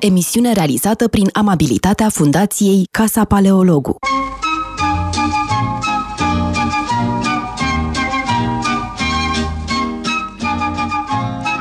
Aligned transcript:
Emisiune 0.00 0.52
realizată 0.52 1.08
prin 1.08 1.28
amabilitatea 1.32 2.08
Fundației 2.08 2.84
Casa 2.90 3.24
Paleologu. 3.24 3.96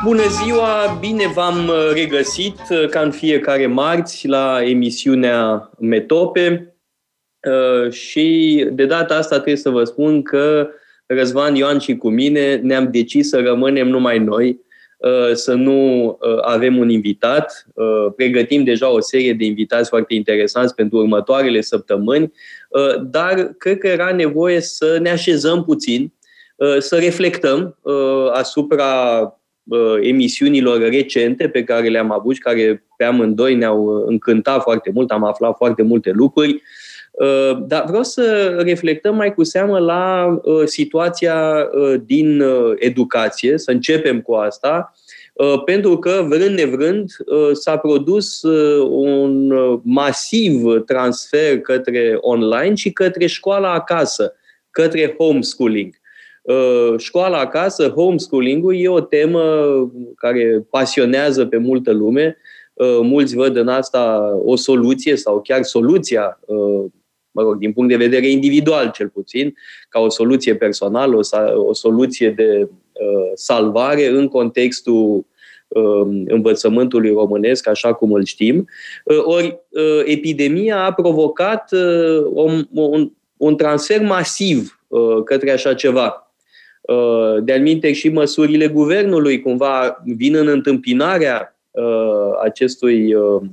Bună 0.04 0.22
ziua, 0.44 0.98
bine 1.00 1.28
v-am 1.34 1.72
regăsit 1.94 2.60
ca 2.90 3.00
în 3.00 3.12
fiecare 3.12 3.68
marți 3.68 4.28
la 4.28 4.60
emisiunea 4.64 5.70
Metope 5.80 6.76
și 7.90 8.66
de 8.72 8.86
data 8.86 9.16
asta 9.16 9.36
trebuie 9.36 9.56
să 9.56 9.70
vă 9.70 9.84
spun 9.84 10.22
că 10.22 10.70
Răzvan 11.06 11.56
Ioan 11.56 11.80
și 11.80 11.96
cu 11.96 12.10
mine 12.10 12.56
ne-am 12.56 12.92
decis 12.92 13.30
să 13.30 13.40
rămânem 13.40 13.88
numai 13.88 14.20
noi, 14.20 14.50
uh, 14.50 14.67
să 15.34 15.54
nu 15.54 16.06
uh, 16.06 16.38
avem 16.42 16.78
un 16.78 16.90
invitat. 16.90 17.68
Uh, 17.74 18.14
pregătim 18.16 18.64
deja 18.64 18.92
o 18.92 19.02
serie 19.02 19.34
de 19.34 19.46
invitați 19.46 19.90
foarte 19.90 20.14
interesanți 20.14 20.76
pentru 20.76 20.98
următoarele 20.98 21.62
săptămâni, 21.62 22.32
dar 23.02 23.54
cred 23.58 23.78
că 23.78 23.88
era 23.88 24.12
nevoie 24.12 24.62
să 24.62 24.98
ne 25.02 25.10
așezăm 25.10 25.64
puțin, 25.64 26.14
să 26.80 26.98
reflectăm 26.98 27.78
asupra 28.32 29.22
emisiunilor 30.02 30.80
recente 30.80 31.50
pe 31.50 31.64
care 31.64 31.88
le-am 31.88 32.12
avut 32.12 32.36
și 32.36 32.42
care 32.42 32.84
pe 32.98 33.04
amândoi 33.04 33.56
ne-au 33.56 34.06
încântat 34.06 34.62
foarte 34.62 34.92
mult, 34.94 35.12
am 35.12 35.24
aflat 35.24 35.56
foarte 35.58 35.82
multe 35.82 36.12
lucruri. 36.12 36.54
Uh, 36.54 36.62
dar 37.66 37.86
vreau 37.88 38.04
să 38.04 38.56
reflectăm 38.60 39.16
mai 39.16 39.34
cu 39.34 39.44
seamă 39.44 39.80
la 39.80 40.26
uh, 40.44 40.66
situația 40.66 41.70
uh, 41.72 41.96
din 42.06 42.44
educație, 42.76 43.58
să 43.58 43.72
începem 43.72 44.22
cu 44.22 44.34
asta, 44.34 44.94
pentru 45.66 45.98
că, 45.98 46.26
vrând 46.28 46.58
nevrând, 46.58 47.12
s-a 47.54 47.78
produs 47.78 48.42
un 48.90 49.54
masiv 49.84 50.64
transfer 50.86 51.60
către 51.60 52.18
online 52.22 52.76
și 52.76 52.92
către 52.92 53.26
școala 53.26 53.74
acasă, 53.74 54.34
către 54.72 55.16
homeschooling. 55.18 55.96
Școala 56.98 57.38
acasă, 57.38 57.88
homeschooling-ul, 57.88 58.76
e 58.76 58.88
o 58.88 59.00
temă 59.00 59.42
care 60.16 60.66
pasionează 60.70 61.46
pe 61.46 61.58
multă 61.58 61.92
lume. 61.92 62.38
Mulți 63.02 63.36
văd 63.36 63.56
în 63.56 63.68
asta 63.68 64.32
o 64.44 64.56
soluție 64.56 65.16
sau 65.16 65.42
chiar 65.42 65.64
soluția 65.64 66.40
mă 67.38 67.44
rog, 67.44 67.58
din 67.58 67.74
punct 67.74 67.90
de 67.90 68.06
vedere 68.06 68.30
individual 68.30 68.92
cel 68.94 69.08
puțin, 69.10 69.54
ca 69.90 70.00
o 70.00 70.10
soluție 70.10 70.56
personală, 70.56 71.16
o, 71.16 71.22
o 71.60 71.74
soluție 71.74 72.30
de 72.30 72.60
uh, 72.62 73.32
salvare 73.34 74.08
în 74.08 74.28
contextul 74.28 75.26
uh, 75.68 76.08
învățământului 76.28 77.10
românesc, 77.10 77.68
așa 77.68 77.94
cum 77.94 78.12
îl 78.12 78.26
știm. 78.26 78.68
Uh, 79.04 79.24
ori 79.24 79.60
uh, 79.70 80.02
epidemia 80.06 80.84
a 80.84 80.94
provocat 80.94 81.72
uh, 81.72 82.26
un, 82.34 82.68
un, 82.74 83.12
un 83.38 83.56
transfer 83.56 84.02
masiv 84.02 84.80
uh, 84.88 85.24
către 85.24 85.52
așa 85.52 85.74
ceva. 85.74 86.32
Uh, 86.82 87.44
de-al 87.44 87.94
și 87.94 88.10
măsurile 88.10 88.68
guvernului 88.68 89.42
cumva 89.42 90.02
vin 90.06 90.36
în 90.36 90.48
întâmpinarea 90.48 91.58
uh, 91.72 92.40
acestui 92.44 93.14
uh, 93.14 93.42
uh, 93.42 93.48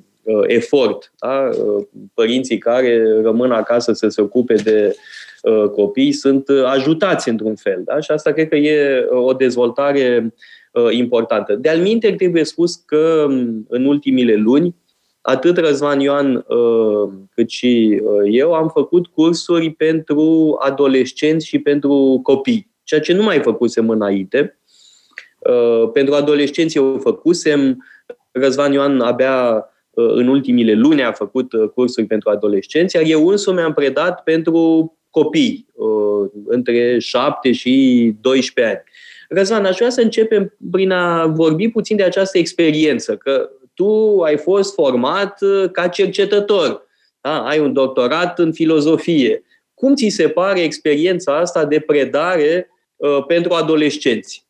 efort. 0.46 1.12
Da? 1.18 1.50
Uh, 1.64 1.84
părinții 2.14 2.58
care 2.58 3.20
rămân 3.22 3.52
acasă 3.52 3.92
să 3.92 4.08
se 4.08 4.20
ocupe 4.20 4.54
de 4.54 4.94
uh, 5.42 5.68
copii 5.68 6.12
sunt 6.12 6.48
uh, 6.48 6.64
ajutați 6.64 7.28
într-un 7.28 7.54
fel. 7.54 7.82
Da? 7.84 8.00
Și 8.00 8.10
asta 8.10 8.32
cred 8.32 8.48
că 8.48 8.56
e 8.56 9.06
uh, 9.10 9.18
o 9.18 9.32
dezvoltare 9.32 10.34
uh, 10.72 10.88
importantă. 10.90 11.54
De-al 11.54 11.78
minte, 11.78 12.12
trebuie 12.12 12.44
spus 12.44 12.74
că 12.74 13.24
um, 13.28 13.66
în 13.68 13.84
ultimile 13.84 14.34
luni, 14.34 14.74
atât 15.20 15.56
Răzvan 15.56 16.00
Ioan 16.00 16.34
uh, 16.34 17.12
cât 17.34 17.50
și 17.50 18.00
uh, 18.04 18.22
eu 18.30 18.52
am 18.52 18.68
făcut 18.68 19.06
cursuri 19.06 19.70
pentru 19.70 20.56
adolescenți 20.60 21.46
și 21.46 21.58
pentru 21.58 22.20
copii, 22.22 22.70
ceea 22.82 23.00
ce 23.00 23.12
nu 23.12 23.22
mai 23.22 23.40
făcusem 23.40 23.88
înainte. 23.88 24.58
Uh, 25.38 25.90
pentru 25.92 26.14
adolescenți 26.14 26.76
eu 26.76 26.98
făcusem, 26.98 27.84
Răzvan 28.32 28.72
Ioan 28.72 29.00
abia 29.00 29.68
Uh, 29.68 29.72
în 29.94 30.28
ultimile 30.28 30.72
luni 30.72 31.02
a 31.02 31.12
făcut 31.12 31.52
uh, 31.52 31.68
cursuri 31.68 32.06
pentru 32.06 32.30
adolescenți, 32.30 32.96
iar 32.96 33.04
eu 33.06 33.28
însumi 33.28 33.60
am 33.60 33.72
predat 33.72 34.22
pentru 34.22 34.96
copii 35.10 35.66
uh, 35.72 36.30
între 36.46 36.98
7 36.98 37.52
și 37.52 38.14
12 38.20 38.74
ani. 38.74 38.84
Răzvan, 39.28 39.64
aș 39.64 39.76
vrea 39.76 39.90
să 39.90 40.00
începem 40.00 40.56
prin 40.70 40.90
a 40.90 41.26
vorbi 41.26 41.68
puțin 41.68 41.96
de 41.96 42.02
această 42.02 42.38
experiență, 42.38 43.16
că 43.16 43.50
tu 43.74 44.20
ai 44.20 44.36
fost 44.36 44.74
format 44.74 45.38
ca 45.72 45.88
cercetător, 45.88 46.82
da? 47.20 47.46
ai 47.46 47.58
un 47.58 47.72
doctorat 47.72 48.38
în 48.38 48.52
filozofie. 48.52 49.42
Cum 49.74 49.94
ți 49.94 50.08
se 50.08 50.28
pare 50.28 50.60
experiența 50.60 51.38
asta 51.38 51.64
de 51.64 51.80
predare 51.80 52.70
uh, 52.96 53.24
pentru 53.26 53.52
adolescenți? 53.52 54.46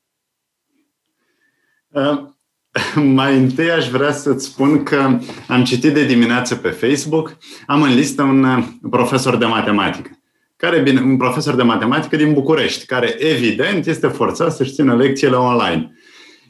Mai 3.19 3.37
întâi 3.37 3.71
aș 3.71 3.89
vrea 3.89 4.13
să-ți 4.13 4.45
spun 4.45 4.83
că 4.83 5.19
am 5.49 5.65
citit 5.65 5.95
de 5.95 6.05
dimineață 6.05 6.57
pe 6.57 6.69
Facebook, 6.69 7.37
am 7.67 7.83
în 7.83 7.95
listă 7.95 8.23
un 8.23 8.45
uh, 8.45 8.65
profesor 8.91 9.37
de 9.37 9.45
matematică, 9.45 10.11
care, 10.57 10.81
bine, 10.81 11.01
un 11.01 11.17
profesor 11.17 11.55
de 11.55 11.63
matematică 11.63 12.17
din 12.17 12.33
București, 12.33 12.87
care 12.87 13.17
evident 13.19 13.87
este 13.87 14.07
forțat 14.07 14.53
să-și 14.53 14.73
țină 14.73 14.97
lecțiile 14.97 15.37
online. 15.37 15.93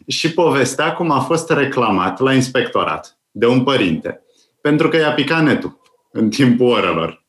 Și 0.06 0.32
povestea 0.32 0.92
cum 0.92 1.10
a 1.10 1.20
fost 1.20 1.50
reclamat 1.50 2.20
la 2.20 2.34
inspectorat 2.34 3.18
de 3.30 3.46
un 3.46 3.62
părinte, 3.62 4.22
pentru 4.60 4.88
că 4.88 4.96
i-a 4.96 5.12
picat 5.12 5.42
netul 5.42 5.80
în 6.12 6.30
timpul 6.30 6.66
orelor. 6.66 7.24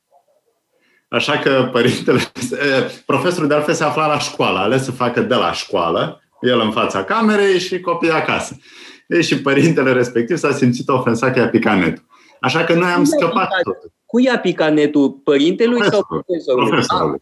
Așa 1.07 1.37
că 1.37 1.69
părintele, 1.71 2.19
profesorul 3.05 3.47
de 3.47 3.53
altfel 3.53 3.73
se 3.73 3.83
afla 3.83 4.07
la 4.07 4.19
școală, 4.19 4.57
a 4.57 4.61
ales 4.61 4.83
să 4.83 4.91
facă 4.91 5.21
de 5.21 5.35
la 5.35 5.51
școală, 5.51 6.19
el 6.41 6.59
în 6.59 6.71
fața 6.71 7.03
camerei 7.03 7.59
și 7.59 7.79
copiii 7.79 8.11
acasă. 8.11 8.57
Ei, 9.07 9.23
și 9.23 9.41
părintele 9.41 9.91
respectiv 9.91 10.37
s-a 10.37 10.51
simțit 10.51 10.89
ofensat 10.89 11.33
că 11.33 11.39
i-a 11.39 11.49
picat 11.49 11.77
netul. 11.77 12.03
Așa 12.39 12.63
că 12.63 12.73
noi 12.73 12.89
am 12.89 13.03
Cui 13.03 13.05
scăpat 13.05 13.49
tot. 13.63 13.77
Cui 14.05 14.23
i-a 14.23 14.39
picat 14.39 14.73
netul? 14.73 15.11
Părintelui 15.11 15.77
Profesor. 15.77 16.05
sau 16.07 16.23
profesorului? 16.23 16.69
Profesorului. 16.69 17.19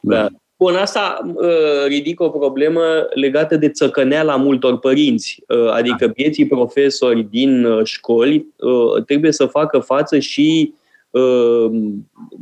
Da. 0.00 0.20
da. 0.20 0.28
Bun, 0.56 0.74
asta 0.74 1.32
uh, 1.34 1.86
ridică 1.86 2.22
o 2.22 2.28
problemă 2.28 2.80
legată 3.14 3.56
de 3.56 3.68
țăcăneala 3.68 4.36
multor 4.36 4.78
părinți, 4.78 5.42
uh, 5.48 5.70
adică 5.70 6.06
da. 6.06 6.12
vieții 6.16 6.46
profesori 6.46 7.22
din 7.22 7.64
uh, 7.64 7.84
școli 7.84 8.46
uh, 8.56 9.04
trebuie 9.04 9.32
să 9.32 9.46
facă 9.46 9.78
față 9.78 10.18
și 10.18 10.72
Uh, 10.72 10.78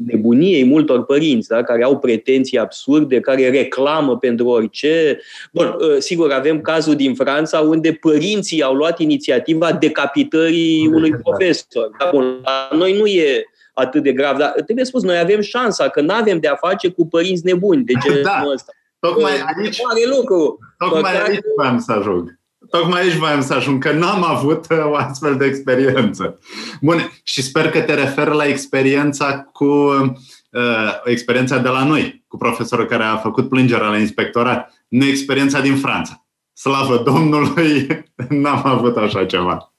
nebuniei 0.06 0.64
multor 0.64 1.04
părinți, 1.04 1.48
da? 1.48 1.62
care 1.62 1.84
au 1.84 1.98
pretenții 1.98 2.58
absurde, 2.58 3.20
care 3.20 3.50
reclamă 3.50 4.18
pentru 4.18 4.46
orice. 4.46 5.20
Bun, 5.52 5.66
uh, 5.66 5.96
sigur, 5.98 6.32
avem 6.32 6.60
cazul 6.60 6.94
din 6.94 7.14
Franța 7.14 7.60
unde 7.60 7.92
părinții 7.92 8.62
au 8.62 8.74
luat 8.74 8.98
inițiativa 8.98 9.72
decapitării 9.72 10.86
unui 10.86 11.10
profesor. 11.10 11.90
Da? 11.98 12.08
Bun, 12.12 12.40
la 12.44 12.76
noi 12.76 12.98
nu 12.98 13.06
e 13.06 13.44
atât 13.72 14.02
de 14.02 14.12
grav, 14.12 14.36
dar 14.36 14.52
trebuie 14.64 14.84
spus, 14.84 15.02
noi 15.02 15.18
avem 15.18 15.40
șansa 15.40 15.88
că 15.88 16.00
nu 16.00 16.14
avem 16.14 16.38
de 16.38 16.48
a 16.48 16.54
face 16.54 16.88
cu 16.88 17.06
părinți 17.06 17.44
nebuni 17.44 17.84
de 17.84 17.92
genul 18.02 18.22
da. 18.22 18.42
ăsta. 18.52 18.72
Tocmai 19.00 19.32
aici, 19.32 19.82
mare 19.82 20.16
lucru. 20.16 20.58
Tocmai 20.78 21.22
aici 21.22 21.40
vreau 21.56 21.78
să 21.78 21.92
ajung. 21.92 22.38
Tocmai 22.70 23.00
aici 23.00 23.14
voiam 23.14 23.42
să 23.42 23.54
ajung, 23.54 23.82
că 23.82 23.92
n-am 23.92 24.24
avut 24.24 24.66
uh, 24.70 24.84
o 24.84 24.94
astfel 24.94 25.36
de 25.36 25.44
experiență. 25.44 26.38
Bun, 26.80 27.12
și 27.22 27.42
sper 27.42 27.70
că 27.70 27.80
te 27.80 27.94
refer 27.94 28.26
la 28.26 28.46
experiența 28.46 29.41
cu 29.52 29.64
uh, 29.64 30.92
experiența 31.04 31.58
de 31.58 31.68
la 31.68 31.84
noi, 31.84 32.24
cu 32.28 32.36
profesorul 32.36 32.86
care 32.86 33.02
a 33.04 33.16
făcut 33.16 33.48
plângerea 33.48 33.88
la 33.88 33.98
inspectorat, 33.98 34.72
nu 34.88 35.04
experiența 35.04 35.60
din 35.60 35.76
Franța. 35.76 36.26
Slavă 36.52 37.02
Domnului, 37.04 37.86
n-am 38.42 38.62
avut 38.65 38.97
așa 38.97 39.24
ceva. 39.24 39.72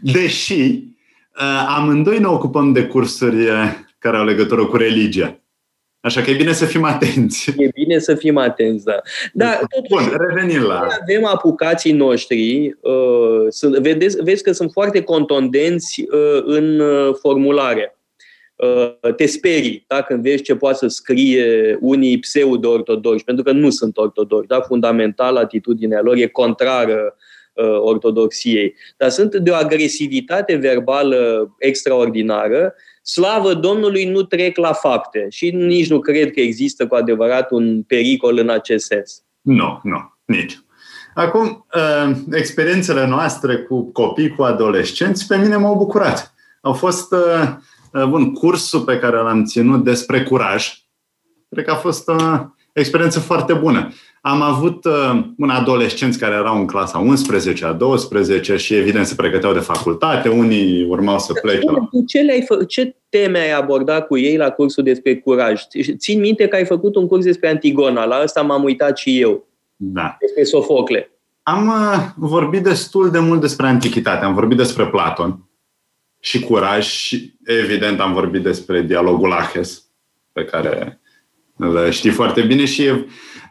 Deși 0.00 0.60
uh, 0.60 1.66
amândoi 1.68 2.18
ne 2.18 2.26
ocupăm 2.26 2.72
de 2.72 2.86
cursuri 2.86 3.48
uh, 3.48 3.72
care 3.98 4.16
au 4.16 4.24
legătură 4.24 4.66
cu 4.66 4.76
religia. 4.76 5.41
Așa 6.02 6.22
că 6.22 6.30
e 6.30 6.34
bine 6.34 6.52
să 6.52 6.64
fim 6.64 6.84
atenți. 6.84 7.50
E 7.56 7.68
bine 7.74 7.98
să 7.98 8.14
fim 8.14 8.36
atenți, 8.36 8.84
da. 8.84 9.00
Dar 9.32 9.60
totuși, 9.68 10.08
Bun, 10.08 10.16
revenim 10.26 10.62
la... 10.62 10.86
avem 11.00 11.24
apucații 11.24 11.92
noștri, 11.92 12.76
uh, 12.80 13.46
sunt, 13.48 13.78
vedeți, 13.78 14.22
vezi 14.22 14.42
că 14.42 14.52
sunt 14.52 14.72
foarte 14.72 15.02
contondenți 15.02 16.04
uh, 16.10 16.42
în 16.44 16.80
uh, 16.80 17.14
formulare. 17.20 17.96
Uh, 18.56 19.14
te 19.14 19.26
sperii 19.26 19.84
da, 19.86 20.02
când 20.02 20.22
vezi 20.22 20.42
ce 20.42 20.56
poate 20.56 20.76
să 20.76 20.88
scrie 20.88 21.78
unii 21.80 22.18
pseudo-ortodoxi, 22.18 23.24
pentru 23.24 23.44
că 23.44 23.52
nu 23.52 23.70
sunt 23.70 23.96
ortodoxi. 23.96 24.48
Da? 24.48 24.60
Fundamental, 24.60 25.36
atitudinea 25.36 26.00
lor 26.00 26.16
e 26.16 26.26
contrară 26.26 27.16
uh, 27.52 27.78
ortodoxiei. 27.78 28.74
Dar 28.96 29.08
sunt 29.08 29.34
de 29.34 29.50
o 29.50 29.54
agresivitate 29.54 30.54
verbală 30.54 31.54
extraordinară 31.58 32.74
slavă 33.02 33.54
Domnului, 33.54 34.04
nu 34.04 34.22
trec 34.22 34.56
la 34.56 34.72
fapte 34.72 35.26
și 35.30 35.50
nici 35.50 35.90
nu 35.90 36.00
cred 36.00 36.30
că 36.32 36.40
există 36.40 36.86
cu 36.86 36.94
adevărat 36.94 37.50
un 37.50 37.82
pericol 37.82 38.38
în 38.38 38.48
acest 38.48 38.86
sens. 38.86 39.22
Nu, 39.40 39.80
nu, 39.82 40.18
nici. 40.24 40.60
Acum, 41.14 41.66
experiențele 42.30 43.06
noastre 43.06 43.56
cu 43.56 43.92
copii, 43.92 44.34
cu 44.34 44.42
adolescenți, 44.42 45.26
pe 45.26 45.36
mine 45.36 45.56
m-au 45.56 45.76
bucurat. 45.76 46.34
Au 46.60 46.72
fost, 46.72 47.14
bun, 48.08 48.32
cursul 48.32 48.80
pe 48.80 48.98
care 48.98 49.16
l-am 49.16 49.44
ținut 49.44 49.84
despre 49.84 50.22
curaj. 50.22 50.72
Cred 51.50 51.64
că 51.64 51.70
a 51.70 51.76
fost 51.76 52.08
o 52.08 52.16
experiență 52.72 53.20
foarte 53.20 53.52
bună. 53.52 53.92
Am 54.24 54.42
avut 54.42 54.84
uh, 54.84 55.24
un 55.36 55.50
adolescenți 55.50 56.18
care 56.18 56.34
erau 56.34 56.58
în 56.58 56.66
clasa 56.66 56.98
11, 56.98 57.64
a 57.64 57.72
12 57.72 58.56
și 58.56 58.74
evident 58.74 59.06
se 59.06 59.14
pregăteau 59.14 59.52
de 59.52 59.58
facultate, 59.58 60.28
unii 60.28 60.84
urmau 60.88 61.18
să 61.18 61.32
plece. 61.32 61.70
La... 61.70 61.88
Ce, 62.06 62.20
le-ai 62.20 62.42
fă- 62.42 62.66
ce 62.66 62.96
teme 63.08 63.38
ai 63.38 63.52
abordat 63.52 64.06
cu 64.06 64.18
ei 64.18 64.36
la 64.36 64.50
cursul 64.50 64.82
despre 64.82 65.16
curaj? 65.16 65.62
Țin 65.96 66.20
minte 66.20 66.48
că 66.48 66.56
ai 66.56 66.64
făcut 66.64 66.96
un 66.96 67.06
curs 67.06 67.24
despre 67.24 67.48
Antigona, 67.48 68.04
la 68.04 68.14
asta 68.14 68.42
m-am 68.42 68.64
uitat 68.64 68.96
și 68.96 69.20
eu. 69.20 69.46
Da. 69.76 70.16
Despre 70.20 70.42
Sofocle. 70.42 71.10
Am 71.42 71.66
uh, 71.66 72.06
vorbit 72.16 72.62
destul 72.62 73.10
de 73.10 73.18
mult 73.18 73.40
despre 73.40 73.66
antichitate, 73.66 74.24
am 74.24 74.34
vorbit 74.34 74.56
despre 74.56 74.86
Platon 74.86 75.48
și 76.20 76.40
curaj 76.40 76.86
și 76.86 77.34
evident 77.44 78.00
am 78.00 78.12
vorbit 78.12 78.42
despre 78.42 78.82
dialogul 78.82 79.32
Aches, 79.32 79.82
pe 80.32 80.44
care 80.44 81.00
îl 81.56 81.90
știi 81.90 82.10
foarte 82.10 82.40
bine 82.40 82.64
și 82.64 82.84
e 82.84 83.06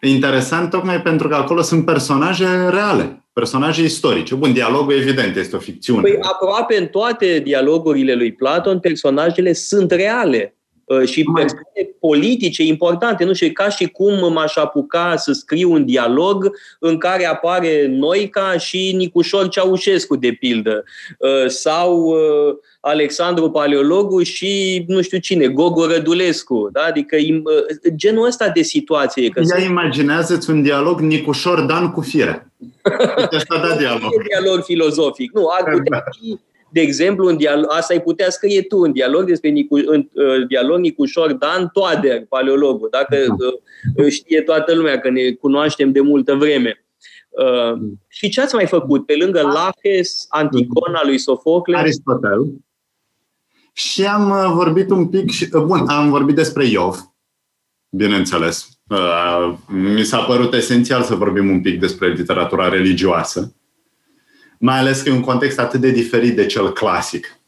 interesant 0.07 0.69
tocmai 0.69 1.01
pentru 1.01 1.27
că 1.27 1.36
acolo 1.36 1.62
sunt 1.62 1.86
personaje 1.86 2.45
reale, 2.69 3.25
personaje 3.33 3.83
istorice. 3.83 4.36
Bun, 4.36 4.53
dialogul 4.53 4.94
evident 4.94 5.36
este 5.36 5.56
o 5.56 5.59
ficțiune. 5.59 6.01
Păi 6.01 6.18
aproape 6.21 6.77
în 6.77 6.86
toate 6.86 7.39
dialogurile 7.39 8.13
lui 8.13 8.33
Platon, 8.33 8.80
personajele 8.80 9.53
sunt 9.53 9.92
reale 9.92 10.56
uh, 10.56 10.60
și 11.05 11.23
persoane 11.35 11.89
politice 11.99 12.63
importante. 12.63 13.23
Nu 13.23 13.33
știu, 13.33 13.49
ca 13.53 13.69
și 13.69 13.85
cum 13.88 14.33
m-aș 14.33 14.55
apuca 14.55 15.15
să 15.15 15.31
scriu 15.31 15.71
un 15.71 15.85
dialog 15.85 16.51
în 16.79 16.97
care 16.97 17.25
apare 17.25 17.88
Noica 17.89 18.57
și 18.57 18.93
Nicușor 18.95 19.47
Ceaușescu, 19.47 20.15
de 20.15 20.31
pildă, 20.31 20.83
uh, 21.17 21.47
sau 21.47 22.01
uh, 22.01 22.55
Alexandru 22.79 23.51
Paleologu 23.51 24.23
și 24.23 24.83
nu 24.88 25.01
știu 25.01 25.17
cine, 25.17 25.47
Gogo 25.47 25.85
Rădulescu. 25.85 26.69
Da? 26.71 26.81
Adică 26.81 27.17
genul 27.95 28.25
ăsta 28.25 28.49
de 28.49 28.61
situație. 28.61 29.29
Că 29.29 29.41
Ia 29.57 29.63
imaginează-ți 29.63 30.49
un 30.49 30.61
dialog 30.61 30.99
Nicușor 30.99 31.61
Dan 31.61 31.91
cu 31.91 32.01
fire. 32.01 32.51
Asta 33.31 33.67
da 33.67 33.75
dialog. 33.83 34.11
dialog 34.27 34.63
filozofic. 34.63 35.31
Nu, 35.33 35.47
ar 35.59 35.71
putea 35.71 36.03
fi 36.19 36.39
de 36.71 36.81
exemplu, 36.81 37.27
în 37.27 37.38
dialog, 37.38 37.65
asta 37.69 37.94
ai 37.94 38.01
putea 38.01 38.29
scrie 38.29 38.62
tu 38.62 38.77
în 38.77 38.91
dialog 38.91 39.23
despre 39.23 39.50
Nicu, 39.50 39.75
în, 39.75 40.09
uh, 40.13 40.47
dialog 40.47 40.79
Nicușor 40.79 41.33
Dan 41.33 41.69
Toader, 41.73 42.25
paleologul, 42.29 42.88
dacă 42.91 43.35
uh, 43.95 44.07
știe 44.09 44.41
toată 44.41 44.75
lumea 44.75 45.00
că 45.00 45.09
ne 45.09 45.31
cunoaștem 45.31 45.91
de 45.91 46.01
multă 46.01 46.35
vreme. 46.35 46.85
Uh, 47.29 47.81
și 48.07 48.29
ce 48.29 48.41
ați 48.41 48.56
mai 48.56 48.68
făcut? 48.68 49.06
Pe 49.06 49.15
lângă 49.15 49.41
Laches, 49.41 50.25
Anticona 50.29 51.01
lui 51.03 51.18
Sofocle? 51.18 51.77
Aristotel. 51.77 52.53
Și 53.73 54.06
am 54.06 54.29
uh, 54.29 54.51
vorbit 54.53 54.89
un 54.89 55.07
pic, 55.07 55.29
și, 55.29 55.50
uh, 55.53 55.62
bun, 55.62 55.88
am 55.88 56.09
vorbit 56.09 56.35
despre 56.35 56.65
Iov, 56.65 57.13
bineînțeles. 57.89 58.68
Uh, 58.89 59.53
mi 59.68 60.03
s-a 60.03 60.19
părut 60.19 60.53
esențial 60.53 61.03
să 61.03 61.15
vorbim 61.15 61.50
un 61.50 61.62
pic 61.62 61.79
despre 61.79 62.13
literatura 62.13 62.69
religioasă, 62.69 63.56
mai 64.61 64.77
ales 64.77 65.01
că 65.01 65.09
e 65.09 65.13
un 65.13 65.21
context 65.21 65.59
atât 65.59 65.79
de 65.79 65.89
diferit 65.89 66.35
de 66.35 66.45
cel 66.45 66.71
clasic, 66.73 67.39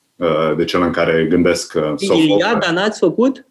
de 0.58 0.66
cel 0.66 0.82
în 0.82 0.92
care 0.92 1.26
gândesc 1.30 1.72
Sofocle. 1.72 2.24
Iliada 2.24 2.72
n-ați 2.72 3.00
făcut? 3.00 3.46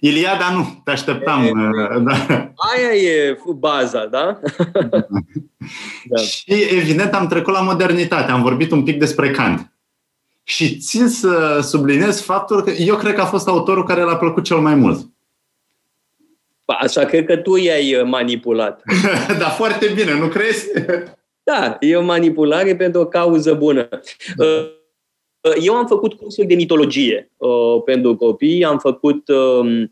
Iliada 0.00 0.50
nu, 0.50 0.80
te 0.84 0.90
așteptam. 0.90 1.42
E, 1.44 1.50
da. 2.08 2.52
Aia 2.54 2.94
e 2.94 3.38
baza, 3.56 4.06
da? 4.06 4.40
da? 6.10 6.20
Și 6.20 6.52
evident 6.70 7.12
am 7.12 7.26
trecut 7.26 7.52
la 7.52 7.60
modernitate, 7.60 8.30
am 8.30 8.42
vorbit 8.42 8.70
un 8.70 8.82
pic 8.82 8.98
despre 8.98 9.30
Kant. 9.30 9.72
Și 10.42 10.78
țin 10.78 11.08
să 11.08 11.60
subliniez 11.62 12.20
faptul 12.20 12.62
că 12.62 12.70
eu 12.70 12.96
cred 12.96 13.14
că 13.14 13.20
a 13.20 13.26
fost 13.26 13.48
autorul 13.48 13.84
care 13.84 14.02
l-a 14.02 14.16
plăcut 14.16 14.44
cel 14.44 14.56
mai 14.56 14.74
mult. 14.74 15.06
Așa 16.64 17.04
cred 17.04 17.26
că 17.26 17.36
tu 17.36 17.56
i-ai 17.56 17.94
uh, 17.94 18.04
manipulat. 18.04 18.82
da, 19.38 19.48
foarte 19.48 19.86
bine, 19.94 20.18
nu 20.18 20.26
crezi? 20.26 20.66
Da, 21.42 21.76
e 21.80 21.96
o 21.96 22.02
manipulare 22.02 22.76
pentru 22.76 23.00
o 23.00 23.06
cauză 23.06 23.54
bună. 23.54 23.88
Da. 24.36 24.44
Uh, 24.44 24.80
eu 25.62 25.74
am 25.74 25.86
făcut 25.86 26.14
cursuri 26.14 26.46
de 26.46 26.54
mitologie 26.54 27.30
uh, 27.36 27.82
pentru 27.84 28.16
copii, 28.16 28.64
am 28.64 28.78
făcut 28.78 29.28
uh, 29.28 29.86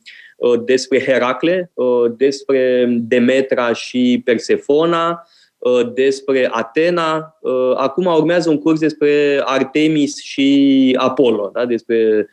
despre 0.65 1.05
Heracle, 1.05 1.71
uh, 1.75 2.13
despre 2.17 2.87
Demetra 3.01 3.73
și 3.73 4.23
Persefona, 4.25 5.25
Uh, 5.61 5.93
despre 5.95 6.49
Atena. 6.53 7.39
Uh, 7.41 7.73
acum 7.77 8.05
urmează 8.07 8.51
un 8.51 8.59
curs 8.59 8.81
despre 8.81 9.43
Artemis 9.45 10.23
și 10.23 10.97
Apollo, 10.99 11.51
da? 11.55 11.67
despre 11.67 12.17
uh, 12.19 12.25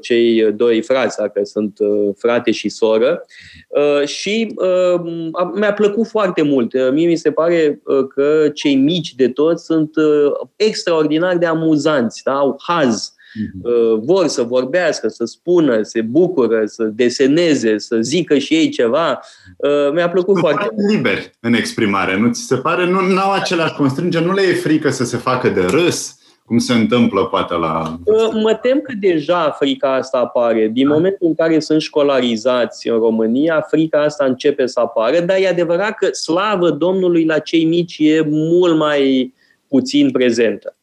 cei 0.00 0.52
doi 0.52 0.82
frați, 0.82 1.16
dacă 1.16 1.40
sunt 1.44 1.78
frate 2.16 2.50
și 2.50 2.68
soră. 2.68 3.24
Și 4.04 4.54
mi-a 5.54 5.72
plăcut 5.72 6.06
foarte 6.06 6.42
mult. 6.42 6.90
Mie 6.92 7.06
mi 7.06 7.16
se 7.16 7.30
pare 7.30 7.80
că 8.14 8.48
cei 8.54 8.74
mici 8.74 9.14
de 9.14 9.28
toți 9.28 9.64
sunt 9.64 9.90
extraordinar 10.56 11.36
de 11.36 11.46
amuzanți, 11.46 12.22
da? 12.24 12.32
au 12.32 12.60
haz 12.66 13.12
Uh-huh. 13.28 14.00
Vor 14.00 14.26
să 14.26 14.42
vorbească, 14.42 15.08
să 15.08 15.24
spună, 15.24 15.82
se 15.82 16.00
bucură, 16.00 16.62
să 16.64 16.84
deseneze, 16.84 17.78
să 17.78 17.96
zică 18.00 18.38
și 18.38 18.54
ei 18.54 18.68
ceva. 18.68 19.20
Uh, 19.56 19.92
mi-a 19.92 20.08
plăcut 20.08 20.36
Sunt 20.36 20.46
foarte 20.46 20.68
mult. 20.74 20.94
liberi 20.94 21.30
în 21.40 21.54
exprimare, 21.54 22.18
nu 22.18 22.32
ți 22.32 22.46
se 22.46 22.56
pare? 22.56 22.86
Nu 22.90 23.18
au 23.18 23.32
aceleași 23.32 23.74
constrângeri, 23.74 24.24
nu 24.24 24.32
le 24.32 24.42
e 24.42 24.52
frică 24.52 24.90
să 24.90 25.04
se 25.04 25.16
facă 25.16 25.48
de 25.48 25.60
râs, 25.60 26.17
cum 26.48 26.58
se 26.58 26.72
întâmplă 26.72 27.24
poate 27.24 27.54
la... 27.54 27.98
Uh, 28.04 28.40
mă 28.42 28.58
tem 28.62 28.80
că 28.80 28.92
deja 29.00 29.50
frica 29.50 29.94
asta 29.94 30.18
apare. 30.18 30.68
Din 30.72 30.88
da. 30.88 30.94
momentul 30.94 31.26
în 31.26 31.34
care 31.34 31.60
sunt 31.60 31.80
școlarizați 31.80 32.88
în 32.88 32.98
România, 32.98 33.66
frica 33.70 34.02
asta 34.02 34.24
începe 34.24 34.66
să 34.66 34.80
apară, 34.80 35.20
dar 35.20 35.36
e 35.40 35.48
adevărat 35.48 35.94
că 35.94 36.08
slavă 36.12 36.70
Domnului 36.70 37.24
la 37.24 37.38
cei 37.38 37.64
mici 37.64 37.96
e 37.98 38.22
mult 38.28 38.76
mai 38.76 39.34
puțin 39.68 40.10
prezentă. 40.10 40.76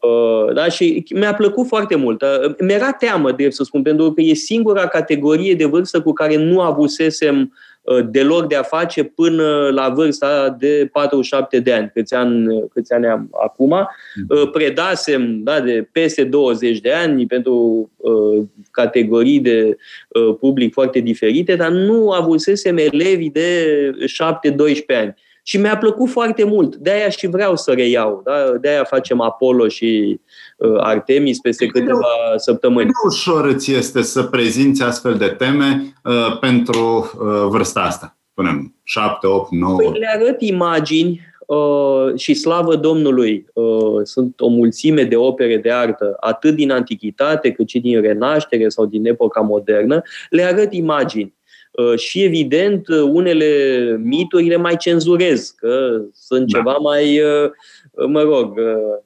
Uh, 0.00 0.54
da? 0.54 0.68
Și 0.68 1.04
mi-a 1.14 1.34
plăcut 1.34 1.66
foarte 1.66 1.94
mult. 1.96 2.22
Uh, 2.22 2.54
mi-era 2.58 2.92
teamă, 2.92 3.32
drept 3.32 3.54
să 3.54 3.64
spun, 3.64 3.82
pentru 3.82 4.12
că 4.12 4.20
e 4.20 4.34
singura 4.34 4.86
categorie 4.86 5.54
de 5.54 5.64
vârstă 5.64 6.02
cu 6.02 6.12
care 6.12 6.36
nu 6.36 6.60
avusesem 6.60 7.40
uh, 7.40 7.73
deloc 8.10 8.46
de 8.48 8.54
a 8.54 8.62
face 8.62 9.02
până 9.04 9.70
la 9.72 9.88
vârsta 9.88 10.56
de 10.58 10.88
47 10.92 11.58
de 11.60 11.72
ani, 11.72 11.90
câți 11.94 12.14
ani, 12.14 12.68
câți 12.72 12.92
ani 12.92 13.06
am 13.06 13.28
acum. 13.44 13.88
Predasem 14.52 15.42
da, 15.42 15.60
de 15.60 15.88
peste 15.92 16.24
20 16.24 16.80
de 16.80 16.92
ani 16.92 17.26
pentru 17.26 17.90
uh, 17.96 18.44
categorii 18.70 19.40
de 19.40 19.76
uh, 20.08 20.36
public 20.40 20.72
foarte 20.72 20.98
diferite, 20.98 21.56
dar 21.56 21.70
nu 21.70 22.10
avusesem 22.10 22.76
elevi 22.76 23.30
de 23.30 23.90
7-12 24.92 24.98
ani. 24.98 25.14
Și 25.46 25.58
mi-a 25.58 25.76
plăcut 25.76 26.08
foarte 26.08 26.44
mult. 26.44 26.76
De-aia 26.76 27.08
și 27.08 27.26
vreau 27.26 27.56
să 27.56 27.72
reiau. 27.72 28.22
Da? 28.24 28.56
De-aia 28.60 28.84
facem 28.84 29.20
Apollo 29.20 29.68
și 29.68 30.20
uh, 30.20 30.23
Artemis 30.76 31.40
peste 31.40 31.66
câteva 31.66 32.06
săptămâni. 32.36 32.86
Cât 32.86 33.12
ușor 33.12 33.44
îți 33.44 33.72
este 33.72 34.02
să 34.02 34.22
prezinți 34.22 34.82
astfel 34.82 35.14
de 35.14 35.26
teme 35.26 35.94
uh, 36.04 36.38
pentru 36.38 37.10
uh, 37.20 37.46
vârsta 37.48 37.80
asta? 37.80 38.16
Punem 38.34 38.74
7, 38.82 39.26
8, 39.26 39.50
9. 39.50 39.76
Păi 39.76 39.98
le 39.98 40.10
arăt 40.14 40.40
imagini 40.40 41.20
uh, 41.46 42.16
și 42.16 42.34
slavă 42.34 42.76
Domnului. 42.76 43.46
Uh, 43.52 44.00
sunt 44.02 44.40
o 44.40 44.48
mulțime 44.48 45.02
de 45.02 45.16
opere 45.16 45.56
de 45.56 45.70
artă, 45.70 46.16
atât 46.20 46.54
din 46.54 46.70
antichitate, 46.70 47.50
cât 47.50 47.68
și 47.68 47.80
din 47.80 48.00
renaștere 48.00 48.68
sau 48.68 48.86
din 48.86 49.06
epoca 49.06 49.40
modernă. 49.40 50.02
Le 50.30 50.42
arăt 50.42 50.72
imagini 50.72 51.34
Uh, 51.43 51.43
și, 51.96 52.22
evident, 52.22 52.88
uh, 52.88 53.00
unele 53.12 53.46
mituri 54.02 54.48
le 54.48 54.56
mai 54.56 54.76
cenzurez, 54.76 55.50
că 55.50 56.02
sunt 56.12 56.50
da. 56.50 56.58
ceva 56.58 56.76
mai, 56.76 57.20
uh, 57.20 57.50
mă 58.06 58.22
rog, 58.22 58.54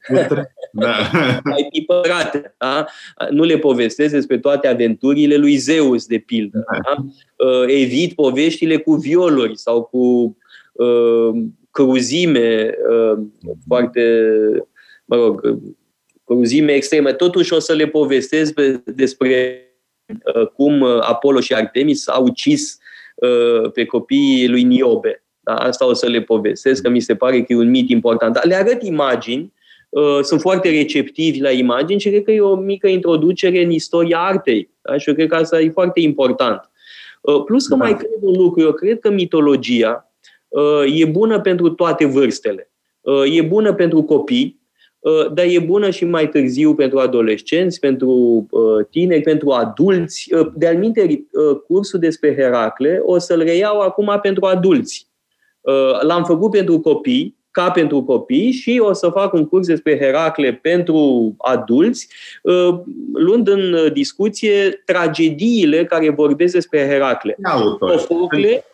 da. 0.73 0.97
mai 1.45 1.69
tipărate. 1.73 2.55
Da? 2.59 2.87
Nu 3.31 3.43
le 3.43 3.59
povestesc 3.59 4.13
despre 4.13 4.39
toate 4.39 4.69
aventurile 4.69 5.37
lui 5.37 5.57
Zeus, 5.57 6.07
de 6.07 6.19
pildă. 6.19 6.65
Da. 6.73 6.79
Da? 6.95 7.73
Evit 7.73 8.15
poveștile 8.15 8.77
cu 8.77 8.95
violuri 8.95 9.59
sau 9.59 9.83
cu 9.83 10.37
cruzime 11.71 12.75
foarte, 13.67 14.03
mă 15.05 15.17
rog, 15.17 15.59
cruzime 16.25 16.73
extreme. 16.73 17.13
Totuși 17.13 17.53
o 17.53 17.59
să 17.59 17.73
le 17.73 17.87
povestesc 17.87 18.55
despre 18.85 19.63
Uh, 19.63 19.68
cum 20.55 20.81
uh, 20.81 20.99
Apollo 21.01 21.41
și 21.41 21.55
Artemis 21.55 22.09
au 22.09 22.23
ucis 22.25 22.79
uh, 23.15 23.71
pe 23.73 23.85
copiii 23.85 24.49
lui 24.49 24.63
Niobe. 24.63 25.25
Da? 25.41 25.55
Asta 25.55 25.87
o 25.87 25.93
să 25.93 26.07
le 26.07 26.21
povestesc, 26.21 26.83
că 26.83 26.89
mi 26.89 27.01
se 27.01 27.15
pare 27.15 27.43
că 27.43 27.53
e 27.53 27.57
un 27.57 27.71
mit 27.71 27.91
important. 27.91 28.35
Dar 28.35 28.45
le 28.45 28.55
arăt 28.55 28.83
imagini, 28.83 29.57
sunt 30.23 30.41
foarte 30.41 30.71
receptivi 30.71 31.41
la 31.41 31.51
imagini 31.51 32.01
și 32.01 32.09
cred 32.09 32.23
că 32.23 32.31
e 32.31 32.41
o 32.41 32.55
mică 32.55 32.89
introducere 32.89 33.63
în 33.63 33.71
istoria 33.71 34.19
artei. 34.19 34.71
Da? 34.83 34.99
Și 34.99 35.09
eu 35.09 35.15
cred 35.15 35.29
că 35.29 35.35
asta 35.35 35.61
e 35.61 35.71
foarte 35.71 36.01
important. 36.01 36.71
Plus 37.45 37.67
că 37.67 37.75
da. 37.75 37.85
mai 37.85 37.97
cred 37.97 38.19
un 38.21 38.33
lucru, 38.33 38.61
eu 38.61 38.73
cred 38.73 38.99
că 38.99 39.11
mitologia 39.11 40.13
e 40.95 41.05
bună 41.05 41.41
pentru 41.41 41.71
toate 41.71 42.05
vârstele. 42.05 42.71
E 43.33 43.43
bună 43.43 43.75
pentru 43.75 44.03
copii, 44.03 44.61
dar 45.33 45.45
e 45.49 45.59
bună 45.59 45.91
și 45.91 46.05
mai 46.05 46.29
târziu 46.29 46.75
pentru 46.75 46.99
adolescenți, 46.99 47.81
pentru 47.81 48.47
tineri, 48.91 49.23
pentru 49.23 49.51
adulți. 49.51 50.31
De 50.55 50.67
alminte, 50.67 51.27
cursul 51.67 51.99
despre 51.99 52.35
Heracle 52.35 53.01
o 53.05 53.19
să-l 53.19 53.43
reiau 53.43 53.81
acum 53.81 54.19
pentru 54.23 54.45
adulți. 54.45 55.07
L-am 56.01 56.25
făcut 56.25 56.51
pentru 56.51 56.81
copii, 56.81 57.39
ca 57.51 57.71
pentru 57.71 58.03
copii 58.03 58.53
și 58.53 58.81
o 58.83 58.93
să 58.93 59.09
fac 59.09 59.33
un 59.33 59.47
curs 59.47 59.67
despre 59.67 59.99
Heracle 59.99 60.53
pentru 60.53 61.35
adulți, 61.39 62.09
uh, 62.43 62.81
luând 63.13 63.49
în 63.49 63.93
discuție 63.93 64.83
tragediile 64.85 65.85
care 65.85 66.11
vorbesc 66.11 66.53
despre 66.53 66.89
Heracle. 66.89 67.37
Sofocle. 67.79 68.65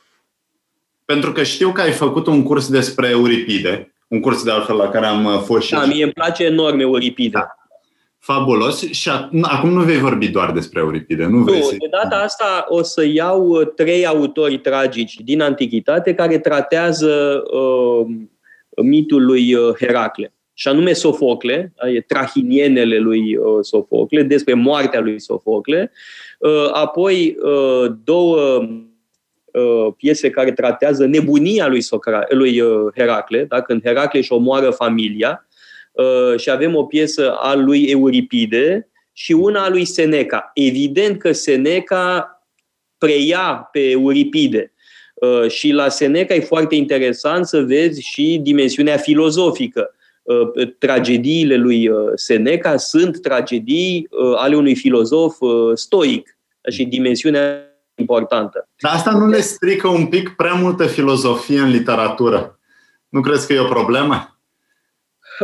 Pentru 1.04 1.32
că 1.32 1.42
știu 1.42 1.72
că 1.72 1.80
ai 1.80 1.90
făcut 1.90 2.26
un 2.26 2.42
curs 2.42 2.68
despre 2.68 3.08
Euripide, 3.08 3.93
un 4.14 4.20
curs 4.20 4.44
de 4.44 4.50
altfel 4.50 4.76
la 4.76 4.88
care 4.88 5.06
am 5.06 5.24
uh, 5.24 5.40
fost 5.44 5.66
și... 5.66 5.72
Da, 5.72 5.84
mie 5.84 6.02
îmi 6.02 6.12
place 6.12 6.44
enorm 6.44 6.78
Euripide. 6.78 7.38
Da. 7.38 7.54
Fabulos. 8.18 8.90
Și 8.90 9.10
acum 9.42 9.70
nu 9.70 9.82
vei 9.82 9.98
vorbi 9.98 10.28
doar 10.28 10.52
despre 10.52 10.80
Euripide. 10.80 11.24
Nu, 11.24 11.38
vrei 11.38 11.60
nu 11.60 11.68
de 11.70 11.88
data 11.90 12.16
asta 12.16 12.64
o 12.68 12.82
să 12.82 13.04
iau 13.04 13.46
uh, 13.46 13.66
trei 13.76 14.06
autori 14.06 14.58
tragici 14.58 15.20
din 15.20 15.40
Antichitate 15.40 16.14
care 16.14 16.38
tratează 16.38 17.42
uh, 17.52 18.06
mitul 18.82 19.24
lui 19.24 19.54
uh, 19.54 19.74
Heracle, 19.78 20.32
și 20.54 20.68
anume 20.68 20.92
Sofocle, 20.92 21.74
e 21.94 22.00
trahinienele 22.00 22.98
lui 22.98 23.36
uh, 23.36 23.44
Sofocle, 23.60 24.22
despre 24.22 24.54
moartea 24.54 25.00
lui 25.00 25.20
Sofocle, 25.20 25.92
uh, 26.38 26.68
apoi 26.72 27.36
două 28.04 28.68
piese 29.96 30.30
care 30.30 30.52
tratează 30.52 31.06
nebunia 31.06 31.66
lui, 31.68 31.82
Socra- 31.82 32.28
lui 32.28 32.62
Heracle, 32.96 33.44
da? 33.44 33.62
când 33.62 33.82
Heracle 33.84 34.18
își 34.18 34.32
omoară 34.32 34.70
familia, 34.70 35.46
și 36.36 36.50
avem 36.50 36.74
o 36.74 36.84
piesă 36.84 37.32
a 37.32 37.54
lui 37.54 37.84
Euripide 37.84 38.88
și 39.12 39.32
una 39.32 39.64
a 39.64 39.68
lui 39.68 39.84
Seneca. 39.84 40.50
Evident 40.54 41.18
că 41.18 41.32
Seneca 41.32 42.28
preia 42.98 43.68
pe 43.72 43.90
Euripide, 43.90 44.74
Uh, 45.14 45.50
și 45.50 45.70
la 45.70 45.88
Seneca 45.88 46.34
e 46.34 46.40
foarte 46.40 46.74
interesant 46.74 47.46
să 47.46 47.62
vezi 47.62 48.02
și 48.02 48.40
dimensiunea 48.42 48.96
filozofică. 48.96 49.94
Uh, 50.22 50.68
tragediile 50.78 51.56
lui 51.56 51.88
uh, 51.88 51.98
Seneca 52.14 52.76
sunt 52.76 53.22
tragedii 53.22 54.08
ale 54.36 54.56
unui 54.56 54.74
filozof 54.74 55.36
stoic 55.74 56.38
și 56.70 56.84
dimensiunea 56.84 57.73
importantă. 57.94 58.68
Dar 58.80 58.92
asta 58.94 59.10
nu 59.10 59.26
le 59.26 59.40
strică 59.40 59.88
un 59.88 60.06
pic 60.06 60.28
prea 60.36 60.54
multă 60.54 60.86
filozofie 60.86 61.58
în 61.58 61.70
literatură? 61.70 62.58
Nu 63.08 63.20
crezi 63.20 63.46
că 63.46 63.52
e 63.52 63.58
o 63.58 63.64
problemă? 63.64 64.38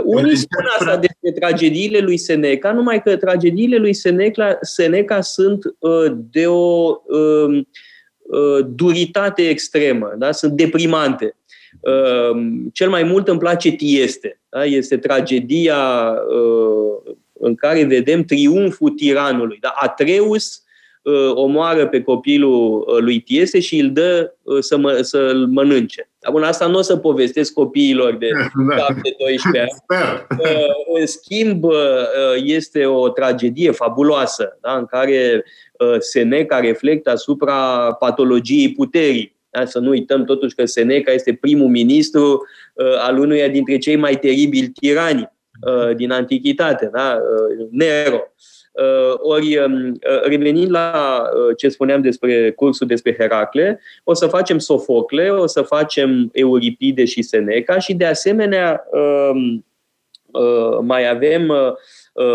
Unii 0.04 0.37
spun 0.37 0.64
asta 0.78 0.97
despre 0.97 1.33
tragediile 1.40 1.99
lui 1.99 2.16
Seneca, 2.16 2.73
numai 2.73 3.02
că 3.02 3.16
tragediile 3.16 3.76
lui 3.76 3.92
Seneca, 3.95 4.59
Seneca 4.61 5.21
sunt 5.21 5.62
de 6.30 6.47
o 6.47 6.97
uh, 7.04 7.62
Uh, 8.30 8.66
duritate 8.69 9.49
extremă, 9.49 10.14
da? 10.19 10.33
sunt 10.33 10.52
deprimante. 10.52 11.37
Uh, 11.80 12.42
cel 12.73 12.88
mai 12.88 13.02
mult 13.02 13.28
îmi 13.28 13.38
place 13.38 13.71
Tieste. 13.71 14.40
Da? 14.49 14.64
Este 14.64 14.97
tragedia 14.97 16.12
uh, 16.28 17.14
în 17.33 17.54
care 17.54 17.85
vedem 17.85 18.25
triumful 18.25 18.90
tiranului. 18.90 19.59
Da? 19.61 19.73
Atreus 19.75 20.62
omoară 21.35 21.87
pe 21.87 22.02
copilul 22.02 22.85
lui 23.00 23.21
Tieste 23.21 23.61
și 23.61 23.78
îl 23.78 23.92
dă 23.92 24.35
să 24.61 24.76
mă, 24.76 24.99
să-l 25.00 25.47
mănânce. 25.47 26.11
Bun, 26.30 26.42
asta 26.42 26.66
nu 26.66 26.78
o 26.78 26.83
să 26.83 26.97
povestesc 26.97 27.52
copiilor 27.52 28.16
de 28.16 28.28
7-12 28.28 28.30
da. 28.76 28.85
ani. 28.85 29.00
În 30.99 31.07
schimb, 31.07 31.64
este 32.45 32.87
o 32.87 33.09
tragedie 33.09 33.71
fabuloasă, 33.71 34.59
da? 34.61 34.73
în 34.76 34.87
care 34.87 35.45
Uh, 35.80 35.97
Seneca 35.99 36.61
reflectă 36.61 37.11
asupra 37.11 37.54
patologiei 37.92 38.73
puterii. 38.73 39.37
Da? 39.50 39.64
Să 39.64 39.78
nu 39.78 39.88
uităm 39.88 40.25
totuși 40.25 40.54
că 40.54 40.64
Seneca 40.64 41.12
este 41.12 41.35
primul 41.35 41.69
ministru 41.69 42.47
uh, 42.75 42.99
al 42.99 43.19
unuia 43.19 43.49
dintre 43.49 43.78
cei 43.78 43.97
mai 43.97 44.19
teribili 44.19 44.69
tirani 44.69 45.33
uh, 45.66 45.97
din 45.97 46.11
antichitate, 46.11 46.90
da? 46.92 47.19
Nero. 47.71 48.21
Ori, 49.16 49.58
um, 49.58 49.99
revenind 50.25 50.70
la 50.70 51.22
ce 51.56 51.68
spuneam 51.68 52.00
despre 52.00 52.50
cursul 52.50 52.87
despre 52.87 53.16
Heracle, 53.18 53.80
o 54.04 54.14
să 54.14 54.26
facem 54.26 54.58
Sofocle, 54.58 55.30
o 55.30 55.46
să 55.46 55.62
facem 55.62 56.28
Euripide 56.32 57.04
și 57.04 57.22
Seneca 57.22 57.78
și, 57.78 57.94
de 57.94 58.06
asemenea, 58.06 58.84
um, 58.90 59.64
mai 60.82 61.08
avem 61.08 61.52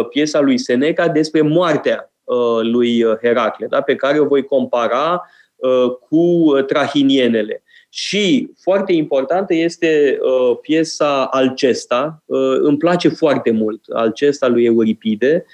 piesa 0.09 0.39
lui 0.39 0.57
Seneca 0.57 1.07
despre 1.07 1.41
moartea 1.41 2.09
Uh, 2.25 2.59
lui 2.61 3.03
uh, 3.03 3.17
Heracle, 3.21 3.67
da? 3.67 3.81
pe 3.81 3.95
care 3.95 4.19
o 4.19 4.25
voi 4.25 4.43
compara 4.43 5.29
uh, 5.55 5.91
cu 6.09 6.53
trahinienele. 6.67 7.63
Și 7.89 8.51
foarte 8.61 8.93
importantă 8.93 9.53
este 9.53 10.19
uh, 10.21 10.57
piesa 10.61 11.25
Alcesta. 11.25 12.23
Uh, 12.25 12.57
îmi 12.59 12.77
place 12.77 13.09
foarte 13.09 13.51
mult 13.51 13.81
Alcesta 13.93 14.47
lui 14.47 14.65
Euripide. 14.65 15.45
Uh, 15.45 15.51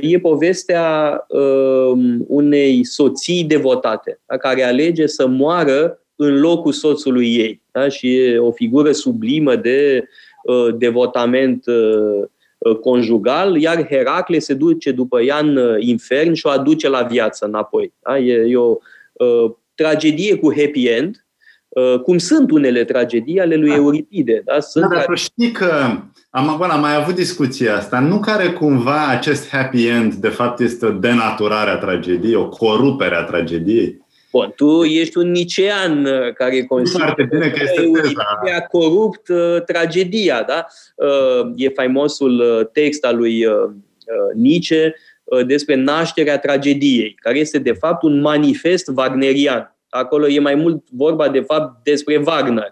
e 0.00 0.18
povestea 0.18 1.24
uh, 1.28 1.98
unei 2.26 2.84
soții 2.84 3.44
devotate, 3.44 4.20
da? 4.26 4.36
care 4.36 4.62
alege 4.62 5.06
să 5.06 5.26
moară 5.26 6.02
în 6.16 6.40
locul 6.40 6.72
soțului 6.72 7.34
ei. 7.36 7.62
Da? 7.70 7.88
Și 7.88 8.16
e 8.16 8.38
o 8.38 8.52
figură 8.52 8.92
sublimă 8.92 9.56
de 9.56 10.04
uh, 10.44 10.74
devotament 10.78 11.66
uh, 11.66 12.28
Uh, 12.60 12.76
conjugal, 12.76 13.56
iar 13.56 13.86
Heracle 13.86 14.38
se 14.38 14.54
duce 14.54 14.92
după 14.92 15.20
ea 15.20 15.38
în 15.38 15.56
uh, 15.56 15.76
infern 15.78 16.32
și 16.32 16.46
o 16.46 16.50
aduce 16.50 16.88
la 16.88 17.02
viață 17.02 17.44
înapoi. 17.44 17.92
Da? 18.02 18.18
E, 18.18 18.32
e 18.32 18.56
o 18.56 18.76
uh, 19.12 19.50
tragedie 19.74 20.36
cu 20.36 20.54
happy 20.56 20.86
end, 20.86 21.24
uh, 21.68 22.00
cum 22.00 22.18
sunt 22.18 22.50
unele 22.50 22.84
tragedii 22.84 23.40
ale 23.40 23.54
lui 23.54 23.68
da. 23.68 23.74
Euripide. 23.74 24.42
Da? 24.44 24.60
Sunt 24.60 24.88
da, 24.88 24.94
dar 24.94 25.16
știi 25.16 25.50
că 25.50 26.00
am, 26.30 26.56
bun, 26.58 26.70
am 26.70 26.80
mai 26.80 26.94
avut 26.94 27.14
discuția 27.14 27.76
asta. 27.76 28.00
Nu 28.00 28.20
care 28.20 28.50
cumva 28.50 29.06
acest 29.06 29.48
happy 29.48 29.86
end 29.86 30.14
de 30.14 30.28
fapt 30.28 30.60
este 30.60 30.86
o 30.86 30.90
denaturare 30.90 31.70
a 31.70 31.78
tragediei, 31.78 32.34
o 32.34 32.48
corupere 32.48 33.14
a 33.14 33.22
tragediei? 33.22 34.08
Bun, 34.32 34.52
tu 34.56 34.82
ești 34.82 35.18
un 35.18 35.30
nicean 35.30 36.04
uh, 36.04 36.32
care 36.34 36.64
consideră 36.64 37.14
bine 37.30 37.50
că 37.50 37.60
este 37.62 37.90
teza. 38.02 38.22
a 38.56 38.60
corupt 38.60 39.28
uh, 39.28 39.62
tragedia, 39.66 40.42
da? 40.42 40.66
Uh, 40.94 41.52
e 41.56 41.68
faimosul 41.68 42.40
uh, 42.40 42.66
text 42.72 43.04
al 43.04 43.16
lui 43.16 43.44
uh, 43.44 43.54
uh, 43.54 44.34
Nietzsche 44.34 44.94
uh, 45.24 45.46
despre 45.46 45.74
nașterea 45.74 46.38
tragediei, 46.38 47.14
care 47.20 47.38
este 47.38 47.58
de 47.58 47.72
fapt 47.72 48.02
un 48.02 48.20
manifest 48.20 48.90
wagnerian. 48.96 49.74
Acolo 49.88 50.28
e 50.28 50.40
mai 50.40 50.54
mult 50.54 50.84
vorba 50.90 51.28
de 51.28 51.40
fapt 51.40 51.84
despre 51.84 52.22
Wagner. 52.26 52.70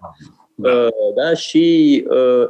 Da. 0.54 0.70
Uh, 0.70 0.88
da? 1.16 1.34
Și 1.34 2.04
uh, 2.08 2.48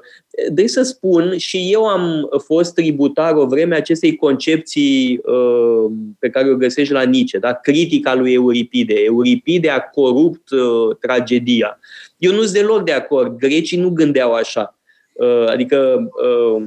de 0.50 0.66
să 0.66 0.82
spun, 0.82 1.36
și 1.36 1.68
eu 1.72 1.86
am 1.86 2.28
fost 2.44 2.74
tributar 2.74 3.34
o 3.34 3.46
vreme 3.46 3.76
acestei 3.76 4.16
concepții 4.16 5.20
uh, 5.24 5.92
pe 6.18 6.30
care 6.30 6.50
o 6.50 6.56
găsești 6.56 6.92
la 6.92 7.02
Nietzsche, 7.02 7.38
da? 7.38 7.52
critica 7.52 8.14
lui 8.14 8.32
Euripide. 8.32 8.94
Euripide 8.94 9.70
a 9.70 9.80
corupt 9.80 10.50
uh, 10.50 10.96
tragedia. 11.00 11.78
Eu 12.16 12.32
nu 12.32 12.40
sunt 12.40 12.52
deloc 12.52 12.84
de 12.84 12.92
acord. 12.92 13.38
Grecii 13.38 13.78
nu 13.78 13.90
gândeau 13.90 14.32
așa. 14.32 14.78
Uh, 15.12 15.48
adică 15.48 16.08
uh, 16.56 16.62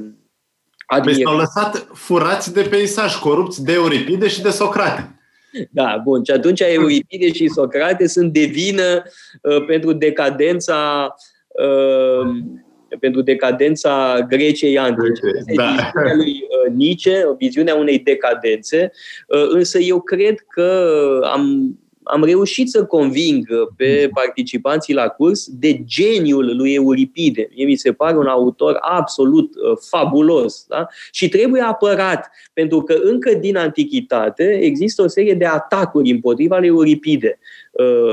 Admir... 0.86 1.14
Deci 1.14 1.24
s-au 1.24 1.36
lăsat 1.36 1.86
furați 1.92 2.52
de 2.52 2.66
peisaj, 2.70 3.14
corupți 3.14 3.64
de 3.64 3.72
Euripide 3.72 4.28
și 4.28 4.42
de 4.42 4.50
Socrate. 4.50 5.16
Da, 5.70 6.00
bun. 6.04 6.24
Și 6.24 6.30
atunci 6.30 6.60
Euripide 6.60 7.32
și 7.32 7.48
Socrate 7.48 8.06
sunt 8.06 8.32
de 8.32 8.44
vină 8.44 9.02
uh, 9.42 9.64
pentru 9.66 9.92
decadența 9.92 11.14
uh, 11.48 12.26
pentru 13.00 13.20
decadența 13.22 14.24
Greciei 14.28 14.78
antice. 14.78 15.20
Da. 15.54 15.64
Viziunea 15.64 16.14
lui 16.14 16.30
uh, 16.30 16.74
Nietzsche, 16.74 17.24
viziunea 17.38 17.74
unei 17.74 17.98
decadențe, 17.98 18.92
uh, 19.26 19.46
însă 19.48 19.78
eu 19.78 20.00
cred 20.00 20.38
că 20.48 21.20
am, 21.32 21.74
am 22.02 22.24
reușit 22.24 22.70
să 22.70 22.84
conving 22.84 23.46
pe 23.76 24.10
participanții 24.14 24.94
la 24.94 25.08
curs 25.08 25.48
de 25.50 25.84
geniul 25.84 26.56
lui 26.56 26.74
Euripide. 26.74 27.48
Mie 27.54 27.64
mi 27.64 27.76
se 27.76 27.92
pare 27.92 28.16
un 28.16 28.26
autor 28.26 28.78
absolut 28.80 29.54
uh, 29.54 29.78
fabulos 29.90 30.64
da? 30.68 30.86
și 31.10 31.28
trebuie 31.28 31.62
apărat, 31.62 32.30
pentru 32.52 32.82
că 32.82 32.94
încă 33.02 33.34
din 33.34 33.56
antichitate 33.56 34.58
există 34.62 35.02
o 35.02 35.06
serie 35.06 35.34
de 35.34 35.46
atacuri 35.46 36.10
împotriva 36.10 36.58
lui 36.58 36.68
Euripide. 36.68 37.38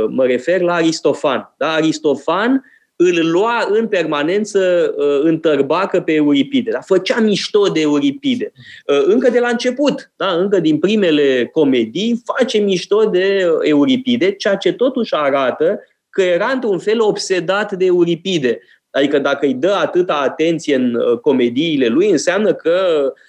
Mă 0.09 0.25
refer 0.25 0.61
la 0.61 0.73
Aristofan. 0.73 1.53
Da? 1.57 1.71
Aristofan 1.71 2.63
îl 3.01 3.31
lua 3.31 3.67
în 3.69 3.87
permanență 3.87 4.93
uh, 4.97 5.19
în 5.23 5.39
tărbacă 5.39 6.01
pe 6.01 6.13
Euripide. 6.13 6.71
Dar 6.71 6.83
făcea 6.85 7.19
mișto 7.19 7.67
de 7.67 7.79
Euripide. 7.79 8.51
Uh, 8.87 9.01
încă 9.05 9.29
de 9.29 9.39
la 9.39 9.47
început, 9.47 10.11
da? 10.15 10.27
încă 10.27 10.59
din 10.59 10.77
primele 10.79 11.49
comedii, 11.51 12.21
face 12.37 12.57
mișto 12.57 13.03
de 13.03 13.47
Euripide, 13.61 14.31
ceea 14.31 14.55
ce 14.55 14.73
totuși 14.73 15.15
arată 15.15 15.79
că 16.09 16.21
era 16.21 16.47
într-un 16.53 16.79
fel 16.79 17.01
obsedat 17.01 17.71
de 17.71 17.85
Euripide. 17.85 18.59
Adică 18.91 19.19
dacă 19.19 19.45
îi 19.45 19.53
dă 19.53 19.71
atâta 19.71 20.15
atenție 20.15 20.75
în 20.75 20.95
uh, 20.95 21.19
comediile 21.19 21.87
lui, 21.87 22.09
înseamnă 22.09 22.53
că 22.53 22.79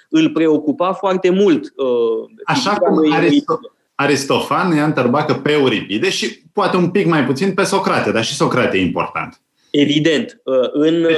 îl 0.08 0.30
preocupa 0.30 0.92
foarte 0.92 1.30
mult. 1.30 1.72
Uh, 1.76 2.30
Așa 2.44 2.74
cum 2.74 3.14
Aristo- 3.14 3.74
Aristofan 3.94 4.76
i-a 4.76 4.84
întărbacă 4.84 5.34
pe 5.34 5.52
Euripide 5.52 6.10
și 6.10 6.42
poate 6.52 6.76
un 6.76 6.90
pic 6.90 7.06
mai 7.06 7.24
puțin 7.24 7.54
pe 7.54 7.62
Socrate, 7.62 8.12
dar 8.12 8.24
și 8.24 8.34
Socrate 8.34 8.76
e 8.76 8.80
important. 8.80 9.40
Evident. 9.70 10.40
Uh, 10.44 10.68
în 10.72 11.02
deci, 11.02 11.16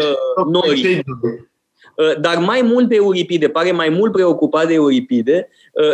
Nori. 0.50 1.04
Dar 2.20 2.38
mai 2.38 2.62
mult 2.62 2.88
pe 2.88 2.94
Euripide, 2.94 3.48
pare 3.48 3.72
mai 3.72 3.88
mult 3.88 4.12
preocupat 4.12 4.66
de 4.66 4.74
Euripide 4.74 5.48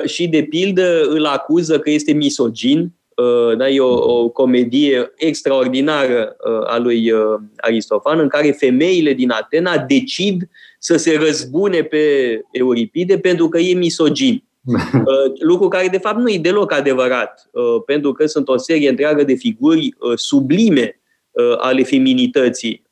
și 0.05 0.29
de 0.29 0.43
pildă 0.43 1.03
îl 1.09 1.25
acuză 1.25 1.79
că 1.79 1.91
este 1.91 2.13
misogin, 2.13 2.99
Uh, 3.19 3.57
da, 3.57 3.69
e 3.69 3.81
o, 3.81 4.21
o 4.21 4.29
comedie 4.29 5.13
extraordinară 5.17 6.37
uh, 6.39 6.67
a 6.67 6.79
lui 6.79 7.11
uh, 7.11 7.41
Aristofan, 7.57 8.19
în 8.19 8.29
care 8.29 8.51
femeile 8.51 9.13
din 9.13 9.31
Atena 9.31 9.79
decid 9.79 10.49
să 10.79 10.97
se 10.97 11.17
răzbune 11.17 11.83
pe 11.83 11.99
Euripide 12.51 13.19
pentru 13.19 13.49
că 13.49 13.59
e 13.59 13.75
misogin. 13.75 14.45
Lucru 15.49 15.69
care, 15.69 15.89
de 15.89 15.99
fapt, 15.99 16.19
nu 16.19 16.29
e 16.29 16.39
deloc 16.39 16.73
adevărat, 16.73 17.51
pentru 17.87 18.13
că 18.13 18.27
sunt 18.27 18.49
o 18.49 18.57
serie 18.57 18.89
întreagă 18.89 19.25
de 19.25 19.35
figuri 19.35 19.95
sublime 20.15 20.98
ale 21.59 21.83
feminității 21.83 22.83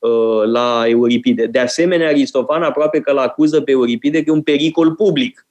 la 0.53 0.85
Euripide. 0.87 1.47
De 1.47 1.59
asemenea, 1.59 2.09
Aristofan 2.09 2.63
aproape 2.63 3.01
că 3.01 3.13
l 3.13 3.19
acuză 3.19 3.61
pe 3.61 3.71
Euripide 3.71 4.19
că 4.19 4.25
e 4.27 4.33
un 4.33 4.43
pericol 4.43 4.95
public 4.95 5.47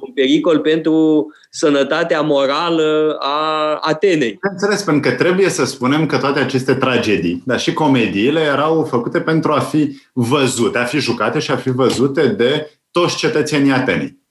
un 0.00 0.12
pericol 0.14 0.58
pentru 0.58 1.26
sănătatea 1.50 2.20
morală 2.20 3.16
a 3.20 3.78
Atenei. 3.80 4.38
Înțeles, 4.40 4.82
pentru 4.82 5.10
că 5.10 5.16
trebuie 5.16 5.48
să 5.48 5.64
spunem 5.64 6.06
că 6.06 6.18
toate 6.18 6.38
aceste 6.38 6.74
tragedii, 6.74 7.42
dar 7.46 7.60
și 7.60 7.72
comediile, 7.72 8.40
erau 8.40 8.84
făcute 8.84 9.20
pentru 9.20 9.52
a 9.52 9.58
fi 9.58 10.00
văzute, 10.12 10.78
a 10.78 10.84
fi 10.84 10.98
jucate 10.98 11.38
și 11.38 11.50
a 11.50 11.56
fi 11.56 11.70
văzute 11.70 12.26
de 12.26 12.70
toți 12.90 13.16
cetățenii 13.16 13.72
Atenei. 13.72 14.21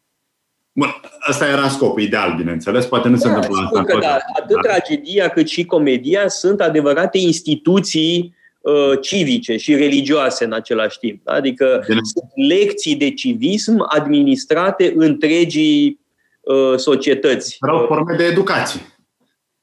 Bun, 0.74 0.88
asta 1.20 1.48
era 1.48 1.68
scopul 1.68 2.02
ideal, 2.02 2.36
bineînțeles, 2.38 2.86
poate 2.86 3.08
nu 3.08 3.16
da, 3.16 3.20
se 3.20 3.28
întâmplă 3.28 3.62
asta. 3.64 3.84
Că 3.84 3.98
da, 4.02 4.18
atât 4.42 4.56
da. 4.56 4.62
tragedia 4.62 5.30
cât 5.30 5.48
și 5.48 5.66
comedia 5.66 6.28
sunt 6.28 6.62
adevărate 6.62 7.18
instituții 7.18 8.40
Uh, 8.62 9.00
civice 9.02 9.58
și 9.58 9.76
religioase 9.76 10.44
în 10.44 10.54
același 10.54 11.00
timp. 11.00 11.22
Adică 11.28 11.84
Bine. 11.88 12.00
sunt 12.04 12.50
lecții 12.50 12.96
de 12.96 13.14
civism 13.14 13.86
administrate 13.90 14.94
întregii 14.96 16.00
uh, 16.42 16.78
societăți. 16.78 17.58
Erau 17.62 17.86
forme 17.88 18.16
de 18.16 18.24
educație. 18.24 18.82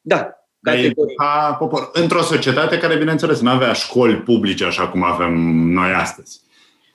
Da. 0.01 0.33
Ca 1.17 1.57
popor. 1.59 1.91
Într-o 1.93 2.23
societate 2.23 2.79
care, 2.79 2.97
bineînțeles, 2.97 3.41
nu 3.41 3.51
avea 3.51 3.73
școli 3.73 4.17
publice 4.17 4.65
așa 4.65 4.89
cum 4.89 5.03
avem 5.03 5.33
noi 5.73 5.91
astăzi. 5.93 6.41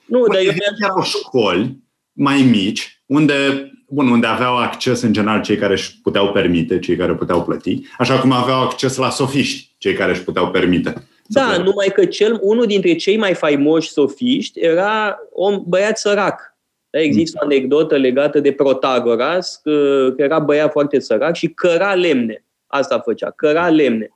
Nu, 0.06 0.18
Bun, 0.18 0.28
dar 0.32 0.42
eu 0.42 0.52
erau 0.82 1.02
școli 1.02 1.78
mai 2.12 2.42
mici, 2.42 3.02
unde, 3.06 3.70
bun, 3.88 4.08
unde 4.08 4.26
aveau 4.26 4.56
acces 4.56 5.02
în 5.02 5.12
general 5.12 5.42
cei 5.42 5.56
care 5.56 5.72
își 5.72 6.00
puteau 6.02 6.32
permite, 6.32 6.78
cei 6.78 6.96
care 6.96 7.14
puteau 7.14 7.44
plăti, 7.44 7.80
așa 7.98 8.18
cum 8.18 8.32
aveau 8.32 8.62
acces 8.62 8.96
la 8.96 9.10
sofiști, 9.10 9.74
cei 9.78 9.92
care 9.92 10.10
își 10.10 10.22
puteau 10.22 10.50
permite. 10.50 10.94
Da, 11.26 11.56
numai 11.56 11.90
că 11.94 12.04
cel, 12.04 12.38
unul 12.42 12.66
dintre 12.66 12.94
cei 12.94 13.16
mai 13.16 13.34
faimoși 13.34 13.90
sofiști 13.90 14.60
era 14.60 15.18
un 15.32 15.62
băiat 15.66 15.98
sărac. 15.98 16.56
Da, 16.90 17.00
există 17.00 17.38
o 17.40 17.44
anecdotă 17.44 17.96
legată 17.96 18.40
de 18.40 18.52
Protagoras, 18.52 19.60
că, 19.62 20.08
că 20.16 20.22
era 20.22 20.38
băiat 20.38 20.70
foarte 20.70 21.00
sărac 21.00 21.34
și 21.34 21.48
căra 21.48 21.94
lemne. 21.94 22.44
Asta 22.66 23.00
făcea, 23.00 23.30
căra 23.30 23.68
lemne. 23.68 24.08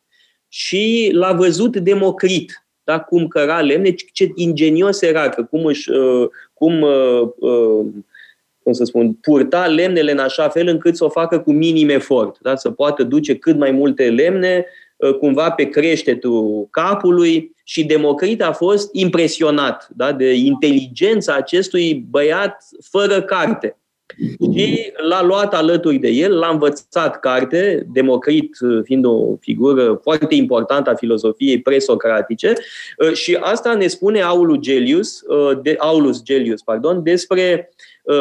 Și 0.49 1.11
l-a 1.13 1.33
văzut 1.33 1.77
Democrit, 1.77 2.67
da, 2.85 3.01
cum 3.01 3.29
căra 3.29 3.61
lemne, 3.61 3.95
ce 4.13 4.33
ingenios 4.35 5.03
era, 5.03 5.29
că 5.29 5.43
cum 5.43 5.65
își, 5.65 5.91
uh, 5.91 6.29
cum, 6.55 6.83
uh, 6.83 7.29
uh, 7.39 7.87
cum 8.69 8.77
să 8.77 8.85
spun, 8.85 9.13
purta 9.13 9.67
lemnele 9.67 10.11
în 10.11 10.19
așa 10.19 10.49
fel 10.49 10.69
încât 10.69 10.97
să 10.97 11.05
o 11.05 11.09
facă 11.09 11.39
cu 11.39 11.53
minim 11.53 11.89
efort, 11.89 12.39
da, 12.41 12.57
să 12.57 12.71
poată 12.71 13.03
duce 13.03 13.37
cât 13.37 13.57
mai 13.57 13.71
multe 13.71 14.11
lemne 14.11 14.67
Uh, 14.99 15.15
cumva 15.15 15.51
pe 15.51 15.65
creștetul 15.65 16.69
capului. 16.71 17.57
Și 17.65 17.85
Democrit 17.85 18.43
a 18.43 18.53
fost 18.53 18.89
impresionat 18.93 19.89
da, 19.97 20.13
de 20.13 20.35
inteligența 20.35 21.35
acestui 21.35 22.07
băiat 22.11 22.69
fără 22.91 23.23
carte. 23.23 23.77
Și 24.55 24.93
l-a 25.09 25.23
luat 25.23 25.55
alături 25.55 25.97
de 25.97 26.09
el, 26.09 26.39
l-a 26.39 26.49
învățat 26.49 27.21
carte, 27.21 27.87
Democrit 27.93 28.61
uh, 28.61 28.81
fiind 28.85 29.05
o 29.05 29.37
figură 29.41 30.01
foarte 30.03 30.35
importantă 30.35 30.91
a 30.91 30.95
filozofiei 30.95 31.61
presocratice, 31.61 32.53
uh, 32.99 33.13
și 33.13 33.37
asta 33.41 33.75
ne 33.75 33.87
spune 33.87 34.21
Aulus 34.21 34.59
Gellius, 34.59 35.23
de, 35.63 35.75
Aulus 35.79 36.23
Gellius 36.23 36.63
pardon, 36.63 37.03
despre 37.03 37.71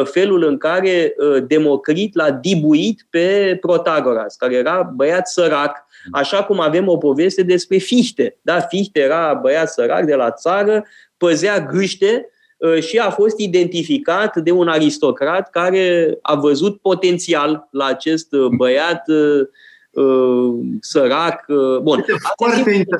felul 0.04 0.44
în 0.44 0.58
care 0.58 1.14
Democrit 1.46 2.14
l-a 2.14 2.30
dibuit 2.30 3.06
pe 3.10 3.58
Protagoras, 3.60 4.36
care 4.36 4.54
era 4.54 4.92
băiat 4.94 5.28
sărac, 5.28 5.88
Așa 6.12 6.44
cum 6.44 6.60
avem 6.60 6.88
o 6.88 6.96
poveste 6.96 7.42
despre 7.42 7.76
Fichte. 7.76 8.36
Da? 8.42 8.60
Fichte 8.60 9.00
era 9.00 9.38
băiat 9.42 9.70
sărac 9.70 10.04
de 10.04 10.14
la 10.14 10.30
țară, 10.30 10.84
păzea 11.16 11.60
gâște 11.60 12.28
uh, 12.56 12.80
și 12.80 12.98
a 12.98 13.10
fost 13.10 13.38
identificat 13.38 14.36
de 14.36 14.50
un 14.50 14.68
aristocrat 14.68 15.50
care 15.50 16.18
a 16.22 16.34
văzut 16.34 16.80
potențial 16.80 17.68
la 17.70 17.84
acest 17.84 18.32
uh, 18.32 18.46
băiat 18.56 19.08
uh, 19.08 20.54
sărac. 20.80 21.44
Bun. 21.82 22.04
Foarte 22.36 22.70
inter... 22.70 22.98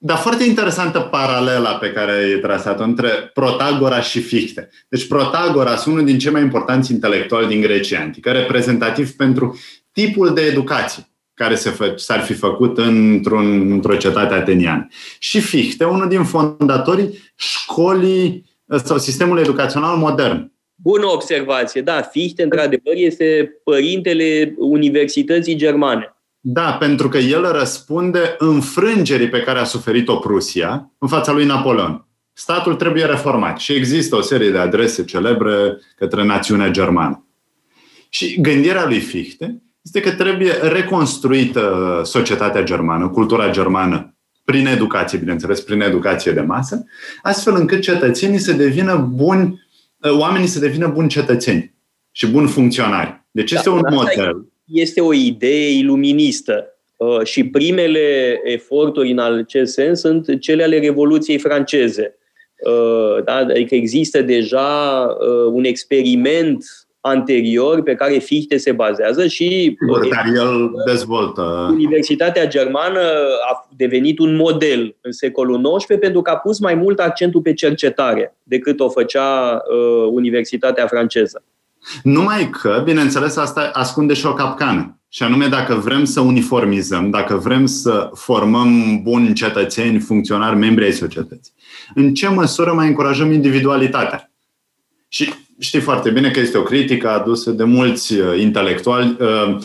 Dar 0.00 0.16
foarte 0.16 0.44
interesantă 0.44 1.00
paralela 1.00 1.74
pe 1.74 1.92
care 1.92 2.12
ai 2.12 2.38
trasat 2.40 2.80
între 2.80 3.08
Protagora 3.34 4.00
și 4.00 4.20
Fichte. 4.20 4.68
Deci 4.88 5.06
Protagora 5.06 5.76
sunt 5.76 5.94
unul 5.94 6.06
din 6.06 6.18
cei 6.18 6.32
mai 6.32 6.42
importanți 6.42 6.92
intelectuali 6.92 7.46
din 7.46 7.60
Grecia 7.60 8.00
Antică, 8.00 8.30
reprezentativ 8.30 9.10
pentru 9.10 9.58
tipul 9.92 10.34
de 10.34 10.40
educație 10.40 11.08
care 11.34 11.54
se 11.54 11.70
fă, 11.70 11.92
s-ar 11.96 12.20
fi 12.20 12.32
făcut 12.32 12.78
într-un, 12.78 13.70
într-o 13.70 13.96
cetate 13.96 14.34
ateniană. 14.34 14.86
Și 15.18 15.40
Fichte, 15.40 15.84
unul 15.84 16.08
din 16.08 16.24
fondatorii 16.24 17.32
școlii 17.34 18.44
sau 18.84 18.98
sistemului 18.98 19.42
educațional 19.42 19.96
modern. 19.96 20.52
Bună 20.74 21.06
observație. 21.06 21.80
Da, 21.80 22.00
Fichte, 22.02 22.42
într-adevăr, 22.42 22.94
este 22.94 23.60
părintele 23.64 24.54
Universității 24.58 25.56
Germane. 25.56 26.17
Da, 26.40 26.72
pentru 26.72 27.08
că 27.08 27.18
el 27.18 27.52
răspunde 27.52 28.34
înfrângerii 28.38 29.28
pe 29.28 29.40
care 29.42 29.58
a 29.58 29.64
suferit-o 29.64 30.16
Prusia 30.16 30.92
în 30.98 31.08
fața 31.08 31.32
lui 31.32 31.44
Napoleon. 31.44 32.06
Statul 32.32 32.74
trebuie 32.74 33.04
reformat 33.04 33.58
și 33.58 33.72
există 33.72 34.16
o 34.16 34.20
serie 34.20 34.50
de 34.50 34.58
adrese 34.58 35.04
celebre 35.04 35.78
către 35.96 36.24
națiunea 36.24 36.70
germană. 36.70 37.26
Și 38.08 38.40
gândirea 38.40 38.86
lui 38.86 39.00
Fichte 39.00 39.62
este 39.82 40.00
că 40.00 40.10
trebuie 40.10 40.52
reconstruită 40.52 42.00
societatea 42.04 42.62
germană, 42.62 43.08
cultura 43.08 43.50
germană, 43.50 44.14
prin 44.44 44.66
educație, 44.66 45.18
bineînțeles, 45.18 45.60
prin 45.60 45.80
educație 45.80 46.32
de 46.32 46.40
masă, 46.40 46.84
astfel 47.22 47.54
încât 47.54 47.80
cetățenii 47.80 48.38
să 48.38 48.52
devină 48.52 48.96
buni, 48.96 49.62
oamenii 50.18 50.46
să 50.46 50.58
devină 50.58 50.88
buni 50.88 51.08
cetățeni 51.08 51.74
și 52.10 52.26
buni 52.26 52.48
funcționari. 52.48 53.26
Deci 53.30 53.50
este 53.50 53.68
da, 53.68 53.74
un 53.74 53.82
model. 53.90 54.46
Este 54.72 55.00
o 55.00 55.12
idee 55.12 55.70
iluministă 55.70 56.74
uh, 56.96 57.24
și 57.24 57.48
primele 57.48 58.40
eforturi 58.44 59.10
în 59.10 59.18
acest 59.18 59.72
sens 59.72 60.00
sunt 60.00 60.40
cele 60.40 60.62
ale 60.62 60.78
Revoluției 60.78 61.38
franceze. 61.38 62.18
Uh, 62.58 63.24
da? 63.24 63.34
Adică 63.34 63.74
există 63.74 64.22
deja 64.22 65.06
uh, 65.20 65.52
un 65.52 65.64
experiment 65.64 66.64
anterior 67.00 67.82
pe 67.82 67.94
care 67.94 68.18
Fichte 68.18 68.56
se 68.56 68.72
bazează 68.72 69.26
și 69.26 69.76
Sigur, 69.80 70.08
dar 70.08 70.24
el 70.36 70.70
dezvoltă. 70.86 71.68
Universitatea 71.70 72.46
Germană 72.46 73.00
a 73.50 73.68
devenit 73.76 74.18
un 74.18 74.36
model 74.36 74.96
în 75.00 75.12
secolul 75.12 75.76
XIX 75.76 75.98
pentru 75.98 76.22
că 76.22 76.30
a 76.30 76.36
pus 76.36 76.58
mai 76.58 76.74
mult 76.74 76.98
accentul 76.98 77.40
pe 77.40 77.52
cercetare 77.52 78.36
decât 78.42 78.80
o 78.80 78.88
făcea 78.88 79.62
uh, 79.70 80.08
Universitatea 80.10 80.86
franceză. 80.86 81.42
Numai 82.02 82.50
că, 82.50 82.82
bineînțeles, 82.84 83.36
asta 83.36 83.70
ascunde 83.72 84.14
și 84.14 84.26
o 84.26 84.34
capcană. 84.34 84.98
Și 85.08 85.22
anume, 85.22 85.46
dacă 85.46 85.74
vrem 85.74 86.04
să 86.04 86.20
uniformizăm, 86.20 87.10
dacă 87.10 87.36
vrem 87.36 87.66
să 87.66 88.10
formăm 88.14 89.02
buni 89.02 89.32
cetățeni, 89.32 89.98
funcționari, 89.98 90.56
membri 90.56 90.84
ai 90.84 90.92
societății, 90.92 91.52
în 91.94 92.14
ce 92.14 92.28
măsură 92.28 92.72
mai 92.72 92.86
încurajăm 92.86 93.32
individualitatea? 93.32 94.32
Și 95.08 95.32
știi 95.58 95.80
foarte 95.80 96.10
bine 96.10 96.30
că 96.30 96.40
este 96.40 96.58
o 96.58 96.62
critică 96.62 97.10
adusă 97.10 97.50
de 97.50 97.64
mulți 97.64 98.14
uh, 98.14 98.40
intelectuali 98.40 99.16
uh, 99.20 99.58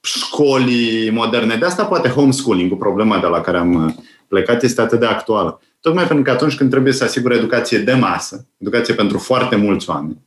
școlii 0.00 1.10
moderne. 1.10 1.56
De 1.56 1.64
asta 1.64 1.84
poate 1.84 2.08
homeschooling, 2.08 2.78
problema 2.78 3.18
de 3.18 3.26
la 3.26 3.40
care 3.40 3.56
am 3.56 3.84
uh, 3.84 3.92
plecat, 4.28 4.62
este 4.62 4.80
atât 4.80 5.00
de 5.00 5.06
actuală. 5.06 5.60
Tocmai 5.80 6.06
pentru 6.06 6.24
că 6.24 6.30
atunci 6.30 6.56
când 6.56 6.70
trebuie 6.70 6.92
să 6.92 7.04
asigure 7.04 7.36
educație 7.36 7.78
de 7.78 7.92
masă, 7.92 8.46
educație 8.58 8.94
pentru 8.94 9.18
foarte 9.18 9.56
mulți 9.56 9.90
oameni, 9.90 10.18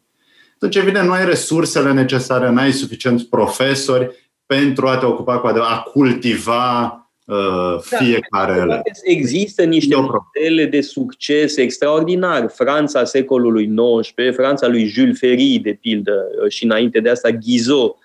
atunci, 0.59 0.75
evident, 0.75 1.07
nu 1.07 1.13
ai 1.13 1.25
resursele 1.25 1.93
necesare, 1.93 2.49
nu 2.49 2.59
ai 2.59 2.71
suficient 2.71 3.23
profesori 3.23 4.11
pentru 4.45 4.87
a 4.87 4.97
te 4.97 5.05
ocupa 5.05 5.39
cu 5.39 5.47
adevărat, 5.47 5.77
a 5.77 5.81
cultiva 5.81 7.01
uh, 7.25 7.77
fiecare. 7.79 8.65
Da, 8.67 8.81
există 9.03 9.63
niște 9.63 9.95
modele 9.95 10.65
de 10.65 10.81
succes 10.81 11.57
extraordinar. 11.57 12.49
Franța 12.49 13.03
secolului 13.03 13.73
XIX, 14.01 14.35
Franța 14.35 14.67
lui 14.67 14.85
Jules 14.85 15.19
Ferry, 15.19 15.59
de 15.63 15.77
pildă, 15.81 16.27
și 16.47 16.63
înainte 16.63 16.99
de 16.99 17.09
asta 17.09 17.29
Guizot, 17.29 17.95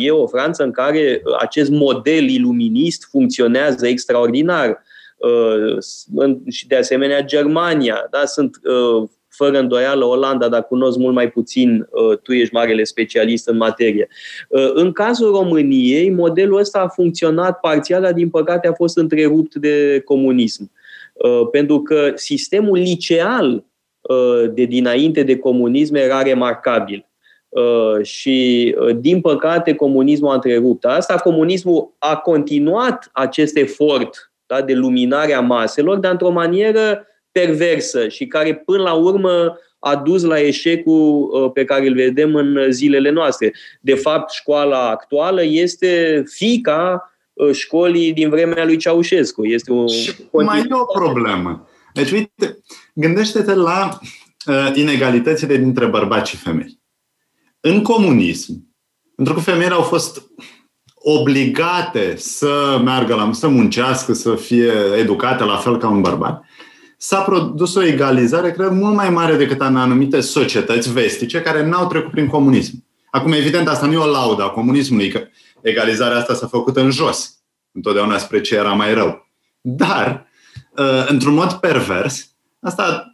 E 0.00 0.10
o 0.10 0.26
Franță 0.26 0.62
în 0.62 0.70
care 0.70 1.22
acest 1.38 1.70
model 1.70 2.28
iluminist 2.28 3.08
funcționează 3.10 3.86
extraordinar. 3.86 4.82
Și 6.48 6.66
de 6.66 6.76
asemenea 6.76 7.24
Germania. 7.24 8.06
Da? 8.10 8.24
Sunt 8.24 8.60
fără 9.44 9.58
îndoială 9.58 10.04
Olanda, 10.04 10.48
dar 10.48 10.66
cunosc 10.66 10.98
mult 10.98 11.14
mai 11.14 11.30
puțin, 11.30 11.88
uh, 11.90 12.18
tu 12.18 12.32
ești 12.32 12.54
marele 12.54 12.84
specialist 12.84 13.48
în 13.48 13.56
materie. 13.56 14.08
Uh, 14.48 14.70
în 14.74 14.92
cazul 14.92 15.30
României, 15.30 16.10
modelul 16.10 16.58
ăsta 16.58 16.80
a 16.80 16.88
funcționat 16.88 17.60
parțial, 17.60 18.02
dar 18.02 18.12
din 18.12 18.30
păcate 18.30 18.68
a 18.68 18.72
fost 18.72 18.96
întrerupt 18.96 19.54
de 19.54 20.02
comunism. 20.04 20.70
Uh, 21.12 21.48
pentru 21.50 21.82
că 21.82 22.12
sistemul 22.14 22.78
liceal 22.78 23.64
de 24.52 24.64
dinainte 24.64 25.22
de 25.22 25.36
comunism 25.36 25.94
era 25.94 26.22
remarcabil. 26.22 27.06
și, 28.02 28.76
din 28.96 29.20
păcate, 29.20 29.74
comunismul 29.74 30.30
a 30.30 30.34
întrerupt. 30.34 30.84
Asta 30.84 31.14
comunismul 31.14 31.94
a 31.98 32.16
continuat 32.16 33.10
acest 33.12 33.56
efort 33.56 34.32
da, 34.46 34.62
de 34.62 34.74
luminare 34.74 35.32
a 35.32 35.40
maselor, 35.40 35.98
dar 35.98 36.10
într-o 36.10 36.30
manieră 36.30 37.04
perversă 37.32 38.08
și 38.08 38.26
care 38.26 38.54
până 38.54 38.82
la 38.82 38.92
urmă 38.92 39.58
a 39.78 39.96
dus 39.96 40.22
la 40.22 40.40
eșecul 40.40 41.30
uh, 41.32 41.50
pe 41.52 41.64
care 41.64 41.86
îl 41.86 41.94
vedem 41.94 42.34
în 42.34 42.66
zilele 42.70 43.10
noastre. 43.10 43.54
De 43.80 43.94
fapt, 43.94 44.30
școala 44.30 44.88
actuală 44.88 45.42
este 45.44 46.22
fica 46.26 47.12
uh, 47.32 47.52
școlii 47.52 48.12
din 48.12 48.28
vremea 48.28 48.64
lui 48.64 48.76
Ceaușescu. 48.76 49.46
Este 49.46 49.72
o 49.72 49.86
și 49.86 50.12
mai 50.32 50.58
e 50.58 50.66
o 50.70 50.84
problemă. 50.84 51.68
Deci, 51.92 52.10
uite, 52.10 52.58
gândește-te 52.94 53.54
la 53.54 53.98
uh, 54.46 54.70
inegalitățile 54.74 55.56
dintre 55.56 55.86
bărbați 55.86 56.30
și 56.30 56.36
femei. 56.36 56.80
În 57.60 57.82
comunism, 57.82 58.68
pentru 59.16 59.34
că 59.34 59.40
femeile 59.40 59.74
au 59.74 59.82
fost 59.82 60.22
obligate 60.94 62.14
să 62.16 62.80
meargă 62.84 63.14
la, 63.14 63.30
să 63.32 63.48
muncească, 63.48 64.12
să 64.12 64.34
fie 64.34 64.72
educate 64.98 65.44
la 65.44 65.56
fel 65.56 65.78
ca 65.78 65.88
un 65.88 66.00
bărbat, 66.00 66.44
s-a 67.02 67.20
produs 67.20 67.74
o 67.74 67.82
egalizare, 67.82 68.52
cred, 68.52 68.70
mult 68.70 68.94
mai 68.94 69.10
mare 69.10 69.36
decât 69.36 69.60
în 69.60 69.76
anumite 69.76 70.20
societăți 70.20 70.92
vestice 70.92 71.40
care 71.40 71.66
n-au 71.66 71.86
trecut 71.86 72.10
prin 72.10 72.26
comunism. 72.26 72.84
Acum, 73.10 73.32
evident, 73.32 73.68
asta 73.68 73.86
nu 73.86 73.92
e 73.92 73.96
o 73.96 74.06
laudă 74.06 74.42
a 74.42 74.48
comunismului, 74.48 75.08
că 75.08 75.26
egalizarea 75.60 76.16
asta 76.16 76.34
s-a 76.34 76.46
făcut 76.46 76.76
în 76.76 76.90
jos, 76.90 77.34
întotdeauna 77.72 78.18
spre 78.18 78.40
ce 78.40 78.54
era 78.54 78.72
mai 78.72 78.94
rău. 78.94 79.26
Dar, 79.60 80.26
uh, 80.76 81.06
într-un 81.08 81.34
mod 81.34 81.52
pervers, 81.52 82.30
asta 82.60 83.09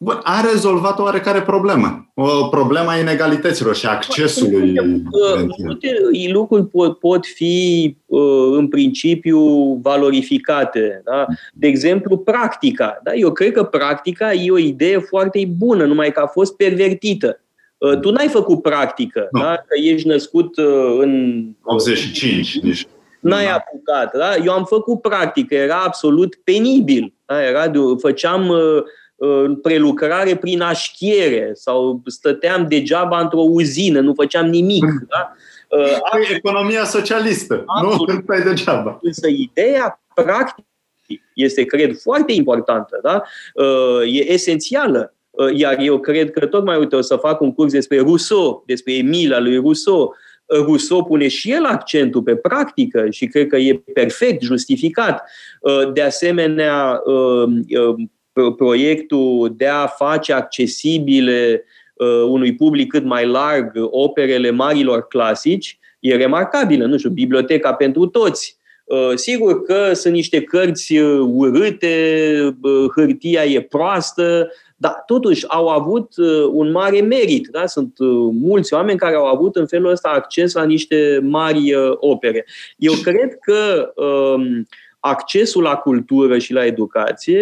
Bun, 0.00 0.20
a 0.22 0.40
rezolvat 0.52 0.98
o 0.98 1.02
oarecare 1.02 1.42
problemă. 1.42 2.10
O 2.14 2.48
problemă 2.48 2.90
a 2.90 2.98
inegalităților 2.98 3.76
și 3.76 3.86
accesului. 3.86 4.74
Multe 5.64 5.88
lucruri 6.32 6.66
pot, 6.66 6.98
pot 6.98 7.26
fi 7.26 7.96
uh, 8.06 8.48
în 8.52 8.68
principiu 8.68 9.38
valorificate. 9.82 11.02
Da? 11.04 11.26
De 11.52 11.66
exemplu, 11.66 12.18
practica. 12.18 13.00
Da? 13.02 13.14
Eu 13.14 13.32
cred 13.32 13.52
că 13.52 13.64
practica 13.64 14.32
e 14.32 14.50
o 14.50 14.58
idee 14.58 14.98
foarte 14.98 15.48
bună, 15.56 15.84
numai 15.84 16.12
că 16.12 16.20
a 16.20 16.26
fost 16.26 16.56
pervertită. 16.56 17.40
Uh, 17.78 17.98
tu 18.00 18.10
n-ai 18.10 18.28
făcut 18.28 18.62
practică, 18.62 19.28
da? 19.40 19.54
că 19.54 19.78
ești 19.82 20.08
născut 20.08 20.56
uh, 20.56 20.98
în... 20.98 21.44
85, 21.62 22.60
nici 22.60 22.86
n-ai 23.20 23.46
apucat. 23.50 24.16
Da? 24.16 24.36
Eu 24.44 24.52
am 24.52 24.64
făcut 24.64 25.00
practică, 25.00 25.54
era 25.54 25.82
absolut 25.86 26.34
penibil. 26.44 27.14
Da? 27.26 27.46
Era 27.46 27.68
de, 27.68 27.78
făceam 28.00 28.48
uh, 28.48 28.82
prelucrare 29.62 30.36
prin 30.36 30.60
așchiere 30.60 31.50
sau 31.54 32.02
stăteam 32.06 32.66
degeaba 32.68 33.20
într-o 33.20 33.40
uzină, 33.40 34.00
nu 34.00 34.14
făceam 34.14 34.46
nimic. 34.46 34.84
Mm. 34.84 35.06
Da? 35.08 35.32
Uh, 35.68 36.34
economia 36.34 36.84
socialistă, 36.84 37.62
absolut. 37.66 38.12
nu 38.12 38.20
stai 38.24 38.42
degeaba. 38.42 38.98
Însă 39.02 39.28
ideea 39.28 40.00
practic 40.14 40.64
este, 41.34 41.64
cred, 41.64 41.96
foarte 41.96 42.32
importantă, 42.32 42.98
da? 43.02 43.22
Uh, 43.54 44.14
e 44.14 44.32
esențială. 44.32 45.14
Uh, 45.30 45.48
iar 45.54 45.78
eu 45.78 46.00
cred 46.00 46.30
că 46.30 46.46
tocmai, 46.46 46.78
uite, 46.78 46.96
o 46.96 47.00
să 47.00 47.16
fac 47.16 47.40
un 47.40 47.52
curs 47.52 47.72
despre 47.72 47.98
Rousseau, 48.00 48.62
despre 48.66 48.94
Emila 48.94 49.38
lui 49.38 49.56
Rousseau. 49.56 50.14
Rousseau 50.46 51.04
pune 51.04 51.28
și 51.28 51.52
el 51.52 51.64
accentul 51.64 52.22
pe 52.22 52.36
practică 52.36 53.10
și 53.10 53.26
cred 53.26 53.46
că 53.46 53.56
e 53.56 53.82
perfect 53.92 54.42
justificat. 54.42 55.30
De 55.92 56.02
asemenea, 56.02 57.02
proiectul 58.56 59.54
de 59.56 59.66
a 59.66 59.86
face 59.86 60.32
accesibile 60.32 61.64
uh, 61.94 62.22
unui 62.28 62.54
public 62.54 62.90
cât 62.90 63.04
mai 63.04 63.26
larg 63.26 63.72
operele 63.90 64.50
marilor 64.50 65.06
clasici 65.06 65.78
e 66.00 66.16
remarcabilă. 66.16 66.86
Nu 66.86 66.96
știu, 66.96 67.10
biblioteca 67.10 67.72
pentru 67.72 68.06
toți. 68.06 68.56
Uh, 68.84 69.12
sigur 69.14 69.62
că 69.62 69.92
sunt 69.92 70.14
niște 70.14 70.42
cărți 70.42 70.96
uh, 70.96 71.28
urâte, 71.32 72.56
hârtia 72.94 73.44
e 73.44 73.60
proastă, 73.60 74.52
dar 74.76 75.02
totuși 75.06 75.44
au 75.48 75.68
avut 75.68 76.12
un 76.52 76.70
mare 76.70 77.00
merit. 77.00 77.48
Da? 77.48 77.66
Sunt 77.66 77.92
mulți 78.32 78.74
oameni 78.74 78.98
care 78.98 79.14
au 79.14 79.24
avut 79.24 79.56
în 79.56 79.66
felul 79.66 79.90
ăsta 79.90 80.08
acces 80.08 80.54
la 80.54 80.64
niște 80.64 81.20
mari 81.22 81.74
opere. 81.94 82.46
Eu 82.76 82.92
cred 83.02 83.38
că 83.40 83.92
uh, 83.94 84.60
accesul 85.00 85.62
la 85.62 85.74
cultură 85.74 86.38
și 86.38 86.52
la 86.52 86.64
educație 86.64 87.38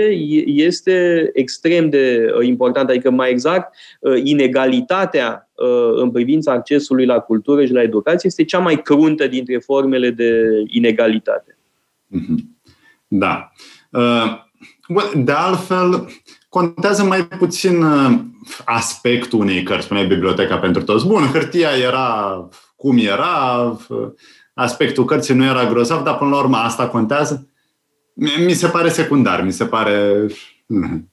este 0.46 1.30
extrem 1.32 1.90
de 1.90 2.32
uh, 2.38 2.46
important, 2.46 2.88
adică 2.88 3.10
mai 3.10 3.30
exact, 3.30 3.74
uh, 4.00 4.20
inegalitatea 4.22 5.50
uh, 5.54 6.00
în 6.02 6.10
privința 6.10 6.52
accesului 6.52 7.06
la 7.06 7.18
cultură 7.18 7.64
și 7.64 7.72
la 7.72 7.82
educație 7.82 8.28
este 8.28 8.44
cea 8.44 8.58
mai 8.58 8.82
cruntă 8.82 9.26
dintre 9.26 9.58
formele 9.58 10.10
de 10.10 10.42
inegalitate. 10.66 11.58
Mhm. 12.06 12.54
Da. 13.08 13.52
De 15.14 15.32
altfel, 15.32 16.08
contează 16.48 17.04
mai 17.04 17.24
puțin 17.24 17.84
aspectul 18.64 19.40
unei 19.40 19.62
cărți, 19.62 19.84
spuneai 19.84 20.06
biblioteca 20.06 20.58
pentru 20.58 20.82
toți. 20.82 21.06
Bun, 21.06 21.22
hârtia 21.22 21.68
era 21.82 22.48
cum 22.76 22.98
era, 22.98 23.76
aspectul 24.58 25.04
cărții 25.04 25.34
nu 25.34 25.44
era 25.44 25.64
grozav, 25.64 26.04
dar 26.04 26.16
până 26.16 26.30
la 26.30 26.38
urmă 26.38 26.56
asta 26.56 26.88
contează? 26.88 27.48
Mi 28.46 28.52
se 28.52 28.68
pare 28.68 28.88
secundar, 28.88 29.42
mi 29.42 29.52
se 29.52 29.64
pare... 29.64 30.26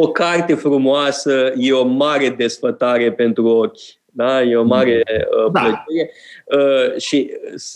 O 0.00 0.08
carte 0.08 0.54
frumoasă 0.54 1.52
e 1.56 1.72
o 1.72 1.86
mare 1.86 2.28
desfătare 2.28 3.12
pentru 3.12 3.46
ochi. 3.46 3.80
Da? 4.04 4.42
E 4.42 4.56
o 4.56 4.64
mare 4.64 5.02
uh, 5.06 5.52
da. 5.52 5.60
plăcere. 5.60 6.10
Uh, 6.56 7.00
și, 7.00 7.30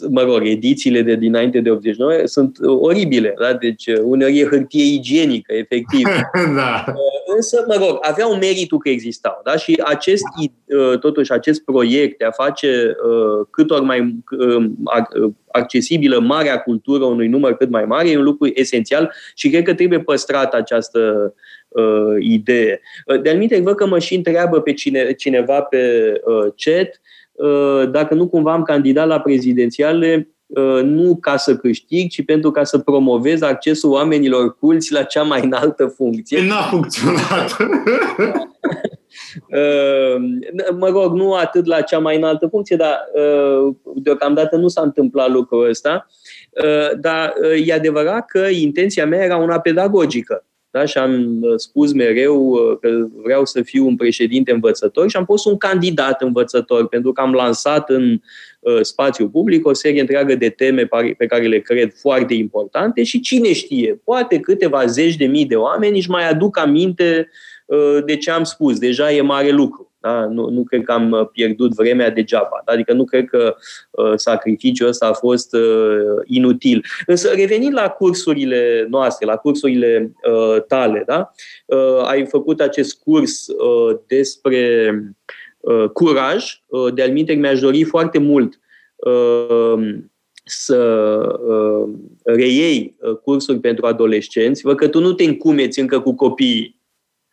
mă 0.09 0.23
rog, 0.23 0.41
edițiile 0.45 1.03
de 1.03 1.15
dinainte 1.15 1.61
de 1.61 1.71
89 1.71 2.13
sunt 2.25 2.57
oribile. 2.61 3.35
Da? 3.41 3.53
Deci, 3.53 3.87
uh, 3.87 3.99
uneori 4.03 4.39
e 4.39 4.47
hârtie 4.47 4.85
igienică, 4.85 5.53
efectiv. 5.53 6.09
da. 6.57 6.85
uh, 6.89 7.35
însă, 7.35 7.65
mă 7.69 7.77
rog, 7.79 7.99
aveau 8.01 8.35
meritul 8.35 8.79
că 8.79 8.89
existau. 8.89 9.41
Da? 9.45 9.57
Și 9.57 9.81
acest, 9.85 10.25
uh, 10.65 10.99
totuși, 10.99 11.33
acest 11.33 11.65
proiect 11.65 12.19
de 12.19 12.25
a 12.25 12.31
face 12.31 12.97
uh, 13.07 13.47
cât 13.51 13.71
ori 13.71 13.85
mai 13.85 14.17
uh, 14.39 15.31
accesibilă 15.51 16.19
marea 16.19 16.61
cultură 16.61 17.05
unui 17.05 17.29
număr 17.29 17.57
cât 17.57 17.71
mai 17.71 17.85
mare 17.85 18.11
e 18.11 18.17
un 18.17 18.25
lucru 18.25 18.51
esențial 18.55 19.13
și 19.35 19.51
cred 19.51 19.63
că 19.63 19.75
trebuie 19.75 20.01
păstrat 20.01 20.55
această 20.55 21.35
uh, 21.69 22.17
idee. 22.19 22.81
Uh, 23.07 23.21
de 23.21 23.31
anumite 23.31 23.61
văd 23.61 23.75
că 23.75 23.87
mă 23.87 23.99
și 23.99 24.15
întreabă 24.15 24.61
pe 24.61 24.73
cine, 24.73 25.13
cineva 25.13 25.61
pe 25.61 26.13
uh, 26.25 26.53
chat 26.57 26.89
uh, 26.89 27.22
dacă 27.91 28.15
nu 28.15 28.29
cumva 28.29 28.53
am 28.53 28.63
candidat 28.63 29.07
la 29.07 29.21
prezidențiale 29.21 30.29
uh, 30.47 30.83
nu 30.83 31.17
ca 31.21 31.37
să 31.37 31.57
câștig, 31.57 32.11
ci 32.11 32.25
pentru 32.25 32.51
ca 32.51 32.65
să 32.65 32.79
promovez 32.79 33.43
accesul 33.43 33.91
oamenilor 33.91 34.59
culți 34.59 34.93
la 34.93 35.03
cea 35.03 35.23
mai 35.23 35.45
înaltă 35.45 35.87
funcție. 35.87 36.47
N-a 36.47 36.63
funcționat. 36.63 37.57
Uh, 39.49 40.23
mă 40.79 40.89
rog, 40.89 41.13
nu 41.13 41.33
atât 41.33 41.67
la 41.67 41.81
cea 41.81 41.99
mai 41.99 42.17
înaltă 42.17 42.47
funcție, 42.47 42.77
dar 42.77 43.05
deocamdată 43.95 44.57
nu 44.57 44.69
s-a 44.69 44.81
întâmplat 44.81 45.31
lucrul 45.31 45.69
ăsta. 45.69 46.07
Dar 47.01 47.33
e 47.65 47.73
adevărat 47.73 48.27
că 48.27 48.39
intenția 48.39 49.07
mea 49.07 49.25
era 49.25 49.37
una 49.37 49.61
pedagogică. 49.61 50.45
Da? 50.73 50.85
Și 50.85 50.99
am 50.99 51.39
uh, 51.43 51.53
spus 51.57 51.93
mereu 51.93 52.49
uh, 52.49 52.79
că 52.81 53.07
vreau 53.23 53.45
să 53.45 53.63
fiu 53.63 53.87
un 53.87 53.97
președinte 53.97 54.53
învățător 54.53 55.11
și 55.11 55.17
am 55.17 55.25
fost 55.25 55.47
un 55.47 55.57
candidat 55.57 56.23
învățător, 56.23 56.89
pentru 56.89 57.13
că 57.13 57.21
am 57.21 57.33
lansat 57.33 57.91
în 57.91 58.21
uh, 58.61 58.81
spațiu 58.81 59.29
public 59.29 59.67
o 59.67 59.73
serie 59.73 60.01
întreagă 60.01 60.35
de 60.35 60.49
teme 60.49 60.89
pe 61.17 61.27
care 61.27 61.47
le 61.47 61.59
cred 61.59 61.93
foarte 61.95 62.35
importante 62.35 63.03
și 63.03 63.21
cine 63.21 63.53
știe, 63.53 64.01
poate 64.05 64.41
câteva 64.41 64.87
zeci 64.87 65.17
de 65.17 65.27
mii 65.27 65.47
de 65.47 65.57
oameni 65.57 65.97
își 65.97 66.11
mai 66.11 66.29
aduc 66.29 66.59
aminte 66.59 67.29
de 68.05 68.17
ce 68.17 68.31
am 68.31 68.45
spus. 68.45 68.79
Deja 68.79 69.13
e 69.13 69.21
mare 69.21 69.51
lucru. 69.51 69.92
Da? 70.03 70.27
Nu, 70.27 70.49
nu 70.49 70.63
cred 70.63 70.83
că 70.83 70.93
am 70.93 71.31
pierdut 71.33 71.75
vremea 71.75 72.11
degeaba. 72.11 72.63
Da? 72.65 72.73
Adică 72.73 72.93
nu 72.93 73.05
cred 73.05 73.29
că 73.29 73.57
uh, 73.91 74.13
sacrificiul 74.15 74.89
ăsta 74.89 75.07
a 75.07 75.13
fost 75.13 75.55
uh, 75.55 76.23
inutil. 76.25 76.85
Însă, 77.07 77.29
revenind 77.35 77.75
la 77.75 77.89
cursurile 77.89 78.87
noastre, 78.91 79.27
la 79.27 79.37
cursurile 79.37 80.13
uh, 80.33 80.63
tale, 80.67 81.03
da? 81.07 81.31
uh, 81.67 82.03
ai 82.05 82.27
făcut 82.27 82.61
acest 82.61 83.01
curs 83.03 83.47
uh, 83.47 83.97
despre 84.07 84.91
uh, 85.61 85.89
curaj. 85.93 86.61
Uh, 86.67 86.95
de-al 86.95 87.13
mi-aș 87.13 87.61
dori 87.61 87.85
foarte 87.85 88.19
mult 88.19 88.61
uh, 88.97 89.99
să 90.45 90.77
uh, 91.49 91.89
reiei 92.25 92.97
uh, 92.99 93.17
cursuri 93.17 93.59
pentru 93.59 93.87
adolescenți, 93.87 94.63
văd 94.63 94.77
că 94.77 94.89
tu 94.89 95.01
nu 95.01 95.13
te 95.13 95.25
încumeți 95.25 95.81
încă 95.81 96.01
cu 96.01 96.15
copiii. 96.15 96.81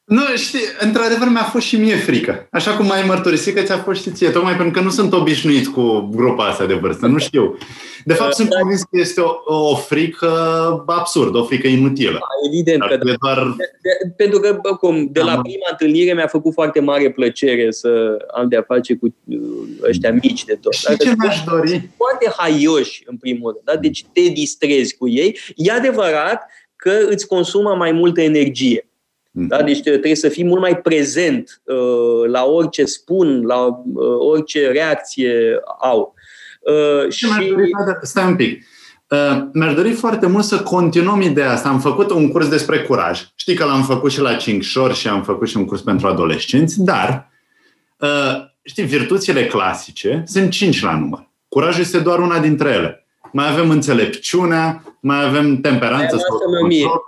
Nu, 0.10 0.22
știi, 0.36 0.60
într-adevăr 0.80 1.28
mi-a 1.30 1.44
fost 1.44 1.66
și 1.66 1.76
mie 1.76 1.96
frică. 1.96 2.48
Așa 2.52 2.76
cum 2.76 2.92
ai 2.92 3.04
mărturisit 3.08 3.56
că 3.56 3.62
ți-a 3.62 3.78
fost 3.78 4.02
și 4.02 4.12
ție, 4.12 4.30
tocmai 4.30 4.56
pentru 4.56 4.80
că 4.80 4.86
nu 4.86 4.90
sunt 4.90 5.14
obișnuit 5.14 5.68
cu 5.68 6.10
grupa 6.16 6.46
asta 6.46 6.66
de 6.66 6.74
vârstă, 6.74 7.06
nu 7.08 7.18
știu. 7.18 7.58
De 8.06 8.14
fapt, 8.14 8.34
sunt 8.34 8.50
da. 8.50 8.60
convins 8.60 8.82
că 8.82 9.00
este 9.00 9.22
o, 9.22 9.32
o 9.46 9.76
frică 9.76 10.28
absurdă, 10.86 11.38
o 11.38 11.44
frică 11.44 11.68
inutilă. 11.68 12.12
Da, 12.12 12.50
evident 12.52 12.82
că 12.82 12.98
da. 12.98 13.14
doar... 13.20 13.56
de, 13.58 13.64
de, 13.82 14.14
pentru 14.18 14.40
că, 14.40 14.60
cum, 14.80 15.10
de 15.12 15.20
la 15.20 15.36
da, 15.36 15.42
prima 15.42 15.68
întâlnire 15.72 16.14
mi-a 16.14 16.28
făcut 16.28 16.54
foarte 16.54 16.80
mare 16.80 17.12
plăcere 17.12 17.72
să 17.72 18.18
am 18.34 18.48
de-a 18.48 18.64
face 18.68 18.96
cu 18.96 19.16
uh, 19.26 19.38
ăștia 19.90 20.12
mici 20.12 20.46
de 20.46 20.58
tot. 20.62 20.74
Și 20.74 20.98
ce 20.98 21.14
mi-aș 21.18 21.44
dori? 21.44 21.90
Foarte 21.98 22.34
haioși, 22.38 23.04
în 23.06 23.18
primul 23.18 23.52
rând. 23.52 23.64
Da? 23.64 23.82
Deci 23.82 24.06
te 24.14 24.22
distrezi 24.22 24.98
cu 24.98 25.08
ei. 25.08 25.40
E 25.56 25.72
adevărat 25.72 26.42
că 26.76 26.92
îți 27.10 27.28
consumă 27.28 27.76
mai 27.76 27.92
multă 27.92 28.22
energie. 28.22 28.89
Da? 29.32 29.58
Mhm. 29.58 29.66
Deci 29.66 29.82
trebuie 29.82 30.16
să 30.16 30.30
fii 30.30 30.44
mult 30.44 30.62
mai 30.62 30.78
prezent 30.78 31.62
uh, 31.64 32.30
la 32.32 32.44
orice 32.44 32.86
spun, 32.86 33.46
la 33.46 33.66
uh, 33.66 34.18
orice 34.20 34.68
reacție 34.68 35.60
au. 35.80 36.14
Uh, 36.62 37.12
și... 37.12 37.28
Stai 38.02 38.28
un 38.28 38.36
pic. 38.36 38.64
Uh, 39.10 39.44
mi-aș 39.54 39.74
dori 39.74 39.92
foarte 39.92 40.28
mult 40.28 40.44
să 40.44 40.60
continuăm 40.60 41.22
ideea 41.22 41.52
asta. 41.52 41.70
Am 41.70 41.80
făcut 41.80 42.10
un 42.10 42.32
curs 42.32 42.48
despre 42.48 42.80
curaj. 42.80 43.28
Știi 43.36 43.56
că 43.56 43.66
l-am 43.66 43.84
făcut 43.84 44.12
și 44.12 44.22
la 44.22 44.34
Cincșor 44.34 44.94
și 44.94 45.08
am 45.08 45.24
făcut 45.24 45.48
și 45.48 45.58
un 45.58 45.66
curs 45.66 45.82
pentru 45.82 46.08
adolescenți, 46.08 46.84
dar 46.84 47.32
uh, 47.98 48.48
știi, 48.62 48.84
virtuțile 48.84 49.46
clasice 49.46 50.24
sunt 50.28 50.50
cinci 50.50 50.82
la 50.82 50.98
număr. 50.98 51.30
Curajul 51.48 51.82
este 51.82 52.00
doar 52.00 52.20
una 52.20 52.40
dintre 52.40 52.70
ele. 52.70 53.08
Mai 53.32 53.52
avem 53.52 53.70
înțelepciunea, 53.70 54.84
mai 55.00 55.26
avem 55.26 55.62
temperanță 55.62 56.18
sau 56.18 56.38
control, 56.38 57.02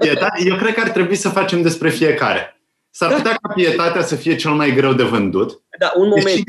Pietate, 0.00 0.42
eu 0.50 0.56
cred 0.56 0.74
că 0.74 0.80
ar 0.80 0.90
trebui 0.90 1.14
să 1.14 1.28
facem 1.28 1.62
despre 1.62 1.90
fiecare. 1.90 2.60
S-ar 2.90 3.10
da. 3.10 3.16
putea 3.16 3.38
ca 3.42 3.52
pietatea 3.54 4.02
să 4.02 4.16
fie 4.16 4.36
cel 4.36 4.50
mai 4.50 4.74
greu 4.74 4.92
de 4.92 5.02
vândut. 5.02 5.62
Da, 5.78 5.92
un 5.96 6.08
moment. 6.08 6.42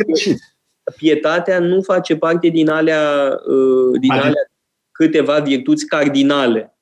Pietatea 0.98 1.60
nu 1.60 1.82
face 1.82 2.16
parte 2.16 2.48
din 2.48 2.70
alea, 2.70 3.38
uh, 3.48 4.00
din 4.00 4.12
adică? 4.12 4.26
alea 4.28 4.52
câteva 4.92 5.40
virtuți 5.40 5.86
cardinale. 5.86 6.76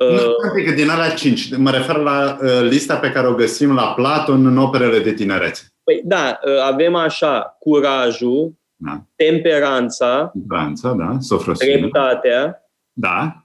Nu, 0.00 0.14
uh, 0.14 0.64
că 0.66 0.72
din 0.72 0.88
alea 0.88 1.10
cinci. 1.10 1.56
Mă 1.56 1.70
refer 1.70 1.96
la 1.96 2.38
uh, 2.42 2.68
lista 2.68 2.96
pe 2.96 3.10
care 3.10 3.26
o 3.26 3.34
găsim 3.34 3.74
la 3.74 3.92
Platon 3.94 4.46
în 4.46 4.58
operele 4.58 4.98
de 4.98 5.12
tinerețe. 5.12 5.62
Păi 5.84 6.02
da, 6.04 6.38
avem 6.64 6.94
așa, 6.94 7.56
curajul, 7.58 8.52
da. 8.76 9.02
temperanța, 9.16 10.32
temperanța 10.34 10.92
da, 10.92 11.18
dreptatea, 11.58 12.70
da. 12.92 13.44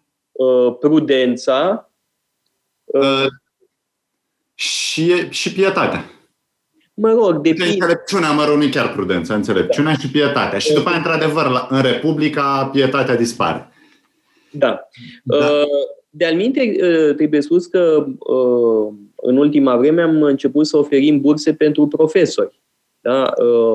prudența, 0.79 1.89
Uh, 2.93 3.25
și, 4.53 5.29
și 5.29 5.53
pietatea. 5.53 6.05
Mă 6.93 7.11
rog, 7.11 7.41
depinde. 7.41 7.71
Înțelepciunea, 7.71 8.31
mă 8.31 8.45
rog, 8.45 8.57
nu 8.57 8.69
chiar 8.69 8.91
prudența, 8.91 9.33
înțelepciunea 9.35 9.93
da. 9.93 9.99
și 9.99 10.11
pietatea. 10.11 10.59
Și 10.59 10.73
după 10.73 10.89
aia, 10.89 10.97
într-adevăr, 10.97 11.49
la, 11.49 11.67
în 11.69 11.81
Republica, 11.81 12.69
pietatea 12.73 13.15
dispare. 13.15 13.71
Da. 14.51 14.79
da. 15.23 15.35
Uh, 15.35 15.67
de-al 16.09 16.35
minte, 16.35 16.75
uh, 16.81 17.15
trebuie 17.15 17.41
spus 17.41 17.65
că 17.65 18.05
uh, 18.19 18.93
în 19.15 19.37
ultima 19.37 19.77
vreme 19.77 20.01
am 20.01 20.21
început 20.21 20.67
să 20.67 20.77
oferim 20.77 21.21
burse 21.21 21.53
pentru 21.53 21.87
profesori, 21.87 22.61
da? 23.01 23.33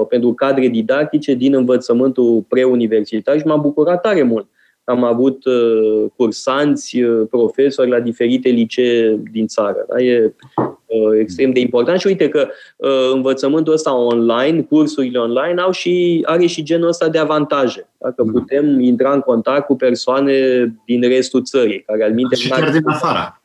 pentru 0.09 0.33
cadre 0.33 0.67
didactice 0.69 1.35
din 1.35 1.55
învățământul 1.55 2.45
preuniversitar 2.49 3.39
și 3.39 3.47
m-am 3.47 3.61
bucurat 3.61 4.01
tare 4.01 4.23
mult 4.23 4.49
am 4.89 5.05
avut 5.05 5.45
uh, 5.45 6.11
cursanți, 6.17 7.01
uh, 7.01 7.27
profesori 7.31 7.91
la 7.91 8.01
diferite 8.01 8.49
licee 8.49 9.21
din 9.31 9.47
țară. 9.47 9.87
Da? 9.89 10.03
E 10.03 10.35
uh, 10.57 11.19
extrem 11.21 11.53
de 11.53 11.61
important 11.61 12.01
și 12.01 12.07
uite 12.07 12.29
că 12.29 12.49
uh, 12.77 13.11
învățământul 13.13 13.73
ăsta 13.73 13.97
online, 13.97 14.63
cursurile 14.63 15.19
online, 15.19 15.61
au 15.61 15.71
și, 15.71 16.23
are 16.27 16.47
și 16.47 16.63
genul 16.63 16.89
ăsta 16.89 17.09
de 17.09 17.19
avantaje. 17.19 17.89
Dacă 17.99 18.23
da? 18.23 18.31
putem 18.33 18.81
intra 18.81 19.13
în 19.13 19.21
contact 19.21 19.67
cu 19.67 19.77
persoane 19.77 20.35
din 20.87 21.01
restul 21.01 21.43
țării, 21.45 21.81
care 21.81 22.05
al 22.05 22.13
minte... 22.13 22.35
Și 22.35 22.49
chiar 22.49 22.71
din 22.71 22.89
afara 22.89 23.43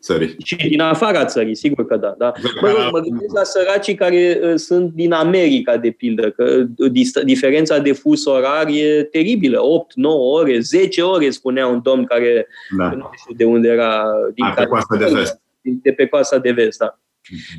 țării. 0.00 0.36
Și 0.44 0.56
din 0.56 0.80
afara 0.80 1.24
țării, 1.24 1.54
sigur 1.54 1.86
că 1.86 1.96
da. 1.96 2.14
da. 2.18 2.32
Mă, 2.60 2.68
rog, 2.68 2.92
mă 2.92 3.00
gândesc 3.00 3.34
la 3.34 3.42
săracii 3.42 3.94
care 3.94 4.40
uh, 4.42 4.54
sunt 4.54 4.92
din 4.92 5.12
America, 5.12 5.76
de 5.76 5.90
pildă, 5.90 6.30
că 6.30 6.64
uh, 6.76 6.90
diferența 7.24 7.78
de 7.78 7.92
fus 7.92 8.24
orar 8.24 8.66
e 8.68 9.02
teribilă. 9.02 9.62
8, 9.62 9.94
9 9.94 10.38
ore, 10.38 10.58
10 10.58 11.02
ore, 11.02 11.30
spunea 11.30 11.66
un 11.66 11.80
domn 11.82 12.04
care 12.04 12.46
da. 12.78 12.90
nu 12.90 13.10
știu 13.16 13.34
de 13.34 13.44
unde 13.44 13.68
era. 13.68 14.04
Din 14.34 14.44
A, 14.44 14.50
pe 14.50 14.64
coasta 14.64 14.96
de 14.96 15.10
vest. 15.12 15.40
De 15.60 15.92
pe 15.92 16.06
coasta 16.06 16.38
de 16.38 16.50
vest, 16.50 16.78
da. 16.78 16.98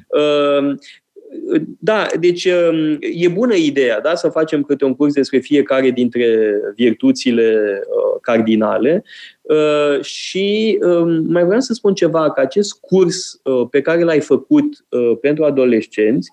Uh, 0.08 0.75
da, 1.80 2.08
deci 2.19 2.45
um, 2.45 2.97
e 2.99 3.28
bună 3.28 3.54
ideea 3.54 4.02
da, 4.02 4.15
să 4.15 4.30
facem 4.30 4.63
câte 4.63 4.86
un 4.86 4.95
curs 4.95 5.13
despre 5.13 5.39
fiecare 5.39 5.89
dintre 5.89 6.52
virtuțile 6.75 7.80
uh, 7.80 8.19
cardinale 8.21 9.04
uh, 9.41 10.02
și 10.02 10.80
um, 10.82 11.32
mai 11.32 11.43
vreau 11.43 11.60
să 11.60 11.73
spun 11.73 11.93
ceva, 11.93 12.32
că 12.32 12.39
acest 12.39 12.73
curs 12.80 13.39
uh, 13.43 13.67
pe 13.69 13.82
care 13.82 14.04
l-ai 14.04 14.19
făcut 14.19 14.86
pentru 15.21 15.43
adolescenți 15.43 16.30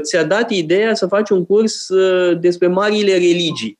ți-a 0.00 0.24
dat 0.24 0.50
ideea 0.50 0.94
să 0.94 1.06
faci 1.06 1.30
un 1.30 1.46
curs 1.46 1.88
despre 2.40 2.66
marile 2.66 3.12
religii. 3.12 3.78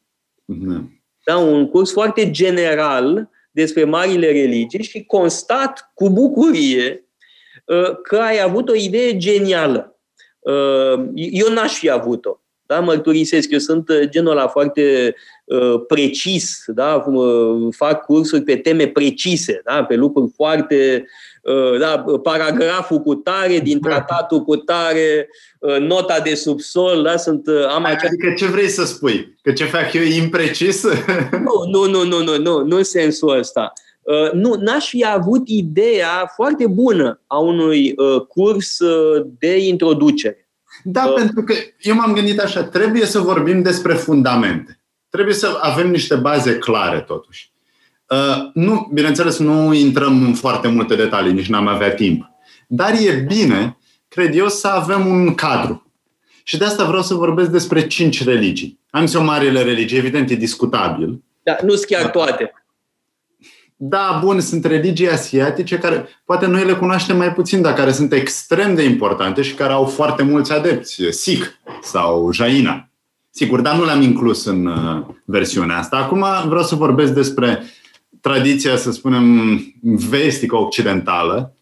Mm-hmm. 0.53 0.83
Da, 1.25 1.37
un 1.37 1.69
curs 1.69 1.93
foarte 1.93 2.31
general 2.31 3.31
despre 3.51 3.85
marile 3.85 4.27
religii 4.27 4.83
și 4.83 5.05
constat 5.05 5.91
cu 5.95 6.11
bucurie 6.11 7.09
că 8.03 8.17
ai 8.17 8.41
avut 8.43 8.69
o 8.69 8.75
idee 8.75 9.17
genială 9.17 9.89
Uh, 9.89 9.94
eu 11.15 11.53
n-aș 11.53 11.79
fi 11.79 11.91
avut-o. 11.91 12.39
Da? 12.67 12.81
Mărturisesc, 12.81 13.51
eu 13.51 13.59
sunt 13.59 13.89
uh, 13.89 14.09
genul 14.09 14.31
ăla 14.31 14.47
foarte 14.47 15.15
uh, 15.45 15.81
precis, 15.87 16.65
da? 16.67 17.05
Uh, 17.07 17.75
fac 17.77 18.05
cursuri 18.05 18.43
pe 18.43 18.57
teme 18.57 18.87
precise, 18.87 19.61
da? 19.65 19.85
pe 19.85 19.95
lucruri 19.95 20.33
foarte, 20.35 21.07
uh, 21.43 21.79
da? 21.79 22.05
paragraful 22.23 22.99
cu 22.99 23.15
tare, 23.15 23.59
din 23.59 23.79
da. 23.81 23.89
tratatul 23.89 24.41
cu 24.41 24.57
tare, 24.57 25.29
uh, 25.59 25.79
nota 25.79 26.21
de 26.21 26.35
subsol, 26.35 27.03
da? 27.03 27.17
sunt, 27.17 27.47
uh, 27.47 27.67
am 27.67 27.85
acea... 27.85 28.07
Adică 28.07 28.33
ce 28.37 28.47
vrei 28.47 28.69
să 28.69 28.85
spui? 28.85 29.39
Că 29.43 29.53
ce 29.53 29.65
fac 29.65 29.93
eu 29.93 30.03
e 30.03 30.17
imprecis? 30.17 30.85
nu, 31.47 31.65
nu, 31.71 31.89
nu, 31.91 32.05
nu, 32.05 32.23
nu, 32.23 32.39
nu, 32.39 32.65
nu 32.65 32.77
în 32.77 32.85
sensul 32.85 33.39
ăsta. 33.39 33.73
Uh, 34.05 34.33
nu, 34.33 34.55
n-aș 34.61 34.89
fi 34.89 35.05
avut 35.05 35.49
ideea 35.49 36.33
foarte 36.35 36.67
bună 36.67 37.21
a 37.27 37.39
unui 37.39 37.95
uh, 37.97 38.21
curs 38.21 38.79
uh, 38.79 39.27
de 39.39 39.59
introducere. 39.67 40.49
Da, 40.83 41.05
uh, 41.05 41.15
pentru 41.15 41.43
că 41.43 41.55
eu 41.81 41.95
m-am 41.95 42.13
gândit 42.13 42.39
așa, 42.39 42.65
trebuie 42.65 43.07
să 43.07 43.19
vorbim 43.19 43.63
despre 43.63 43.95
fundamente. 43.95 44.81
Trebuie 45.09 45.35
să 45.35 45.59
avem 45.61 45.91
niște 45.91 46.15
baze 46.15 46.59
clare, 46.59 47.01
totuși. 47.01 47.53
Uh, 48.09 48.51
nu, 48.55 48.91
bineînțeles, 48.93 49.39
nu 49.39 49.73
intrăm 49.73 50.25
în 50.25 50.35
foarte 50.35 50.69
multe 50.69 50.95
detalii, 50.95 51.33
nici 51.33 51.49
n-am 51.49 51.67
avea 51.67 51.95
timp. 51.95 52.31
Dar 52.69 52.93
e 52.93 53.25
bine, 53.29 53.79
cred 54.09 54.37
eu, 54.37 54.49
să 54.49 54.69
avem 54.69 55.07
un 55.07 55.35
cadru. 55.35 55.93
Și 56.43 56.59
de 56.59 56.65
asta 56.65 56.85
vreau 56.85 57.03
să 57.03 57.15
vorbesc 57.15 57.51
despre 57.51 57.87
cinci 57.87 58.25
religii. 58.25 58.81
Am 58.91 59.07
zis 59.07 59.17
o 59.17 59.23
marile 59.23 59.63
religii, 59.63 59.99
evident, 59.99 60.31
e 60.31 60.35
discutabil. 60.35 61.23
Da, 61.43 61.57
nu 61.63 61.75
sunt 61.75 61.85
chiar 61.85 62.11
toate. 62.11 62.53
Da, 63.77 64.21
bun, 64.25 64.41
sunt 64.41 64.65
religii 64.65 65.09
asiatice 65.09 65.79
care 65.79 66.09
poate 66.25 66.47
noi 66.47 66.65
le 66.65 66.73
cunoaștem 66.73 67.17
mai 67.17 67.33
puțin, 67.33 67.63
dar 67.63 67.75
care 67.75 67.93
sunt 67.93 68.13
extrem 68.13 68.75
de 68.75 68.83
importante 68.83 69.43
și 69.43 69.55
care 69.55 69.73
au 69.73 69.85
foarte 69.85 70.23
mulți 70.23 70.53
adepți. 70.53 71.03
Sikh 71.11 71.47
sau 71.83 72.33
Jaina. 72.33 72.89
Sigur, 73.31 73.61
dar 73.61 73.77
nu 73.77 73.85
le-am 73.85 74.03
inclus 74.03 74.45
în 74.45 74.67
uh, 74.67 75.05
versiunea 75.25 75.79
asta. 75.79 75.97
Acum 75.97 76.25
vreau 76.47 76.63
să 76.63 76.75
vorbesc 76.75 77.13
despre 77.13 77.63
tradiția, 78.21 78.77
să 78.77 78.93
spunem, 78.93 79.59
vestică 79.83 80.57
occidentală, 80.57 81.57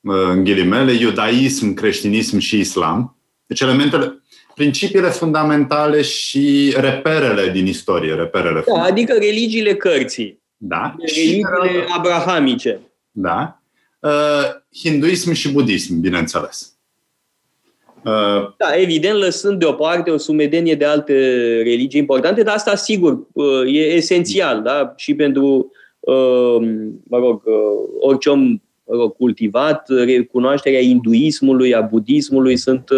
uh, 0.00 0.14
în 0.30 0.44
ghilimele, 0.44 0.92
iudaism, 0.92 1.74
creștinism 1.74 2.38
și 2.38 2.58
islam. 2.58 3.16
Deci 3.46 3.60
elementele, 3.60 4.22
principiile 4.54 5.08
fundamentale 5.08 6.02
și 6.02 6.74
reperele 6.76 7.50
din 7.50 7.66
istorie, 7.66 8.14
reperele. 8.14 8.64
Da, 8.66 8.82
adică 8.82 9.12
religiile 9.12 9.74
cărții. 9.74 10.44
Da. 10.56 10.94
Religiile 10.98 11.86
abrahamice. 11.96 12.80
Da. 13.10 13.60
Uh, 14.00 14.44
hinduism 14.78 15.32
și 15.32 15.52
budism, 15.52 16.00
bineînțeles. 16.00 16.76
Uh, 18.04 18.54
da, 18.56 18.76
evident, 18.76 19.18
lăsând 19.18 19.58
deoparte 19.58 20.10
o 20.10 20.16
sumedenie 20.16 20.74
de 20.74 20.84
alte 20.84 21.12
religii 21.62 22.00
importante, 22.00 22.42
dar 22.42 22.54
asta, 22.54 22.74
sigur, 22.74 23.26
uh, 23.32 23.62
e 23.66 23.78
esențial, 23.78 24.62
da? 24.62 24.92
Și 24.96 25.14
pentru, 25.14 25.72
uh, 26.00 26.56
mă 27.04 27.18
rog, 27.18 27.42
orice 28.00 28.28
om 28.28 28.60
mă 28.84 28.94
rog, 28.96 29.16
cultivat, 29.16 29.88
recunoașterea 29.88 30.80
hinduismului, 30.80 31.74
a 31.74 31.80
budismului 31.80 32.56
sunt 32.56 32.88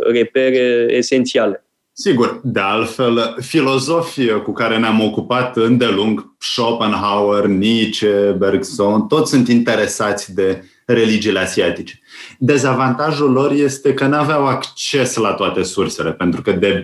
repere 0.00 0.86
esențiale. 0.90 1.63
Sigur, 1.96 2.40
de 2.42 2.60
altfel, 2.60 3.36
filozofii 3.40 4.42
cu 4.42 4.52
care 4.52 4.78
ne-am 4.78 5.00
ocupat 5.00 5.56
îndelung, 5.56 6.34
Schopenhauer, 6.38 7.46
Nietzsche, 7.46 8.34
Bergson, 8.38 9.06
toți 9.06 9.30
sunt 9.30 9.48
interesați 9.48 10.34
de 10.34 10.64
religiile 10.86 11.38
asiatice. 11.38 12.00
Dezavantajul 12.38 13.32
lor 13.32 13.52
este 13.52 13.94
că 13.94 14.06
nu 14.06 14.16
aveau 14.16 14.46
acces 14.46 15.16
la 15.16 15.32
toate 15.32 15.62
sursele, 15.62 16.12
pentru 16.12 16.42
că 16.42 16.52
de 16.52 16.82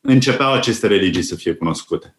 începeau 0.00 0.52
aceste 0.52 0.86
religii 0.86 1.22
să 1.22 1.34
fie 1.34 1.54
cunoscute. 1.54 2.16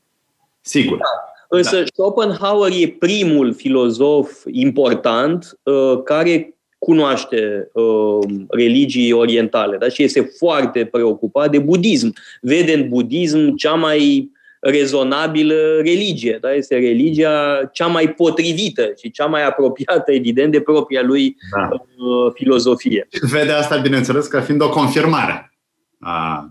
Sigur. 0.61 0.97
Da. 0.97 1.57
Însă 1.57 1.75
da. 1.75 1.85
Schopenhauer 1.93 2.71
e 2.75 2.87
primul 2.87 3.53
filozof 3.53 4.31
important 4.45 5.59
uh, 5.63 6.03
care 6.03 6.58
cunoaște 6.79 7.69
uh, 7.73 8.29
religii 8.49 9.11
orientale 9.11 9.77
da? 9.77 9.89
și 9.89 10.03
este 10.03 10.31
foarte 10.37 10.85
preocupat 10.85 11.51
de 11.51 11.59
budism. 11.59 12.13
Vede 12.41 12.73
în 12.73 12.87
budism 12.87 13.55
cea 13.55 13.73
mai 13.73 14.31
rezonabilă 14.59 15.55
religie. 15.83 16.37
Da? 16.41 16.53
Este 16.53 16.75
religia 16.75 17.69
cea 17.73 17.87
mai 17.87 18.13
potrivită 18.13 18.91
și 19.01 19.11
cea 19.11 19.25
mai 19.25 19.45
apropiată, 19.45 20.11
evident, 20.11 20.51
de 20.51 20.61
propria 20.61 21.01
lui 21.01 21.35
da. 21.51 21.69
uh, 21.71 22.31
filozofie. 22.33 23.07
Vede 23.31 23.51
asta, 23.51 23.77
bineînțeles, 23.77 24.27
ca 24.27 24.41
fiind 24.41 24.61
o 24.61 24.69
confirmare 24.69 25.51
a 25.99 26.49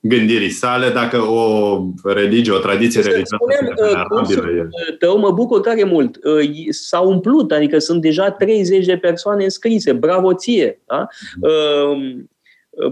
gândirii 0.00 0.50
sale, 0.50 0.88
dacă 0.88 1.16
o 1.16 1.78
religie, 2.04 2.52
o 2.52 2.58
tradiție 2.58 3.00
religioasă 3.00 3.36
spunem, 3.36 3.74
tău 4.98 5.18
mă 5.18 5.30
bucur 5.30 5.60
tare 5.60 5.84
mult. 5.84 6.18
S-a 6.70 7.00
umplut, 7.00 7.52
adică 7.52 7.78
sunt 7.78 8.00
deja 8.00 8.30
30 8.30 8.86
de 8.86 8.96
persoane 8.96 9.44
înscrise. 9.44 9.92
Bravo 9.92 10.34
ție! 10.34 10.80
Da? 10.86 11.06
Mm 11.40 12.28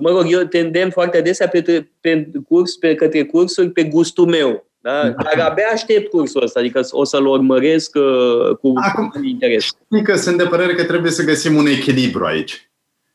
mă 0.00 0.10
rog, 0.10 0.24
eu 0.28 0.42
tendem 0.42 0.90
foarte 0.90 1.18
adesea 1.18 1.48
pe, 1.48 1.88
pe 2.00 2.30
curs, 2.48 2.76
pe 2.76 2.94
către 2.94 3.24
cursuri 3.24 3.70
pe 3.70 3.84
gustul 3.84 4.26
meu. 4.26 4.66
Da? 4.80 5.08
Dar 5.08 5.48
abia 5.50 5.66
aștept 5.72 6.10
cursul 6.10 6.42
ăsta, 6.42 6.60
adică 6.60 6.80
o 6.90 7.04
să-l 7.04 7.26
urmăresc 7.26 7.96
uh, 7.96 8.56
cu 8.56 8.72
Acum, 8.76 9.24
interes. 9.24 9.64
Știi 9.64 10.02
că 10.02 10.16
sunt 10.16 10.38
de 10.38 10.44
părere 10.44 10.74
că 10.74 10.84
trebuie 10.84 11.10
să 11.10 11.24
găsim 11.24 11.56
un 11.56 11.66
echilibru 11.66 12.24
aici. 12.24 12.70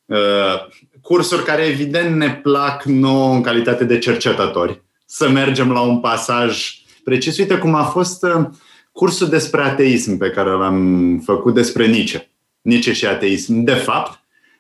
Uh, 0.06 0.68
cursuri 1.04 1.44
care 1.44 1.62
evident 1.62 2.16
ne 2.16 2.32
plac 2.32 2.84
nouă 2.84 3.34
în 3.34 3.42
calitate 3.42 3.84
de 3.84 3.98
cercetători. 3.98 4.82
Să 5.06 5.30
mergem 5.30 5.72
la 5.72 5.82
un 5.82 6.00
pasaj 6.00 6.82
precis. 7.04 7.38
Uite 7.38 7.58
cum 7.58 7.76
a 7.76 7.84
fost 7.84 8.24
uh, 8.24 8.46
cursul 8.92 9.30
despre 9.30 9.62
ateism 9.62 10.18
pe 10.18 10.30
care 10.30 10.50
l-am 10.50 11.20
făcut 11.26 11.54
despre 11.54 11.88
Nietzsche. 11.88 12.30
Nietzsche 12.62 12.94
și 12.94 13.06
ateism. 13.06 13.60
De 13.60 13.74
fapt, 13.74 14.20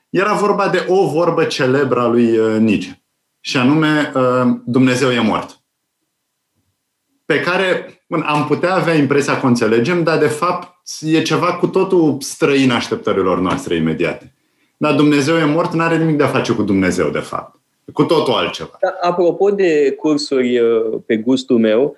era 0.09 0.33
vorba 0.33 0.69
de 0.69 0.85
o 0.87 1.07
vorbă 1.07 1.43
celebră 1.43 1.99
a 1.99 2.07
lui 2.07 2.37
uh, 2.37 2.59
Nietzsche. 2.59 3.01
Și 3.39 3.57
anume, 3.57 4.11
uh, 4.15 4.55
Dumnezeu 4.65 5.11
e 5.11 5.19
mort. 5.19 5.61
Pe 7.25 7.39
care 7.39 7.87
bun, 8.07 8.21
am 8.21 8.45
putea 8.45 8.75
avea 8.75 8.93
impresia 8.93 9.39
că 9.39 9.45
o 9.45 9.49
înțelegem, 9.49 10.03
dar 10.03 10.17
de 10.17 10.27
fapt 10.27 10.81
e 11.01 11.21
ceva 11.21 11.53
cu 11.53 11.67
totul 11.67 12.17
străin 12.19 12.71
așteptărilor 12.71 13.39
noastre 13.39 13.75
imediate. 13.75 14.32
Dar 14.83 14.95
Dumnezeu 14.95 15.35
e 15.35 15.45
mort, 15.45 15.73
nu 15.73 15.81
are 15.81 15.97
nimic 15.97 16.17
de 16.17 16.23
a 16.23 16.27
face 16.27 16.53
cu 16.53 16.63
Dumnezeu, 16.63 17.09
de 17.09 17.19
fapt. 17.19 17.59
Cu 17.93 18.03
totul 18.03 18.33
altceva. 18.33 18.77
Da, 18.81 18.97
apropo 19.01 19.49
de 19.49 19.91
cursuri 19.91 20.59
uh, 20.59 20.99
pe 21.05 21.17
gustul 21.17 21.57
meu, 21.57 21.95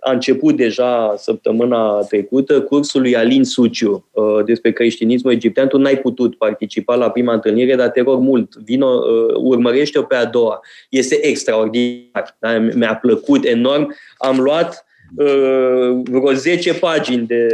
a 0.00 0.12
început 0.12 0.56
deja 0.56 1.14
săptămâna 1.16 2.00
trecută 2.08 2.60
cursul 2.60 3.00
lui 3.00 3.16
Alin 3.16 3.44
Suciu 3.44 4.08
uh, 4.10 4.44
despre 4.44 4.72
creștinismul 4.72 5.32
egiptean. 5.32 5.68
Tu 5.68 5.78
n-ai 5.78 5.96
putut 5.96 6.36
participa 6.36 6.94
la 6.94 7.10
prima 7.10 7.32
întâlnire, 7.32 7.74
dar 7.74 7.88
te 7.88 8.00
rog 8.00 8.20
mult, 8.20 8.54
vino, 8.54 8.86
uh, 8.86 9.34
urmărește-o 9.34 10.02
pe 10.02 10.14
a 10.14 10.24
doua. 10.24 10.60
Este 10.88 11.26
extraordinar. 11.26 12.36
Da? 12.38 12.58
Mi-a 12.58 12.94
plăcut 12.94 13.44
enorm. 13.44 13.94
Am 14.16 14.38
luat 14.38 14.86
uh, 15.16 16.00
vreo 16.04 16.32
10 16.32 16.74
pagini 16.74 17.26
de, 17.26 17.46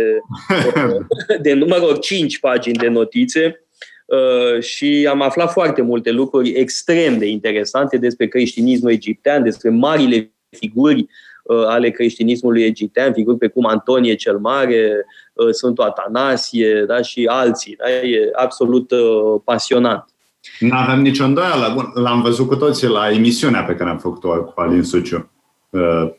de 1.42 1.53
număr 1.53 1.98
5 1.98 2.38
pagini 2.38 2.77
de 2.77 2.88
notițe 2.88 3.62
și 4.61 5.07
am 5.11 5.23
aflat 5.23 5.53
foarte 5.53 5.83
multe 5.83 6.11
lucruri 6.11 6.51
extrem 6.51 7.18
de 7.18 7.27
interesante 7.27 7.97
despre 7.97 8.27
creștinismul 8.27 8.90
egiptean, 8.90 9.42
despre 9.42 9.71
marile 9.71 10.33
figuri 10.51 11.07
Uh, 11.49 11.64
ale 11.66 11.90
creștinismului 11.90 12.62
egiptean, 12.62 13.12
figuri 13.12 13.38
precum 13.38 13.66
Antonie 13.66 14.14
cel 14.14 14.38
Mare, 14.38 15.05
uh, 15.33 15.49
Sfântul 15.51 15.85
Atanasie 15.85 16.85
da, 16.87 17.03
și 17.03 17.25
alții. 17.31 17.77
Da, 17.77 17.90
e 17.90 18.31
absolut 18.33 18.90
uh, 18.90 19.40
pasionant. 19.44 20.05
Nu 20.61 20.77
avem 20.77 21.01
nicio 21.01 21.25
îndoială. 21.25 21.92
L-am 21.94 22.23
văzut 22.23 22.47
cu 22.47 22.57
toții 22.57 22.88
la 22.88 23.11
emisiunea 23.11 23.62
pe 23.62 23.75
care 23.75 23.90
am 23.90 23.99
făcut-o 23.99 24.29
cu 24.29 24.61
Alin 24.61 24.83
Suciu. 24.83 25.31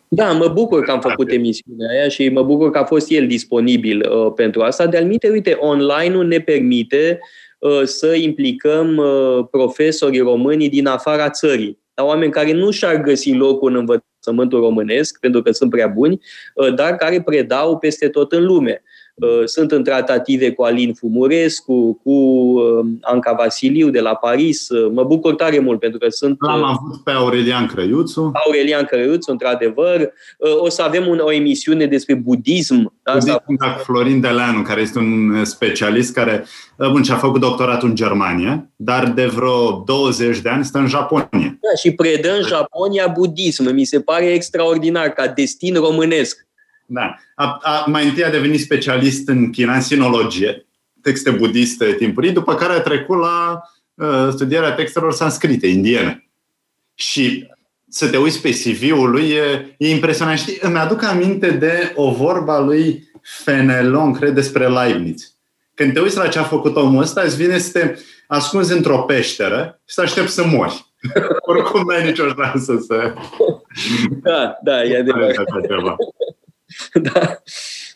Da, 0.08 0.32
mă 0.32 0.48
bucur 0.48 0.84
că 0.84 0.92
am 0.92 1.00
făcut 1.00 1.32
emisiunea 1.32 1.90
aia 1.90 2.08
și 2.08 2.30
mă 2.30 2.44
bucur 2.44 2.72
că 2.72 2.78
a 2.78 2.84
fost 2.84 3.12
el 3.12 3.28
disponibil 3.28 4.10
uh, 4.12 4.32
pentru 4.36 4.62
asta. 4.62 4.88
De-al 4.88 5.10
uite, 5.32 5.58
online-ul 5.60 6.26
ne 6.28 6.40
permite 6.40 7.20
uh, 7.22 7.49
să 7.84 8.14
implicăm 8.14 8.98
uh, 8.98 9.48
profesorii 9.52 10.20
români 10.20 10.70
din 10.70 10.88
afara 10.88 11.30
țării. 11.30 11.80
La 11.94 12.04
oameni 12.04 12.32
care 12.32 12.52
nu 12.52 12.72
și-ar 12.72 13.02
găsi 13.02 13.32
locul 13.32 13.70
în 13.70 13.76
învățământul 13.76 14.60
românesc, 14.60 15.20
pentru 15.20 15.42
că 15.42 15.52
sunt 15.52 15.70
prea 15.70 15.88
buni, 15.88 16.20
uh, 16.56 16.74
dar 16.74 16.96
care 16.96 17.22
predau 17.22 17.78
peste 17.78 18.10
tot 18.10 18.32
în 18.32 18.44
lume. 18.46 18.84
Uh, 19.20 19.42
sunt 19.46 19.72
în 19.72 19.84
tratative 19.84 20.52
cu 20.52 20.64
Alin 20.64 20.94
Fumurescu, 20.94 22.00
cu 22.04 22.12
uh, 22.12 22.86
Anca 23.02 23.34
Vasiliu 23.34 23.90
de 23.90 24.00
la 24.00 24.16
Paris. 24.16 24.68
Mă 24.92 25.04
bucur 25.04 25.36
tare 25.36 25.60
mult 25.60 25.80
pentru 25.80 26.00
că 26.00 26.06
sunt... 26.10 26.38
Am 26.40 26.64
avut 26.64 27.04
pe 27.04 27.12
Aurelian 27.12 27.66
Crăiuțu. 27.66 28.32
Aurelian 28.46 28.86
Crăiuțu, 28.86 29.32
într-adevăr. 29.32 30.12
O 30.58 30.70
să 30.70 30.82
avem 30.82 31.08
un, 31.08 31.20
o 31.22 31.32
emisiune 31.32 31.86
despre 31.86 32.14
budism. 32.14 32.94
Budism 33.12 33.28
da, 33.28 33.36
cu 33.36 33.56
Florin 33.84 34.22
Deleanu, 34.22 34.62
care 34.62 34.82
este 34.82 35.00
un 35.00 35.46
specialist 35.46 36.14
care 36.14 36.46
bun, 36.92 37.04
și-a 37.04 37.16
făcut 37.16 37.42
doctoratul 37.42 37.90
în 37.90 37.96
Germania, 37.96 38.70
dar 38.76 39.12
de 39.12 39.26
vreo 39.26 39.84
20 39.86 40.40
de 40.40 40.50
ani 40.50 40.66
stă 40.66 40.78
în 40.78 40.88
Japonia. 40.88 41.30
Da, 41.62 41.76
și 41.82 41.92
predă 41.92 42.36
în 42.36 42.44
Japonia 42.48 43.08
budism. 43.08 43.74
Mi 43.74 43.84
se 43.84 44.02
pare 44.02 44.26
extraordinar, 44.26 45.08
ca 45.08 45.28
destin 45.28 45.74
românesc. 45.74 46.48
Da. 46.92 47.16
A, 47.36 47.60
a, 47.62 47.86
mai 47.88 48.08
întâi 48.08 48.24
a 48.24 48.30
devenit 48.30 48.60
specialist 48.60 49.28
în 49.28 49.52
sinologie, 49.80 50.66
texte 51.02 51.30
budiste 51.30 51.94
timpurii, 51.94 52.32
după 52.32 52.56
care 52.56 52.74
a 52.74 52.82
trecut 52.82 53.20
la 53.20 53.62
uh, 53.94 54.28
studierea 54.32 54.72
textelor 54.72 55.14
sanscrite, 55.14 55.68
indiene. 55.68 56.30
Și 56.96 57.48
să 57.90 58.10
te 58.10 58.18
uiți 58.18 58.42
pe 58.42 58.50
CV-ul 58.50 59.10
lui 59.10 59.30
e, 59.30 59.76
e 59.78 59.90
impresionant. 59.90 60.40
Știi, 60.40 60.58
îmi 60.62 60.78
aduc 60.78 61.04
aminte 61.04 61.52
de 61.52 61.94
o 61.96 62.12
vorba 62.12 62.60
lui 62.60 63.12
Fenelon, 63.22 64.14
cred, 64.14 64.34
despre 64.34 64.68
Leibniz. 64.68 65.34
Când 65.74 65.94
te 65.94 66.00
uiți 66.00 66.18
la 66.18 66.28
ce 66.28 66.40
a 66.40 66.44
făcut 66.44 66.76
omul 66.76 67.02
ăsta, 67.02 67.22
îți 67.22 67.36
vine 67.36 67.58
să 67.58 67.80
te 67.80 67.96
ascunzi 68.28 68.74
într-o 68.74 68.98
peșteră 68.98 69.80
și 69.86 69.94
să 69.94 70.02
aștepți 70.02 70.34
să 70.34 70.46
mori. 70.46 70.86
Oricum 71.50 71.84
n-ai 71.88 72.06
nicio 72.06 72.28
șansă 72.28 72.84
să... 72.88 73.14
Da, 74.24 74.58
da, 74.64 74.84
e 74.84 74.98
adevărat. 74.98 75.36
da. 77.14 77.42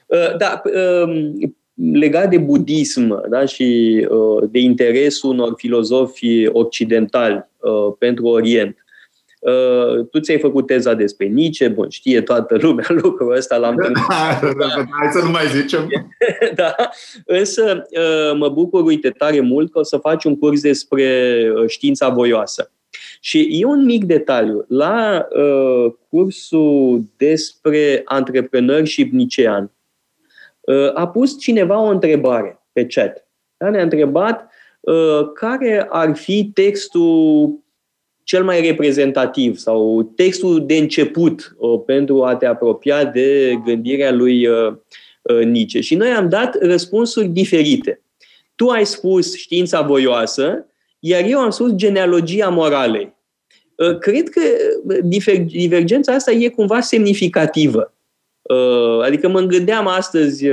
Uh, 0.06 0.38
da, 0.38 0.62
um, 1.06 1.56
legat 1.92 2.30
de 2.30 2.38
budism 2.38 3.30
da, 3.30 3.46
și 3.46 4.00
uh, 4.10 4.50
de 4.52 4.60
interesul 4.60 5.30
unor 5.30 5.54
filozofi 5.56 6.48
occidentali 6.48 7.46
uh, 7.58 7.94
pentru 7.98 8.26
Orient. 8.26 8.78
Tu 10.12 10.20
ți-ai 10.20 10.40
făcut 10.40 10.68
teza 10.68 10.94
despre 10.94 11.26
Nietzsche, 11.26 11.68
bun, 11.68 11.90
știe 11.90 12.22
toată 12.22 12.58
lumea 12.62 12.86
lucrul 13.02 13.36
ăsta, 13.36 13.58
l-am 13.58 13.76
Hai 14.10 15.10
să 15.12 15.24
nu 15.24 15.30
mai 15.30 15.48
zicem. 15.48 15.88
da, 16.56 16.76
însă 17.26 17.88
mă 18.36 18.50
bucur, 18.50 18.84
uite, 18.84 19.10
tare 19.10 19.40
mult 19.40 19.72
că 19.72 19.80
o 19.80 19.84
să 19.84 19.98
faci 19.98 20.24
un 20.24 20.38
curs 20.38 20.62
despre 20.62 21.38
știința 21.68 22.10
voioasă. 22.10 22.72
Și 23.26 23.48
e 23.52 23.66
un 23.66 23.86
mic 23.86 24.04
detaliu. 24.04 24.66
La 24.68 25.28
uh, 25.30 25.94
cursul 26.10 27.04
despre 27.18 28.02
antrepreneurship 28.06 29.12
nicean, 29.12 29.72
uh, 30.62 30.94
a 30.94 31.08
pus 31.08 31.40
cineva 31.40 31.80
o 31.80 31.90
întrebare 31.90 32.62
pe 32.72 32.86
chat. 32.86 33.28
Da? 33.58 33.70
Ne-a 33.70 33.82
întrebat 33.84 34.52
uh, 34.80 35.32
care 35.34 35.88
ar 35.90 36.16
fi 36.16 36.52
textul 36.54 37.64
cel 38.24 38.44
mai 38.44 38.62
reprezentativ 38.62 39.58
sau 39.58 40.12
textul 40.16 40.66
de 40.66 40.76
început 40.76 41.56
uh, 41.58 41.82
pentru 41.86 42.24
a 42.24 42.36
te 42.36 42.46
apropia 42.46 43.06
de 43.06 43.60
gândirea 43.66 44.12
lui 44.12 44.48
uh, 44.48 44.74
uh, 45.22 45.44
Nietzsche. 45.44 45.82
Și 45.82 45.96
noi 45.96 46.10
am 46.10 46.30
dat 46.30 46.58
răspunsuri 46.62 47.28
diferite. 47.28 48.02
Tu 48.56 48.68
ai 48.68 48.86
spus 48.86 49.36
știința 49.36 49.82
voioasă, 49.82 50.68
iar 51.06 51.24
eu 51.28 51.40
am 51.40 51.50
spus 51.50 51.72
genealogia 51.76 52.50
moralei. 52.50 53.16
Uh, 53.76 53.98
cred 53.98 54.30
că 54.30 54.42
divergența 55.46 56.14
asta 56.14 56.32
e 56.32 56.48
cumva 56.48 56.80
semnificativă. 56.80 57.94
Adică 59.04 59.30
mă 59.30 59.40
gândeam 59.40 59.88
astăzi, 59.88 60.46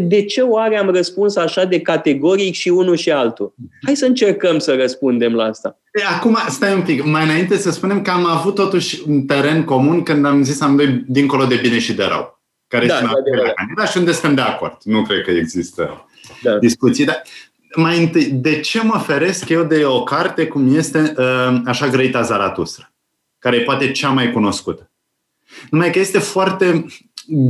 de 0.00 0.24
ce 0.24 0.40
oare 0.40 0.76
am 0.76 0.90
răspuns 0.90 1.36
așa 1.36 1.64
de 1.64 1.80
categoric 1.80 2.54
și 2.54 2.68
unul 2.68 2.96
și 2.96 3.10
altul? 3.10 3.54
Hai 3.84 3.96
să 3.96 4.06
încercăm 4.06 4.58
să 4.58 4.74
răspundem 4.74 5.34
la 5.34 5.44
asta. 5.44 5.78
Acum, 6.16 6.36
stai 6.48 6.74
un 6.74 6.82
pic. 6.82 7.04
Mai 7.04 7.24
înainte 7.24 7.56
să 7.56 7.70
spunem 7.70 8.02
că 8.02 8.10
am 8.10 8.26
avut 8.26 8.54
totuși 8.54 9.02
un 9.06 9.22
teren 9.22 9.64
comun 9.64 10.02
când 10.02 10.24
am 10.24 10.42
zis 10.42 10.60
am 10.60 10.76
doi 10.76 11.04
dincolo 11.08 11.44
de 11.44 11.58
bine 11.62 11.78
și 11.78 11.94
de 11.94 12.04
rău 12.04 12.40
care 12.68 12.86
da, 12.86 12.94
este 12.94 13.06
da, 13.44 13.52
candidat 13.52 13.90
și 13.90 13.98
unde 13.98 14.12
suntem 14.12 14.34
de 14.34 14.40
acord. 14.40 14.76
Nu 14.84 15.02
cred 15.02 15.22
că 15.22 15.30
există 15.30 16.06
da. 16.42 16.58
discuții. 16.58 17.04
Dar 17.04 17.22
mai 17.76 18.02
întâi, 18.02 18.24
de 18.24 18.60
ce 18.60 18.82
mă 18.82 18.98
feresc 18.98 19.48
eu 19.48 19.64
de 19.64 19.84
o 19.84 20.02
carte 20.02 20.46
cum 20.46 20.74
este 20.74 21.14
uh, 21.16 21.60
Așa 21.64 21.88
grăita 21.88 22.22
Zaratustra, 22.22 22.92
care 23.38 23.56
e 23.56 23.60
poate 23.60 23.90
cea 23.90 24.08
mai 24.08 24.32
cunoscută? 24.32 24.90
Numai 25.70 25.90
că 25.90 25.98
este 25.98 26.18
foarte 26.18 26.86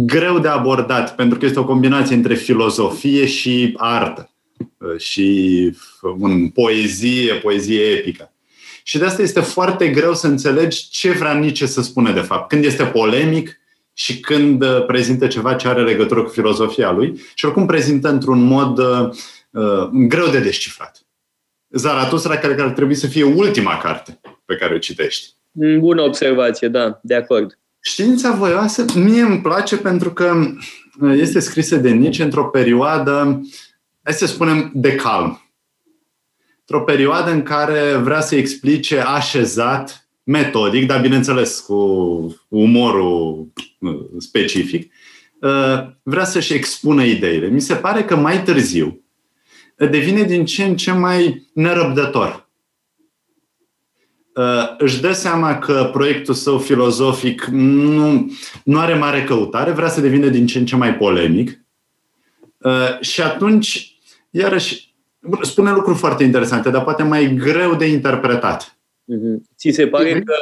greu 0.06 0.38
de 0.38 0.48
abordat, 0.48 1.14
pentru 1.14 1.38
că 1.38 1.46
este 1.46 1.58
o 1.58 1.64
combinație 1.64 2.16
între 2.16 2.34
filozofie 2.34 3.26
și 3.26 3.74
artă 3.76 4.30
uh, 4.58 4.98
și 4.98 5.76
un 6.18 6.48
poezie, 6.48 7.34
poezie 7.34 7.82
epică. 7.82 8.32
Și 8.82 8.98
de 8.98 9.04
asta 9.04 9.22
este 9.22 9.40
foarte 9.40 9.88
greu 9.88 10.14
să 10.14 10.26
înțelegi 10.26 10.88
ce 10.90 11.10
vrea 11.10 11.34
Nietzsche 11.34 11.66
să 11.66 11.82
spună 11.82 12.12
de 12.12 12.20
fapt. 12.20 12.48
Când 12.48 12.64
este 12.64 12.84
polemic, 12.84 13.60
și 13.94 14.20
când 14.20 14.62
uh, 14.62 14.84
prezintă 14.86 15.26
ceva 15.26 15.54
ce 15.54 15.68
are 15.68 15.82
legătură 15.82 16.22
cu 16.22 16.30
filozofia 16.30 16.90
lui 16.90 17.20
și 17.34 17.44
oricum 17.44 17.66
prezintă 17.66 18.08
într-un 18.08 18.42
mod 18.42 18.78
uh, 19.50 19.62
uh 19.62 19.88
greu 19.90 20.28
de 20.30 20.40
descifrat. 20.40 21.04
Zaratustra, 21.68 22.36
care 22.36 22.62
ar 22.62 22.70
trebui 22.70 22.94
să 22.94 23.06
fie 23.06 23.24
ultima 23.24 23.76
carte 23.78 24.20
pe 24.44 24.56
care 24.56 24.74
o 24.74 24.78
citești. 24.78 25.34
Bună 25.78 26.02
observație, 26.02 26.68
da, 26.68 27.00
de 27.02 27.14
acord. 27.14 27.58
Știința 27.80 28.32
voioasă 28.32 28.84
mie 28.94 29.20
îmi 29.20 29.40
place 29.40 29.76
pentru 29.76 30.12
că 30.12 30.34
uh, 31.00 31.12
este 31.16 31.38
scrisă 31.38 31.76
de 31.76 31.90
Nietzsche 31.90 32.22
într-o 32.22 32.44
perioadă, 32.44 33.40
hai 34.02 34.12
să 34.12 34.26
spunem, 34.26 34.70
de 34.74 34.94
calm. 34.94 35.52
Într-o 36.58 36.84
perioadă 36.84 37.30
în 37.30 37.42
care 37.42 37.96
vrea 37.96 38.20
să 38.20 38.36
explice 38.36 38.98
așezat 38.98 40.08
metodic, 40.22 40.86
dar 40.86 41.00
bineînțeles 41.00 41.60
cu 41.60 41.74
umorul 42.48 43.48
uh, 43.78 44.00
specific, 44.18 44.92
uh, 45.40 45.88
vrea 46.02 46.24
să-și 46.24 46.52
expună 46.52 47.04
ideile. 47.04 47.46
Mi 47.46 47.60
se 47.60 47.74
pare 47.74 48.04
că 48.04 48.16
mai 48.16 48.42
târziu 48.42 49.04
devine 49.86 50.22
din 50.22 50.44
ce 50.44 50.64
în 50.64 50.76
ce 50.76 50.92
mai 50.92 51.48
nerăbdător. 51.52 52.48
Uh, 54.34 54.74
își 54.78 55.00
dă 55.00 55.12
seama 55.12 55.58
că 55.58 55.88
proiectul 55.92 56.34
său 56.34 56.58
filozofic 56.58 57.44
nu, 57.44 58.32
nu 58.64 58.78
are 58.78 58.94
mare 58.94 59.24
căutare, 59.24 59.70
vrea 59.70 59.88
să 59.88 60.00
devină 60.00 60.28
din 60.28 60.46
ce 60.46 60.58
în 60.58 60.66
ce 60.66 60.76
mai 60.76 60.96
polemic. 60.96 61.64
Și 63.00 63.22
atunci, 63.22 63.98
iarăși, 64.30 64.94
spune 65.42 65.72
lucruri 65.72 65.98
foarte 65.98 66.24
interesante, 66.24 66.70
dar 66.70 66.84
poate 66.84 67.02
mai 67.02 67.34
greu 67.34 67.74
de 67.74 67.86
interpretat. 67.86 68.78
Mm-hmm. 69.12 69.54
Ți 69.56 69.70
se 69.70 69.86
pare 69.86 70.20
că... 70.20 70.34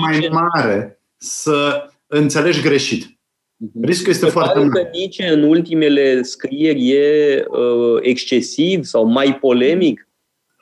mai 0.00 0.28
mare 0.32 1.00
să 1.16 1.86
înțelegi 2.06 2.60
greșit. 2.60 3.18
Mm-hmm. 3.62 3.84
Riscul 3.84 4.10
este 4.10 4.24
se 4.24 4.30
foarte 4.30 4.58
mare. 4.58 4.82
că 4.82 4.88
nici 4.92 5.18
în 5.18 5.42
ultimele 5.42 6.22
scrieri 6.22 6.90
e 6.90 7.44
uh, 7.48 7.98
excesiv 8.00 8.84
sau 8.84 9.04
mai 9.04 9.38
polemic? 9.40 10.08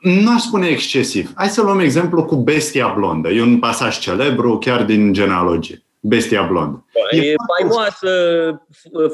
Nu 0.01 0.33
aș 0.35 0.41
spune 0.41 0.67
excesiv. 0.67 1.33
Hai 1.35 1.49
să 1.49 1.63
luăm 1.63 1.79
exemplu 1.79 2.25
cu 2.25 2.37
Bestia 2.37 2.93
Blondă. 2.97 3.29
E 3.29 3.43
un 3.43 3.59
pasaj 3.59 3.99
celebru 3.99 4.59
chiar 4.59 4.85
din 4.85 5.13
genealogie. 5.13 5.83
Bestia 6.01 6.43
blondă. 6.43 6.85
Da, 6.93 7.17
e, 7.17 7.31
e 7.31 7.35
faimoasă 7.57 8.11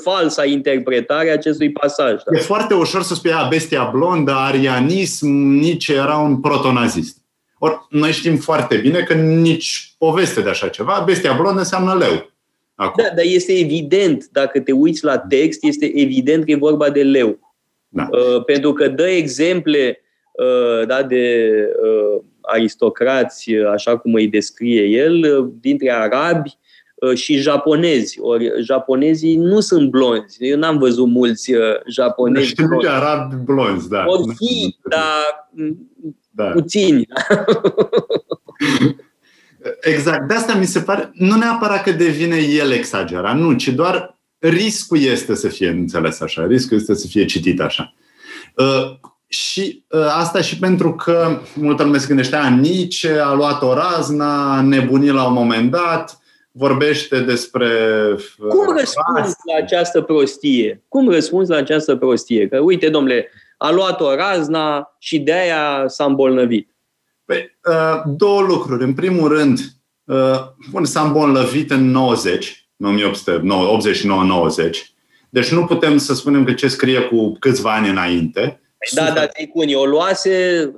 falsa 0.02 0.44
interpretare 0.44 1.30
a 1.30 1.32
acestui 1.32 1.72
pasaj. 1.72 2.12
Da? 2.12 2.38
E 2.38 2.40
foarte 2.40 2.74
ușor 2.74 3.02
să 3.02 3.14
spui, 3.14 3.32
a, 3.32 3.46
Bestia 3.48 3.90
blondă, 3.92 4.32
arianism, 4.32 5.28
nici 5.36 5.88
era 5.88 6.16
un 6.16 6.40
protonazist. 6.40 7.18
Ori 7.58 7.86
noi 7.90 8.12
știm 8.12 8.36
foarte 8.36 8.76
bine 8.76 9.00
că 9.00 9.14
nici 9.14 9.94
poveste 9.98 10.40
de 10.40 10.48
așa 10.48 10.68
ceva, 10.68 11.02
bestia 11.06 11.32
blondă 11.32 11.58
înseamnă 11.58 11.94
leu. 11.94 12.30
Acum. 12.76 13.04
Da, 13.04 13.14
dar 13.14 13.24
este 13.24 13.52
evident, 13.52 14.28
dacă 14.32 14.60
te 14.60 14.72
uiți 14.72 15.04
la 15.04 15.18
text, 15.18 15.64
este 15.64 16.00
evident 16.00 16.44
că 16.44 16.50
e 16.50 16.56
vorba 16.56 16.90
de 16.90 17.02
leu. 17.02 17.38
Da. 17.88 18.08
Uh, 18.10 18.44
pentru 18.44 18.72
că 18.72 18.88
dă 18.88 19.08
exemple 19.08 20.00
uh, 20.32 20.86
da, 20.86 21.02
de 21.02 21.48
uh, 21.82 22.22
aristocrați, 22.40 23.54
așa 23.54 23.98
cum 23.98 24.14
îi 24.14 24.28
descrie 24.28 24.82
el, 24.82 25.38
uh, 25.38 25.48
dintre 25.60 25.90
arabi 25.90 26.58
uh, 26.94 27.14
și 27.14 27.36
japonezi. 27.36 28.20
Ori 28.20 28.62
japonezii 28.62 29.36
nu 29.36 29.60
sunt 29.60 29.90
blonzi. 29.90 30.36
Eu 30.38 30.58
n-am 30.58 30.78
văzut 30.78 31.06
mulți 31.06 31.54
uh, 31.54 31.60
japonezi 31.88 32.46
Știu 32.46 32.66
blonzi. 32.66 32.88
arabi 32.88 33.34
blonzi, 33.44 33.88
da. 33.88 34.04
Or 34.06 34.20
fi, 34.36 34.76
dar 34.88 35.50
da. 36.30 36.44
puțini. 36.44 37.06
exact. 39.80 40.28
De 40.28 40.34
asta 40.34 40.54
mi 40.54 40.66
se 40.66 40.80
pare, 40.80 41.10
nu 41.12 41.36
neapărat 41.36 41.82
că 41.82 41.90
devine 41.90 42.36
el 42.36 42.70
exagerat, 42.70 43.36
nu, 43.36 43.52
ci 43.52 43.68
doar 43.68 44.18
riscul 44.38 44.98
este 44.98 45.34
să 45.34 45.48
fie 45.48 45.68
înțeles 45.68 46.20
așa, 46.20 46.46
riscul 46.46 46.76
este 46.76 46.94
să 46.94 47.06
fie 47.06 47.24
citit 47.24 47.60
așa. 47.60 47.94
Uh, 48.56 48.98
și 49.26 49.84
uh, 49.88 50.00
asta 50.00 50.40
și 50.40 50.58
pentru 50.58 50.94
că 50.94 51.40
multă 51.54 51.82
lume 51.82 51.98
se 51.98 52.06
gândește, 52.06 52.36
a, 52.36 52.48
Nice 52.48 53.18
a 53.18 53.32
luat 53.32 53.62
o 53.62 53.74
razna, 53.74 54.56
a 54.56 54.60
nebunit 54.60 55.12
la 55.12 55.26
un 55.26 55.32
moment 55.32 55.70
dat, 55.70 56.20
vorbește 56.52 57.20
despre... 57.20 57.68
Uh, 58.38 58.48
Cum 58.48 58.76
răspunzi 58.78 59.36
la 59.52 59.56
această 59.62 60.00
prostie? 60.00 60.82
Cum 60.88 61.10
răspunzi 61.10 61.50
la 61.50 61.56
această 61.56 61.96
prostie? 61.96 62.48
Că, 62.48 62.58
uite, 62.58 62.88
domnule, 62.88 63.28
a 63.56 63.70
luat-o 63.70 64.14
razna 64.14 64.96
și 64.98 65.18
de 65.18 65.32
aia 65.32 65.84
s-a 65.86 66.04
îmbolnăvit? 66.04 66.75
Păi, 67.26 67.58
uh, 67.68 68.02
două 68.06 68.40
lucruri. 68.40 68.84
În 68.84 68.94
primul 68.94 69.28
rând, 69.28 69.58
uh, 70.04 70.40
bun, 70.70 70.84
s-a 70.84 71.00
îmbolnăvit 71.00 71.70
în 71.70 71.90
90, 71.90 72.68
în 72.76 72.98
89-90. 72.98 74.94
Deci 75.28 75.52
nu 75.52 75.64
putem 75.64 75.96
să 75.96 76.14
spunem 76.14 76.44
că 76.44 76.52
ce 76.52 76.68
scrie 76.68 77.00
cu 77.00 77.36
câțiva 77.38 77.74
ani 77.74 77.88
înainte. 77.88 78.40
Păi 78.40 79.04
da, 79.04 79.10
da, 79.10 79.26
Ticuni, 79.26 79.74
o 79.74 79.84
luase 79.84 80.70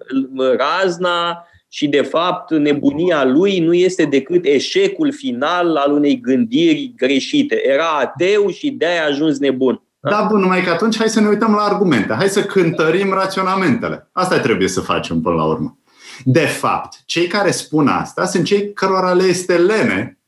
razna 0.57 1.47
și, 1.69 1.89
de 1.89 2.03
fapt, 2.03 2.51
nebunia 2.51 3.25
lui 3.25 3.59
nu 3.59 3.75
este 3.75 4.05
decât 4.05 4.45
eșecul 4.45 5.13
final 5.13 5.77
al 5.77 5.93
unei 5.93 6.21
gândiri 6.21 6.93
greșite. 6.97 7.61
Era 7.65 7.89
ateu 8.01 8.49
și 8.51 8.71
de-aia 8.71 9.03
a 9.03 9.07
ajuns 9.07 9.39
nebun. 9.39 9.83
Da? 10.01 10.11
da, 10.11 10.27
bun, 10.31 10.41
numai 10.41 10.63
că 10.63 10.71
atunci 10.71 10.97
hai 10.97 11.09
să 11.09 11.21
ne 11.21 11.29
uităm 11.29 11.53
la 11.53 11.63
argumente. 11.63 12.13
Hai 12.13 12.29
să 12.29 12.43
cântărim 12.43 13.13
raționamentele. 13.13 14.09
Asta 14.13 14.39
trebuie 14.39 14.69
să 14.69 14.81
facem 14.81 15.21
până 15.21 15.35
la 15.35 15.45
urmă. 15.45 15.78
De 16.25 16.47
fapt, 16.47 17.03
cei 17.05 17.27
care 17.27 17.51
spun 17.51 17.89
asta 17.89 18.27
sunt 18.27 18.45
cei 18.45 18.73
cărora 18.73 19.13
le 19.13 19.25
este 19.25 19.57
lene 19.57 20.19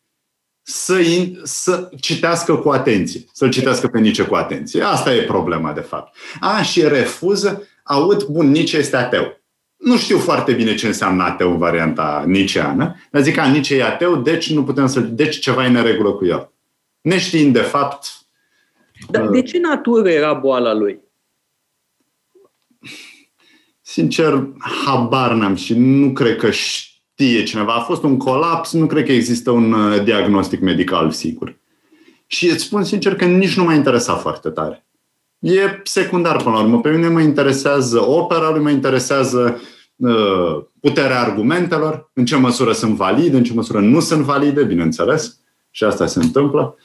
să, 0.62 0.98
in, 0.98 1.40
să 1.42 1.90
citească 2.00 2.56
cu 2.56 2.68
atenție, 2.68 3.24
să-l 3.32 3.50
citească 3.50 3.88
pe 3.88 3.98
Nice 3.98 4.22
cu 4.22 4.34
atenție. 4.34 4.82
Asta 4.82 5.14
e 5.14 5.22
problema, 5.22 5.72
de 5.72 5.80
fapt. 5.80 6.16
A, 6.40 6.62
și 6.62 6.88
refuză, 6.88 7.68
aud, 7.82 8.24
bun, 8.24 8.50
Nice 8.50 8.76
este 8.76 8.96
ateu. 8.96 9.40
Nu 9.76 9.96
știu 9.96 10.18
foarte 10.18 10.52
bine 10.52 10.74
ce 10.74 10.86
înseamnă 10.86 11.22
ateu 11.22 11.50
în 11.50 11.58
varianta 11.58 12.24
niceană, 12.26 12.96
dar 13.10 13.22
zic 13.22 13.34
că 13.34 13.40
Nice 13.40 13.76
e 13.76 13.84
ateu, 13.84 14.16
deci 14.16 14.52
nu 14.52 14.64
putem 14.64 14.86
să... 14.86 15.00
Deci 15.00 15.38
ceva 15.38 15.64
e 15.64 15.68
în 15.68 15.82
regulă 15.82 16.12
cu 16.12 16.24
el. 16.24 16.52
Neștiind, 17.00 17.52
de 17.52 17.60
fapt, 17.60 18.20
dar 19.08 19.28
de 19.28 19.42
ce 19.42 19.58
natură 19.58 20.10
era 20.10 20.32
boala 20.32 20.74
lui? 20.74 21.00
Sincer, 23.92 24.48
habar 24.84 25.32
n-am 25.32 25.54
și 25.54 25.74
nu 25.74 26.12
cred 26.12 26.36
că 26.36 26.50
știe 26.50 27.42
cineva. 27.42 27.72
A 27.72 27.80
fost 27.80 28.02
un 28.02 28.16
colaps, 28.16 28.72
nu 28.72 28.86
cred 28.86 29.04
că 29.04 29.12
există 29.12 29.50
un 29.50 29.72
uh, 29.72 30.02
diagnostic 30.04 30.60
medical 30.60 31.10
sigur. 31.10 31.58
Și 32.26 32.48
îți 32.48 32.64
spun 32.64 32.84
sincer 32.84 33.14
că 33.14 33.24
nici 33.24 33.56
nu 33.56 33.64
m-a 33.64 33.74
interesat 33.74 34.20
foarte 34.20 34.48
tare. 34.48 34.86
E 35.38 35.80
secundar 35.82 36.36
până 36.36 36.54
la 36.54 36.62
urmă. 36.62 36.80
Pe 36.80 36.90
mine 36.90 37.08
mă 37.08 37.20
interesează 37.20 38.08
opera 38.08 38.50
lui, 38.50 38.62
mă 38.62 38.70
interesează 38.70 39.60
uh, 39.96 40.62
puterea 40.80 41.20
argumentelor, 41.20 42.10
în 42.14 42.24
ce 42.24 42.36
măsură 42.36 42.72
sunt 42.72 42.94
valide, 42.94 43.36
în 43.36 43.44
ce 43.44 43.52
măsură 43.52 43.80
nu 43.80 44.00
sunt 44.00 44.22
valide, 44.22 44.64
bineînțeles. 44.64 45.40
Și 45.70 45.84
asta 45.84 46.06
se 46.06 46.18
întâmplă. 46.18 46.76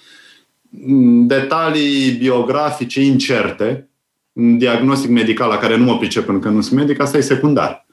Mm, 0.69 1.27
detalii 1.27 2.11
biografice 2.11 3.01
incerte, 3.01 3.89
un 4.35 4.57
diagnostic 4.57 5.09
medical 5.09 5.49
la 5.49 5.57
care 5.57 5.77
nu 5.77 5.83
mă 5.83 5.97
pricep 5.97 6.27
încă 6.27 6.49
nu 6.49 6.61
sunt 6.61 6.79
medic, 6.79 6.99
asta 6.99 7.17
e 7.17 7.21
secundar. 7.21 7.85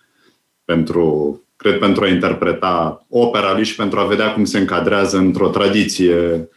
Pentru, 0.64 1.42
cred 1.56 1.78
pentru 1.78 2.04
a 2.04 2.08
interpreta 2.08 3.06
opera 3.08 3.52
lui 3.52 3.64
și 3.64 3.74
pentru 3.74 3.98
a 3.98 4.04
vedea 4.04 4.32
cum 4.32 4.44
se 4.44 4.58
încadrează 4.58 5.16
într-o 5.16 5.48
tradiție 5.48 6.48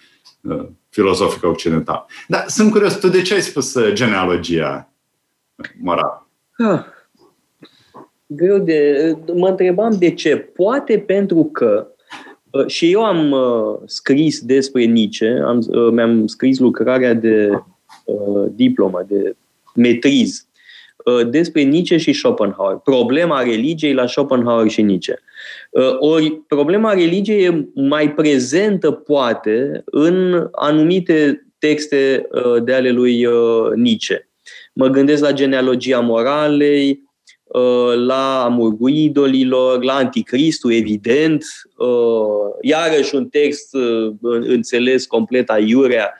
uh, 0.42 0.66
filozofică 0.90 1.48
occidentală. 1.48 2.06
Dar 2.28 2.44
sunt 2.48 2.72
curios, 2.72 3.00
tu 3.00 3.08
de 3.08 3.22
ce 3.22 3.34
ai 3.34 3.42
spus 3.42 3.74
uh, 3.74 3.94
genealogia 3.94 4.90
morală? 5.82 6.30
Ah. 6.58 6.84
greu 8.26 8.58
de... 8.58 9.12
Mă 9.34 9.48
întrebam 9.48 9.96
de 10.00 10.14
ce. 10.14 10.38
Poate 10.38 11.00
pentru 11.00 11.44
că 11.44 11.88
uh, 12.50 12.68
și 12.68 12.92
eu 12.92 13.04
am 13.04 13.32
uh, 13.32 13.80
scris 13.86 14.42
despre 14.42 14.84
Nietzsche, 14.84 15.42
am, 15.46 15.58
uh, 15.68 15.92
mi-am 15.92 16.28
scris 16.28 16.60
lucrarea 16.60 17.14
de 17.14 17.50
uh, 18.06 18.46
diplomă, 18.56 19.06
de 19.08 19.36
metriz, 19.76 20.48
uh, 21.06 21.30
despre 21.30 21.62
Nietzsche 21.62 21.98
și 21.98 22.14
Schopenhauer. 22.14 22.76
Problema 22.84 23.42
religiei 23.42 23.94
la 23.94 24.08
Schopenhauer 24.08 24.70
și 24.70 24.82
Nietzsche. 24.82 25.20
Uh, 25.70 25.96
ori 26.00 26.32
problema 26.32 26.94
religiei 26.94 27.44
e 27.44 27.70
mai 27.74 28.14
prezentă, 28.14 28.92
poate, 28.92 29.82
în 29.86 30.48
anumite 30.52 31.48
texte 31.60 32.28
uh, 32.32 32.64
de 32.64 32.74
ale 32.74 32.90
lui 32.90 33.26
uh, 33.26 33.72
Nietzsche. 33.76 34.30
Mă 34.74 34.88
gândesc 34.88 35.22
la 35.22 35.32
genealogia 35.32 36.00
moralei, 36.00 37.04
la 38.06 38.44
amurgul 38.44 38.90
idolilor, 38.90 39.84
la 39.84 39.94
anticristul, 39.94 40.74
evident, 40.74 41.46
iarăși 42.62 43.16
un 43.16 43.28
text 43.28 43.76
înțeles 44.22 45.06
complet 45.06 45.50
aiurea, 45.50 46.14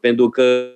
pentru 0.00 0.28
că 0.28 0.72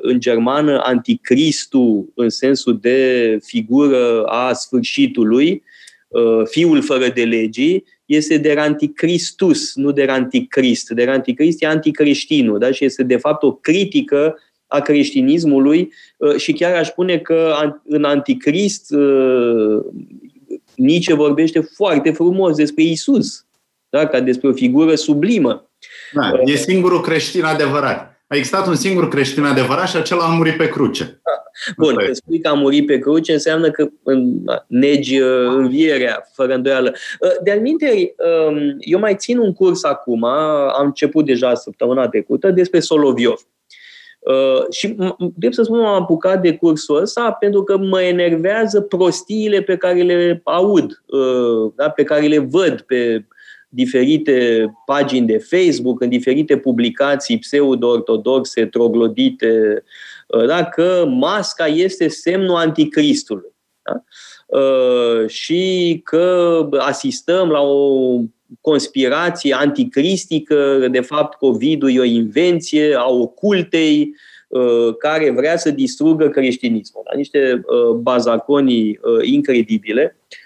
în 0.00 0.20
germană 0.20 0.80
anticristul, 0.82 2.12
în 2.14 2.28
sensul 2.28 2.78
de 2.80 3.38
figură 3.42 4.24
a 4.24 4.52
sfârșitului, 4.52 5.62
Uh, 6.12 6.42
fiul 6.44 6.82
fără 6.82 7.08
de 7.08 7.24
legii, 7.24 7.84
este 8.04 8.36
de 8.36 8.52
anticristus, 8.58 9.74
nu 9.74 9.92
de 9.92 10.04
anticrist. 10.04 10.90
De 10.90 11.04
anticrist 11.04 11.62
e 11.62 11.66
anticreștinul, 11.66 12.58
da? 12.58 12.70
și 12.70 12.84
este 12.84 13.02
de 13.02 13.16
fapt 13.16 13.42
o 13.42 13.52
critică 13.52 14.38
a 14.66 14.80
creștinismului 14.80 15.92
uh, 16.16 16.36
și 16.36 16.52
chiar 16.52 16.74
aș 16.74 16.88
spune 16.88 17.18
că 17.18 17.54
în 17.84 18.04
anticrist 18.04 18.90
uh, 18.90 19.84
Nietzsche 20.76 21.14
vorbește 21.14 21.60
foarte 21.60 22.10
frumos 22.10 22.56
despre 22.56 22.82
Isus, 22.82 23.46
da? 23.88 24.06
ca 24.06 24.20
despre 24.20 24.48
o 24.48 24.52
figură 24.52 24.94
sublimă. 24.94 25.70
Da, 26.12 26.32
e 26.44 26.56
singurul 26.56 27.00
creștin 27.00 27.44
adevărat. 27.44 28.11
A 28.32 28.36
existat 28.36 28.66
un 28.66 28.74
singur 28.74 29.08
creștin 29.08 29.44
adevărat 29.44 29.88
și 29.88 29.96
acela 29.96 30.24
a 30.24 30.34
murit 30.34 30.56
pe 30.56 30.68
cruce. 30.68 31.20
Bun, 31.76 31.94
când 31.94 32.14
spui 32.14 32.40
că 32.40 32.48
a 32.48 32.52
murit 32.52 32.86
pe 32.86 32.98
cruce, 32.98 33.32
înseamnă 33.32 33.70
că 33.70 33.88
negi 34.66 35.20
uh, 35.20 35.46
învierea, 35.46 36.30
fără 36.32 36.54
îndoială. 36.54 36.92
Uh, 37.20 37.30
de-al 37.42 37.58
um, 37.58 38.76
eu 38.78 38.98
mai 38.98 39.14
țin 39.16 39.38
un 39.38 39.52
curs 39.52 39.84
acum, 39.84 40.24
am 40.24 40.84
început 40.84 41.24
deja 41.24 41.54
săptămâna 41.54 42.08
trecută, 42.08 42.50
despre 42.50 42.80
Soloviov. 42.80 43.46
Uh, 44.18 44.70
și 44.70 44.88
trebuie 45.18 45.52
să 45.52 45.62
spun, 45.62 45.78
m-am 45.78 46.02
apucat 46.02 46.42
de 46.42 46.56
cursul 46.56 47.00
ăsta 47.00 47.32
pentru 47.32 47.62
că 47.62 47.76
mă 47.76 48.02
enervează 48.02 48.80
prostiile 48.80 49.62
pe 49.62 49.76
care 49.76 50.02
le 50.02 50.40
aud, 50.44 51.02
uh, 51.06 51.72
da, 51.76 51.90
pe 51.90 52.02
care 52.02 52.26
le 52.26 52.38
văd 52.38 52.80
pe 52.80 53.24
diferite 53.74 54.66
pagini 54.86 55.26
de 55.26 55.38
Facebook, 55.38 56.00
în 56.00 56.08
diferite 56.08 56.56
publicații 56.56 57.38
pseudo-ortodoxe, 57.38 58.66
troglodite, 58.66 59.82
uh, 60.26 60.46
da? 60.46 60.64
că 60.64 61.04
masca 61.08 61.66
este 61.66 62.08
semnul 62.08 62.56
anticristului. 62.56 63.50
Da? 63.82 64.02
Uh, 64.58 65.28
și 65.28 66.00
că 66.04 66.68
asistăm 66.78 67.48
la 67.48 67.60
o 67.60 68.18
conspirație 68.60 69.54
anticristică, 69.54 70.88
de 70.90 71.00
fapt 71.00 71.38
COVID-ul 71.38 71.94
e 71.94 72.00
o 72.00 72.04
invenție 72.04 72.94
a 72.94 73.08
ocultei 73.08 74.14
uh, 74.48 74.96
care 74.98 75.30
vrea 75.30 75.56
să 75.56 75.70
distrugă 75.70 76.28
creștinismul. 76.28 77.02
Da? 77.10 77.16
Niște 77.16 77.64
bazaconii 78.00 79.00
incredibile 79.22 80.16
Ehm, 80.16 80.41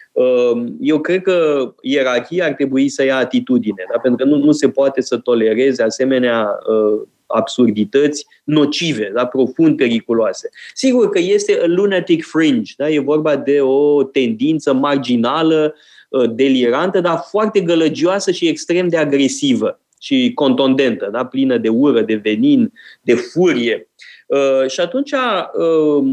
eu 0.80 1.00
cred 1.00 1.22
că 1.22 1.68
ierarhia 1.80 2.46
ar 2.46 2.52
trebui 2.52 2.88
să 2.88 3.04
ia 3.04 3.16
atitudine, 3.16 3.84
da? 3.92 3.98
pentru 3.98 4.24
că 4.24 4.30
nu, 4.34 4.44
nu 4.44 4.52
se 4.52 4.68
poate 4.68 5.00
să 5.00 5.16
tolereze 5.16 5.82
asemenea 5.82 6.58
uh, 6.68 7.02
absurdități 7.26 8.26
nocive, 8.44 9.10
da? 9.14 9.26
profund 9.26 9.76
periculoase. 9.76 10.50
Sigur 10.74 11.08
că 11.08 11.18
este 11.18 11.58
a 11.62 11.66
lunatic 11.66 12.24
fringe, 12.24 12.72
da? 12.76 12.90
e 12.90 12.98
vorba 12.98 13.36
de 13.36 13.60
o 13.60 14.02
tendință 14.02 14.72
marginală, 14.72 15.74
uh, 16.08 16.30
delirantă, 16.34 17.00
dar 17.00 17.24
foarte 17.30 17.60
gălăgioasă 17.60 18.30
și 18.30 18.48
extrem 18.48 18.88
de 18.88 18.96
agresivă 18.96 19.80
și 20.00 20.32
contondentă, 20.34 21.08
da? 21.12 21.24
plină 21.24 21.56
de 21.58 21.68
ură, 21.68 22.00
de 22.00 22.14
venin, 22.14 22.72
de 23.02 23.14
furie. 23.14 23.88
Uh, 23.88 24.15
și 24.66 24.80
atunci 24.80 25.12
uh, 25.12 26.04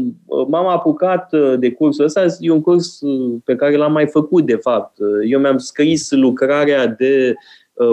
m-am 0.48 0.66
apucat 0.66 1.32
uh, 1.32 1.54
de 1.58 1.72
cursul 1.72 2.04
ăsta. 2.04 2.24
E 2.38 2.50
un 2.50 2.60
curs 2.60 2.98
pe 3.44 3.56
care 3.56 3.76
l-am 3.76 3.92
mai 3.92 4.06
făcut, 4.06 4.46
de 4.46 4.56
fapt. 4.56 4.96
Eu 5.28 5.40
mi-am 5.40 5.58
scris 5.58 6.10
lucrarea 6.10 6.86
de 6.86 7.34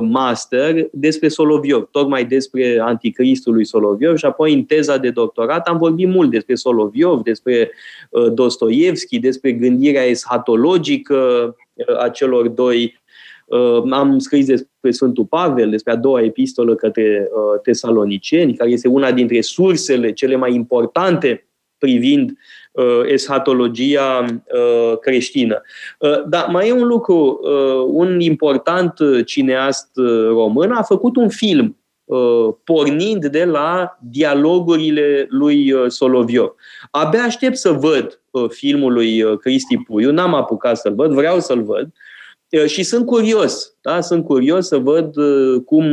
master 0.01 0.87
despre 0.91 1.27
Soloviov, 1.27 1.87
tocmai 1.91 2.25
despre 2.25 2.79
anticristul 2.81 3.53
lui 3.53 3.65
Soloviov 3.65 4.17
și 4.17 4.25
apoi 4.25 4.53
în 4.53 4.63
teza 4.63 4.97
de 4.97 5.09
doctorat 5.09 5.67
am 5.67 5.77
vorbit 5.77 6.07
mult 6.07 6.29
despre 6.29 6.55
Soloviov, 6.55 7.21
despre 7.21 7.71
Dostoevski, 8.33 9.19
despre 9.19 9.51
gândirea 9.51 10.03
eschatologică 10.03 11.55
a 11.99 12.09
celor 12.09 12.47
doi 12.47 13.00
Uh, 13.00 13.00
am 13.89 14.19
scris 14.19 14.45
despre 14.45 14.91
Sfântul 14.91 15.25
Pavel, 15.25 15.69
despre 15.69 15.91
a 15.91 15.95
doua 15.95 16.21
epistolă 16.21 16.75
către 16.75 17.27
uh, 17.31 17.61
tesaloniceni, 17.63 18.53
care 18.53 18.69
este 18.69 18.87
una 18.87 19.11
dintre 19.11 19.41
sursele 19.41 20.11
cele 20.13 20.35
mai 20.35 20.53
importante 20.53 21.45
privind 21.77 22.31
uh, 22.71 23.01
eschatologia 23.05 24.25
creștină. 25.01 25.61
Dar 26.27 26.47
mai 26.51 26.67
e 26.67 26.71
un 26.71 26.87
lucru, 26.87 27.39
un 27.87 28.19
important 28.19 28.93
cineast 29.25 29.89
român 30.27 30.71
a 30.71 30.81
făcut 30.81 31.15
un 31.15 31.29
film 31.29 31.77
pornind 32.63 33.25
de 33.25 33.43
la 33.43 33.97
dialogurile 34.01 35.27
lui 35.29 35.73
Soloviov. 35.87 36.53
Abia 36.91 37.23
aștept 37.23 37.55
să 37.55 37.71
văd 37.71 38.21
filmul 38.49 38.93
lui 38.93 39.37
Cristi 39.37 39.77
Puiu, 39.77 40.11
n-am 40.11 40.33
apucat 40.33 40.77
să-l 40.77 40.93
văd, 40.95 41.11
vreau 41.11 41.39
să-l 41.39 41.63
văd, 41.63 41.91
și 42.65 42.83
sunt 42.83 43.05
curios, 43.05 43.75
da? 43.81 44.01
sunt 44.01 44.25
curios 44.25 44.67
să 44.67 44.77
văd 44.77 45.13
cum 45.65 45.85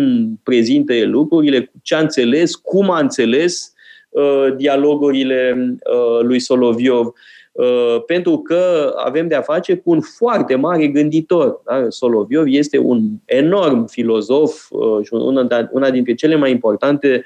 prezintă 0.43 0.93
el 0.93 1.11
lucrurile, 1.11 1.73
ce 1.83 1.95
a 1.95 1.99
înțeles, 1.99 2.55
cum 2.55 2.91
a 2.91 2.99
înțeles 2.99 3.73
uh, 4.09 4.55
dialogurile 4.57 5.57
uh, 5.69 6.23
lui 6.23 6.39
Soloviov, 6.39 7.13
uh, 7.53 8.03
pentru 8.07 8.39
că 8.39 8.93
avem 8.97 9.29
de-a 9.29 9.41
face 9.41 9.77
cu 9.77 9.91
un 9.91 10.01
foarte 10.01 10.55
mare 10.55 10.87
gânditor. 10.87 11.63
Da? 11.65 11.87
Soloviov 11.89 12.47
este 12.47 12.79
un 12.79 13.09
enorm 13.25 13.87
filozof 13.87 14.67
și 15.03 15.13
una, 15.13 15.69
una 15.73 15.91
dintre 15.91 16.15
cele 16.15 16.35
mai 16.35 16.51
importante 16.51 17.25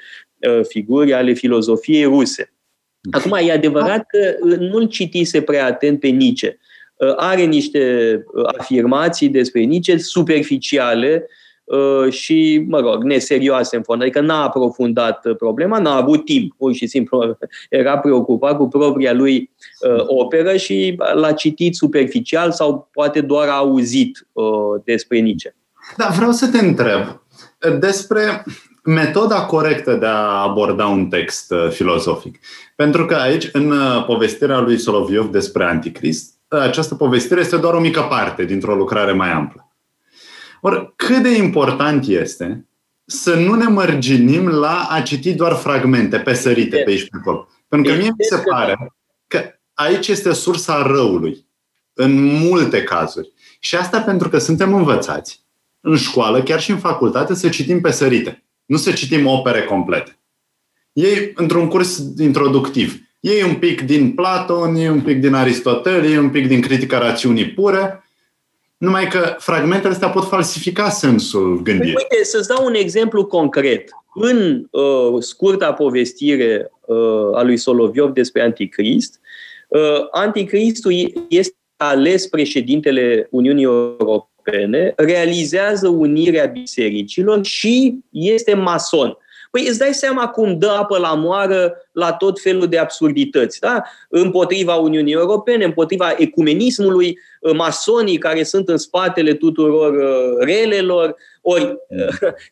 figuri 0.62 1.12
ale 1.12 1.32
filozofiei 1.32 2.04
ruse. 2.04 2.52
Acum, 3.10 3.32
e 3.32 3.52
adevărat 3.52 4.06
că 4.06 4.34
nu-l 4.58 4.86
citise 4.88 5.42
prea 5.42 5.66
atent 5.66 6.00
pe 6.00 6.08
Nietzsche. 6.08 6.58
Uh, 7.02 7.12
are 7.16 7.42
niște 7.44 8.14
uh, 8.32 8.44
afirmații 8.58 9.28
despre 9.28 9.60
Nietzsche 9.60 9.98
superficiale 9.98 11.26
uh, 11.64 12.12
și, 12.12 12.64
mă 12.68 12.80
rog, 12.80 13.02
neserioase 13.02 13.76
în 13.76 13.82
fond. 13.82 14.02
Adică 14.02 14.20
n-a 14.20 14.42
aprofundat 14.42 15.26
problema, 15.38 15.78
n-a 15.78 15.96
avut 15.96 16.24
timp, 16.24 16.54
pur 16.56 16.72
și 16.72 16.86
simplu 16.86 17.36
era 17.70 17.98
preocupat 17.98 18.56
cu 18.56 18.68
propria 18.68 19.12
lui 19.12 19.50
operă 20.06 20.56
și 20.56 20.96
l-a 21.14 21.32
citit 21.32 21.74
superficial 21.74 22.52
sau 22.52 22.88
poate 22.92 23.20
doar 23.20 23.48
a 23.48 23.56
auzit 23.56 24.26
despre 24.84 25.18
Nietzsche. 25.18 25.54
Da, 25.96 26.08
vreau 26.16 26.30
să 26.30 26.48
te 26.48 26.58
întreb 26.58 27.20
despre 27.78 28.44
metoda 28.84 29.44
corectă 29.44 29.94
de 29.94 30.06
a 30.06 30.42
aborda 30.42 30.86
un 30.86 31.08
text 31.08 31.52
filozofic. 31.70 32.38
Pentru 32.76 33.06
că 33.06 33.14
aici, 33.14 33.48
în 33.52 33.72
povestirea 34.06 34.60
lui 34.60 34.78
Soloviov 34.78 35.30
despre 35.30 35.64
Anticrist, 35.64 36.41
această 36.60 36.94
povestire 36.94 37.40
este 37.40 37.56
doar 37.56 37.74
o 37.74 37.80
mică 37.80 38.00
parte 38.00 38.44
dintr-o 38.44 38.74
lucrare 38.74 39.12
mai 39.12 39.32
amplă. 39.32 39.72
Or, 40.60 40.92
cât 40.96 41.22
de 41.22 41.36
important 41.36 42.06
este 42.06 42.66
să 43.04 43.34
nu 43.34 43.54
ne 43.54 43.66
mărginim 43.66 44.48
la 44.48 44.86
a 44.90 45.00
citi 45.00 45.34
doar 45.34 45.52
fragmente 45.52 46.18
pesărite 46.18 46.76
pe 46.76 46.90
aici 46.90 47.08
pe 47.08 47.16
acolo. 47.20 47.48
Pentru 47.68 47.92
că 47.92 47.98
mie 47.98 48.08
mi 48.08 48.24
se 48.24 48.36
pare 48.36 48.92
că 49.26 49.42
aici 49.74 50.08
este 50.08 50.32
sursa 50.32 50.82
răului 50.82 51.46
în 51.92 52.24
multe 52.24 52.82
cazuri. 52.82 53.32
Și 53.60 53.76
asta 53.76 54.00
pentru 54.00 54.28
că 54.28 54.38
suntem 54.38 54.74
învățați 54.74 55.44
în 55.80 55.96
școală, 55.96 56.42
chiar 56.42 56.60
și 56.60 56.70
în 56.70 56.78
facultate, 56.78 57.34
să 57.34 57.48
citim 57.48 57.80
pesărite. 57.80 58.44
Nu 58.64 58.76
să 58.76 58.92
citim 58.92 59.26
opere 59.26 59.62
complete. 59.62 60.18
Ei, 60.92 61.32
într-un 61.34 61.68
curs 61.68 62.02
introductiv, 62.18 63.00
E 63.22 63.44
un 63.44 63.54
pic 63.54 63.80
din 63.80 64.12
Platon, 64.14 64.74
e 64.74 64.90
un 64.90 65.00
pic 65.00 65.20
din 65.20 65.34
Aristotel, 65.34 66.12
e 66.12 66.18
un 66.18 66.30
pic 66.30 66.48
din 66.48 66.60
critica 66.60 66.98
rațiunii 66.98 67.50
pure, 67.50 68.04
numai 68.76 69.08
că 69.08 69.36
fragmentele 69.38 69.92
astea 69.92 70.08
pot 70.08 70.28
falsifica 70.28 70.88
sensul 70.88 71.62
gândirii. 71.62 71.92
Păi, 71.92 72.06
uite, 72.10 72.24
să-ți 72.24 72.48
dau 72.48 72.66
un 72.66 72.74
exemplu 72.74 73.26
concret. 73.26 73.90
În 74.14 74.66
uh, 74.70 75.22
scurta 75.22 75.72
povestire 75.72 76.70
uh, 76.86 77.36
a 77.36 77.42
lui 77.42 77.56
Soloviov 77.56 78.12
despre 78.12 78.42
Anticrist, 78.42 79.20
uh, 79.68 79.80
Anticristul 80.10 80.92
este 81.28 81.56
ales 81.76 82.26
președintele 82.26 83.28
Uniunii 83.30 83.64
Europene, 83.64 84.92
realizează 84.96 85.88
unirea 85.88 86.46
bisericilor 86.46 87.44
și 87.44 87.98
este 88.10 88.54
mason. 88.54 89.16
Păi 89.52 89.66
îți 89.68 89.78
dai 89.78 89.94
seama 89.94 90.28
cum 90.28 90.58
dă 90.58 90.68
apă 90.68 90.98
la 90.98 91.14
moară 91.14 91.74
la 91.92 92.12
tot 92.12 92.40
felul 92.40 92.66
de 92.66 92.78
absurdități. 92.78 93.60
Da? 93.60 93.82
Împotriva 94.08 94.74
Uniunii 94.74 95.12
Europene, 95.12 95.64
împotriva 95.64 96.14
ecumenismului, 96.16 97.18
ă, 97.44 97.54
masonii 97.54 98.18
care 98.18 98.42
sunt 98.42 98.68
în 98.68 98.76
spatele 98.76 99.34
tuturor 99.34 99.94
ă, 99.94 100.36
relelor. 100.44 101.16
Ori 101.40 101.62
ă, 101.62 101.76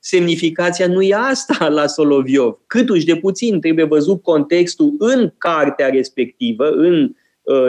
semnificația 0.01 0.86
nu 0.86 1.03
e 1.03 1.14
asta 1.14 1.68
la 1.68 1.86
Soloviov. 1.86 2.59
Câtuși 2.66 3.07
de 3.07 3.16
puțin 3.16 3.61
trebuie 3.61 3.84
văzut 3.84 4.22
contextul 4.22 4.94
în 4.98 5.32
cartea 5.38 5.88
respectivă, 5.88 6.70
în 6.70 7.14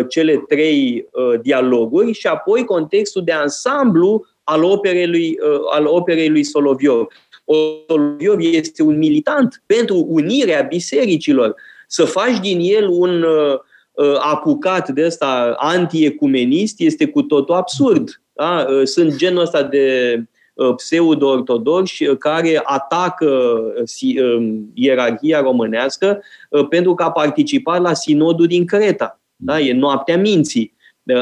cele 0.10 0.44
trei 0.48 1.08
dialoguri 1.42 2.12
și 2.12 2.28
apoi 2.28 2.66
contextul 2.66 3.24
de 3.24 3.32
ansamblu 3.32 4.26
al 4.44 4.64
operei 4.64 5.08
lui, 5.08 5.38
al 5.72 5.86
operei 5.86 6.30
lui 6.30 6.44
Soloviov. 6.44 7.08
Soloviov 7.46 8.40
este 8.40 8.84
un 8.84 8.98
militant 8.98 9.64
pentru 9.66 10.06
unirea 10.10 10.62
bisericilor. 10.62 11.56
Să 11.88 12.06
faci 12.06 12.40
din 12.40 12.60
el 12.60 12.88
un 12.90 13.24
uh, 13.24 13.54
uh 13.92 14.18
apucat 14.20 14.90
de 14.90 15.06
ăsta 15.06 15.56
antiecumenist 15.58 16.80
este 16.80 17.08
cu 17.08 17.22
totul 17.22 17.56
absurd. 17.56 18.22
Da? 18.34 18.66
Uh, 18.70 18.82
sunt 18.84 19.16
genul 19.16 19.42
ăsta 19.42 19.64
de 19.64 20.16
uh, 20.54 20.76
pseudo-ortodoxi 20.76 22.16
care 22.16 22.62
atacă 22.64 23.62
um, 24.36 24.72
ierarhia 24.74 25.42
românească 25.42 26.24
pentru 26.70 26.94
că 26.94 27.04
a 27.04 27.12
participat 27.12 27.82
la 27.82 27.94
sinodul 27.94 28.48
din 28.48 28.66
Creta. 28.66 29.20
Da? 29.36 29.60
E 29.60 29.74
noaptea 29.74 30.18
minții. 30.18 30.74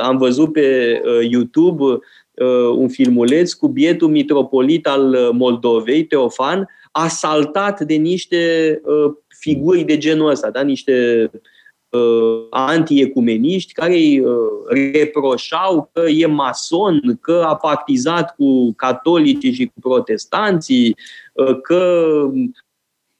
Am 0.02 0.18
văzut 0.18 0.54
pe 0.54 1.02
YouTube 1.30 1.84
uh, 1.84 2.00
un 2.76 2.90
filmuleț 2.90 3.54
cu 3.54 3.68
bietul 3.68 4.10
mitropolit 4.10 4.88
al 4.88 5.14
uh, 5.14 5.30
Moldovei, 5.32 6.04
Teofan, 6.04 6.68
asaltat 6.92 7.82
de 7.82 7.94
niște 7.94 8.82
uh, 8.84 9.14
figuri 9.28 9.84
de 9.84 9.98
genul 9.98 10.30
ăsta, 10.30 10.50
da? 10.50 10.62
niște 10.62 11.30
uh, 11.90 12.48
antiecumeniști 12.50 13.74
care 13.74 13.94
îi 13.94 14.20
uh, 14.20 14.36
reproșau 14.94 15.90
că 15.94 16.02
e 16.02 16.26
mason, 16.26 17.18
că 17.22 17.46
a 17.48 17.56
pactizat 17.56 18.36
cu 18.36 18.74
catolicii 18.76 19.54
și 19.54 19.66
cu 19.66 19.80
protestanții, 19.80 20.96
uh, 21.34 21.62
că 21.62 22.06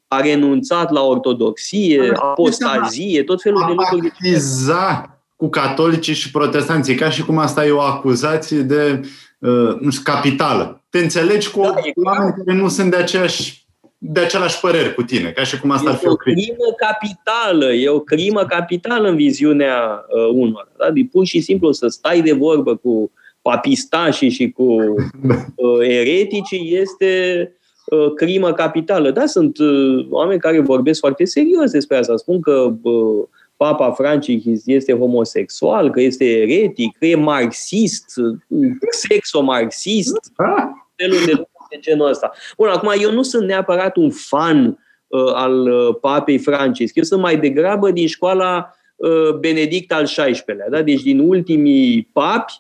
a 0.08 0.22
renunțat 0.22 0.92
la 0.92 1.02
ortodoxie, 1.02 2.12
apostazie, 2.16 3.24
tot 3.24 3.42
felul 3.42 3.64
de 3.68 3.74
lucruri 3.74 4.12
cu 5.40 5.50
catolicii 5.50 6.14
și 6.14 6.32
protestanții, 6.32 6.96
ca 6.96 7.10
și 7.10 7.26
cum 7.26 7.38
asta 7.38 7.66
e 7.66 7.72
o 7.72 7.80
acuzație 7.80 8.60
de 8.60 9.02
uh, 9.40 9.80
nu 9.80 9.90
știu, 9.90 10.14
capitală. 10.14 10.84
Te 10.90 10.98
înțelegi 10.98 11.52
cu 11.52 11.62
da, 11.62 11.74
oameni 12.04 12.34
care 12.46 12.58
nu 12.58 12.68
sunt 12.68 12.92
de 12.92 12.98
aceeași 12.98 13.68
de 13.98 14.20
același 14.20 14.60
păreri 14.60 14.94
cu 14.94 15.02
tine, 15.02 15.30
ca 15.30 15.44
și 15.44 15.60
cum 15.60 15.72
asta 15.72 15.90
ar 15.90 15.96
fi 15.96 16.08
o 16.08 16.16
critică. 16.16 16.54
crimă 16.54 16.76
capitală, 16.78 17.74
e 17.74 17.90
o 17.90 18.00
crimă 18.00 18.46
capitală 18.46 19.10
în 19.10 19.16
viziunea 19.16 20.06
uh, 20.10 20.30
unor. 20.34 20.72
Da? 20.78 20.92
De 20.92 21.02
pur 21.12 21.26
și 21.26 21.40
simplu 21.40 21.72
să 21.72 21.88
stai 21.88 22.22
de 22.22 22.34
vorbă 22.34 22.76
cu 22.76 23.12
papistașii 23.42 24.30
și 24.30 24.52
cu 24.52 24.64
uh, 25.56 25.80
ereticii 25.82 26.78
este 26.82 27.44
uh, 27.86 28.14
crimă 28.14 28.54
capitală. 28.54 29.12
Da, 29.12 29.26
sunt 29.26 29.58
uh, 29.58 30.08
oameni 30.10 30.40
care 30.40 30.60
vorbesc 30.60 31.00
foarte 31.00 31.26
serios 31.26 31.72
despre 31.72 31.98
asta. 31.98 32.16
Spun 32.16 32.42
că 32.42 32.74
uh, 32.82 33.28
Papa 33.60 33.92
Francis 33.92 34.62
este 34.66 34.94
homosexual, 34.94 35.92
că 35.92 36.02
este 36.02 36.26
eretic, 36.26 36.98
că 36.98 37.06
e 37.06 37.16
marxist, 37.16 38.06
sexomarxist, 38.90 40.32
felul 40.96 41.26
de 41.26 41.44
de 41.70 41.78
genul 41.80 42.08
ăsta. 42.08 42.32
Bun, 42.58 42.68
acum 42.68 42.94
eu 43.00 43.12
nu 43.12 43.24
sunt 43.24 43.48
neapărat 43.48 43.96
un 43.96 44.12
fan 44.12 44.66
uh, 45.08 45.34
al 45.34 45.72
uh, 45.72 45.96
papei 46.02 46.38
Francis, 46.38 46.92
eu 46.94 47.04
sunt 47.04 47.22
mai 47.22 47.38
degrabă 47.38 47.92
din 47.92 48.08
școala 48.08 48.74
uh, 48.96 49.34
Benedict 49.40 49.92
al 49.92 50.04
XVI-lea, 50.04 50.70
da? 50.70 50.82
deci 50.82 51.02
din 51.02 51.20
ultimii 51.20 52.10
papi, 52.14 52.54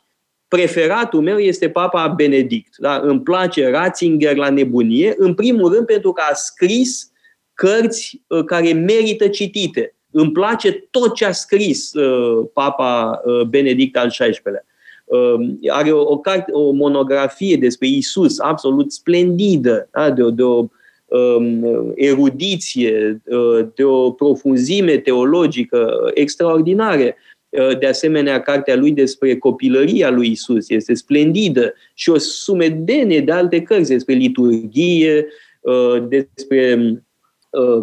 preferatul 0.48 1.22
meu 1.22 1.38
este 1.38 1.70
papa 1.70 2.08
Benedict. 2.08 2.78
Da? 2.78 3.00
Îmi 3.04 3.22
place 3.22 3.70
Ratzinger 3.70 4.36
la 4.36 4.50
nebunie, 4.50 5.14
în 5.18 5.34
primul 5.34 5.74
rând 5.74 5.86
pentru 5.86 6.12
că 6.12 6.22
a 6.30 6.34
scris 6.34 7.12
cărți 7.54 8.24
uh, 8.28 8.44
care 8.44 8.74
merită 8.74 9.28
citite 9.28 9.94
îmi 10.12 10.32
place 10.32 10.88
tot 10.92 11.16
ce 11.16 11.26
a 11.26 11.32
scris 11.32 11.94
uh, 11.94 12.46
Papa 12.54 13.22
uh, 13.26 13.42
Benedict 13.42 13.98
al 13.98 14.10
XVI-lea. 14.10 14.66
Uh, 15.06 15.70
are 15.70 15.92
o, 15.92 16.02
o, 16.02 16.18
carte, 16.18 16.52
o 16.52 16.72
monografie 16.72 17.56
despre 17.56 17.88
Isus 17.88 18.40
absolut 18.40 18.92
splendidă, 18.92 19.90
da? 19.92 20.12
de, 20.12 20.22
o, 20.22 20.30
de 20.30 20.44
o 20.44 20.66
um, 21.06 21.94
erudiție, 21.96 23.22
uh, 23.26 23.68
de 23.76 23.84
o 23.84 24.12
profunzime 24.12 24.98
teologică 24.98 26.12
extraordinare. 26.14 27.16
Uh, 27.50 27.78
de 27.80 27.86
asemenea, 27.86 28.42
cartea 28.42 28.76
lui 28.76 28.92
despre 28.92 29.38
copilăria 29.38 30.10
lui 30.10 30.32
Isus 30.32 30.70
este 30.70 30.94
splendidă 30.94 31.74
și 31.94 32.10
o 32.10 32.18
sumedenie 32.18 33.22
de 33.22 33.32
alte 33.32 33.62
cărți 33.62 33.90
despre 33.90 34.14
liturghie, 34.14 35.28
uh, 35.62 36.08
despre 36.08 36.80
Uh, 36.80 36.98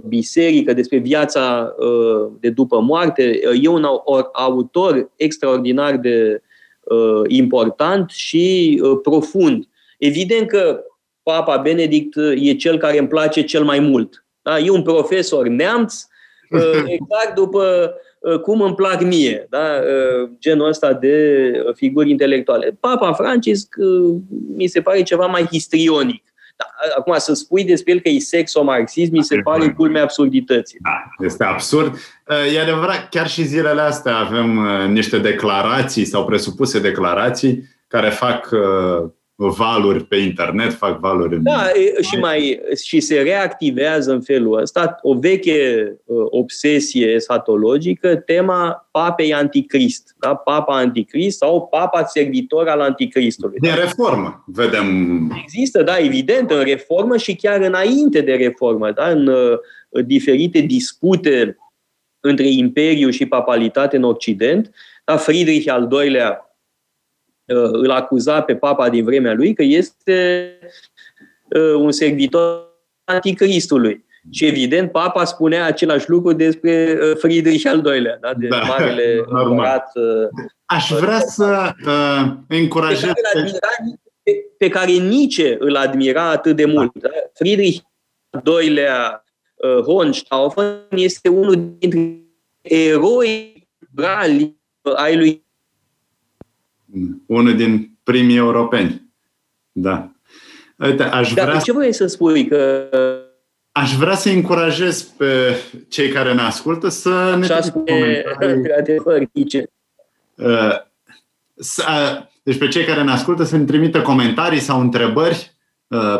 biserică, 0.04 0.72
despre 0.72 0.98
viața 0.98 1.74
uh, 1.78 2.30
de 2.40 2.50
după 2.50 2.80
moarte. 2.80 3.40
Uh, 3.52 3.64
e 3.64 3.68
un 3.68 3.86
autor 4.32 5.10
extraordinar 5.16 5.96
de 5.96 6.40
important 7.26 8.10
și 8.10 8.82
profund. 9.02 9.68
Evident 9.98 10.48
că 10.48 10.84
Papa 11.22 11.56
Benedict 11.56 12.16
e 12.34 12.54
cel 12.54 12.78
care 12.78 12.98
îmi 12.98 13.08
place 13.08 13.42
cel 13.42 13.64
mai 13.64 13.78
mult. 13.78 14.24
Da? 14.42 14.58
E 14.58 14.70
un 14.70 14.82
profesor 14.82 15.46
neamț, 15.46 15.94
exact 16.98 17.34
după 17.34 17.94
cum 18.42 18.60
îmi 18.60 18.74
plac 18.74 19.02
mie, 19.02 19.46
da? 19.50 19.80
genul 20.38 20.68
ăsta 20.68 20.92
de 20.92 21.52
figuri 21.74 22.10
intelectuale. 22.10 22.76
Papa 22.80 23.12
Francisc 23.12 23.74
mi 24.56 24.66
se 24.66 24.80
pare 24.80 25.02
ceva 25.02 25.26
mai 25.26 25.46
histrionic. 25.50 26.22
Da, 26.56 26.64
acum, 26.98 27.14
să 27.18 27.34
spui 27.34 27.64
despre 27.64 27.92
el 27.92 28.00
că 28.00 28.08
e 28.08 28.18
sexomarxism, 28.18 29.12
mi 29.12 29.24
se 29.24 29.36
pare 29.36 29.72
culmea 29.72 30.02
absurdității. 30.02 30.78
Da, 30.82 31.24
este 31.26 31.44
absurd. 31.44 31.94
Uh, 31.94 32.54
e 32.54 32.60
adevărat, 32.60 33.08
chiar 33.08 33.28
și 33.28 33.44
zilele 33.44 33.80
astea 33.80 34.16
avem 34.16 34.56
uh, 34.56 34.88
niște 34.88 35.18
declarații 35.18 36.04
sau 36.04 36.24
presupuse 36.24 36.80
declarații 36.80 37.74
care 37.88 38.10
fac 38.10 38.48
uh, 38.52 39.10
valuri 39.36 40.04
pe 40.04 40.16
internet, 40.16 40.72
fac 40.72 41.00
valuri 41.00 41.34
în... 41.34 41.42
Da, 41.42 41.62
și, 42.00 42.16
mai, 42.16 42.60
și 42.84 43.00
se 43.00 43.20
reactivează 43.20 44.12
în 44.12 44.20
felul 44.20 44.60
ăsta 44.60 44.98
o 45.02 45.14
veche 45.14 45.92
uh, 46.04 46.26
obsesie 46.30 47.06
esatologică, 47.06 48.16
tema 48.16 48.88
papei 48.90 49.34
anticrist, 49.34 50.14
da? 50.18 50.34
papa 50.34 50.76
anticrist 50.76 51.38
sau 51.38 51.66
papa 51.66 52.04
servitor 52.04 52.68
al 52.68 52.80
anticristului. 52.80 53.58
De 53.58 53.68
da? 53.68 53.74
reformă, 53.74 54.44
vedem. 54.46 54.86
Există, 55.42 55.82
da, 55.82 55.98
evident, 55.98 56.50
în 56.50 56.62
reformă 56.62 57.16
și 57.16 57.34
chiar 57.34 57.60
înainte 57.60 58.20
de 58.20 58.32
reformă, 58.32 58.90
da? 58.90 59.08
în 59.08 59.26
uh, 59.26 59.58
diferite 60.04 60.60
dispute 60.60 61.56
între 62.20 62.48
imperiu 62.48 63.10
și 63.10 63.26
papalitate 63.26 63.96
în 63.96 64.04
Occident, 64.04 64.70
da? 65.04 65.16
Friedrich 65.16 65.72
al 65.72 65.88
II-lea 65.92 66.40
Uh, 66.40 66.45
îl 67.54 67.90
acuza 67.90 68.42
pe 68.42 68.56
papa 68.56 68.88
din 68.88 69.04
vremea 69.04 69.34
lui 69.34 69.54
că 69.54 69.62
este 69.62 70.48
uh, 71.56 71.74
un 71.74 71.92
servitor 71.92 72.64
anticristului. 73.04 74.04
Și 74.30 74.46
evident, 74.46 74.90
papa 74.90 75.24
spunea 75.24 75.64
același 75.64 76.10
lucru 76.10 76.32
despre 76.32 76.98
uh, 77.00 77.16
Friedrich 77.16 77.66
al 77.66 77.82
II-lea, 77.84 78.18
da? 78.20 78.34
de 78.34 78.48
da, 78.48 78.58
marele 78.58 79.24
împărat. 79.26 79.92
Aș 80.64 80.90
vrea 80.90 81.20
să 81.20 81.72
uh, 81.86 82.32
încurajez... 82.48 83.00
Pe 83.00 83.20
care, 83.20 83.50
pe, 84.22 84.32
pe 84.58 84.68
care 84.68 84.90
Nietzsche 84.90 85.56
îl 85.58 85.76
admira 85.76 86.30
atât 86.30 86.56
de 86.56 86.64
mult. 86.64 86.92
Da. 86.94 87.08
Da? 87.08 87.14
Friedrich 87.32 87.80
al 88.30 88.42
II-lea 88.62 89.24
uh, 89.54 89.82
Hohenstaufen 89.82 90.86
este 90.90 91.28
unul 91.28 91.74
dintre 91.78 92.20
eroi 92.62 93.68
ai 94.96 95.16
lui 95.16 95.45
unul 97.26 97.56
din 97.56 97.98
primii 98.02 98.36
europeni. 98.36 99.12
Da. 99.72 100.10
Uite, 100.76 101.02
aș 101.02 101.32
Dar 101.32 101.48
vrea... 101.48 101.60
ce 101.60 101.72
vrei 101.72 101.92
să 101.92 102.06
spui? 102.06 102.46
Că... 102.46 102.88
Aș 103.72 103.94
vrea 103.94 104.14
să 104.14 104.28
încurajez 104.28 105.02
pe 105.02 105.56
cei 105.88 106.08
care 106.08 106.34
ne 106.34 106.40
ascultă 106.40 106.88
să 106.88 107.36
ne 107.38 107.44
Așa 107.44 107.60
spune 107.60 108.22
adevăr, 108.78 109.28
uh, 110.34 110.80
Deci 112.42 112.58
pe 112.58 112.68
cei 112.68 112.84
care 112.84 113.02
ne 113.02 113.10
ascultă 113.10 113.44
să 113.44 113.56
ne 113.56 113.64
trimită 113.64 114.02
comentarii 114.02 114.60
sau 114.60 114.80
întrebări 114.80 115.34
uh, 115.34 115.55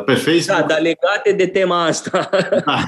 pe 0.05 0.14
Facebook. 0.14 0.59
Da, 0.59 0.67
dar 0.67 0.81
legate 0.81 1.33
de 1.37 1.47
tema 1.47 1.85
asta. 1.85 2.29
Da. 2.64 2.83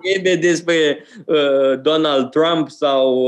Trebuie 0.00 0.36
despre 0.36 1.04
uh, 1.24 1.80
Donald 1.82 2.30
Trump 2.30 2.70
sau 2.70 3.24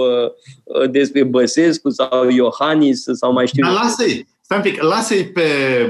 uh, 0.65 0.91
despre 0.91 1.23
Băsescu 1.23 1.89
sau 1.89 2.29
Iohannis 2.29 3.05
sau 3.13 3.33
mai 3.33 3.47
știu. 3.47 3.65
Dar 3.65 3.73
lasă-i, 3.73 4.27
stai 4.41 4.57
un 4.57 4.63
pic, 4.63 4.83
lasă-i 4.83 5.25
pe 5.25 5.43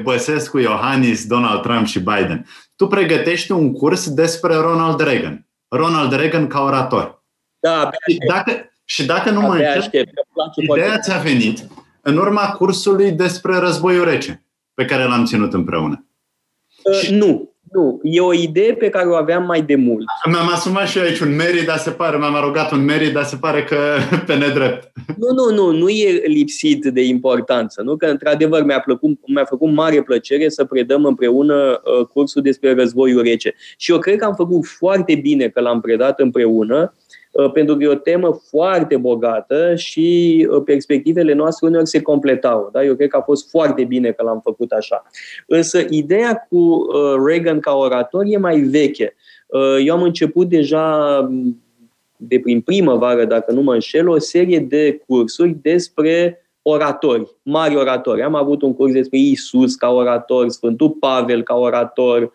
Băsescu, 0.02 0.58
Iohannis, 0.58 1.26
Donald 1.26 1.62
Trump 1.62 1.86
și 1.86 1.98
Biden. 1.98 2.46
Tu 2.76 2.86
pregătești 2.86 3.52
un 3.52 3.72
curs 3.72 4.10
despre 4.10 4.54
Ronald 4.54 5.00
Reagan. 5.00 5.46
Ronald 5.68 6.12
Reagan 6.12 6.46
ca 6.46 6.60
orator. 6.60 7.24
Da, 7.60 7.90
și 8.10 8.18
dacă, 8.28 8.70
și 8.84 9.06
dacă 9.06 9.30
nu 9.30 9.40
mă 9.40 9.54
înșel, 9.54 9.90
ideea 10.56 10.98
ți-a 10.98 11.18
venit 11.18 11.66
în 12.02 12.16
urma 12.16 12.50
cursului 12.50 13.10
despre 13.10 13.56
războiul 13.56 14.04
rece 14.04 14.44
pe 14.74 14.84
care 14.84 15.04
l-am 15.04 15.24
ținut 15.24 15.52
împreună. 15.52 16.07
Uh, 16.82 17.08
nu, 17.08 17.52
nu. 17.72 18.00
E 18.02 18.20
o 18.20 18.34
idee 18.34 18.74
pe 18.74 18.88
care 18.88 19.08
o 19.08 19.14
aveam 19.14 19.44
mai 19.44 19.62
de 19.62 19.74
mult. 19.74 20.04
Mi-am 20.30 20.48
asumat 20.52 20.88
și 20.88 20.98
eu 20.98 21.04
aici 21.04 21.18
un 21.18 21.36
merit, 21.36 21.66
dar 21.66 21.76
se 21.76 21.90
pare, 21.90 22.16
mi-am 22.16 22.34
arogat 22.34 22.72
un 22.72 22.84
merit, 22.84 23.12
dar 23.12 23.24
se 23.24 23.36
pare 23.40 23.64
că 23.64 23.76
pe 24.26 24.34
nedrept. 24.34 24.92
Nu, 25.16 25.32
nu, 25.32 25.54
nu, 25.54 25.78
nu 25.78 25.88
e 25.88 26.22
lipsit 26.26 26.84
de 26.84 27.02
importanță. 27.02 27.82
Nu? 27.82 27.96
Că, 27.96 28.06
într-adevăr, 28.06 28.64
mi-a, 28.64 28.80
plăcut, 28.80 29.18
mi-a 29.26 29.44
făcut 29.44 29.72
mare 29.72 30.02
plăcere 30.02 30.48
să 30.48 30.64
predăm 30.64 31.04
împreună 31.04 31.80
uh, 31.84 32.06
cursul 32.06 32.42
despre 32.42 32.74
războiul 32.74 33.22
rece. 33.22 33.54
Și 33.76 33.92
eu 33.92 33.98
cred 33.98 34.18
că 34.18 34.24
am 34.24 34.34
făcut 34.34 34.66
foarte 34.66 35.14
bine 35.14 35.48
că 35.48 35.60
l-am 35.60 35.80
predat 35.80 36.20
împreună, 36.20 36.92
Uh, 36.92 36.97
pentru 37.46 37.76
că 37.76 37.82
e 37.82 37.88
o 37.88 37.94
temă 37.94 38.40
foarte 38.48 38.96
bogată 38.96 39.74
și 39.74 40.48
uh, 40.50 40.62
perspectivele 40.64 41.32
noastre 41.32 41.66
uneori 41.66 41.88
se 41.88 42.02
completau. 42.02 42.68
Da? 42.72 42.84
Eu 42.84 42.94
cred 42.94 43.08
că 43.08 43.16
a 43.16 43.20
fost 43.20 43.50
foarte 43.50 43.84
bine 43.84 44.10
că 44.10 44.22
l-am 44.22 44.40
făcut 44.40 44.70
așa. 44.70 45.02
Însă 45.46 45.84
ideea 45.88 46.46
cu 46.48 46.56
uh, 46.56 47.14
Reagan 47.26 47.60
ca 47.60 47.74
orator 47.74 48.24
e 48.26 48.36
mai 48.36 48.60
veche. 48.60 49.14
Eu 49.84 49.94
am 49.94 50.02
început 50.02 50.48
deja 50.48 51.28
de 52.16 52.40
prin 52.40 52.60
primăvară, 52.60 53.24
dacă 53.24 53.52
nu 53.52 53.60
mă 53.60 53.72
înșel, 53.72 54.08
o 54.08 54.18
serie 54.18 54.58
de 54.58 55.02
cursuri 55.06 55.56
despre 55.62 56.42
oratori, 56.62 57.36
mari 57.42 57.76
oratori. 57.76 58.22
Am 58.22 58.34
avut 58.34 58.62
un 58.62 58.74
curs 58.74 58.92
despre 58.92 59.18
Isus 59.18 59.74
ca 59.74 59.88
orator, 59.90 60.48
Sfântul 60.48 60.90
Pavel 60.90 61.42
ca 61.42 61.54
orator, 61.54 62.32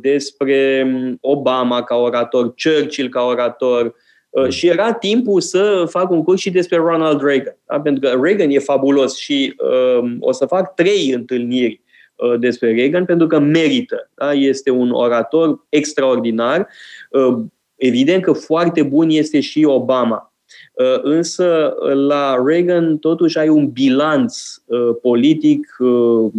despre 0.00 0.82
um, 0.94 1.18
Obama 1.20 1.82
ca 1.82 1.96
orator, 1.96 2.54
Churchill 2.62 3.08
ca 3.08 3.22
orator, 3.22 3.94
Uh, 4.38 4.44
mm. 4.44 4.50
și 4.50 4.66
era 4.66 4.92
timpul 4.92 5.40
să 5.40 5.84
fac 5.88 6.10
un 6.10 6.22
curs 6.22 6.40
și 6.40 6.50
despre 6.50 6.76
Ronald 6.76 7.22
Reagan. 7.22 7.56
Da? 7.66 7.80
Pentru 7.80 8.08
că 8.08 8.20
Reagan 8.22 8.50
e 8.50 8.58
fabulos 8.58 9.16
și 9.16 9.54
uh, 9.58 10.16
o 10.20 10.32
să 10.32 10.46
fac 10.46 10.74
trei 10.74 11.10
întâlniri 11.14 11.82
uh, 12.16 12.38
despre 12.38 12.72
Reagan 12.72 13.04
pentru 13.04 13.26
că 13.26 13.38
merită. 13.38 14.10
Da? 14.14 14.32
Este 14.32 14.70
un 14.70 14.90
orator 14.90 15.66
extraordinar. 15.68 16.68
Uh, 17.10 17.38
evident 17.76 18.22
că 18.22 18.32
foarte 18.32 18.82
bun 18.82 19.10
este 19.10 19.40
și 19.40 19.64
Obama. 19.64 20.32
Uh, 20.72 21.00
însă 21.02 21.74
la 21.94 22.42
Reagan 22.46 22.98
totuși 22.98 23.38
ai 23.38 23.48
un 23.48 23.68
bilanț 23.68 24.36
uh, 24.64 24.96
politic 25.02 25.76
uh, 25.78 26.32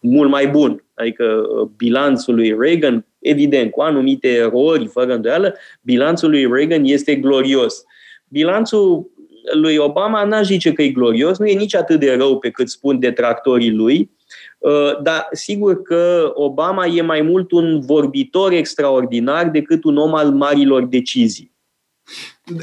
mult 0.00 0.30
mai 0.30 0.48
bun. 0.48 0.84
Adică 0.94 1.24
uh, 1.24 1.68
bilanțul 1.76 2.34
lui 2.34 2.56
Reagan 2.58 3.04
evident, 3.20 3.70
cu 3.70 3.80
anumite 3.80 4.28
erori, 4.28 4.86
fără 4.86 5.14
îndoială, 5.14 5.54
bilanțul 5.80 6.30
lui 6.30 6.48
Reagan 6.52 6.84
este 6.84 7.14
glorios. 7.14 7.84
Bilanțul 8.28 9.10
lui 9.54 9.76
Obama 9.76 10.24
n-aș 10.24 10.46
zice 10.46 10.72
că 10.72 10.82
e 10.82 10.88
glorios, 10.88 11.38
nu 11.38 11.46
e 11.46 11.58
nici 11.58 11.74
atât 11.74 12.00
de 12.00 12.14
rău 12.14 12.38
pe 12.38 12.50
cât 12.50 12.68
spun 12.68 12.98
detractorii 12.98 13.72
lui, 13.72 14.10
uh, 14.58 15.02
dar 15.02 15.28
sigur 15.32 15.82
că 15.82 16.32
Obama 16.34 16.86
e 16.86 17.02
mai 17.02 17.20
mult 17.20 17.52
un 17.52 17.80
vorbitor 17.80 18.52
extraordinar 18.52 19.48
decât 19.48 19.84
un 19.84 19.96
om 19.96 20.14
al 20.14 20.30
marilor 20.30 20.84
decizii. 20.84 21.52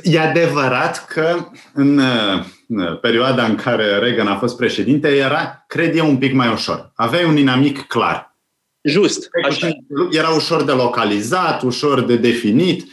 E 0.03 0.19
adevărat 0.19 1.05
că 1.05 1.49
în 1.73 2.01
perioada 3.01 3.45
în 3.45 3.55
care 3.55 3.97
Reagan 3.97 4.27
a 4.27 4.35
fost 4.35 4.57
președinte 4.57 5.07
era, 5.07 5.63
cred 5.67 5.95
eu, 5.95 6.07
un 6.07 6.17
pic 6.17 6.33
mai 6.33 6.51
ușor. 6.51 6.91
Aveai 6.95 7.25
un 7.25 7.37
inamic 7.37 7.81
clar. 7.81 8.36
Just. 8.87 9.29
Așa. 9.45 9.69
Era 10.11 10.29
ușor 10.29 10.63
de 10.63 10.71
localizat, 10.71 11.61
ușor 11.61 12.01
de 12.01 12.15
definit. 12.15 12.85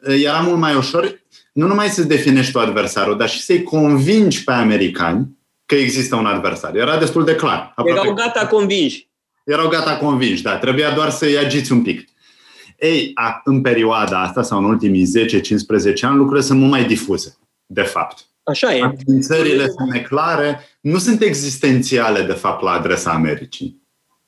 Era 0.00 0.38
mult 0.38 0.58
mai 0.58 0.74
ușor 0.74 1.22
nu 1.52 1.66
numai 1.66 1.88
să 1.88 2.02
definești 2.02 2.52
tu 2.52 2.58
adversarul, 2.58 3.16
dar 3.16 3.28
și 3.28 3.40
să-i 3.40 3.62
convingi 3.62 4.44
pe 4.44 4.52
americani 4.52 5.38
că 5.66 5.74
există 5.74 6.16
un 6.16 6.26
adversar. 6.26 6.76
Era 6.76 6.98
destul 6.98 7.24
de 7.24 7.34
clar. 7.34 7.72
Aproape 7.76 8.00
Erau 8.00 8.14
gata 8.14 8.46
convinși. 8.46 9.08
Erau 9.44 9.68
gata 9.68 9.96
convinși, 9.96 10.42
da. 10.42 10.56
Trebuia 10.56 10.90
doar 10.94 11.10
să-i 11.10 11.38
agiți 11.38 11.72
un 11.72 11.82
pic. 11.82 12.08
Ei, 12.78 13.10
a, 13.14 13.40
în 13.44 13.60
perioada 13.60 14.22
asta 14.22 14.42
sau 14.42 14.58
în 14.58 14.64
ultimii 14.64 15.06
10-15 15.06 16.00
ani, 16.00 16.16
lucrurile 16.16 16.44
sunt 16.44 16.58
mult 16.58 16.70
mai 16.70 16.84
difuze, 16.84 17.36
de 17.66 17.82
fapt. 17.82 18.26
Așa 18.42 18.74
e. 18.74 18.82
Amenințările 18.82 19.66
sunt 19.66 19.90
neclare, 19.90 20.60
nu 20.80 20.98
sunt 20.98 21.22
existențiale, 21.22 22.22
de 22.22 22.32
fapt, 22.32 22.62
la 22.62 22.70
adresa 22.70 23.10
Americii. 23.10 23.81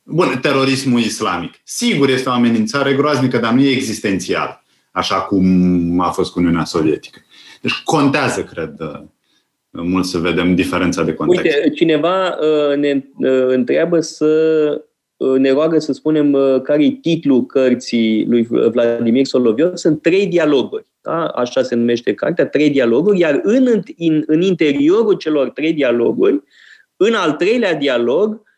Bun, 0.06 0.38
terorismul 0.42 1.00
islamic. 1.00 1.54
Sigur, 1.64 2.08
este 2.08 2.28
o 2.28 2.32
amenințare 2.32 2.94
groaznică, 2.94 3.38
dar 3.38 3.52
nu 3.52 3.60
e 3.60 3.70
existențial, 3.70 4.62
așa 4.92 5.20
cum 5.20 6.00
a 6.00 6.10
fost 6.10 6.32
cu 6.32 6.38
Uniunea 6.38 6.64
Sovietică. 6.64 7.20
Deci 7.60 7.82
contează, 7.84 8.42
cred, 8.42 8.74
uh, 8.80 9.00
mult 9.70 10.04
să 10.04 10.18
vedem 10.18 10.54
diferența 10.54 11.02
de 11.02 11.14
context. 11.14 11.44
Uite, 11.44 11.70
cineva 11.70 12.26
uh, 12.28 12.76
ne 12.76 13.04
uh, 13.16 13.46
întreabă 13.46 14.00
să 14.00 14.82
ne 15.38 15.50
roagă 15.52 15.78
să 15.78 15.92
spunem 15.92 16.60
care 16.62 16.84
e 16.84 16.90
titlul 16.90 17.46
cărții 17.46 18.26
lui 18.28 18.42
Vladimir 18.50 19.24
Soloviov. 19.24 19.74
Sunt 19.74 20.02
trei 20.02 20.26
dialoguri. 20.26 20.86
Da? 21.00 21.26
Așa 21.26 21.62
se 21.62 21.74
numește 21.74 22.14
cartea, 22.14 22.46
trei 22.46 22.70
dialoguri, 22.70 23.18
iar 23.18 23.40
în, 23.42 23.82
în, 23.96 24.22
în 24.26 24.42
interiorul 24.42 25.14
celor 25.14 25.50
trei 25.50 25.72
dialoguri, 25.72 26.42
în 26.96 27.14
al 27.14 27.32
treilea 27.32 27.74
dialog, 27.74 28.30
Uh, 28.30 28.50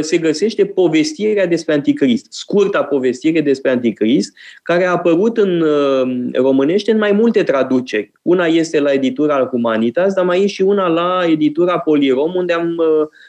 se 0.00 0.18
găsește 0.18 0.66
povestirea 0.66 1.46
despre 1.46 1.74
Anticrist, 1.74 2.26
scurta 2.32 2.84
povestire 2.84 3.40
despre 3.40 3.70
Anticrist, 3.70 4.36
care 4.62 4.84
a 4.84 4.90
apărut 4.90 5.36
în 5.36 5.60
uh, 5.60 6.30
românește 6.32 6.90
în 6.90 6.98
mai 6.98 7.12
multe 7.12 7.42
traduceri. 7.42 8.12
Una 8.22 8.46
este 8.46 8.80
la 8.80 8.92
editura 8.92 9.46
Humanitas, 9.46 10.14
dar 10.14 10.24
mai 10.24 10.42
e 10.42 10.46
și 10.46 10.62
una 10.62 10.88
la 10.88 11.24
editura 11.26 11.78
Polirom, 11.78 12.34
unde 12.34 12.52
am 12.52 12.76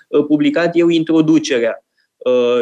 uh, 0.09 0.25
publicat 0.25 0.77
eu 0.77 0.89
introducerea. 0.89 1.83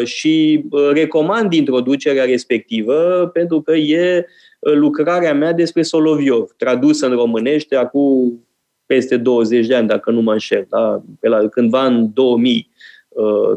Și 0.03 0.65
recomand 0.93 1.53
introducerea 1.53 2.25
respectivă 2.25 3.30
pentru 3.34 3.61
că 3.61 3.75
e 3.75 4.25
lucrarea 4.59 5.34
mea 5.34 5.53
despre 5.53 5.82
Soloviov, 5.82 6.49
tradusă 6.57 7.05
în 7.05 7.13
românește 7.13 7.75
acum 7.75 8.39
peste 8.86 9.17
20 9.17 9.67
de 9.67 9.75
ani, 9.75 9.88
dacă 9.88 10.11
nu 10.11 10.21
mă 10.21 10.32
înșel, 10.32 10.65
da? 10.69 11.03
pe 11.19 11.28
la 11.28 11.47
cândva 11.47 11.86
în 11.86 12.09
2000 12.13 12.69
Uh, 12.71 12.76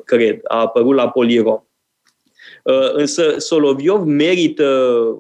cred. 0.05 0.41
A 0.45 0.61
apărut 0.61 0.95
la 0.95 1.09
Polirom. 1.09 1.63
Uh, 2.63 2.93
însă 2.93 3.35
Soloviov 3.39 4.05
merită 4.05 4.65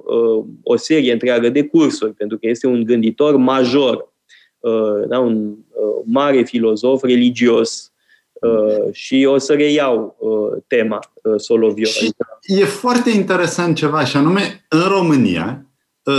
uh, 0.04 0.44
o 0.62 0.76
serie 0.76 1.12
întreagă 1.12 1.48
de 1.48 1.64
cursuri, 1.64 2.12
pentru 2.12 2.38
că 2.38 2.48
este 2.48 2.66
un 2.66 2.84
gânditor 2.84 3.36
major, 3.36 4.08
da, 5.08 5.18
un 5.18 5.54
mare 6.04 6.42
filozof 6.42 7.02
religios, 7.02 7.92
și 8.92 9.26
o 9.28 9.38
să 9.38 9.52
reiau 9.52 10.16
tema 10.66 10.98
Soloviov. 11.36 11.86
Și 11.86 12.12
e 12.42 12.64
foarte 12.64 13.10
interesant 13.10 13.76
ceva, 13.76 14.04
și 14.04 14.16
anume, 14.16 14.66
în 14.68 14.82
România, 14.88 15.66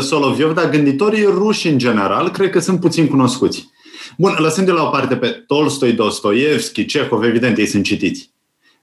Soloviov, 0.01 0.53
dar 0.53 0.69
gânditorii 0.69 1.24
ruși 1.24 1.67
în 1.67 1.78
general, 1.78 2.30
cred 2.30 2.49
că 2.49 2.59
sunt 2.59 2.80
puțin 2.80 3.07
cunoscuți. 3.07 3.69
Bun, 4.18 4.36
lăsând 4.38 4.66
de 4.66 4.72
la 4.72 4.84
o 4.84 4.89
parte 4.89 5.16
pe 5.16 5.28
Tolstoi, 5.28 5.93
Dostoevski, 5.93 6.86
Cehov, 6.86 7.24
evident, 7.24 7.57
ei 7.57 7.66
sunt 7.66 7.84
citiți. 7.84 8.32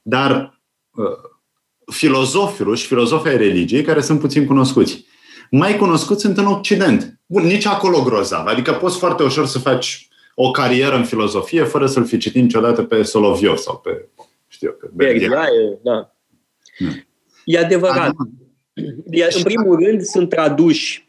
Dar 0.01 0.59
uh, 0.95 1.05
filozofii 1.91 2.63
ruși, 2.63 2.87
filozofii 2.87 3.29
ai 3.29 3.37
religiei, 3.37 3.81
care 3.81 4.01
sunt 4.01 4.19
puțin 4.19 4.45
cunoscuți. 4.45 5.05
Mai 5.51 5.77
cunoscuți 5.77 6.21
sunt 6.21 6.37
în 6.37 6.45
Occident. 6.45 7.19
Bun, 7.25 7.43
nici 7.43 7.65
acolo 7.65 8.03
grozav. 8.03 8.47
Adică 8.47 8.71
poți 8.71 8.97
foarte 8.97 9.23
ușor 9.23 9.45
să 9.45 9.59
faci 9.59 10.07
o 10.35 10.51
carieră 10.51 10.95
în 10.95 11.03
filozofie 11.03 11.63
fără 11.63 11.87
să-l 11.87 12.05
fi 12.05 12.17
citit 12.17 12.41
niciodată 12.41 12.83
pe 12.83 13.03
Soloviov 13.03 13.57
sau 13.57 13.77
pe, 13.77 14.07
știu, 14.47 14.71
pe 14.71 14.89
Bergheaie. 14.93 15.79
Da. 15.83 16.15
Hmm. 16.77 17.07
E 17.45 17.59
adevărat. 17.59 18.13
În 19.35 19.43
primul 19.43 19.83
rând 19.85 20.01
sunt 20.01 20.29
traduși 20.29 21.08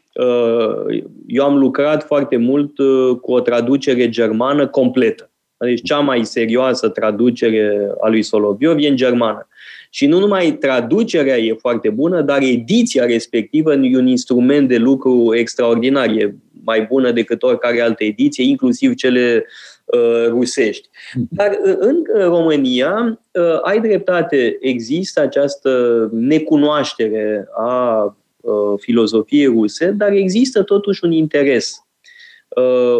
eu 1.27 1.43
am 1.43 1.57
lucrat 1.57 2.03
foarte 2.03 2.37
mult 2.37 2.77
uh, 2.77 3.17
cu 3.21 3.31
o 3.31 3.39
traducere 3.39 4.09
germană 4.09 4.67
completă. 4.67 5.31
Deci 5.57 5.81
cea 5.83 5.99
mai 5.99 6.25
serioasă 6.25 6.89
traducere 6.89 7.91
a 8.01 8.07
lui 8.09 8.21
Soloviov 8.21 8.77
e 8.79 8.87
în 8.87 8.95
germană. 8.95 9.47
Și 9.89 10.05
nu 10.05 10.19
numai 10.19 10.51
traducerea 10.51 11.37
e 11.37 11.53
foarte 11.53 11.89
bună, 11.89 12.21
dar 12.21 12.41
ediția 12.41 13.05
respectivă 13.05 13.73
e 13.73 13.97
un 13.97 14.07
instrument 14.07 14.67
de 14.67 14.77
lucru 14.77 15.35
extraordinar. 15.35 16.09
E 16.09 16.35
mai 16.63 16.81
bună 16.81 17.11
decât 17.11 17.43
oricare 17.43 17.81
altă 17.81 18.03
ediție, 18.03 18.43
inclusiv 18.43 18.95
cele 18.95 19.45
rusești. 20.27 20.89
Dar 21.29 21.59
în 21.79 22.03
România, 22.23 23.21
ai 23.61 23.79
dreptate, 23.81 24.57
există 24.59 25.21
această 25.21 26.09
necunoaștere 26.11 27.47
a 27.57 28.15
filozofiei 28.77 29.45
ruse, 29.45 29.91
dar 29.91 30.11
există 30.11 30.63
totuși 30.63 31.03
un 31.03 31.11
interes. 31.11 31.85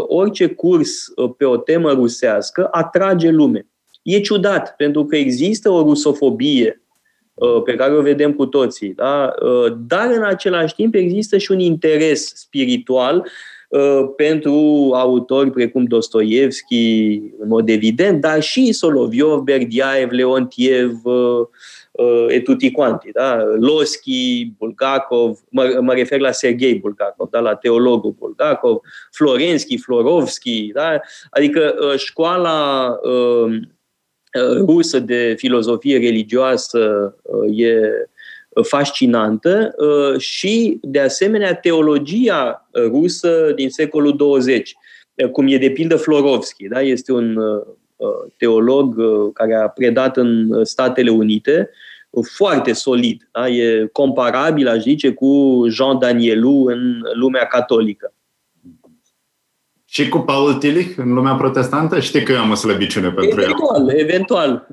Orice 0.08 0.48
curs 0.48 1.14
pe 1.38 1.46
o 1.46 1.58
temă 1.58 1.92
rusească 1.92 2.68
atrage 2.72 3.30
lume. 3.30 3.66
E 4.04 4.20
ciudat, 4.20 4.76
pentru 4.76 5.06
că 5.06 5.16
există 5.16 5.70
o 5.70 5.82
rusofobie 5.82 6.82
uh, 7.34 7.62
pe 7.64 7.76
care 7.76 7.94
o 7.94 8.02
vedem 8.02 8.34
cu 8.34 8.46
toții, 8.46 8.94
da? 8.94 9.34
Uh, 9.44 9.74
dar 9.88 10.12
în 10.12 10.24
același 10.24 10.76
timp 10.76 10.96
există 10.96 11.38
și 11.38 11.52
un 11.52 11.60
interes 11.60 12.32
spiritual 12.36 13.28
uh, 13.70 14.10
pentru 14.16 14.90
autori 14.94 15.52
precum 15.52 15.84
Dostoevski, 15.84 17.14
în 17.40 17.48
mod 17.48 17.70
evident, 17.70 18.22
dar 18.22 18.42
și 18.42 18.72
Soloviov, 18.72 19.40
Berdiaev, 19.40 20.12
Leontiev, 20.12 21.02
et 22.30 22.44
tutti 22.44 22.72
quanti, 22.72 23.12
da? 23.12 23.44
Loschi, 23.60 24.54
Bulgakov, 24.58 25.40
mă, 25.50 25.78
mă 25.82 25.94
refer 25.94 26.20
la 26.20 26.32
Sergei 26.32 26.76
Bulgakov, 26.76 27.30
da? 27.30 27.40
la 27.40 27.56
teologul 27.56 28.16
Bulgakov, 28.20 28.80
Florenski, 29.12 29.78
Florovski, 29.78 30.72
da? 30.74 31.00
adică 31.30 31.76
școala 31.98 32.90
rusă 34.66 35.00
de 35.00 35.34
filozofie 35.38 35.98
religioasă 35.98 37.16
uh, 37.22 37.60
e 37.60 37.80
fascinantă 38.64 39.76
uh, 39.78 40.20
și, 40.20 40.80
de 40.82 41.00
asemenea, 41.00 41.56
teologia 41.56 42.70
rusă 42.74 43.52
din 43.56 43.70
secolul 43.70 44.16
20, 44.16 44.76
uh, 45.14 45.30
cum 45.30 45.48
e 45.48 45.58
de 45.58 45.70
pildă 45.70 45.96
Florovski, 45.96 46.68
da? 46.68 46.82
este 46.82 47.12
un 47.12 47.40
teolog 48.38 48.96
care 49.34 49.56
a 49.56 49.68
predat 49.68 50.18
în 50.18 50.60
Statele 50.64 51.10
Unite, 51.10 51.70
foarte 52.36 52.74
solid, 52.74 53.30
da? 53.32 53.48
e 53.48 53.90
comparabil, 53.92 54.68
aș 54.68 54.82
zice, 54.82 55.14
cu 55.14 55.64
Jean 55.70 56.00
Danielou 56.00 56.66
în 56.66 57.02
lumea 57.14 57.46
catolică. 57.46 58.14
Și 59.86 60.10
cu 60.10 60.18
Paul 60.18 60.54
Tillich 60.54 60.98
în 60.98 61.14
lumea 61.14 61.34
protestantă? 61.34 62.00
Știi 62.00 62.24
că 62.24 62.32
eu 62.32 62.40
am 62.40 62.52
o 62.52 62.56
slăbiciune 62.56 63.12
pentru 63.12 63.42
eventual, 63.42 63.90
el. 63.90 64.00
Eventual, 64.00 64.68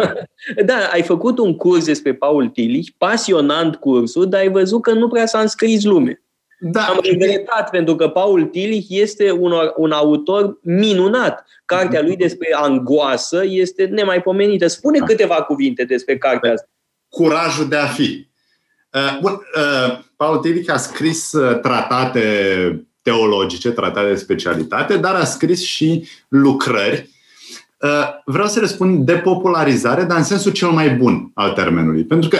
da, 0.66 0.74
ai 0.92 1.02
făcut 1.02 1.38
un 1.38 1.56
curs 1.56 1.84
despre 1.84 2.14
Paul 2.14 2.48
Tillich, 2.48 2.90
pasionant 2.98 3.76
cursul, 3.76 4.28
dar 4.28 4.40
ai 4.40 4.50
văzut 4.50 4.82
că 4.82 4.92
nu 4.92 5.08
prea 5.08 5.26
s-a 5.26 5.40
înscris 5.40 5.84
lume. 5.84 6.22
Da. 6.60 6.80
Am 6.80 6.98
regretat 7.02 7.70
pentru 7.70 7.96
că 7.96 8.08
Paul 8.08 8.44
Tillich 8.44 8.86
este 8.88 9.30
un, 9.30 9.52
un 9.76 9.90
autor 9.90 10.58
minunat. 10.62 11.46
Cartea 11.64 12.02
lui 12.02 12.16
despre 12.16 12.48
angoasă 12.52 13.42
este 13.44 13.84
nemaipomenită. 13.84 14.66
Spune 14.66 14.98
câteva 14.98 15.34
cuvinte 15.34 15.84
despre 15.84 16.18
cartea 16.18 16.52
asta. 16.52 16.68
Curajul 17.16 17.68
de 17.68 17.76
a 17.76 17.86
fi. 17.86 18.28
Uh, 18.92 19.18
bun, 19.20 19.32
uh, 19.32 19.98
Paul 20.16 20.38
Tillich 20.38 20.72
a 20.72 20.76
scris 20.76 21.32
uh, 21.32 21.60
tratate 21.60 22.86
teologice, 23.02 23.70
tratate 23.70 24.08
de 24.08 24.14
specialitate, 24.14 24.96
dar 24.96 25.14
a 25.14 25.24
scris 25.24 25.62
și 25.62 26.08
lucrări. 26.28 27.10
Uh, 27.80 28.08
vreau 28.24 28.46
să 28.46 28.60
răspund 28.60 29.06
de 29.06 29.12
popularizare, 29.12 30.02
dar 30.02 30.16
în 30.16 30.24
sensul 30.24 30.52
cel 30.52 30.68
mai 30.68 30.90
bun 30.90 31.30
al 31.34 31.50
termenului. 31.50 32.04
Pentru 32.04 32.28
că 32.28 32.38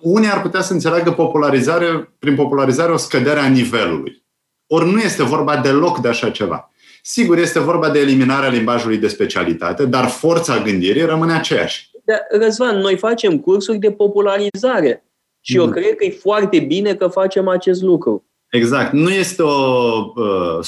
unii 0.00 0.30
ar 0.30 0.42
putea 0.42 0.60
să 0.60 0.72
înțeleagă 0.72 1.12
popularizare, 1.12 2.14
prin 2.18 2.34
popularizare 2.34 2.92
o 2.92 2.96
scădere 2.96 3.40
a 3.40 3.48
nivelului. 3.48 4.22
Ori 4.66 4.92
nu 4.92 4.98
este 4.98 5.22
vorba 5.22 5.56
deloc 5.56 5.98
de 5.98 6.08
așa 6.08 6.30
ceva. 6.30 6.70
Sigur, 7.02 7.38
este 7.38 7.58
vorba 7.58 7.90
de 7.90 7.98
eliminarea 7.98 8.48
limbajului 8.48 8.98
de 8.98 9.08
specialitate, 9.08 9.84
dar 9.84 10.06
forța 10.06 10.58
gândirii 10.58 11.04
rămâne 11.04 11.32
aceeași. 11.32 11.89
Da, 12.04 12.18
Răzvan, 12.30 12.78
noi 12.78 12.96
facem 12.96 13.38
cursuri 13.38 13.78
de 13.78 13.92
popularizare 13.92 15.04
și 15.40 15.56
mm. 15.56 15.64
eu 15.64 15.70
cred 15.70 15.94
că 15.94 16.04
e 16.04 16.10
foarte 16.10 16.58
bine 16.58 16.94
că 16.94 17.06
facem 17.06 17.48
acest 17.48 17.82
lucru. 17.82 18.24
Exact. 18.50 18.92
Nu 18.92 19.10
este 19.10 19.42
o 19.42 20.12
uh, 20.14 20.66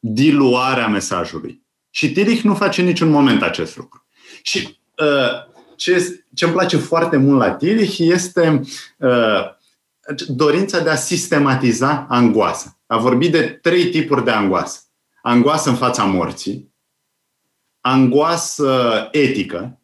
diluare 0.00 0.80
a 0.80 0.88
mesajului. 0.88 1.62
Și 1.90 2.12
Tillich 2.12 2.42
nu 2.42 2.54
face 2.54 2.82
niciun 2.82 3.08
moment 3.08 3.42
acest 3.42 3.76
lucru. 3.76 4.06
Și 4.42 4.78
uh, 4.98 5.50
ce, 5.76 6.24
ce 6.34 6.44
îmi 6.44 6.54
place 6.54 6.76
foarte 6.76 7.16
mult 7.16 7.38
la 7.38 7.54
Tillich 7.54 7.98
este 7.98 8.60
uh, 8.98 9.60
dorința 10.26 10.80
de 10.80 10.90
a 10.90 10.94
sistematiza 10.94 12.06
angoasa. 12.08 12.78
A 12.86 12.96
vorbit 12.96 13.32
de 13.32 13.42
trei 13.42 13.90
tipuri 13.90 14.24
de 14.24 14.30
angoasă. 14.30 14.80
Angoasă 15.22 15.68
în 15.68 15.76
fața 15.76 16.04
morții, 16.04 16.74
angoasă 17.80 19.08
etică 19.10 19.58
uh, 19.64 19.81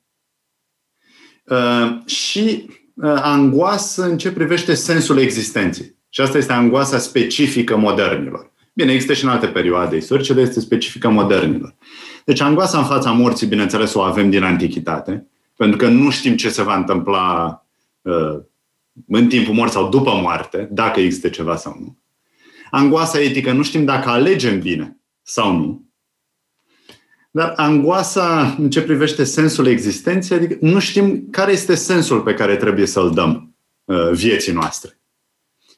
și 2.06 2.66
uh, 2.94 3.12
angoasă 3.22 4.04
în 4.04 4.18
ce 4.18 4.32
privește 4.32 4.74
sensul 4.74 5.18
existenței. 5.18 5.96
Și 6.08 6.20
asta 6.20 6.38
este 6.38 6.52
angoasa 6.52 6.98
specifică 6.98 7.76
modernilor. 7.76 8.52
Bine, 8.72 8.92
există 8.92 9.12
și 9.12 9.24
în 9.24 9.30
alte 9.30 9.46
perioade 9.46 9.96
istorice, 9.96 10.32
dar 10.34 10.42
este 10.42 10.60
specifică 10.60 11.08
modernilor. 11.08 11.74
Deci 12.24 12.40
angoasa 12.40 12.78
în 12.78 12.84
fața 12.84 13.10
morții, 13.10 13.46
bineînțeles, 13.46 13.94
o 13.94 14.00
avem 14.00 14.30
din 14.30 14.42
antichitate, 14.42 15.26
pentru 15.56 15.76
că 15.76 15.88
nu 15.88 16.10
știm 16.10 16.36
ce 16.36 16.48
se 16.48 16.62
va 16.62 16.76
întâmpla 16.76 17.66
uh, 18.02 18.38
în 19.08 19.28
timpul 19.28 19.54
morții 19.54 19.74
sau 19.74 19.88
după 19.88 20.10
moarte, 20.22 20.68
dacă 20.70 21.00
există 21.00 21.28
ceva 21.28 21.56
sau 21.56 21.76
nu. 21.80 21.98
Angoasa 22.70 23.20
etică, 23.20 23.52
nu 23.52 23.62
știm 23.62 23.84
dacă 23.84 24.08
alegem 24.08 24.60
bine 24.60 25.00
sau 25.22 25.56
nu. 25.56 25.87
Dar 27.30 27.52
angoasa 27.56 28.54
în 28.58 28.70
ce 28.70 28.82
privește 28.82 29.24
sensul 29.24 29.66
existenței, 29.66 30.36
adică 30.36 30.56
nu 30.60 30.78
știm 30.78 31.28
care 31.30 31.52
este 31.52 31.74
sensul 31.74 32.20
pe 32.20 32.34
care 32.34 32.56
trebuie 32.56 32.86
să-l 32.86 33.10
dăm 33.10 33.56
uh, 33.84 34.10
vieții 34.12 34.52
noastre 34.52 34.98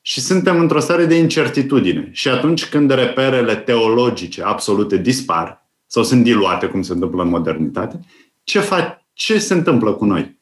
și 0.03 0.21
suntem 0.21 0.59
într-o 0.59 0.81
stare 0.81 1.05
de 1.05 1.15
incertitudine. 1.15 2.09
Și 2.13 2.29
atunci 2.29 2.69
când 2.69 2.91
reperele 2.91 3.57
teologice 3.57 4.43
absolute 4.43 4.97
dispar 4.97 5.67
sau 5.87 6.03
sunt 6.03 6.23
diluate, 6.23 6.67
cum 6.67 6.83
se 6.83 6.93
întâmplă 6.93 7.23
în 7.23 7.29
modernitate, 7.29 8.01
ce, 8.45 8.61
fa- 8.61 9.07
ce 9.13 9.39
se 9.39 9.55
întâmplă 9.55 9.93
cu 9.93 10.05
noi? 10.05 10.39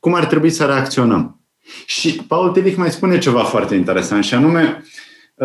Cum 0.00 0.14
ar 0.14 0.24
trebui 0.24 0.50
să 0.50 0.64
reacționăm? 0.64 1.40
Și 1.86 2.22
Paul 2.28 2.50
Tillich 2.50 2.76
mai 2.76 2.90
spune 2.90 3.18
ceva 3.18 3.42
foarte 3.42 3.74
interesant, 3.74 4.24
și 4.24 4.34
anume, 4.34 4.84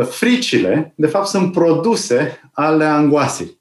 fricile, 0.10 0.94
de 0.98 1.08
fapt, 1.08 1.28
sunt 1.28 1.52
produse 1.52 2.50
ale 2.54 2.84
angoasei. 2.84 3.60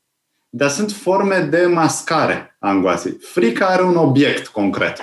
Dar 0.57 0.69
sunt 0.69 0.91
forme 0.91 1.49
de 1.51 1.67
mascare 1.67 2.57
a 2.59 2.69
angoasei. 2.69 3.17
Frica 3.21 3.67
are 3.67 3.83
un 3.83 3.97
obiect 3.97 4.47
concret. 4.47 4.97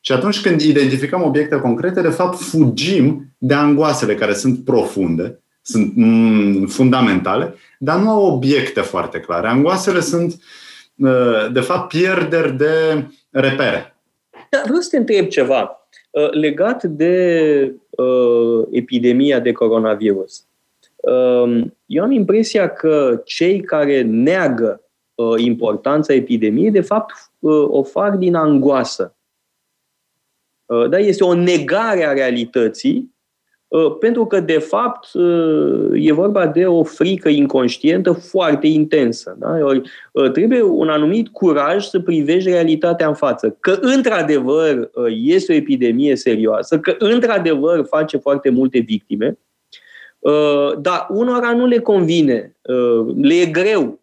Și 0.00 0.12
atunci 0.12 0.40
când 0.40 0.60
identificăm 0.60 1.22
obiecte 1.22 1.56
concrete, 1.56 2.00
de 2.00 2.08
fapt 2.08 2.38
fugim 2.38 3.34
de 3.38 3.54
angoasele 3.54 4.14
care 4.14 4.34
sunt 4.34 4.64
profunde, 4.64 5.40
sunt 5.62 5.92
mm, 5.94 6.66
fundamentale, 6.66 7.54
dar 7.78 7.98
nu 7.98 8.10
au 8.10 8.34
obiecte 8.34 8.80
foarte 8.80 9.20
clare. 9.20 9.48
Angoasele 9.48 10.00
sunt, 10.00 10.42
uh, 10.96 11.52
de 11.52 11.60
fapt, 11.60 11.88
pierderi 11.88 12.56
de 12.56 13.04
repere. 13.30 13.96
Da, 14.50 14.60
vreau 14.64 14.80
să 14.80 14.88
te 14.90 14.96
întreb 14.96 15.26
ceva 15.26 15.88
uh, 16.10 16.30
legat 16.30 16.82
de 16.82 17.74
uh, 17.90 18.66
epidemia 18.70 19.40
de 19.40 19.52
coronavirus. 19.52 20.44
Uh, 21.06 21.64
eu 21.86 22.02
am 22.02 22.10
impresia 22.10 22.68
că 22.68 23.22
cei 23.24 23.60
care 23.60 24.02
neagă 24.02 24.80
uh, 25.14 25.34
importanța 25.36 26.12
epidemiei, 26.12 26.70
de 26.70 26.80
fapt, 26.80 27.12
uh, 27.38 27.66
o 27.68 27.82
fac 27.82 28.14
din 28.14 28.34
angoasă. 28.34 29.16
Uh, 30.66 30.88
da? 30.88 30.98
Este 30.98 31.24
o 31.24 31.34
negare 31.34 32.06
a 32.06 32.12
realității, 32.12 33.14
uh, 33.68 33.96
pentru 33.98 34.26
că, 34.26 34.40
de 34.40 34.58
fapt, 34.58 35.12
uh, 35.12 35.90
e 35.92 36.12
vorba 36.12 36.46
de 36.46 36.66
o 36.66 36.82
frică 36.82 37.28
inconștientă 37.28 38.12
foarte 38.12 38.66
intensă. 38.66 39.36
Da? 39.38 39.80
Trebuie 40.32 40.62
un 40.62 40.88
anumit 40.88 41.28
curaj 41.28 41.84
să 41.84 42.00
privești 42.00 42.50
realitatea 42.50 43.08
în 43.08 43.14
față. 43.14 43.56
Că, 43.60 43.78
într-adevăr, 43.80 44.90
este 45.22 45.52
o 45.52 45.56
epidemie 45.56 46.16
serioasă, 46.16 46.78
că, 46.78 46.94
într-adevăr, 46.98 47.84
face 47.84 48.16
foarte 48.16 48.50
multe 48.50 48.78
victime, 48.78 49.38
dar 50.78 51.06
unora 51.08 51.52
nu 51.52 51.66
le 51.66 51.78
convine, 51.78 52.56
le 53.20 53.34
e 53.34 53.46
greu, 53.46 54.00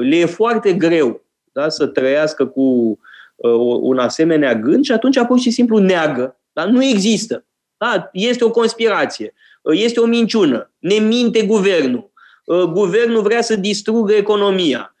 le 0.00 0.16
e 0.16 0.26
foarte 0.26 0.72
greu 0.72 1.20
da? 1.52 1.68
să 1.68 1.86
trăiască 1.86 2.46
cu 2.46 2.98
Uh, 3.38 3.78
un 3.80 3.98
asemenea 3.98 4.54
gând 4.54 4.84
și 4.84 4.92
atunci 4.92 5.26
pur 5.26 5.38
și 5.38 5.50
simplu 5.50 5.78
neagă. 5.78 6.36
Dar 6.52 6.66
nu 6.66 6.84
există. 6.84 7.44
Da? 7.76 8.08
Este 8.12 8.44
o 8.44 8.50
conspirație. 8.50 9.34
Uh, 9.62 9.80
este 9.80 10.00
o 10.00 10.06
minciună. 10.06 10.70
Ne 10.78 10.94
minte 10.94 11.42
guvernul. 11.42 12.10
Uh, 12.44 12.62
guvernul 12.62 13.22
vrea 13.22 13.42
să 13.42 13.56
distrugă 13.56 14.14
economia. 14.14 14.92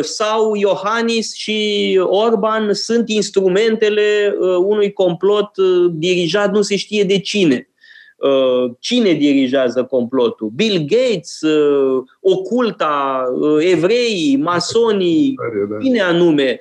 Sau 0.00 0.54
Iohannis 0.54 1.34
și 1.34 2.00
Orban 2.02 2.74
sunt 2.74 3.08
instrumentele 3.08 4.34
unui 4.58 4.92
complot 4.92 5.50
dirijat 5.90 6.52
nu 6.52 6.62
se 6.62 6.76
știe 6.76 7.04
de 7.04 7.18
cine. 7.18 7.68
Cine 8.78 9.12
dirigează 9.12 9.84
complotul? 9.84 10.48
Bill 10.54 10.78
Gates, 10.78 11.40
oculta, 12.20 13.24
evreii, 13.58 14.36
masonii, 14.36 15.34
da. 15.68 15.78
cine 15.78 16.00
anume 16.00 16.60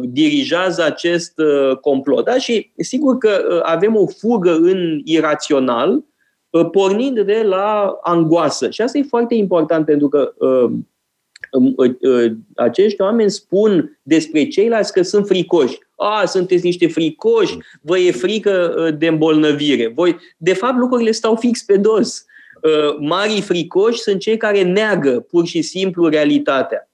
dirigează 0.00 0.84
acest 0.84 1.34
complot? 1.80 2.24
Da? 2.24 2.38
Și 2.38 2.70
sigur 2.76 3.18
că 3.18 3.60
avem 3.62 3.96
o 3.96 4.06
fugă 4.06 4.54
în 4.54 5.00
irațional, 5.04 6.04
pornind 6.72 7.20
de 7.20 7.42
la 7.44 7.98
angoasă. 8.02 8.70
Și 8.70 8.80
asta 8.80 8.98
e 8.98 9.02
foarte 9.02 9.34
important 9.34 9.84
pentru 9.84 10.08
că 10.08 10.32
acești 12.56 13.00
oameni 13.00 13.30
spun 13.30 13.98
despre 14.02 14.48
ceilalți 14.48 14.92
că 14.92 15.02
sunt 15.02 15.26
fricoși. 15.26 15.78
A, 16.00 16.24
sunteți 16.24 16.64
niște 16.64 16.88
fricoși, 16.88 17.56
vă 17.82 17.98
e 17.98 18.10
frică 18.10 18.74
de 18.98 19.06
îmbolnăvire. 19.06 19.88
Voi, 19.88 20.16
de 20.36 20.52
fapt, 20.52 20.76
lucrurile 20.76 21.10
stau 21.10 21.36
fix 21.36 21.62
pe 21.62 21.76
dos. 21.76 22.24
Marii 23.00 23.40
fricoși 23.40 23.98
sunt 23.98 24.20
cei 24.20 24.36
care 24.36 24.62
neagă 24.62 25.20
pur 25.20 25.46
și 25.46 25.62
simplu 25.62 26.08
realitatea. 26.08 26.90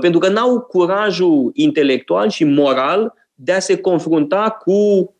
Pentru 0.00 0.20
că 0.20 0.28
n-au 0.28 0.60
curajul 0.60 1.50
intelectual 1.54 2.28
și 2.28 2.44
moral 2.44 3.14
de 3.34 3.52
a 3.52 3.58
se 3.58 3.80
confrunta 3.80 4.50
cu 4.50 5.14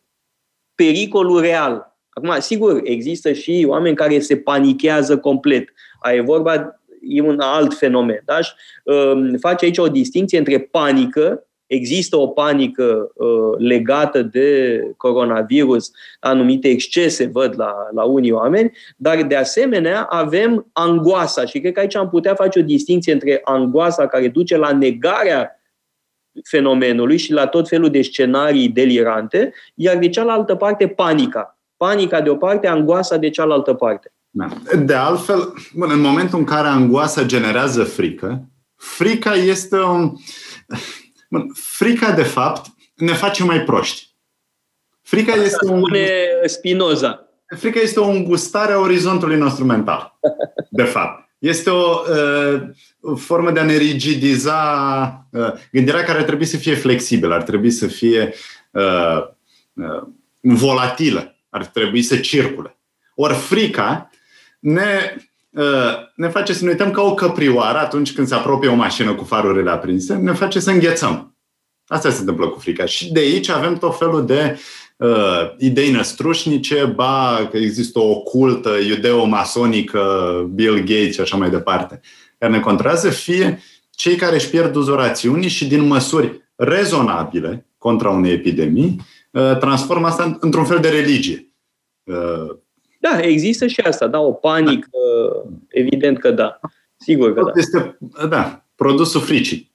pericolul 0.74 1.41
real. 1.41 1.97
Acum, 2.09 2.41
sigur, 2.41 2.80
există 2.84 3.32
și 3.32 3.64
oameni 3.68 3.97
care 3.97 4.18
se 4.18 4.37
panichează 4.37 5.18
complet. 5.18 5.68
A 6.01 6.12
e 6.12 6.20
vorba 6.20 6.80
e 7.01 7.20
un 7.20 7.41
alt 7.41 7.74
fenomen. 7.74 8.22
Da? 8.24 8.41
Și, 8.41 8.53
uh, 8.84 9.34
face 9.41 9.64
aici 9.64 9.78
o 9.78 9.89
distinție 9.89 10.39
între 10.39 10.59
panică, 10.59 11.46
există 11.67 12.17
o 12.17 12.27
panică 12.27 13.11
uh, 13.14 13.59
legată 13.59 14.23
de 14.23 14.81
coronavirus, 14.97 15.91
anumite 16.21 16.69
excese 16.69 17.27
văd 17.33 17.55
la, 17.57 17.75
la 17.95 18.03
unii 18.03 18.31
oameni, 18.31 18.73
dar 18.97 19.23
de 19.23 19.37
asemenea 19.37 20.03
avem 20.03 20.67
angoasa 20.73 21.45
și 21.45 21.61
cred 21.61 21.73
că 21.73 21.81
aici 21.81 21.97
am 21.97 22.09
putea 22.09 22.35
face 22.35 22.59
o 22.59 22.62
distinție 22.62 23.12
între 23.12 23.41
angoasa 23.45 24.07
care 24.07 24.29
duce 24.29 24.57
la 24.57 24.73
negarea 24.73 25.61
fenomenului 26.45 27.17
și 27.17 27.33
la 27.33 27.47
tot 27.47 27.69
felul 27.69 27.91
de 27.91 28.03
scenarii 28.03 28.69
delirante, 28.69 29.53
iar 29.75 29.97
de 29.97 30.09
cealaltă 30.09 30.55
parte 30.55 30.89
panica. 30.89 31.59
Panica 31.77 32.21
de 32.21 32.31
o 32.31 32.37
parte, 32.37 32.67
angoasa 32.67 33.17
de 33.17 33.31
cealaltă 33.31 33.75
parte. 33.75 34.12
Da. 34.31 34.49
De 34.85 34.95
altfel, 34.95 35.53
bun, 35.75 35.91
în 35.91 36.01
momentul 36.01 36.39
în 36.39 36.45
care 36.45 36.69
angoasa 36.69 37.25
generează 37.25 37.85
frică, 37.85 38.49
frica 38.75 39.35
este 39.35 39.77
un... 39.77 40.12
Bun, 41.31 41.51
frica, 41.55 42.12
de 42.12 42.22
fapt, 42.22 42.66
ne 42.95 43.12
face 43.12 43.45
mai 43.45 43.62
proști. 43.62 44.14
Frica 45.03 45.33
Asta 45.33 45.45
este 45.45 45.66
un... 45.66 45.83
Spinoza. 46.45 47.29
Frica 47.47 47.81
este 47.81 48.01
o 48.01 48.09
îngustare 48.09 48.72
a 48.72 48.79
orizontului 48.79 49.37
nostru 49.37 49.64
mental, 49.64 50.18
de 50.70 50.83
fapt. 50.83 51.31
Este 51.39 51.70
o 51.70 52.01
uh, 52.01 52.62
formă 53.16 53.51
de 53.51 53.61
a 53.61 53.64
ne 53.64 53.77
rigidiza 53.77 55.27
uh, 55.31 55.53
gândirea 55.72 56.05
care 56.05 56.18
ar 56.18 56.24
trebui 56.24 56.45
să 56.45 56.57
fie 56.57 56.74
flexibilă, 56.74 57.35
ar 57.35 57.43
trebui 57.43 57.70
să 57.70 57.87
fie 57.87 58.35
uh, 58.70 59.29
uh, 59.72 60.03
volatilă, 60.41 61.37
ar 61.51 61.66
trebui 61.66 62.03
să 62.03 62.16
circule. 62.16 62.79
Ori 63.14 63.35
frica 63.35 64.11
ne, 64.59 65.14
uh, 65.14 65.22
ne 66.15 66.29
face 66.29 66.53
să 66.53 66.65
ne 66.65 66.71
uităm 66.71 66.91
ca 66.91 67.03
o 67.03 67.15
căprioară 67.15 67.79
atunci 67.79 68.13
când 68.13 68.27
se 68.27 68.35
apropie 68.35 68.69
o 68.69 68.75
mașină 68.75 69.15
cu 69.15 69.25
farurile 69.25 69.71
aprinse, 69.71 70.15
ne 70.15 70.33
face 70.33 70.61
să 70.61 70.71
înghețăm. 70.71 71.37
Asta 71.87 72.11
se 72.11 72.21
întâmplă 72.21 72.49
cu 72.49 72.59
frica. 72.59 72.85
Și 72.85 73.13
de 73.13 73.21
aici 73.21 73.49
avem 73.49 73.77
tot 73.77 73.99
felul 73.99 74.27
de 74.27 74.59
uh, 74.97 75.55
idei 75.59 75.91
năstrușnice, 75.91 76.85
ba 76.85 77.49
că 77.51 77.57
există 77.57 77.99
o 77.99 78.21
cultă 78.21 78.71
iudeo-masonică, 78.89 80.01
Bill 80.55 80.79
Gates 80.79 81.15
și 81.15 81.21
așa 81.21 81.37
mai 81.37 81.51
departe, 81.51 82.01
care 82.39 82.53
ne 82.53 82.61
controlează, 82.61 83.09
fie 83.09 83.63
cei 83.91 84.17
care 84.17 84.35
își 84.35 84.51
pierd 84.51 84.75
uzorațiunii 84.75 85.49
și 85.49 85.67
din 85.67 85.87
măsuri 85.87 86.51
rezonabile 86.55 87.67
contra 87.79 88.11
unei 88.11 88.33
epidemii, 88.33 89.01
uh, 89.31 89.59
transformă 89.59 90.07
asta 90.07 90.37
într-un 90.41 90.65
fel 90.65 90.79
de 90.79 90.89
religie. 90.89 91.51
Uh, 92.05 92.57
da, 93.11 93.21
există 93.21 93.67
și 93.67 93.81
asta, 93.81 94.07
da, 94.07 94.21
o 94.21 94.33
panică, 94.33 94.89
da. 94.93 95.43
evident 95.69 96.19
că 96.19 96.31
da. 96.31 96.61
Sigur 96.97 97.35
că 97.35 97.43
da. 97.43 97.51
Este, 97.55 97.99
da, 98.29 98.65
produsul 98.75 99.21
fricii. 99.21 99.75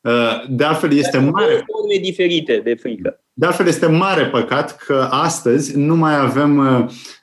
Uh, 0.00 0.44
de 0.48 0.64
altfel, 0.64 0.92
este 0.92 1.18
Dar 1.18 1.28
mare. 1.28 1.64
forme 1.66 2.00
diferite 2.02 2.60
de 2.64 2.74
frică. 2.74 3.20
De 3.32 3.46
altfel, 3.46 3.66
este 3.66 3.86
mare 3.86 4.26
păcat 4.26 4.76
că 4.76 5.08
astăzi 5.10 5.78
nu 5.78 5.96
mai 5.96 6.16
avem 6.16 6.58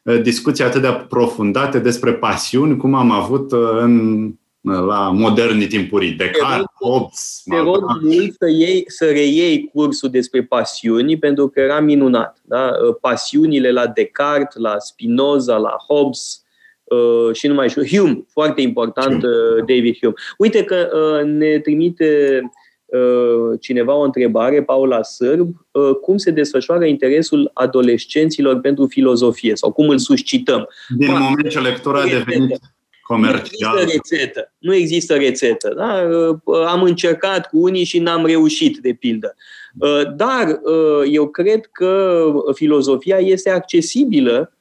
uh, 0.04 0.22
discuții 0.22 0.64
atât 0.64 0.82
de 0.82 0.88
aprofundate 0.88 1.80
despre 1.80 2.14
pasiuni 2.14 2.78
cum 2.78 2.94
am 2.94 3.12
avut 3.12 3.52
uh, 3.52 3.70
în 3.80 4.32
la 4.74 5.10
modernii 5.10 5.68
timpurii, 5.68 6.12
Descartes, 6.12 6.66
Hobbes. 6.82 7.42
Te 7.50 7.58
rog 7.58 7.84
mult 8.02 8.36
să, 8.40 8.50
iei, 8.50 8.84
să 8.88 9.06
reiei 9.06 9.70
cursul 9.74 10.10
despre 10.10 10.44
pasiuni, 10.44 11.18
pentru 11.18 11.48
că 11.48 11.60
era 11.60 11.80
minunat. 11.80 12.38
Da? 12.42 12.72
Pasiunile 13.02 13.72
la 13.72 13.88
Descartes, 13.88 14.62
la 14.62 14.76
Spinoza, 14.80 15.58
la 15.58 15.76
Hobbes, 15.88 16.42
Uh, 16.90 17.36
și 17.36 17.48
nu 17.48 17.54
mai 17.54 17.70
știu, 17.70 17.86
Hume, 17.86 18.26
foarte 18.32 18.62
important, 18.62 19.24
uh, 19.24 19.58
David 19.58 19.98
Hume. 20.02 20.14
Uite 20.38 20.64
că 20.64 20.90
uh, 20.94 21.26
ne 21.26 21.60
trimite 21.60 22.42
uh, 22.86 23.60
cineva 23.60 23.96
o 23.96 24.02
întrebare, 24.02 24.64
Paula 24.64 25.04
Sârb, 25.04 25.50
uh, 25.72 25.96
cum 26.02 26.18
se 26.18 26.32
desfășoară 26.32 26.86
interesul 26.86 27.52
adolescenților 27.54 28.60
pentru 28.60 28.86
filozofie 28.86 29.56
sau 29.56 29.72
cum 29.72 29.90
îl 29.90 29.98
suscităm. 29.98 30.68
Din 30.98 31.08
pa, 31.08 31.20
moment 31.20 31.50
ce 31.50 31.60
lectura 31.60 32.02
a 32.02 32.08
devenit 32.08 32.60
comercial. 33.08 33.74
Nu 33.74 33.82
există 33.82 34.16
rețetă. 34.16 34.54
Nu 34.58 34.74
există 34.74 35.16
rețetă. 35.16 35.74
Da? 35.76 36.08
Uh, 36.44 36.66
am 36.68 36.82
încercat 36.84 37.50
cu 37.50 37.58
unii 37.60 37.84
și 37.84 38.00
n-am 38.00 38.26
reușit, 38.26 38.78
de 38.78 38.94
pildă. 38.94 39.36
Uh, 39.80 40.16
dar 40.16 40.60
uh, 40.64 41.08
eu 41.12 41.28
cred 41.28 41.66
că 41.66 42.24
filozofia 42.54 43.18
este 43.18 43.50
accesibilă 43.50 44.52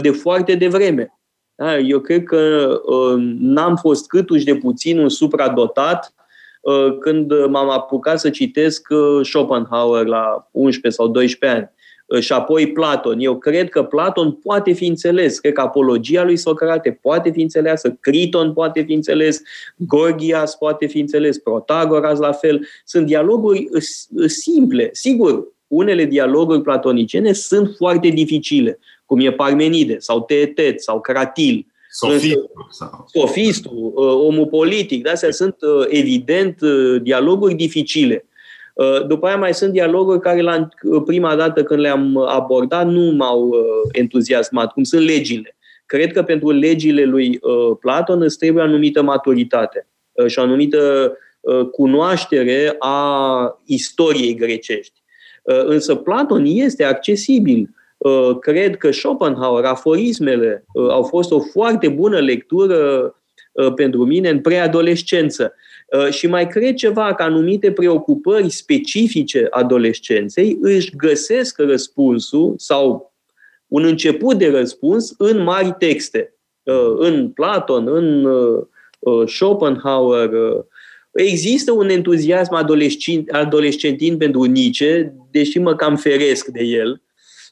de 0.00 0.10
foarte 0.10 0.54
devreme. 0.54 1.18
Da? 1.54 1.78
Eu 1.78 2.00
cred 2.00 2.22
că 2.22 2.72
n-am 3.38 3.76
fost 3.76 4.06
câtuși 4.06 4.44
de 4.44 4.54
puțin 4.54 4.98
un 4.98 5.08
supradotat 5.08 6.14
când 7.00 7.46
m-am 7.46 7.70
apucat 7.70 8.20
să 8.20 8.30
citesc 8.30 8.88
Schopenhauer 9.22 10.06
la 10.06 10.48
11 10.50 11.00
sau 11.00 11.08
12 11.08 11.58
ani 11.58 11.70
și 12.20 12.32
apoi 12.32 12.72
Platon. 12.72 13.20
Eu 13.20 13.38
cred 13.38 13.68
că 13.68 13.82
Platon 13.82 14.32
poate 14.32 14.72
fi 14.72 14.86
înțeles. 14.86 15.38
Cred 15.38 15.52
că 15.52 15.60
apologia 15.60 16.24
lui 16.24 16.36
Socrate 16.36 16.98
poate 17.02 17.30
fi 17.30 17.42
înțeleasă, 17.42 17.96
Criton 18.00 18.52
poate 18.52 18.82
fi 18.82 18.92
înțeles, 18.92 19.42
Gorgias 19.76 20.56
poate 20.56 20.86
fi 20.86 20.98
înțeles, 20.98 21.38
Protagoras 21.38 22.18
la 22.18 22.32
fel. 22.32 22.66
Sunt 22.84 23.06
dialoguri 23.06 23.68
simple. 24.26 24.88
Sigur, 24.92 25.46
unele 25.66 26.04
dialoguri 26.04 26.62
platoniciene 26.62 27.32
sunt 27.32 27.74
foarte 27.76 28.08
dificile, 28.08 28.78
cum 29.06 29.20
e 29.20 29.32
Parmenide 29.32 29.98
sau 29.98 30.20
Teetet 30.20 30.80
sau 30.80 31.00
Cratil. 31.00 31.66
Sofistul. 31.90 32.50
Sofistul, 33.06 33.92
ă, 33.96 34.00
omul 34.00 34.46
politic. 34.46 35.02
De 35.02 35.08
astea 35.08 35.30
sunt 35.30 35.56
ă, 35.62 35.86
evident 35.88 36.62
ă, 36.62 36.98
dialoguri 36.98 37.54
dificile. 37.54 38.26
Uh, 38.78 39.06
după 39.06 39.26
aia 39.26 39.36
mai 39.36 39.54
sunt 39.54 39.72
dialoguri 39.72 40.20
care 40.20 40.40
la 40.40 40.68
uh, 40.82 41.02
prima 41.06 41.36
dată 41.36 41.62
când 41.62 41.80
le-am 41.80 42.16
abordat 42.16 42.86
nu 42.86 43.10
m-au 43.10 43.48
uh, 43.48 43.60
entuziasmat, 43.92 44.72
cum 44.72 44.82
sunt 44.82 45.02
legile. 45.02 45.56
Cred 45.86 46.12
că 46.12 46.22
pentru 46.22 46.50
legile 46.50 47.04
lui 47.04 47.40
Platon 47.80 48.22
îți 48.22 48.38
trebuie 48.38 48.62
o 48.62 48.66
anumită 48.66 49.02
maturitate 49.02 49.86
și 50.26 50.38
o 50.38 50.42
anumită 50.42 51.12
cunoaștere 51.72 52.76
a 52.78 53.60
istoriei 53.64 54.34
grecești. 54.34 55.02
Însă 55.42 55.94
Platon 55.94 56.44
este 56.46 56.84
accesibil. 56.84 57.70
Cred 58.40 58.76
că 58.76 58.90
Schopenhauer, 58.90 59.64
aforismele, 59.64 60.64
au 60.74 61.02
fost 61.02 61.30
o 61.30 61.40
foarte 61.40 61.88
bună 61.88 62.18
lectură 62.18 63.14
pentru 63.74 64.04
mine 64.04 64.28
în 64.28 64.40
preadolescență. 64.40 65.54
Uh, 65.96 66.08
și 66.10 66.26
mai 66.26 66.46
cred 66.46 66.74
ceva 66.74 67.14
că 67.14 67.22
anumite 67.22 67.72
preocupări 67.72 68.50
specifice 68.50 69.46
adolescenței 69.50 70.58
își 70.60 70.96
găsesc 70.96 71.58
răspunsul 71.58 72.54
sau 72.56 73.12
un 73.66 73.84
început 73.84 74.38
de 74.38 74.50
răspuns 74.50 75.14
în 75.18 75.42
mari 75.42 75.74
texte. 75.78 76.34
Uh, 76.62 76.94
în 76.96 77.28
Platon, 77.28 77.88
în 77.88 78.24
uh, 78.24 79.28
Schopenhauer. 79.28 80.30
Există 81.12 81.72
un 81.72 81.88
entuziasm 81.88 82.54
adolescentin 83.30 84.16
pentru 84.16 84.44
Nietzsche, 84.44 85.14
deși 85.30 85.58
mă 85.58 85.74
cam 85.74 85.96
feresc 85.96 86.46
de 86.46 86.62
el. 86.62 87.02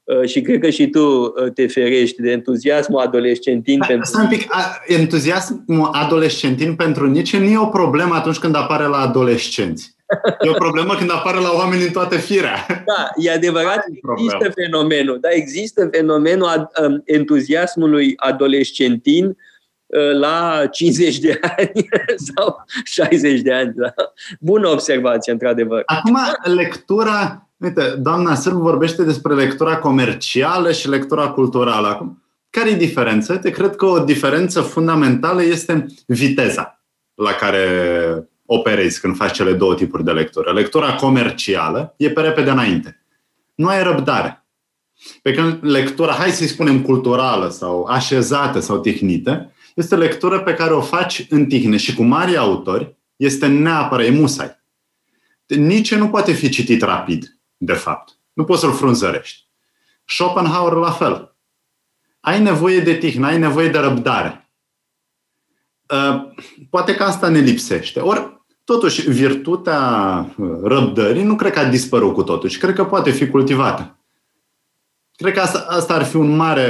Uh, 0.07 0.29
și 0.29 0.41
cred 0.41 0.61
că 0.61 0.71
și 0.71 0.89
tu 0.89 1.01
uh, 1.01 1.53
te 1.55 1.67
ferești 1.67 2.23
de 2.23 2.31
entuziasmul 2.31 3.01
adolescentin 3.01 3.79
da, 3.79 3.87
pentru... 3.87 4.07
Stai 4.07 4.23
un 4.23 4.29
pic, 4.29 4.47
entuziasmul 4.87 5.89
adolescentin 5.93 6.75
pentru 6.75 7.11
Nietzsche 7.11 7.39
nu 7.39 7.45
e 7.45 7.59
o 7.59 7.67
problemă 7.67 8.15
atunci 8.15 8.39
când 8.39 8.57
apare 8.57 8.85
la 8.85 8.97
adolescenți. 8.97 9.97
E 10.41 10.49
o 10.49 10.53
problemă 10.53 10.95
când 10.95 11.11
apare 11.11 11.39
la 11.39 11.51
oameni 11.55 11.83
în 11.83 11.91
toată 11.91 12.17
firea. 12.17 12.67
Da, 12.69 13.09
e 13.17 13.31
adevărat, 13.31 13.85
există 14.17 14.51
fenomenul. 14.55 15.19
Da, 15.21 15.29
există 15.31 15.89
fenomenul 15.93 16.71
um, 16.83 17.03
entuziasmului 17.05 18.13
adolescentin 18.17 19.27
uh, 19.27 20.19
la 20.19 20.67
50 20.71 21.19
de 21.19 21.41
ani 21.57 21.89
sau 22.35 22.65
60 22.85 23.41
de 23.41 23.53
ani. 23.53 23.73
Da? 23.77 23.95
Bună 24.41 24.69
observație, 24.69 25.33
într-adevăr. 25.33 25.83
Acum, 25.87 26.19
lectura, 26.43 27.46
uite, 27.57 27.95
doamna 27.99 28.35
Sârbu 28.35 28.61
vorbește 28.61 29.03
despre 29.03 29.35
lectura 29.35 29.79
comercială 29.79 30.73
și 30.73 30.89
lectura 30.89 31.29
culturală. 31.29 31.87
Acum, 31.87 32.23
care 32.51 32.71
e 32.71 32.77
diferența? 32.77 33.39
Te 33.39 33.51
cred 33.51 33.77
că 33.77 33.87
o 33.87 33.99
diferență 33.99 34.61
fundamentală 34.61 35.43
este 35.43 35.87
viteza 36.07 36.83
la 37.15 37.33
care 37.33 37.69
operezi 38.47 39.01
când 39.01 39.17
faci 39.17 39.33
cele 39.33 39.53
două 39.53 39.75
tipuri 39.75 40.05
de 40.05 40.13
lectură. 40.13 40.53
Lectura 40.53 40.95
comercială 40.95 41.95
e 41.97 42.11
pe 42.11 42.21
repede 42.21 42.51
înainte. 42.51 43.05
Nu 43.55 43.67
ai 43.67 43.83
răbdare. 43.83 44.47
Pe 45.23 45.33
când 45.33 45.59
lectura, 45.61 46.13
hai 46.13 46.31
să-i 46.31 46.47
spunem 46.47 46.83
culturală 46.83 47.49
sau 47.49 47.85
așezată 47.85 48.61
sau 48.61 48.79
tehnită, 48.79 49.53
este 49.75 49.97
lectură 49.97 50.41
pe 50.41 50.55
care 50.55 50.73
o 50.73 50.81
faci 50.81 51.27
în 51.31 51.47
tihne 51.47 51.77
și 51.77 51.95
cu 51.95 52.03
mari 52.03 52.37
autori 52.37 52.97
este 53.17 53.47
neapărat, 53.47 54.07
e 54.07 54.11
musai. 54.11 54.65
Nici 55.47 55.95
nu 55.95 56.09
poate 56.09 56.33
fi 56.33 56.49
citit 56.49 56.83
rapid, 56.83 57.36
de 57.57 57.73
fapt. 57.73 58.19
Nu 58.33 58.45
poți 58.45 58.61
să-l 58.61 58.73
frunzărești. 58.73 59.49
Schopenhauer 60.05 60.73
la 60.73 60.91
fel. 60.91 61.37
Ai 62.21 62.43
nevoie 62.43 62.81
de 62.81 62.95
tihnă, 62.95 63.27
ai 63.27 63.39
nevoie 63.39 63.69
de 63.69 63.79
răbdare. 63.79 64.51
Uh, 65.89 66.33
poate 66.71 66.95
că 66.95 67.03
asta 67.03 67.29
ne 67.29 67.39
lipsește. 67.39 68.01
Ori 68.01 68.37
Totuși, 68.67 69.11
virtutea 69.11 69.81
uh, 70.37 70.49
răbdării 70.63 71.23
nu 71.23 71.37
cred 71.37 71.53
că 71.53 71.59
a 71.59 71.69
dispărut 71.69 72.15
cu 72.15 72.23
totul 72.23 72.49
și 72.49 72.59
cred 72.59 72.75
că 72.75 72.85
poate 72.85 73.11
fi 73.11 73.29
cultivată. 73.29 73.96
Cred 75.17 75.33
că 75.33 75.41
asta, 75.41 75.67
asta 75.69 75.95
ar 75.95 76.03
fi 76.03 76.17
un 76.17 76.37
mare, 76.37 76.63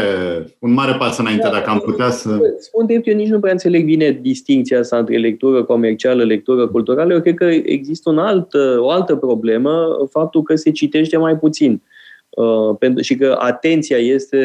un 0.58 0.72
mare 0.72 0.96
pas 0.98 1.18
înainte, 1.18 1.42
da, 1.42 1.52
dacă 1.52 1.70
am 1.70 1.78
putea 1.78 2.10
să... 2.10 2.38
Spun 2.58 2.86
de 2.86 3.02
eu 3.04 3.14
nici 3.14 3.28
nu 3.28 3.40
prea 3.40 3.52
înțeleg 3.52 3.84
bine 3.84 4.18
distinția 4.22 4.78
asta 4.78 4.98
între 4.98 5.16
lectură 5.16 5.64
comercială, 5.64 6.24
lectură 6.24 6.68
culturală. 6.68 7.12
Eu 7.12 7.20
cred 7.20 7.34
că 7.34 7.44
există 7.44 8.10
un 8.10 8.18
alt, 8.18 8.54
o 8.78 8.90
altă 8.90 9.16
problemă, 9.16 9.86
faptul 10.10 10.42
că 10.42 10.54
se 10.54 10.70
citește 10.70 11.16
mai 11.16 11.38
puțin 11.38 11.82
uh, 12.28 12.76
pentru, 12.78 13.02
și 13.02 13.16
că 13.16 13.36
atenția 13.38 13.96
este 13.96 14.38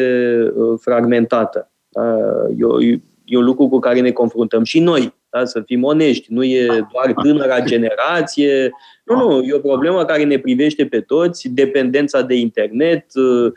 uh, 0.54 0.78
fragmentată. 0.80 1.70
Uh, 1.88 2.54
eu, 2.58 2.80
e 3.24 3.36
un 3.36 3.44
lucru 3.44 3.68
cu 3.68 3.78
care 3.78 4.00
ne 4.00 4.10
confruntăm 4.10 4.64
și 4.64 4.80
noi, 4.80 5.14
da? 5.32 5.44
să 5.44 5.62
fim 5.66 5.84
onești. 5.84 6.32
Nu 6.32 6.44
e 6.44 6.66
doar 6.66 7.12
tânăra 7.22 7.60
generație. 7.60 8.70
Nu, 9.04 9.28
nu, 9.28 9.42
e 9.42 9.54
o 9.54 9.58
problemă 9.58 10.04
care 10.04 10.24
ne 10.24 10.38
privește 10.38 10.86
pe 10.86 11.00
toți, 11.00 11.48
dependența 11.48 12.22
de 12.22 12.34
internet, 12.34 13.06
uh, 13.14 13.52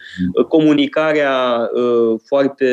comunicarea 0.48 1.70
uh, 1.74 2.20
foarte 2.26 2.66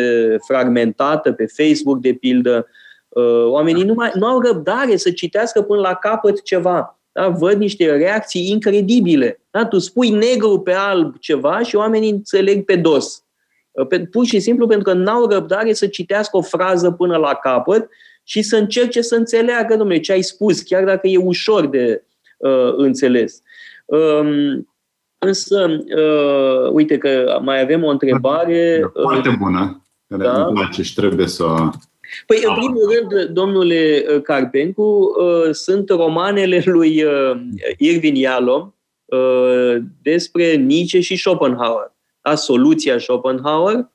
fragmentată 0.47 1.33
pe 1.33 1.47
Facebook, 1.47 2.01
de 2.01 2.13
pildă. 2.13 2.67
Uh, 3.09 3.45
oamenii 3.47 3.85
nu, 3.85 3.95
mai, 3.95 4.11
nu 4.15 4.27
au 4.27 4.41
răbdare 4.41 4.97
să 4.97 5.11
citească 5.11 5.63
până 5.63 5.81
la 5.81 5.95
capăt 5.95 6.43
ceva. 6.43 6.99
Da? 7.13 7.29
Văd 7.29 7.59
niște 7.59 7.97
reacții 7.97 8.51
incredibile. 8.51 9.41
Da? 9.51 9.67
Tu 9.67 9.79
spui 9.79 10.11
negru 10.11 10.61
pe 10.61 10.73
alb 10.73 11.19
ceva 11.19 11.63
și 11.63 11.77
oamenii 11.77 12.11
înțeleg 12.11 12.65
pe 12.65 12.77
dos. 12.77 13.25
Pur 14.11 14.25
și 14.25 14.41
simplu 14.41 14.67
pentru 14.67 14.93
că 14.93 14.99
n-au 14.99 15.27
răbdare 15.27 15.73
să 15.73 15.87
citească 15.87 16.37
o 16.37 16.43
frază 16.43 16.91
până 16.91 17.17
la 17.17 17.35
capăt 17.35 17.89
și 18.25 18.43
să 18.43 18.57
încerce 18.57 19.01
să 19.01 19.15
înțeleagă, 19.15 19.77
domnule, 19.77 20.01
ce 20.01 20.13
ai 20.13 20.23
spus, 20.23 20.61
chiar 20.61 20.85
dacă 20.85 21.07
e 21.07 21.17
ușor 21.17 21.67
de 21.67 22.05
uh, 22.37 22.73
înțeles. 22.77 23.43
Um, 23.85 24.69
însă, 25.19 25.85
uh, 25.97 26.71
uite 26.73 26.99
că 26.99 27.39
mai 27.43 27.61
avem 27.61 27.85
o 27.85 27.89
întrebare. 27.89 28.91
Foarte 29.03 29.29
uh, 29.29 29.35
bună, 29.39 29.85
care 30.09 30.23
da? 30.23 30.45
îmi 30.45 30.55
place 30.55 30.83
și 30.83 30.95
trebuie 30.95 31.27
să 31.27 31.45
Păi, 32.27 32.43
în 32.47 32.55
primul 32.55 32.95
rând, 32.95 33.29
domnule 33.29 34.05
uh, 34.15 34.23
Carpencu, 34.23 34.83
uh, 34.83 35.51
sunt 35.51 35.89
romanele 35.89 36.63
lui 36.65 37.03
uh, 37.03 37.41
Irvin 37.79 38.15
Yalom 38.15 38.75
uh, 39.05 39.77
despre 40.03 40.55
Nietzsche 40.55 41.01
și 41.01 41.17
Schopenhauer. 41.17 41.93
Da? 42.23 42.35
Soluția 42.35 42.99
Schopenhauer 42.99 43.92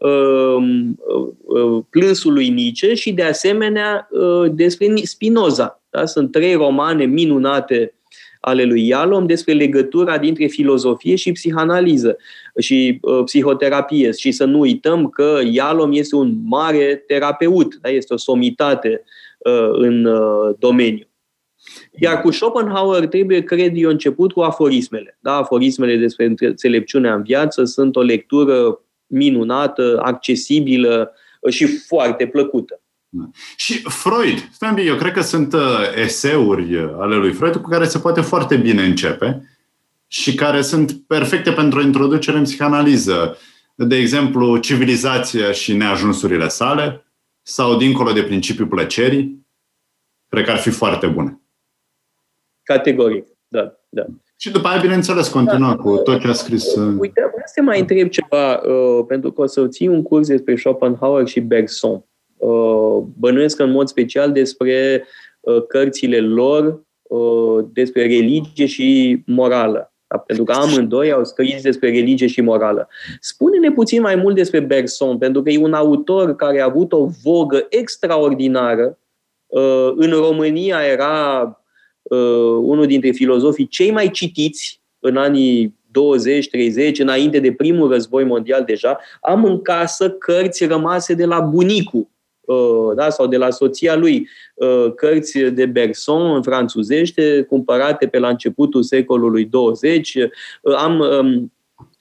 Um, 0.00 0.98
uh, 1.44 1.82
plânsul 1.90 2.32
lui 2.32 2.48
Nietzsche 2.48 2.94
și, 2.94 3.12
de 3.12 3.22
asemenea, 3.22 4.08
uh, 4.10 4.50
despre 4.52 4.94
Spinoza. 5.02 5.82
Da? 5.90 6.06
Sunt 6.06 6.32
trei 6.32 6.54
romane 6.54 7.04
minunate 7.04 7.94
ale 8.40 8.64
lui 8.64 8.86
Ialom 8.86 9.26
despre 9.26 9.52
legătura 9.52 10.18
dintre 10.18 10.46
filozofie 10.46 11.14
și 11.14 11.32
psihanaliză 11.32 12.16
și 12.58 12.98
uh, 13.02 13.22
psihoterapie. 13.24 14.10
Și 14.10 14.32
să 14.32 14.44
nu 14.44 14.58
uităm 14.58 15.08
că 15.08 15.40
Ialom 15.50 15.92
este 15.92 16.16
un 16.16 16.34
mare 16.44 17.04
terapeut, 17.06 17.74
da? 17.74 17.88
este 17.88 18.14
o 18.14 18.16
somitate 18.16 19.02
uh, 19.38 19.68
în 19.72 20.04
uh, 20.04 20.54
domeniu. 20.58 21.04
Iar 21.98 22.20
cu 22.20 22.30
Schopenhauer 22.30 23.06
trebuie, 23.06 23.42
cred 23.42 23.72
eu, 23.74 23.90
început 23.90 24.32
cu 24.32 24.40
aforismele. 24.40 25.18
Da? 25.20 25.36
Aforismele 25.36 25.96
despre 25.96 26.34
înțelepciunea 26.38 27.14
în 27.14 27.22
viață 27.22 27.64
sunt 27.64 27.96
o 27.96 28.02
lectură 28.02 28.80
minunată, 29.10 30.00
accesibilă 30.02 31.12
și 31.48 31.66
foarte 31.66 32.26
plăcută. 32.26 32.80
Da. 33.08 33.24
Și 33.56 33.82
Freud, 33.82 34.48
stai 34.52 34.86
eu 34.86 34.96
cred 34.96 35.12
că 35.12 35.20
sunt 35.20 35.52
uh, 35.52 35.60
eseuri 35.94 36.78
ale 36.78 37.16
lui 37.16 37.32
Freud 37.32 37.56
cu 37.56 37.68
care 37.68 37.84
se 37.84 37.98
poate 37.98 38.20
foarte 38.20 38.56
bine 38.56 38.84
începe 38.84 39.48
și 40.06 40.34
care 40.34 40.62
sunt 40.62 40.92
perfecte 41.06 41.52
pentru 41.52 41.78
o 41.78 41.82
introducere 41.82 42.36
în 42.36 42.42
psihanaliză. 42.42 43.36
De 43.74 43.96
exemplu, 43.96 44.58
civilizația 44.58 45.52
și 45.52 45.76
neajunsurile 45.76 46.48
sale 46.48 47.04
sau 47.42 47.76
dincolo 47.76 48.12
de 48.12 48.22
principiul 48.22 48.66
plăcerii, 48.66 49.46
cred 50.28 50.44
că 50.44 50.50
ar 50.50 50.58
fi 50.58 50.70
foarte 50.70 51.06
bune. 51.06 51.40
Categoric, 52.62 53.26
da, 53.48 53.72
da. 53.88 54.04
Și 54.42 54.50
după 54.50 54.68
aia, 54.68 54.80
bineînțeles, 54.80 55.28
continuă 55.28 55.68
da, 55.68 55.76
cu 55.76 55.96
tot 55.96 56.20
ce 56.20 56.28
a 56.28 56.32
scris. 56.32 56.74
Uh, 56.74 56.94
uite, 56.98 57.20
vreau 57.20 57.46
să 57.54 57.62
mai 57.62 57.80
întreb 57.80 58.08
ceva, 58.08 58.54
uh, 58.54 59.04
pentru 59.06 59.32
că 59.32 59.40
o 59.40 59.46
să 59.46 59.66
ții 59.66 59.88
un 59.88 60.02
curs 60.02 60.28
despre 60.28 60.56
Schopenhauer 60.56 61.26
și 61.26 61.40
Bergson. 61.40 62.04
Uh, 62.36 63.02
bănuiesc 63.18 63.58
în 63.58 63.70
mod 63.70 63.88
special 63.88 64.32
despre 64.32 65.04
uh, 65.40 65.66
cărțile 65.66 66.20
lor, 66.20 66.82
uh, 67.02 67.64
despre 67.72 68.02
religie 68.02 68.66
și 68.66 69.22
morală. 69.26 69.92
Da? 70.06 70.18
Pentru 70.18 70.44
că 70.44 70.52
amândoi 70.52 71.12
au 71.12 71.24
scris 71.24 71.62
despre 71.62 71.90
religie 71.90 72.26
și 72.26 72.40
morală. 72.40 72.88
Spune-ne 73.20 73.70
puțin 73.72 74.00
mai 74.00 74.14
mult 74.14 74.34
despre 74.34 74.60
Bergson, 74.60 75.18
pentru 75.18 75.42
că 75.42 75.50
e 75.50 75.58
un 75.58 75.74
autor 75.74 76.36
care 76.36 76.60
a 76.60 76.64
avut 76.64 76.92
o 76.92 77.06
vogă 77.22 77.66
extraordinară. 77.68 78.98
Uh, 79.46 79.92
în 79.96 80.10
România 80.10 80.78
era 80.92 81.42
uh, 81.42 81.59
unul 82.62 82.86
dintre 82.86 83.10
filozofii 83.10 83.66
cei 83.66 83.90
mai 83.90 84.10
citiți 84.10 84.80
în 84.98 85.16
anii 85.16 85.78
20-30, 85.90 86.92
înainte 86.98 87.38
de 87.38 87.52
primul 87.52 87.90
război 87.90 88.24
mondial 88.24 88.64
deja, 88.64 88.98
am 89.20 89.44
în 89.44 89.62
casă 89.62 90.10
cărți 90.10 90.64
rămase 90.64 91.14
de 91.14 91.24
la 91.24 91.40
bunicul 91.40 92.08
uh, 92.40 92.94
da, 92.94 93.10
sau 93.10 93.26
de 93.26 93.36
la 93.36 93.50
soția 93.50 93.96
lui, 93.96 94.28
uh, 94.54 94.92
cărți 94.94 95.38
de 95.38 95.66
Bergson 95.66 96.34
în 96.34 96.42
franțuzește, 96.42 97.42
cumpărate 97.42 98.06
pe 98.06 98.18
la 98.18 98.28
începutul 98.28 98.82
secolului 98.82 99.44
20. 99.44 100.14
Uh, 100.14 100.76
am 100.76 100.98
um, 100.98 101.52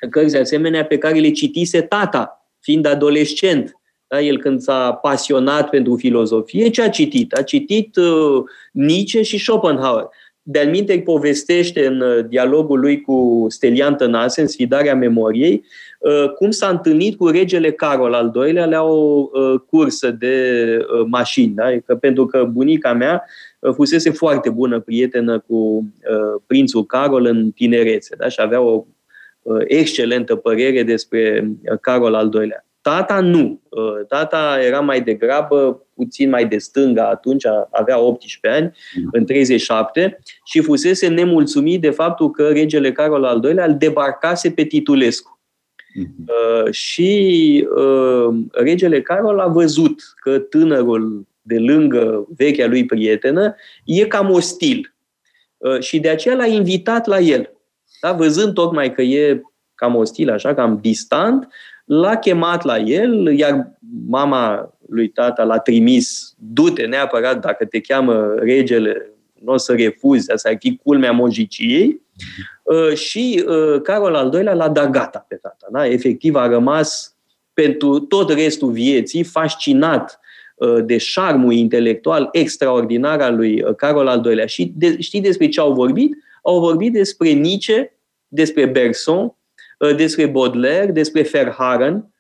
cărți 0.10 0.38
asemenea 0.38 0.86
pe 0.86 0.98
care 0.98 1.20
le 1.20 1.32
citise 1.32 1.82
tata, 1.82 2.50
fiind 2.60 2.86
adolescent. 2.86 3.79
Da? 4.10 4.22
El 4.22 4.38
când 4.38 4.62
s-a 4.62 4.94
pasionat 5.02 5.70
pentru 5.70 5.96
filozofie, 5.96 6.70
ce 6.70 6.82
a 6.82 6.90
citit? 6.90 7.34
A 7.34 7.42
citit 7.42 7.96
uh, 7.96 8.44
Nietzsche 8.72 9.22
și 9.22 9.38
Schopenhauer. 9.38 10.08
De-al 10.42 10.70
minte 10.70 11.00
povestește 11.00 11.86
în 11.86 12.02
uh, 12.02 12.26
dialogul 12.28 12.80
lui 12.80 13.02
cu 13.02 13.46
Stelian 13.50 13.96
Tănase, 13.96 14.42
în 14.42 14.48
Sfidarea 14.48 14.96
Memoriei, 14.96 15.64
uh, 16.00 16.30
cum 16.34 16.52
s-a 16.52 16.68
întâlnit 16.68 17.18
cu 17.18 17.28
regele 17.28 17.72
Carol 17.72 18.14
al 18.14 18.32
II-lea 18.36 18.66
la 18.66 18.84
o 18.84 19.30
uh, 19.34 19.60
cursă 19.70 20.12
de 20.12 20.78
uh, 20.80 21.06
mașini. 21.08 21.54
Da? 21.54 21.80
Că 21.86 21.96
pentru 21.96 22.26
că 22.26 22.44
bunica 22.44 22.94
mea 22.94 23.24
uh, 23.60 23.74
fusese 23.74 24.10
foarte 24.10 24.50
bună 24.50 24.80
prietenă 24.80 25.40
cu 25.40 25.56
uh, 25.56 26.42
prințul 26.48 26.86
Carol 26.86 27.26
în 27.26 27.52
tinerețe 27.52 28.16
da? 28.18 28.28
și 28.28 28.42
avea 28.42 28.62
o 28.62 28.86
uh, 29.42 29.62
excelentă 29.68 30.36
părere 30.36 30.84
despre 30.84 31.52
uh, 31.72 31.78
Carol 31.82 32.14
al 32.14 32.32
II-lea. 32.34 32.64
Tata 32.82 33.20
nu. 33.20 33.62
Uh, 33.70 34.06
tata 34.08 34.60
era 34.62 34.80
mai 34.80 35.02
degrabă 35.02 35.86
puțin 35.96 36.30
mai 36.30 36.48
de 36.48 36.58
stânga 36.58 37.10
atunci, 37.10 37.44
avea 37.72 38.00
18 38.00 38.62
ani, 38.62 38.78
mm. 38.96 39.10
în 39.12 39.26
37, 39.26 40.20
și 40.46 40.62
fusese 40.62 41.08
nemulțumit 41.08 41.82
de 41.82 41.90
faptul 41.90 42.32
că 42.32 42.48
regele 42.48 42.92
Carol 42.92 43.24
al 43.24 43.44
II-lea 43.44 43.66
îl 43.66 43.76
debarcase 43.78 44.52
pe 44.52 44.64
Titulescu. 44.64 45.40
Mm-hmm. 46.00 46.26
Uh, 46.28 46.72
și 46.72 47.68
uh, 47.76 48.36
regele 48.52 49.02
Carol 49.02 49.40
a 49.40 49.48
văzut 49.48 50.02
că 50.16 50.40
tânărul 50.40 51.28
de 51.42 51.60
lângă 51.60 52.28
vechea 52.38 52.68
lui 52.68 52.86
prietenă 52.86 53.56
e 53.86 54.06
cam 54.06 54.32
ostil 54.32 54.94
Și 55.80 56.00
de 56.00 56.10
aceea 56.10 56.36
l-a 56.36 56.46
invitat 56.46 57.06
la 57.06 57.20
el. 57.20 57.54
Da? 58.02 58.12
Văzând 58.12 58.54
tocmai 58.54 58.94
că 58.94 59.02
e 59.02 59.42
cam 59.76 59.96
ostil, 59.96 60.30
așa, 60.30 60.54
cam 60.54 60.80
distant, 60.82 61.48
l-a 61.90 62.18
chemat 62.18 62.64
la 62.64 62.78
el, 62.78 63.28
iar 63.38 63.72
mama 64.08 64.74
lui 64.88 65.10
tata 65.10 65.44
l-a 65.44 65.60
trimis, 65.60 66.36
du-te 66.38 66.86
neapărat 66.86 67.40
dacă 67.40 67.66
te 67.66 67.80
cheamă 67.80 68.36
regele, 68.40 69.14
nu 69.44 69.54
o 69.54 69.58
să 69.58 69.74
refuzi, 69.74 70.32
asta 70.32 70.50
ar 70.50 70.56
fi 70.60 70.80
culmea 70.84 71.12
mojiciei. 71.12 72.02
Uh, 72.64 72.94
și 72.94 73.44
uh, 73.48 73.82
Carol 73.82 74.16
al 74.16 74.30
doilea 74.30 74.54
l-a 74.54 74.70
dat 74.70 74.90
gata 74.90 75.26
pe 75.28 75.36
tata. 75.36 75.68
Da? 75.72 75.88
Efectiv 75.88 76.36
a 76.36 76.48
rămas 76.48 77.16
pentru 77.54 78.00
tot 78.00 78.32
restul 78.32 78.72
vieții 78.72 79.24
fascinat 79.24 80.20
uh, 80.56 80.86
de 80.86 80.98
șarmul 80.98 81.54
intelectual 81.54 82.30
extraordinar 82.32 83.22
al 83.22 83.36
lui 83.36 83.64
Carol 83.76 84.08
al 84.08 84.22
doilea. 84.22 84.46
Și 84.46 84.74
de, 84.76 85.00
știi 85.00 85.22
despre 85.22 85.48
ce 85.48 85.60
au 85.60 85.74
vorbit? 85.74 86.18
Au 86.44 86.60
vorbit 86.60 86.94
despre 86.94 87.30
Nietzsche, 87.30 87.98
despre 88.28 88.66
Bergson, 88.66 89.34
despre 89.96 90.26
Baudelaire, 90.26 90.92
despre 90.92 91.22
Verhaeren. 91.32 92.14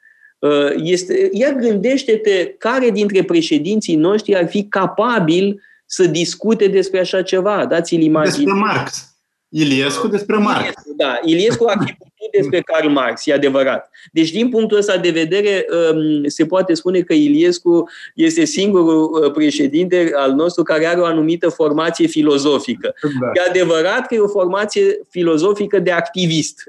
Este, 0.77 1.29
iar 1.31 1.53
gândește-te 1.53 2.55
care 2.57 2.89
dintre 2.89 3.23
președinții 3.23 3.95
noștri 3.95 4.35
ar 4.35 4.47
fi 4.47 4.63
capabil 4.63 5.61
să 5.85 6.05
discute 6.05 6.67
despre 6.67 6.99
așa 6.99 7.21
ceva. 7.21 7.65
Dați-l 7.65 8.01
imagine. 8.01 8.43
Despre 8.43 8.53
Marx. 8.53 9.13
Iliescu 9.49 10.07
despre 10.07 10.35
Marx. 10.35 10.59
Iliescu, 10.59 10.93
da, 10.97 11.19
Iliescu 11.23 11.65
ar 11.67 11.77
fi 11.85 11.93
putut 11.93 12.08
despre 12.31 12.61
Karl 12.61 12.87
Marx, 12.87 13.25
e 13.25 13.33
adevărat. 13.33 13.89
Deci, 14.11 14.31
din 14.31 14.49
punctul 14.49 14.77
ăsta 14.77 14.97
de 14.97 15.09
vedere, 15.09 15.65
um, 15.93 16.27
se 16.27 16.45
poate 16.45 16.73
spune 16.73 17.01
că 17.01 17.13
Iliescu 17.13 17.89
este 18.15 18.45
singurul 18.45 19.23
uh, 19.23 19.31
președinte 19.31 20.11
al 20.15 20.33
nostru 20.33 20.63
care 20.63 20.85
are 20.85 20.99
o 20.99 21.05
anumită 21.05 21.49
formație 21.49 22.07
filozofică. 22.07 22.93
Da. 23.01 23.41
E 23.43 23.49
adevărat 23.49 24.07
că 24.07 24.15
e 24.15 24.19
o 24.19 24.27
formație 24.27 24.99
filozofică 25.09 25.79
de 25.79 25.91
activist. 25.91 26.63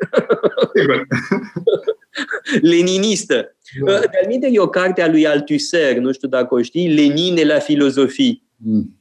Leninistă. 2.61 3.57
Da. 3.85 3.93
Uh, 3.93 4.01
de-al 4.01 4.55
e 4.55 4.59
o 4.59 4.69
carte 4.69 5.03
a 5.03 5.09
lui 5.09 5.27
Althusser, 5.27 5.97
nu 5.97 6.13
știu 6.13 6.29
dacă 6.29 6.55
o 6.55 6.63
știi, 6.63 6.89
Lenine 6.89 7.45
la 7.45 7.59
filozofie. 7.59 8.43
Mm. 8.57 9.00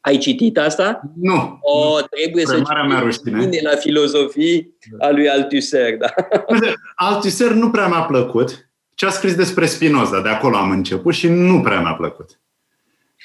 Ai 0.00 0.18
citit 0.18 0.58
asta? 0.58 1.00
Nu. 1.20 1.58
O, 1.60 2.00
trebuie 2.00 2.46
să 2.46 2.54
citești 2.54 3.30
mine 3.30 3.60
la 3.62 3.76
filozofii 3.76 4.74
a 4.98 5.10
lui 5.10 5.28
Althusser. 5.28 5.96
Da. 5.96 6.08
Althusser 6.94 7.50
nu 7.50 7.70
prea 7.70 7.86
mi-a 7.86 8.02
plăcut. 8.02 8.70
Ce 8.94 9.06
a 9.06 9.10
scris 9.10 9.34
despre 9.34 9.66
Spinoza, 9.66 10.20
de 10.20 10.28
acolo 10.28 10.56
am 10.56 10.70
început 10.70 11.14
și 11.14 11.28
nu 11.28 11.60
prea 11.60 11.80
mi-a 11.80 11.94
plăcut. 11.94 12.40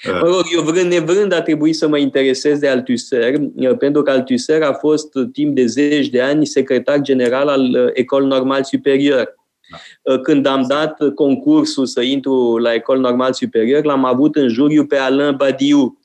Mă 0.04 0.28
rog, 0.28 0.44
eu 0.56 0.62
vrând 0.62 0.92
nevrând 0.92 1.34
a 1.34 1.42
trebuit 1.42 1.76
să 1.76 1.88
mă 1.88 1.98
interesez 1.98 2.60
de 2.60 2.68
Althusser, 2.68 3.36
pentru 3.78 4.02
că 4.02 4.12
Althusser 4.12 4.64
a 4.64 4.74
fost 4.74 5.08
timp 5.32 5.56
de 5.56 5.66
zeci 5.66 6.08
de 6.08 6.22
ani 6.22 6.46
secretar 6.46 7.02
general 7.02 7.48
al 7.48 7.62
uh, 7.62 7.90
Ecole 7.94 8.26
Normal 8.26 8.64
Superior. 8.64 9.36
Da. 9.72 10.14
Uh, 10.14 10.22
când 10.22 10.46
am 10.46 10.66
dat 10.68 10.98
concursul 11.16 11.86
să 11.86 12.02
intru 12.02 12.58
la 12.58 12.74
Ecole 12.74 13.00
Normal 13.00 13.34
Superior, 13.34 13.84
l-am 13.84 14.06
avut 14.06 14.36
în 14.36 14.48
juriu 14.48 14.86
pe 14.86 14.98
Alain 14.98 15.36
Badiou, 15.36 15.98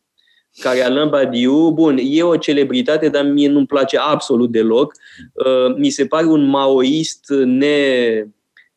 care 0.59 0.81
Alain 0.81 1.09
Badiou, 1.09 1.71
bun, 1.71 1.99
e 2.03 2.23
o 2.23 2.37
celebritate, 2.37 3.09
dar 3.09 3.25
mie 3.25 3.49
nu-mi 3.49 3.67
place 3.67 3.99
absolut 3.99 4.51
deloc. 4.51 4.93
Uh, 5.33 5.77
mi 5.77 5.91
se 5.91 6.07
pare 6.07 6.27
un 6.27 6.45
maoist 6.45 7.25
ne 7.45 7.77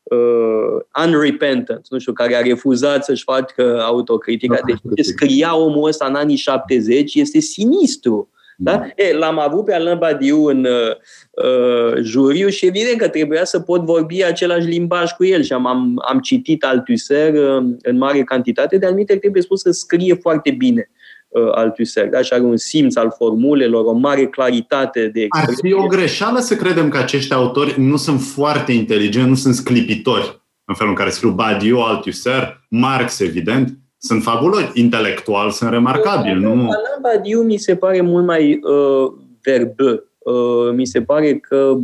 uh, 0.03 1.05
unrepentant, 1.05 1.85
nu 1.89 1.99
știu, 1.99 2.13
care 2.13 2.35
a 2.35 2.41
refuzat 2.41 3.05
să-și 3.05 3.23
facă 3.23 3.81
autocritica. 3.83 4.59
Deci 4.65 4.77
ce 4.95 5.03
scria 5.03 5.55
omul 5.57 5.87
ăsta 5.87 6.05
în 6.05 6.15
anii 6.15 6.35
70 6.35 7.15
este 7.15 7.39
sinistru. 7.39 8.27
Da? 8.57 8.75
Mm. 8.75 8.91
E, 8.95 9.13
l-am 9.13 9.39
avut 9.39 9.65
pe 9.65 9.73
Alain 9.73 9.97
Badiou 9.97 10.45
în 10.45 10.65
uh, 10.65 11.93
juriu 12.01 12.47
și 12.47 12.65
evident 12.65 12.97
că 12.97 13.07
trebuia 13.07 13.43
să 13.43 13.59
pot 13.59 13.81
vorbi 13.81 14.23
același 14.23 14.67
limbaj 14.67 15.11
cu 15.11 15.25
el 15.25 15.41
și 15.41 15.53
am, 15.53 15.65
am, 15.65 16.01
am 16.07 16.19
citit 16.19 16.63
Althusser 16.63 17.33
uh, 17.33 17.63
în 17.81 17.97
mare 17.97 18.23
cantitate, 18.23 18.77
de 18.77 18.85
anumite 18.85 19.15
trebuie 19.15 19.41
spus 19.41 19.61
că 19.61 19.71
scrie 19.71 20.13
foarte 20.13 20.51
bine. 20.51 20.89
Uh, 20.89 21.02
uh, 21.34 21.51
Althusser. 21.51 22.10
Da? 22.10 22.22
Și 22.22 22.34
are 22.34 22.41
un 22.41 22.57
simț 22.57 22.95
al 22.95 23.14
formulelor, 23.18 23.85
o 23.85 23.91
mare 23.91 24.26
claritate 24.26 25.07
de 25.07 25.22
expresie. 25.22 25.72
Ar 25.72 25.80
fi 25.80 25.85
o 25.85 25.88
greșeală 25.88 26.39
să 26.39 26.55
credem 26.55 26.89
că 26.89 26.97
acești 26.97 27.34
autori 27.34 27.81
nu 27.81 27.97
sunt 27.97 28.22
foarte 28.22 28.72
inteligenți, 28.72 29.30
nu 29.30 29.35
sunt 29.35 29.53
sclipitori 29.53 30.41
în 30.65 30.76
felul 30.76 30.91
în 30.91 30.97
care 30.97 31.10
scriu 31.10 31.30
Badiou, 31.30 31.84
Althusser, 31.84 32.65
Marx, 32.69 33.19
evident. 33.19 33.77
Sunt 33.97 34.23
fabuloși, 34.23 34.69
intelectual 34.73 35.49
sunt 35.49 35.69
remarcabili. 35.69 36.39
Nu? 36.39 36.49
Alain 36.49 37.01
Badiou 37.01 37.43
mi 37.43 37.57
se 37.57 37.76
pare 37.76 38.01
mult 38.01 38.26
mai 38.26 38.60
uh, 38.64 39.14
verbă. 39.41 40.03
Uh, 40.19 40.73
mi 40.76 40.85
se 40.85 41.01
pare 41.01 41.38
că 41.38 41.77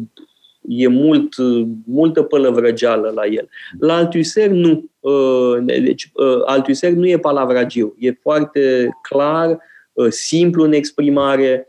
e 0.62 0.88
mult, 0.88 1.36
multă 1.86 2.22
pălăvrăgeală 2.22 3.12
la 3.16 3.26
el. 3.26 3.50
La 3.80 3.96
Althusser 3.96 4.50
nu. 4.50 4.89
Uh, 5.00 5.58
deci 5.62 6.10
uh, 6.14 6.42
Althusser 6.46 6.92
nu 6.92 7.08
e 7.08 7.20
palavragiu. 7.20 7.96
E 7.98 8.12
foarte 8.22 8.90
clar, 9.02 9.58
uh, 9.94 10.10
simplu 10.10 10.64
în 10.64 10.74
exprimare. 10.74 11.68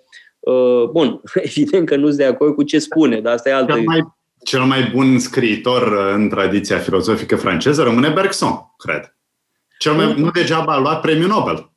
Bun, 0.93 1.21
evident 1.35 1.87
că 1.87 1.97
nu 1.97 2.07
sunt 2.07 2.19
de 2.19 2.25
acord 2.25 2.55
cu 2.55 2.63
ce 2.63 2.79
spune, 2.79 3.21
dar 3.21 3.33
asta 3.33 3.49
e 3.49 3.53
altă... 3.53 3.73
Cel 3.73 3.83
mai, 3.83 4.15
cel 4.45 4.63
mai 4.63 4.91
bun 4.95 5.19
scriitor 5.19 6.13
în 6.15 6.29
tradiția 6.29 6.79
filozofică 6.79 7.37
franceză 7.37 7.83
rămâne 7.83 8.09
Bergson, 8.09 8.75
cred. 8.77 9.17
Cel 9.79 9.93
mai, 9.93 10.15
nu 10.17 10.31
degeaba 10.31 10.73
a 10.73 10.79
luat 10.79 11.01
premiul 11.01 11.29
Nobel. 11.29 11.73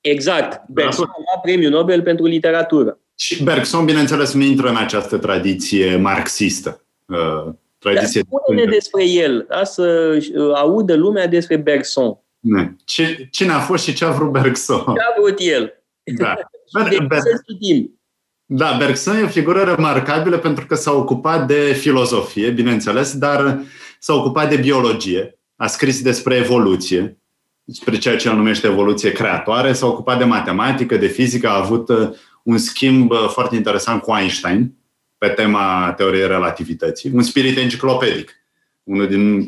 Exact. 0.00 0.68
Bergson 0.68 1.04
a 1.04 1.16
luat 1.16 1.42
premiul 1.42 1.70
Nobel 1.70 2.02
pentru 2.02 2.24
literatură. 2.24 2.98
Și 3.18 3.42
Bergson, 3.42 3.84
bineînțeles, 3.84 4.32
nu 4.32 4.42
intră 4.42 4.68
în 4.68 4.76
această 4.76 5.18
tradiție 5.18 5.96
marxistă. 5.96 6.84
Uh, 7.86 7.92
tradiție 7.92 8.20
Dar 8.30 8.40
spune-ne 8.42 8.70
despre 8.70 9.04
el, 9.04 9.46
da? 9.48 9.64
să 9.64 10.18
uh, 10.34 10.50
audă 10.54 10.94
lumea 10.94 11.26
despre 11.26 11.56
Bergson. 11.56 12.18
Ne. 12.40 12.72
Ce, 12.84 13.28
cine 13.30 13.52
a 13.52 13.58
fost 13.58 13.84
și 13.84 13.94
ce 13.94 14.04
a 14.04 14.10
vrut 14.10 14.30
Bergson? 14.30 14.78
Ce 14.78 15.00
a 15.00 15.20
vrut 15.20 15.36
el? 15.38 15.72
Da. 16.16 16.34
de 16.90 16.96
Ber- 17.00 17.18
să 17.18 17.42
citim. 17.48 18.00
Da, 18.48 18.76
Bergson 18.78 19.16
e 19.16 19.22
o 19.22 19.26
figură 19.26 19.62
remarcabilă 19.62 20.38
pentru 20.38 20.66
că 20.66 20.74
s-a 20.74 20.92
ocupat 20.92 21.46
de 21.46 21.72
filozofie, 21.78 22.50
bineînțeles, 22.50 23.18
dar 23.18 23.60
s-a 23.98 24.14
ocupat 24.14 24.48
de 24.48 24.56
biologie, 24.56 25.38
a 25.56 25.66
scris 25.66 26.02
despre 26.02 26.36
evoluție, 26.36 27.18
despre 27.64 27.98
ceea 27.98 28.16
ce 28.16 28.28
el 28.28 28.34
numește 28.36 28.66
evoluție 28.66 29.12
creatoare, 29.12 29.72
s-a 29.72 29.86
ocupat 29.86 30.18
de 30.18 30.24
matematică, 30.24 30.96
de 30.96 31.06
fizică, 31.06 31.48
a 31.48 31.56
avut 31.62 31.88
uh, 31.88 32.08
un 32.42 32.58
schimb 32.58 33.10
uh, 33.10 33.28
foarte 33.28 33.56
interesant 33.56 34.02
cu 34.02 34.14
Einstein 34.14 34.74
pe 35.18 35.28
tema 35.28 35.92
teoriei 35.96 36.26
relativității, 36.26 37.10
un 37.14 37.22
spirit 37.22 37.56
enciclopedic, 37.56 38.30
unul 38.82 39.06
din 39.06 39.38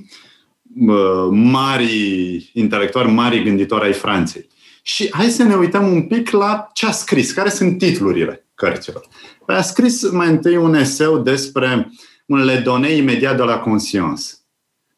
uh, 0.87 1.29
mari 1.31 2.51
intelectuali, 2.53 3.13
mari 3.13 3.43
gânditori 3.43 3.85
ai 3.85 3.93
Franței. 3.93 4.49
Și 4.83 5.09
hai 5.11 5.31
să 5.31 5.43
ne 5.43 5.55
uităm 5.55 5.93
un 5.93 6.03
pic 6.03 6.31
la 6.31 6.69
ce 6.73 6.87
a 6.87 6.91
scris, 6.91 7.33
care 7.33 7.49
sunt 7.49 7.79
titlurile 7.79 8.47
cărților. 8.55 9.09
Păi 9.47 9.55
a 9.55 9.63
scris 9.63 10.11
mai 10.11 10.29
întâi 10.29 10.57
un 10.57 10.75
eseu 10.75 11.19
despre 11.19 11.91
un 12.27 12.45
ledone 12.45 12.91
imediat 12.91 13.37
de 13.37 13.43
la 13.43 13.59
conscience. 13.59 14.23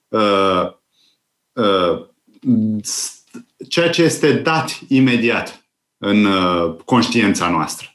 Uh, 0.09 0.73
uh, 1.53 2.07
ceea 3.69 3.91
ce 3.91 4.03
este 4.03 4.33
dat 4.33 4.79
imediat 4.89 5.65
în 5.99 6.25
uh, 6.25 6.77
conștiința 6.85 7.49
noastră. 7.49 7.90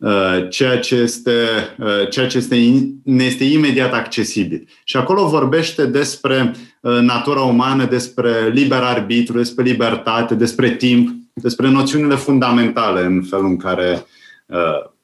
Uh, 0.00 0.48
ceea 0.48 0.78
ce, 0.78 0.94
este, 0.94 1.48
uh, 1.78 2.08
ceea 2.08 2.26
ce 2.26 2.36
este, 2.36 2.56
ne 3.04 3.24
este 3.24 3.44
imediat 3.44 3.92
accesibil. 3.92 4.68
Și 4.84 4.96
acolo 4.96 5.28
vorbește 5.28 5.86
despre 5.86 6.54
natura 6.80 7.40
umană, 7.40 7.84
despre 7.84 8.48
liber 8.48 8.82
arbitru, 8.82 9.36
despre 9.36 9.64
libertate, 9.64 10.34
despre 10.34 10.70
timp, 10.70 11.08
despre 11.32 11.68
noțiunile 11.68 12.14
fundamentale 12.14 13.04
în 13.04 13.22
felul 13.22 13.46
în 13.46 13.56
care 13.56 14.06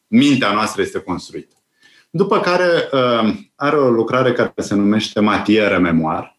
mintea 0.06 0.52
noastră 0.52 0.82
este 0.82 0.98
construită. 0.98 1.54
După 2.10 2.40
care 2.40 2.88
are 3.54 3.76
o 3.76 3.90
lucrare 3.90 4.32
care 4.32 4.52
se 4.56 4.74
numește 4.74 5.20
Matiere 5.20 5.76
Memoar, 5.76 6.38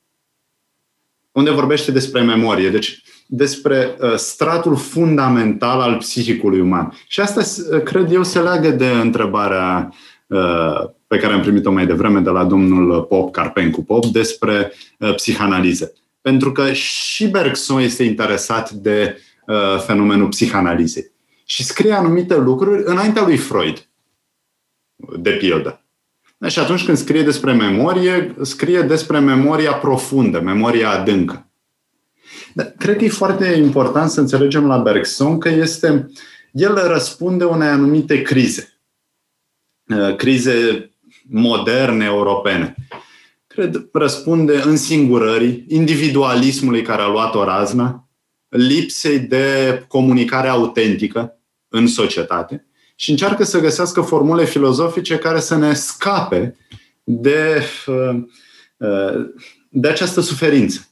unde 1.32 1.50
vorbește 1.52 1.92
despre 1.92 2.22
memorie. 2.22 2.70
Deci 2.70 3.04
despre 3.28 3.96
uh, 4.00 4.16
stratul 4.16 4.76
fundamental 4.76 5.82
al 5.82 5.98
psihicului 5.98 6.60
uman. 6.60 6.94
Și 7.08 7.20
asta, 7.20 7.42
uh, 7.76 7.84
cred 7.84 8.12
eu, 8.12 8.24
se 8.24 8.40
leagă 8.40 8.70
de 8.70 8.88
întrebarea 8.88 9.94
uh, 10.28 10.90
pe 11.08 11.18
care 11.18 11.34
am 11.34 11.42
primit-o 11.42 11.72
mai 11.72 11.86
devreme 11.86 12.20
de 12.20 12.30
la 12.30 12.44
domnul 12.44 13.02
Pop, 13.02 13.32
Carpencu 13.32 13.84
Pop, 13.84 14.06
despre 14.06 14.72
psihanaliză. 15.16 15.94
Pentru 16.22 16.52
că 16.52 16.74
și 16.74 17.28
Bergson 17.28 17.80
este 17.80 18.04
interesat 18.04 18.72
de 18.72 19.22
fenomenul 19.86 20.28
psihanalizei. 20.28 21.12
Și 21.46 21.64
scrie 21.64 21.92
anumite 21.92 22.38
lucruri 22.38 22.84
înaintea 22.86 23.24
lui 23.24 23.38
Freud, 23.38 23.88
de 25.18 25.32
pildă. 25.32 25.82
Și 26.48 26.60
atunci 26.60 26.86
când 26.86 26.98
scrie 26.98 27.24
despre 27.24 27.54
memorie, 27.54 28.36
scrie 28.42 28.82
despre 28.82 29.20
memoria 29.20 29.74
profundă, 29.74 30.40
memoria 30.40 30.90
adâncă. 30.90 31.47
Dar 32.58 32.74
cred 32.78 32.98
că 32.98 33.04
e 33.04 33.10
foarte 33.10 33.46
important 33.46 34.10
să 34.10 34.20
înțelegem 34.20 34.68
la 34.68 34.78
Bergson 34.78 35.38
că 35.38 35.50
este, 35.50 36.10
el 36.52 36.88
răspunde 36.88 37.44
unei 37.44 37.68
anumite 37.68 38.22
crize. 38.22 38.80
Crize 40.18 40.90
moderne 41.30 42.06
europene. 42.06 42.76
Cred 43.48 43.90
răspunde 43.92 44.62
însingurării, 44.62 45.66
individualismului 45.68 46.82
care 46.82 47.02
a 47.02 47.08
luat 47.08 47.36
o 47.36 47.44
raznă, 47.44 48.10
lipsei 48.50 49.20
de 49.20 49.86
comunicare 49.88 50.48
autentică 50.48 51.40
în 51.68 51.88
societate 51.88 52.68
și 52.96 53.10
încearcă 53.12 53.44
să 53.44 53.60
găsească 53.60 54.02
formule 54.02 54.46
filozofice 54.46 55.18
care 55.18 55.40
să 55.40 55.56
ne 55.58 55.74
scape 55.74 56.58
de, 57.04 57.64
de 59.70 59.88
această 59.88 60.22
suferință. 60.22 60.88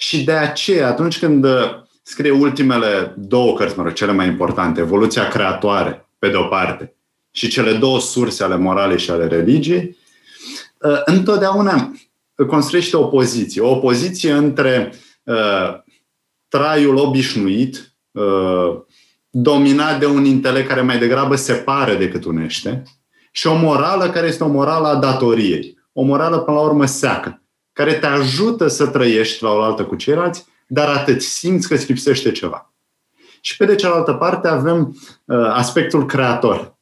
Și 0.00 0.24
de 0.24 0.32
aceea, 0.32 0.88
atunci 0.88 1.18
când 1.18 1.46
scrie 2.02 2.30
ultimele 2.30 3.14
două 3.16 3.54
cărți, 3.54 3.76
mă 3.76 3.82
rog, 3.82 3.92
cele 3.92 4.12
mai 4.12 4.26
importante, 4.26 4.80
Evoluția 4.80 5.28
creatoare, 5.28 6.08
pe 6.18 6.28
de 6.28 6.36
o 6.36 6.44
parte, 6.44 6.94
și 7.30 7.48
cele 7.48 7.72
două 7.72 8.00
surse 8.00 8.44
ale 8.44 8.56
moralei 8.56 8.98
și 8.98 9.10
ale 9.10 9.26
religiei, 9.26 9.96
uh, 10.78 11.00
întotdeauna 11.04 11.92
construiește 12.46 12.96
o 12.96 13.04
opoziție. 13.04 13.62
O 13.62 13.70
opoziție 13.70 14.32
între 14.32 14.92
uh, 15.22 15.80
traiul 16.48 16.96
obișnuit, 16.96 17.92
uh, 18.10 18.80
dominat 19.30 19.98
de 19.98 20.06
un 20.06 20.24
intelect 20.24 20.68
care 20.68 20.80
mai 20.80 20.98
degrabă 20.98 21.36
separă 21.36 21.94
decât 21.94 22.24
unește, 22.24 22.82
și 23.32 23.46
o 23.46 23.56
morală 23.56 24.10
care 24.10 24.26
este 24.26 24.44
o 24.44 24.48
morală 24.48 24.86
a 24.86 24.94
datoriei. 24.94 25.78
O 25.92 26.02
morală, 26.02 26.38
până 26.38 26.56
la 26.56 26.62
urmă, 26.62 26.86
seacă, 26.86 27.42
care 27.78 27.94
te 27.94 28.06
ajută 28.06 28.68
să 28.68 28.86
trăiești 28.86 29.42
la 29.42 29.50
oaltă 29.50 29.84
cu 29.84 29.96
ceilalți, 29.96 30.46
dar 30.66 30.88
atât 30.88 31.22
simți 31.22 31.68
că 31.68 31.74
îți 31.74 31.86
lipsește 31.86 32.32
ceva. 32.32 32.72
Și 33.40 33.56
pe 33.56 33.64
de 33.64 33.74
cealaltă 33.74 34.12
parte 34.12 34.48
avem 34.48 34.96
uh, 35.24 35.36
aspectul 35.52 36.06
creator, 36.06 36.76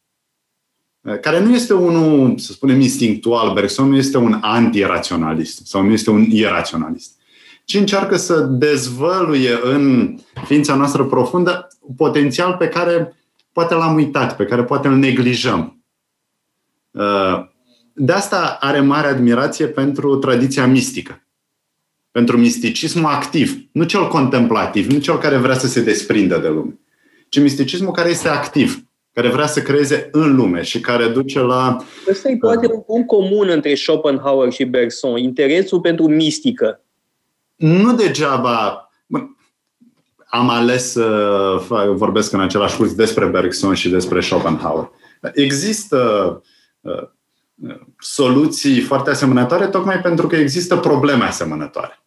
uh, 1.01 1.21
care 1.21 1.41
nu 1.41 1.55
este 1.55 1.75
unul, 1.75 2.39
să 2.39 2.53
spunem, 2.53 2.81
instinctual. 2.81 3.53
Bergson 3.53 3.89
nu 3.89 3.97
este 3.97 4.17
un 4.17 4.39
anti-raționalist 4.41 5.67
sau 5.67 5.83
nu 5.83 5.93
este 5.93 6.11
un 6.11 6.23
iraționalist, 6.23 7.13
ci 7.65 7.75
încearcă 7.75 8.17
să 8.17 8.41
dezvăluie 8.41 9.59
în 9.63 10.17
ființa 10.45 10.75
noastră 10.75 11.05
profundă 11.05 11.69
potențial 11.97 12.55
pe 12.59 12.69
care 12.69 13.17
poate 13.53 13.75
l-am 13.75 13.95
uitat, 13.95 14.37
pe 14.37 14.45
care 14.45 14.65
poate 14.65 14.89
îl 14.89 14.97
neglijăm. 14.97 15.85
Uh, 17.97 18.05
de 18.05 18.13
asta 18.13 18.57
are 18.61 18.81
mare 18.81 19.07
admirație 19.07 19.67
pentru 19.67 20.17
tradiția 20.17 20.67
mistică 20.67 21.21
pentru 22.17 22.39
misticismul 22.39 23.11
activ, 23.11 23.69
nu 23.73 23.85
cel 23.85 24.09
contemplativ, 24.09 24.87
nu 24.87 24.99
cel 24.99 25.19
care 25.19 25.37
vrea 25.37 25.55
să 25.55 25.67
se 25.67 25.83
desprindă 25.83 26.39
de 26.39 26.49
lume, 26.49 26.79
ci 27.29 27.41
misticismul 27.41 27.93
care 27.93 28.09
este 28.09 28.29
activ, 28.29 28.85
care 29.13 29.29
vrea 29.29 29.47
să 29.47 29.61
creeze 29.61 30.09
în 30.13 30.37
lume 30.37 30.63
și 30.63 30.81
care 30.81 31.09
duce 31.09 31.41
la... 31.41 31.85
Ăsta 32.11 32.29
e 32.29 32.37
poate 32.37 32.67
un 32.73 32.81
punct 32.81 33.07
comun 33.07 33.49
între 33.49 33.75
Schopenhauer 33.75 34.53
și 34.53 34.65
Bergson, 34.65 35.17
interesul 35.17 35.81
pentru 35.81 36.09
mistică. 36.09 36.81
Nu 37.57 37.95
degeaba 37.95 38.91
am 40.27 40.49
ales 40.49 40.91
să 40.91 41.93
vorbesc 41.95 42.33
în 42.33 42.41
același 42.41 42.77
curs 42.77 42.95
despre 42.95 43.27
Bergson 43.27 43.75
și 43.75 43.89
despre 43.89 44.21
Schopenhauer. 44.21 44.91
Există 45.35 45.97
uh, 46.81 46.93
uh, 46.93 47.09
soluții 47.99 48.81
foarte 48.81 49.11
asemănătoare 49.11 49.67
tocmai 49.67 50.01
pentru 50.01 50.27
că 50.27 50.37
există 50.37 50.77
probleme 50.77 51.25
asemănătoare. 51.25 52.01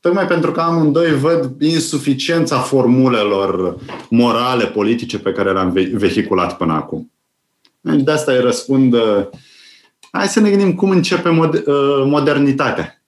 Tocmai 0.00 0.26
pentru 0.26 0.52
că 0.52 0.60
amândoi 0.60 1.18
văd 1.18 1.60
insuficiența 1.60 2.58
formulelor 2.58 3.76
morale, 4.10 4.66
politice 4.66 5.18
pe 5.18 5.32
care 5.32 5.52
le-am 5.52 5.70
vehiculat 5.92 6.56
până 6.56 6.72
acum. 6.72 7.12
De 7.80 8.10
asta 8.10 8.32
îi 8.32 8.40
răspund, 8.40 8.94
uh, 8.94 9.26
hai 10.10 10.26
să 10.26 10.40
ne 10.40 10.50
gândim 10.50 10.74
cum 10.74 10.90
începe 10.90 11.28
uh, 11.28 11.54
modernitatea. 12.04 13.02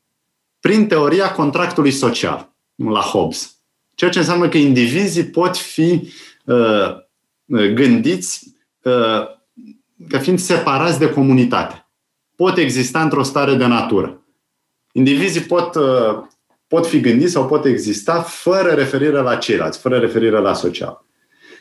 Prin 0.60 0.86
teoria 0.86 1.32
contractului 1.32 1.90
social, 1.90 2.52
la 2.74 3.00
Hobbes. 3.00 3.56
Ceea 3.94 4.10
ce 4.10 4.18
înseamnă 4.18 4.48
că 4.48 4.56
indivizii 4.56 5.24
pot 5.24 5.56
fi 5.56 6.12
uh, 6.44 7.02
gândiți 7.74 8.52
ca 10.08 10.18
fiind 10.18 10.38
separați 10.38 10.98
de 10.98 11.10
comunitate. 11.10 11.88
Pot 12.36 12.56
exista 12.56 13.02
într-o 13.02 13.22
stare 13.22 13.54
de 13.54 13.66
natură. 13.66 14.24
Indivizii 14.92 15.40
pot 15.40 15.76
pot 16.74 16.86
fi 16.86 17.00
gândiți 17.00 17.32
sau 17.32 17.46
pot 17.46 17.64
exista 17.64 18.22
fără 18.22 18.68
referire 18.68 19.20
la 19.20 19.36
ceilalți, 19.36 19.78
fără 19.78 19.98
referire 19.98 20.38
la 20.38 20.54
social. 20.54 21.04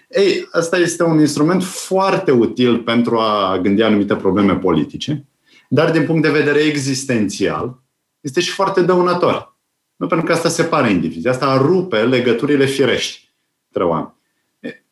Ei, 0.10 0.48
asta 0.52 0.78
este 0.78 1.04
un 1.04 1.20
instrument 1.20 1.64
foarte 1.64 2.32
util 2.32 2.80
pentru 2.80 3.18
a 3.18 3.60
gândi 3.62 3.82
anumite 3.82 4.16
probleme 4.16 4.56
politice, 4.56 5.28
dar 5.70 5.92
din 5.92 6.06
punct 6.06 6.22
de 6.22 6.30
vedere 6.30 6.60
existențial, 6.60 7.82
este 8.22 8.40
și 8.42 8.52
foarte 8.52 8.82
dăunător. 8.82 9.58
Nu 9.96 10.08
pentru 10.08 10.26
că 10.26 10.34
asta 10.34 10.50
separă 10.50 10.88
indivizii, 10.88 11.30
asta 11.30 11.58
rupe 11.58 12.04
legăturile 12.04 12.66
firești 12.66 13.34
între 13.68 13.90
oameni. 13.90 14.14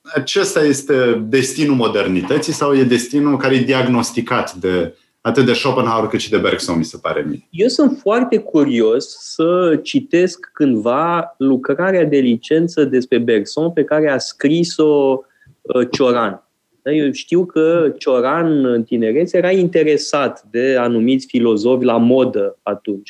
Acesta 0.01 0.63
este 0.63 1.25
destinul 1.27 1.75
modernității 1.75 2.53
sau 2.53 2.75
e 2.75 2.83
destinul 2.83 3.37
care 3.37 3.55
e 3.55 3.63
diagnosticat 3.63 4.53
de 4.53 4.95
atât 5.21 5.45
de 5.45 5.53
Schopenhauer 5.53 6.09
cât 6.09 6.19
și 6.19 6.29
de 6.29 6.37
Bergson, 6.37 6.77
mi 6.77 6.83
se 6.83 6.97
pare 7.01 7.25
mie. 7.27 7.47
Eu 7.49 7.67
sunt 7.67 7.97
foarte 7.99 8.37
curios 8.37 9.17
să 9.19 9.79
citesc 9.83 10.49
cândva 10.53 11.35
lucrarea 11.37 12.05
de 12.05 12.17
licență 12.17 12.83
despre 12.83 13.17
Bergson 13.17 13.71
pe 13.71 13.83
care 13.83 14.09
a 14.09 14.17
scris-o 14.17 15.19
uh, 15.61 15.87
Cioran. 15.91 16.43
Da, 16.81 16.91
eu 16.91 17.11
știu 17.11 17.45
că 17.45 17.93
Cioran 17.97 18.65
în 18.65 18.83
tinerețe 18.83 19.37
era 19.37 19.51
interesat 19.51 20.43
de 20.51 20.75
anumiți 20.79 21.25
filozofi 21.27 21.85
la 21.85 21.97
modă 21.97 22.57
atunci. 22.63 23.09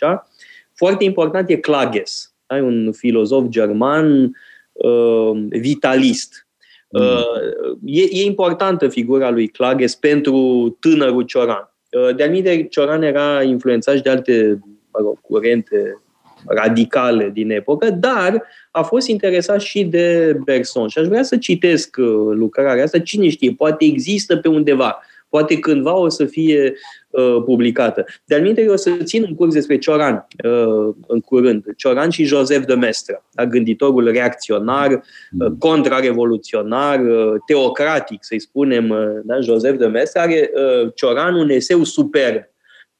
Foarte 0.73 1.03
important 1.03 1.49
e 1.49 1.55
Klages, 1.55 2.33
da, 2.45 2.55
un 2.55 2.91
filozof 2.91 3.47
german 3.47 4.37
uh, 4.71 5.31
vitalist. 5.49 6.47
Mm. 6.91 7.01
Uh, 7.01 7.77
e, 7.85 8.01
e 8.01 8.23
importantă 8.23 8.87
figura 8.87 9.29
lui 9.29 9.47
Klages 9.47 9.95
pentru 9.95 10.69
tânărul 10.79 11.23
Cioran. 11.23 11.73
Uh, 11.91 12.15
de 12.15 12.23
anumite, 12.23 12.67
Cioran 12.69 13.01
era 13.01 13.43
influențat 13.43 13.95
și 13.95 14.01
de 14.01 14.09
alte 14.09 14.59
mă 14.91 14.99
rog, 15.03 15.21
curente 15.21 16.01
radicale 16.45 17.29
din 17.33 17.51
epocă, 17.51 17.89
dar 17.89 18.43
a 18.71 18.81
fost 18.81 19.07
interesat 19.07 19.61
și 19.61 19.83
de 19.83 20.37
Bergson. 20.43 20.87
Și 20.87 20.97
aș 20.97 21.07
vrea 21.07 21.23
să 21.23 21.37
citesc 21.37 21.95
uh, 21.99 22.05
lucrarea 22.31 22.83
asta. 22.83 22.99
Cine 22.99 23.29
știe, 23.29 23.53
poate 23.57 23.85
există 23.85 24.37
pe 24.37 24.47
undeva. 24.47 24.99
Poate 25.29 25.59
cândva 25.59 25.95
o 25.95 26.09
să 26.09 26.25
fie 26.25 26.73
uh, 27.11 27.43
publicată. 27.45 28.05
De 28.25 28.35
anumite, 28.35 28.61
eu 28.61 28.71
o 28.71 28.75
să 28.75 28.91
țin 29.03 29.23
un 29.23 29.35
curs 29.35 29.53
despre 29.53 29.77
Cioran 29.77 30.27
uh, 30.43 30.93
în 31.07 31.19
curând. 31.19 31.63
Cioran 31.77 32.09
și 32.09 32.23
Joseph 32.23 32.65
de 32.65 32.73
Mestre, 32.73 33.23
da? 33.31 33.45
gânditorul 33.45 34.11
reacționar, 34.11 34.91
uh, 34.91 34.99
mm. 35.31 35.55
contrarevoluționar, 35.59 36.99
uh, 36.99 37.33
teocratic, 37.45 38.23
să-i 38.23 38.39
spunem. 38.39 38.89
Uh, 38.89 39.19
da? 39.23 39.39
Joseph 39.39 39.77
de 39.77 39.87
Mestre 39.87 40.19
are 40.19 40.51
uh, 40.53 40.91
Cioran 40.95 41.35
un 41.35 41.49
eseu 41.49 41.83
superb 41.83 42.43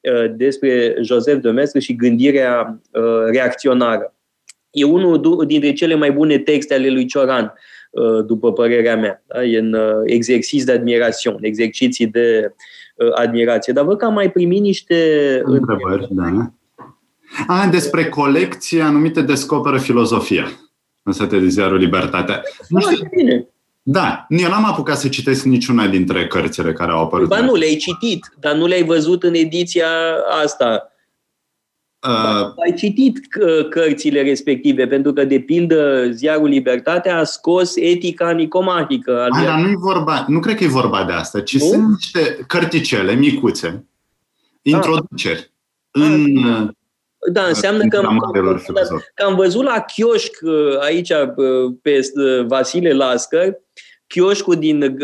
uh, 0.00 0.32
despre 0.36 0.96
Joseph 1.00 1.42
de 1.42 1.50
Mestre 1.50 1.80
și 1.80 1.96
gândirea 1.96 2.80
uh, 2.92 3.02
reacționară. 3.30 4.14
E 4.70 4.84
unul 4.84 5.44
dintre 5.46 5.72
cele 5.72 5.94
mai 5.94 6.12
bune 6.12 6.38
texte 6.38 6.74
ale 6.74 6.88
lui 6.88 7.06
Cioran. 7.06 7.52
Uh, 7.90 8.24
după 8.26 8.52
părerea 8.52 8.96
mea. 8.96 9.22
Da? 9.26 9.44
E 9.44 9.58
în 9.58 9.72
uh, 9.72 10.02
exercițiu 10.04 10.64
de 10.64 10.72
admirație, 10.72 11.36
exerciții 11.40 12.06
de 12.06 12.44
uh, 12.44 12.52
admirație. 13.14 13.72
Dar 13.72 13.84
văd 13.84 13.98
că 13.98 14.04
am 14.04 14.12
mai 14.12 14.30
primit 14.30 14.60
niște 14.60 15.40
întrebări. 15.44 16.08
Da. 16.10 16.52
A, 17.46 17.66
despre 17.66 18.08
colecție 18.08 18.82
anumite 18.82 19.22
descoperă 19.22 19.78
filozofia. 19.78 20.46
În 21.02 21.12
sete 21.12 21.38
de 21.38 21.48
ziarul 21.48 21.78
Libertatea. 21.78 22.42
Nu 22.68 22.80
știu. 22.80 23.08
Bine. 23.16 23.46
Da, 23.82 24.26
eu 24.28 24.48
n-am 24.48 24.64
apucat 24.64 24.96
să 24.96 25.08
citesc 25.08 25.44
niciuna 25.44 25.86
dintre 25.86 26.26
cărțile 26.26 26.72
care 26.72 26.92
au 26.92 27.02
apărut. 27.02 27.28
Ba 27.28 27.40
nu, 27.40 27.54
le-ai 27.54 27.76
citit, 27.76 28.32
dar 28.40 28.54
nu 28.54 28.66
le-ai 28.66 28.84
văzut 28.84 29.22
în 29.22 29.34
ediția 29.34 29.86
asta 30.42 30.91
Uh, 32.08 32.52
ai 32.64 32.74
citit 32.76 33.18
cărțile 33.70 34.22
respective, 34.22 34.86
pentru 34.86 35.12
că, 35.12 35.24
de 35.24 35.40
pildă, 35.40 36.10
ziarul 36.10 36.48
Libertatea 36.48 37.18
a 37.18 37.24
scos 37.24 37.76
etica 37.76 38.30
nicomahică. 38.30 39.22
A, 39.22 39.44
dar 39.44 39.58
nu 39.58 39.78
vorba, 39.78 40.24
nu 40.28 40.40
cred 40.40 40.56
că 40.56 40.64
e 40.64 40.68
vorba 40.68 41.04
de 41.04 41.12
asta, 41.12 41.40
ci 41.40 41.58
nu? 41.58 41.66
sunt 41.66 41.88
niște 41.88 42.44
cărticele 42.46 43.14
micuțe, 43.14 43.86
introduceri 44.62 45.52
ah. 45.90 46.02
în... 46.02 46.40
Da, 47.32 47.42
înseamnă 47.42 47.86
că 47.86 47.96
am, 47.96 48.18
că 49.14 49.24
am 49.24 49.34
văzut 49.34 49.64
la 49.64 49.80
chioșc 49.80 50.38
uh, 50.42 50.78
aici 50.80 51.10
uh, 51.10 51.74
pe 51.82 52.00
Vasile 52.46 52.92
Lascăr, 52.92 53.54
chioșcul 54.06 54.56
din 54.56 54.96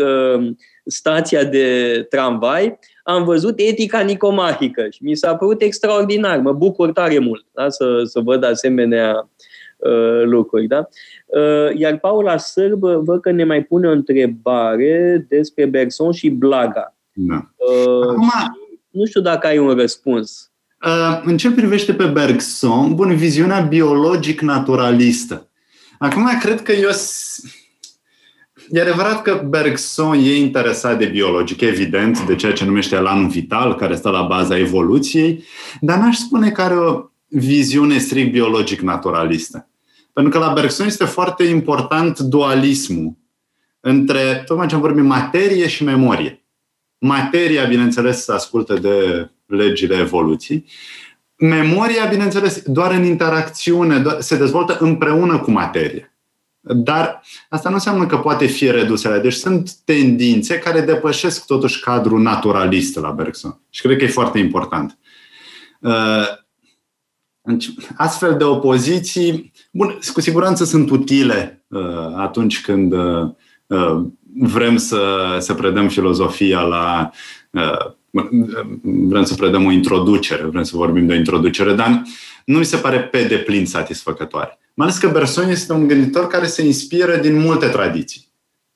stația 0.85 1.43
de 1.43 2.05
tramvai, 2.09 2.79
am 3.09 3.23
văzut 3.23 3.59
etica 3.59 3.99
nicomahică 3.99 4.87
și 4.91 5.03
mi 5.03 5.15
s-a 5.15 5.35
părut 5.35 5.61
extraordinar. 5.61 6.39
Mă 6.39 6.53
bucur 6.53 6.91
tare 6.91 7.19
mult 7.19 7.45
da? 7.53 7.69
să, 7.69 8.01
să 8.03 8.19
văd 8.19 8.43
asemenea 8.43 9.29
uh, 9.77 10.23
lucruri. 10.23 10.67
Da? 10.67 10.87
Uh, 11.25 11.77
iar 11.77 11.97
Paula 11.97 12.37
Sârb 12.37 12.79
văd 12.79 13.21
că 13.21 13.31
ne 13.31 13.43
mai 13.43 13.63
pune 13.63 13.87
o 13.87 13.91
întrebare 13.91 15.25
despre 15.29 15.65
Bergson 15.65 16.11
și 16.11 16.29
Blaga. 16.29 16.95
Da. 17.13 17.35
Uh, 17.35 18.07
Acum, 18.07 18.31
nu 18.89 19.05
știu 19.05 19.21
dacă 19.21 19.47
ai 19.47 19.57
un 19.57 19.75
răspuns. 19.75 20.51
Uh, 20.85 21.21
în 21.23 21.37
ce 21.37 21.51
privește 21.51 21.93
pe 21.93 22.05
Bergson, 22.05 22.95
bun, 22.95 23.15
viziunea 23.15 23.59
biologic-naturalistă. 23.59 25.49
Acum, 25.99 26.27
cred 26.41 26.61
că 26.61 26.71
eu 26.71 26.89
E 28.71 28.81
adevărat 28.81 29.21
că 29.21 29.45
Bergson 29.47 30.13
e 30.13 30.35
interesat 30.35 30.97
de 30.97 31.05
biologic, 31.05 31.61
evident, 31.61 32.25
de 32.25 32.35
ceea 32.35 32.53
ce 32.53 32.65
numește 32.65 32.95
elan 32.95 33.27
vital, 33.27 33.75
care 33.75 33.95
stă 33.95 34.09
la 34.09 34.21
baza 34.21 34.57
evoluției, 34.57 35.43
dar 35.79 35.97
n-aș 35.97 36.17
spune 36.17 36.49
că 36.49 36.61
are 36.61 36.75
o 36.75 37.03
viziune 37.27 37.97
strict 37.97 38.31
biologic-naturalistă. 38.31 39.69
Pentru 40.13 40.31
că 40.39 40.45
la 40.45 40.53
Bergson 40.53 40.85
este 40.85 41.05
foarte 41.05 41.43
important 41.43 42.19
dualismul 42.19 43.17
între, 43.79 44.43
tocmai 44.45 44.67
ce 44.67 44.75
am 44.75 44.81
vorbit, 44.81 45.03
materie 45.03 45.67
și 45.67 45.83
memorie. 45.83 46.43
Materia, 46.97 47.65
bineînțeles, 47.65 48.23
se 48.23 48.31
ascultă 48.31 48.73
de 48.73 49.29
legile 49.45 49.97
evoluției. 49.97 50.65
Memoria, 51.37 52.05
bineînțeles, 52.05 52.61
doar 52.65 52.91
în 52.91 53.03
interacțiune, 53.03 54.03
se 54.19 54.37
dezvoltă 54.37 54.77
împreună 54.79 55.39
cu 55.39 55.51
materia. 55.51 56.13
Dar 56.61 57.21
asta 57.49 57.69
nu 57.69 57.75
înseamnă 57.75 58.05
că 58.05 58.17
poate 58.17 58.45
fi 58.45 58.71
redusă. 58.71 59.19
Deci 59.21 59.33
sunt 59.33 59.71
tendințe 59.73 60.57
care 60.57 60.81
depășesc 60.81 61.45
totuși 61.45 61.79
cadrul 61.79 62.21
naturalist 62.21 62.95
la 62.95 63.11
Bergson. 63.11 63.61
Și 63.69 63.81
cred 63.81 63.97
că 63.97 64.03
e 64.03 64.07
foarte 64.07 64.39
important. 64.39 64.97
Uh, 65.79 66.27
astfel 67.97 68.37
de 68.37 68.43
opoziții, 68.43 69.51
bun, 69.71 69.99
cu 70.13 70.21
siguranță 70.21 70.63
sunt 70.63 70.89
utile 70.89 71.65
uh, 71.67 72.13
atunci 72.15 72.61
când 72.61 72.93
uh, 72.93 73.31
vrem 74.35 74.77
să, 74.77 75.35
să 75.39 75.53
predăm 75.53 75.87
filozofia 75.87 76.61
la. 76.61 77.11
Vrem 78.81 79.23
să 79.23 79.35
predăm 79.35 79.65
o 79.65 79.71
introducere, 79.71 80.43
vrem 80.43 80.63
să 80.63 80.75
vorbim 80.75 81.05
de 81.05 81.13
o 81.13 81.15
introducere, 81.15 81.73
dar 81.73 82.01
nu 82.45 82.57
mi 82.57 82.65
se 82.65 82.77
pare 82.77 82.99
pe 82.99 83.23
deplin 83.23 83.65
satisfăcătoare. 83.65 84.59
Mai 84.79 84.87
ales 84.87 84.99
că 84.99 85.09
Berson 85.09 85.49
este 85.49 85.73
un 85.73 85.87
gânditor 85.87 86.27
care 86.27 86.45
se 86.45 86.65
inspiră 86.65 87.17
din 87.17 87.39
multe 87.39 87.67
tradiții. 87.67 88.27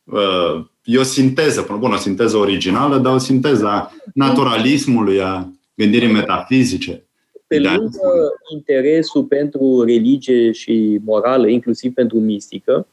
Uh, 0.03 0.65
e 0.83 0.97
o 0.97 1.03
sinteză, 1.03 1.75
bun, 1.79 1.91
o 1.91 1.95
sinteză 1.95 2.37
originală, 2.37 2.97
dar 2.97 3.13
o 3.13 3.17
sinteză 3.17 3.65
a 3.65 3.91
naturalismului, 4.13 5.21
a 5.21 5.51
gândirii 5.75 6.11
metafizice. 6.11 7.05
Pe 7.47 7.59
lângă 7.59 8.33
interesul 8.53 9.23
pentru 9.23 9.83
religie 9.83 10.51
și 10.51 10.99
morală, 11.05 11.47
inclusiv 11.47 11.93
pentru 11.93 12.19
mistică, 12.19 12.87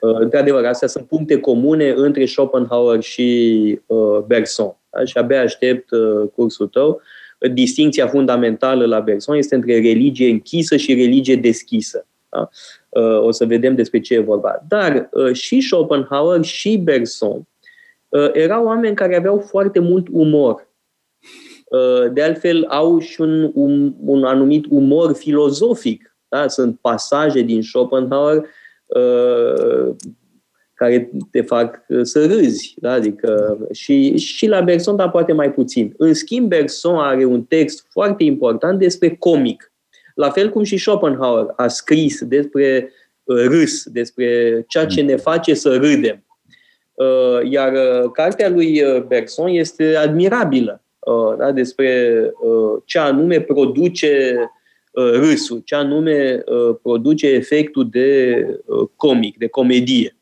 uh, 0.00 0.16
într-adevăr, 0.18 0.64
astea 0.64 0.88
sunt 0.88 1.06
puncte 1.06 1.40
comune 1.40 1.92
între 1.96 2.26
Schopenhauer 2.26 3.02
și 3.02 3.80
uh, 3.86 4.18
Bergson. 4.26 4.76
Da? 4.90 5.04
Și 5.04 5.18
abia 5.18 5.40
aștept 5.40 5.88
cursul 6.34 6.66
tău. 6.66 7.00
Distinția 7.52 8.06
fundamentală 8.06 8.86
la 8.86 9.00
Bergson 9.00 9.36
este 9.36 9.54
între 9.54 9.74
religie 9.74 10.30
închisă 10.30 10.76
și 10.76 10.94
religie 10.94 11.36
deschisă. 11.36 12.06
Da? 12.36 12.48
Uh, 13.00 13.22
o 13.22 13.30
să 13.30 13.44
vedem 13.44 13.74
despre 13.74 14.00
ce 14.00 14.14
e 14.14 14.18
vorba. 14.18 14.64
Dar 14.68 15.08
uh, 15.12 15.32
și 15.32 15.60
Schopenhauer 15.60 16.42
și 16.42 16.76
Bergson 16.76 17.48
uh, 18.08 18.28
erau 18.32 18.64
oameni 18.64 18.96
care 18.96 19.16
aveau 19.16 19.38
foarte 19.38 19.78
mult 19.78 20.06
umor. 20.10 20.64
De 22.12 22.22
altfel, 22.22 22.64
au 22.68 22.98
și 22.98 23.20
un, 23.20 23.50
un, 23.54 23.94
un 24.04 24.24
anumit 24.24 24.64
umor 24.68 25.14
filozofic. 25.14 26.16
Da? 26.28 26.48
Sunt 26.48 26.78
pasaje 26.80 27.40
din 27.40 27.62
Schopenhauer 27.62 28.44
care 30.74 31.10
te 31.30 31.40
fac 31.40 31.80
să 32.02 32.26
râzi. 32.26 32.74
Da? 32.80 32.92
Adică, 32.92 33.58
și, 33.72 34.16
și 34.16 34.46
la 34.46 34.60
Bergson, 34.60 34.96
dar 34.96 35.10
poate 35.10 35.32
mai 35.32 35.52
puțin. 35.52 35.94
În 35.96 36.14
schimb, 36.14 36.48
Bergson 36.48 36.96
are 36.96 37.24
un 37.24 37.42
text 37.42 37.86
foarte 37.90 38.24
important 38.24 38.78
despre 38.78 39.16
comic. 39.18 39.72
La 40.16 40.30
fel 40.30 40.50
cum 40.50 40.62
și 40.62 40.76
Schopenhauer 40.76 41.52
a 41.56 41.68
scris 41.68 42.22
despre 42.24 42.92
uh, 43.24 43.44
râs, 43.46 43.84
despre 43.84 44.64
ceea 44.68 44.86
ce 44.86 45.02
ne 45.02 45.16
face 45.16 45.54
să 45.54 45.76
râdem. 45.76 46.24
Uh, 46.94 47.50
iar 47.50 47.72
uh, 47.72 48.10
cartea 48.12 48.48
lui 48.48 48.82
Bergson 49.06 49.48
este 49.48 49.96
admirabilă 49.96 50.80
da? 51.38 51.52
despre 51.52 52.20
ce 52.84 52.98
anume 52.98 53.40
produce 53.40 54.36
râsul, 54.92 55.62
ce 55.64 55.74
anume 55.74 56.42
produce 56.82 57.26
efectul 57.26 57.88
de 57.90 58.46
comic, 58.96 59.38
de 59.38 59.46
comedie. 59.46 60.16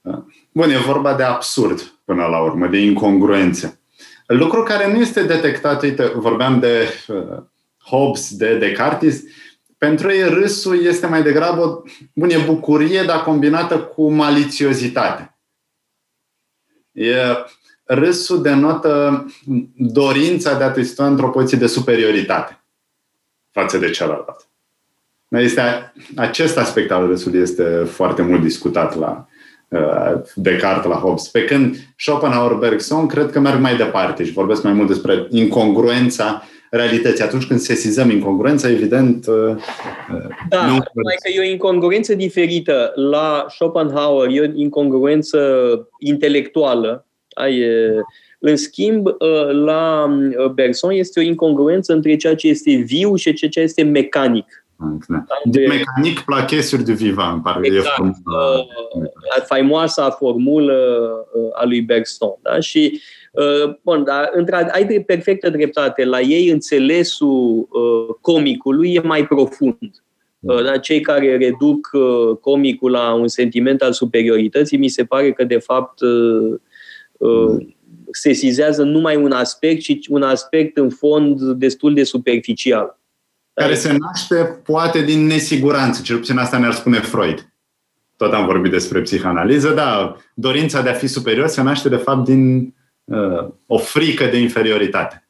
Da. 0.00 0.26
Bun, 0.52 0.70
e 0.70 0.76
vorba 0.76 1.14
de 1.14 1.22
absurd 1.22 1.80
până 2.04 2.26
la 2.26 2.42
urmă, 2.42 2.66
de 2.66 2.78
incongruențe. 2.78 3.80
Lucru 4.26 4.62
care 4.62 4.92
nu 4.92 5.00
este 5.00 5.22
detectat, 5.22 5.82
uite, 5.82 6.12
vorbeam 6.14 6.60
de 6.60 6.88
Hobbes, 7.84 8.36
de 8.36 8.58
Descartes, 8.58 9.22
pentru 9.78 10.12
ei 10.12 10.28
râsul 10.28 10.84
este 10.84 11.06
mai 11.06 11.22
degrabă 11.22 11.82
bun, 12.12 12.30
e 12.30 12.38
bucurie, 12.46 13.02
dar 13.02 13.22
combinată 13.22 13.78
cu 13.78 14.10
malițiozitate. 14.10 15.36
E, 16.92 17.14
râsul 17.84 18.42
denotă 18.42 19.24
dorința 19.76 20.58
de 20.58 20.64
a 20.64 20.70
te 20.70 20.82
situa 20.82 21.06
într-o 21.06 21.30
poziție 21.30 21.58
de 21.58 21.66
superioritate 21.66 22.64
față 23.50 23.78
de 23.78 23.90
celălalt. 23.90 24.48
Este, 25.28 25.92
acest 26.16 26.58
aspect 26.58 26.90
al 26.90 27.06
râsului 27.06 27.40
este 27.40 27.64
foarte 27.84 28.22
mult 28.22 28.42
discutat 28.42 28.98
la 28.98 29.26
uh, 29.68 30.20
Descartes, 30.34 30.90
la 30.90 30.96
Hobbes. 30.96 31.28
Pe 31.28 31.44
când 31.44 31.76
Schopenhauer, 31.96 32.52
Bergson, 32.52 33.06
cred 33.06 33.30
că 33.30 33.40
merg 33.40 33.60
mai 33.60 33.76
departe 33.76 34.24
și 34.24 34.32
vorbesc 34.32 34.62
mai 34.62 34.72
mult 34.72 34.88
despre 34.88 35.26
incongruența 35.30 36.42
realității. 36.72 37.24
Atunci 37.24 37.46
când 37.46 37.60
sesizăm 37.60 38.10
incongruența, 38.10 38.70
evident... 38.70 39.26
Uh, 39.26 39.34
uh, 39.34 40.26
da, 40.48 40.66
nu... 40.66 40.72
mai 40.72 41.16
că 41.22 41.30
e 41.34 41.40
o 41.40 41.50
incongruență 41.50 42.14
diferită. 42.14 42.92
La 42.94 43.46
Schopenhauer 43.48 44.28
e 44.30 44.40
o 44.40 44.44
incongruență 44.54 45.38
intelectuală. 45.98 47.06
E, 47.48 47.90
în 48.38 48.56
schimb, 48.56 49.06
uh, 49.06 49.50
la 49.50 50.10
Bergson 50.54 50.90
este 50.90 51.20
o 51.20 51.22
incongruență 51.22 51.92
între 51.92 52.16
ceea 52.16 52.34
ce 52.34 52.48
este 52.48 52.70
viu 52.70 53.14
și 53.14 53.32
ceea 53.32 53.50
ce 53.50 53.60
este 53.60 53.82
mecanic. 53.82 54.66
Da. 55.08 55.24
De 55.44 55.66
mecanic 55.66 56.20
plachesuri 56.20 56.84
de 56.84 56.92
viva, 56.92 57.30
îmi 57.30 57.42
pare. 57.42 57.66
Exact. 57.66 57.98
E 57.98 58.02
uh, 58.02 59.44
faimoasa 59.46 60.10
formulă 60.10 60.74
a 61.54 61.64
lui 61.64 61.80
Bergson. 61.80 62.34
Da? 62.42 62.60
Și 62.60 62.92
Uh, 62.92 63.21
bun, 63.82 64.04
dar 64.04 64.30
ai 64.72 64.84
de 64.84 65.00
perfectă 65.06 65.50
dreptate. 65.50 66.04
La 66.04 66.20
ei 66.20 66.48
înțelesul 66.48 67.68
uh, 67.70 68.14
comicului 68.20 68.94
e 68.94 69.00
mai 69.00 69.26
profund. 69.26 69.90
Uh, 70.40 70.64
dar 70.64 70.80
cei 70.80 71.00
care 71.00 71.36
reduc 71.36 71.90
comicul 72.40 72.90
la 72.90 73.12
un 73.12 73.28
sentiment 73.28 73.82
al 73.82 73.92
superiorității, 73.92 74.78
mi 74.78 74.88
se 74.88 75.04
pare 75.04 75.32
că, 75.32 75.44
de 75.44 75.58
fapt, 75.58 76.00
sesizează 78.10 78.82
numai 78.82 79.16
un 79.16 79.32
aspect 79.32 79.82
și 79.82 80.06
un 80.08 80.22
aspect, 80.22 80.76
în 80.76 80.90
fond, 80.90 81.40
destul 81.40 81.94
de 81.94 82.04
superficial. 82.04 83.00
Care 83.54 83.74
se 83.74 83.96
naște, 83.98 84.60
poate, 84.64 85.02
din 85.02 85.26
nesiguranță. 85.26 86.02
Cel 86.02 86.16
puțin 86.16 86.38
asta 86.38 86.58
ne-ar 86.58 86.72
spune 86.72 86.98
Freud. 86.98 87.52
Tot 88.16 88.32
am 88.32 88.46
vorbit 88.46 88.70
despre 88.70 89.00
psihanaliză, 89.00 89.70
da, 89.70 90.16
dorința 90.34 90.82
de 90.82 90.88
a 90.88 90.92
fi 90.92 91.06
superior 91.06 91.46
se 91.46 91.62
naște, 91.62 91.88
de 91.88 91.96
fapt, 91.96 92.24
din 92.24 92.56
uh, 92.56 92.81
o 93.66 93.78
frică 93.78 94.24
de 94.24 94.38
inferioritate. 94.38 95.26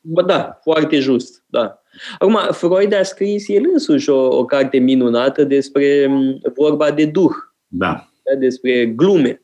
Bă, 0.00 0.22
da, 0.22 0.58
foarte 0.62 0.98
just, 0.98 1.44
da. 1.46 1.82
Acum, 2.18 2.38
Freud 2.50 2.94
a 2.94 3.02
scris 3.02 3.48
el 3.48 3.62
însuși 3.72 4.10
o, 4.10 4.38
o 4.38 4.44
carte 4.44 4.78
minunată 4.78 5.44
despre 5.44 6.10
vorba 6.54 6.90
de 6.90 7.04
duh. 7.04 7.32
Da. 7.66 8.08
da 8.24 8.38
despre 8.38 8.86
glume. 8.86 9.40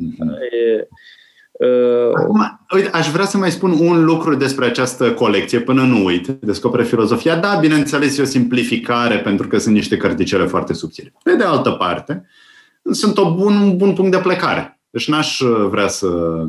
Mm-hmm. 0.00 0.28
E, 0.50 0.88
uh... 1.66 2.12
Acum, 2.14 2.66
uite, 2.74 2.88
aș 2.92 3.10
vrea 3.10 3.24
să 3.24 3.36
mai 3.36 3.50
spun 3.50 3.70
un 3.70 4.04
lucru 4.04 4.34
despre 4.34 4.64
această 4.64 5.12
colecție, 5.12 5.60
până 5.60 5.82
nu 5.82 6.04
uit, 6.04 6.26
Descopere 6.26 6.84
filozofia. 6.84 7.36
Da, 7.36 7.58
bineînțeles, 7.60 8.18
e 8.18 8.22
o 8.22 8.24
simplificare, 8.24 9.18
pentru 9.18 9.48
că 9.48 9.58
sunt 9.58 9.74
niște 9.74 9.96
cărticele 9.96 10.46
foarte 10.46 10.72
subțiri. 10.72 11.12
Pe 11.22 11.34
de 11.34 11.44
altă 11.44 11.70
parte, 11.70 12.26
sunt 12.90 13.18
o 13.18 13.34
bun, 13.34 13.54
un 13.56 13.76
bun 13.76 13.92
punct 13.94 14.10
de 14.10 14.18
plecare. 14.18 14.80
Deci 14.90 15.08
n-aș 15.08 15.40
vrea 15.68 15.88
să 15.88 16.06
Uh, 16.06 16.48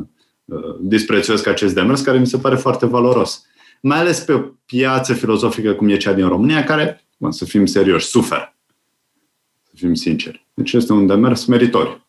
disprețuiesc 0.80 1.46
acest 1.46 1.74
demers, 1.74 2.00
care 2.00 2.18
mi 2.18 2.26
se 2.26 2.38
pare 2.38 2.56
foarte 2.56 2.86
valoros. 2.86 3.46
Mai 3.80 3.98
ales 3.98 4.20
pe 4.20 4.32
o 4.32 4.40
piață 4.66 5.12
filozofică 5.12 5.72
cum 5.72 5.88
e 5.88 5.96
cea 5.96 6.12
din 6.12 6.28
România, 6.28 6.64
care, 6.64 7.04
bă, 7.16 7.30
să 7.30 7.44
fim 7.44 7.66
serioși, 7.66 8.06
suferă. 8.06 8.56
Să 9.62 9.72
fim 9.74 9.94
sinceri. 9.94 10.46
Deci 10.54 10.72
este 10.72 10.92
un 10.92 11.06
demers 11.06 11.44
meritoriu. 11.44 12.04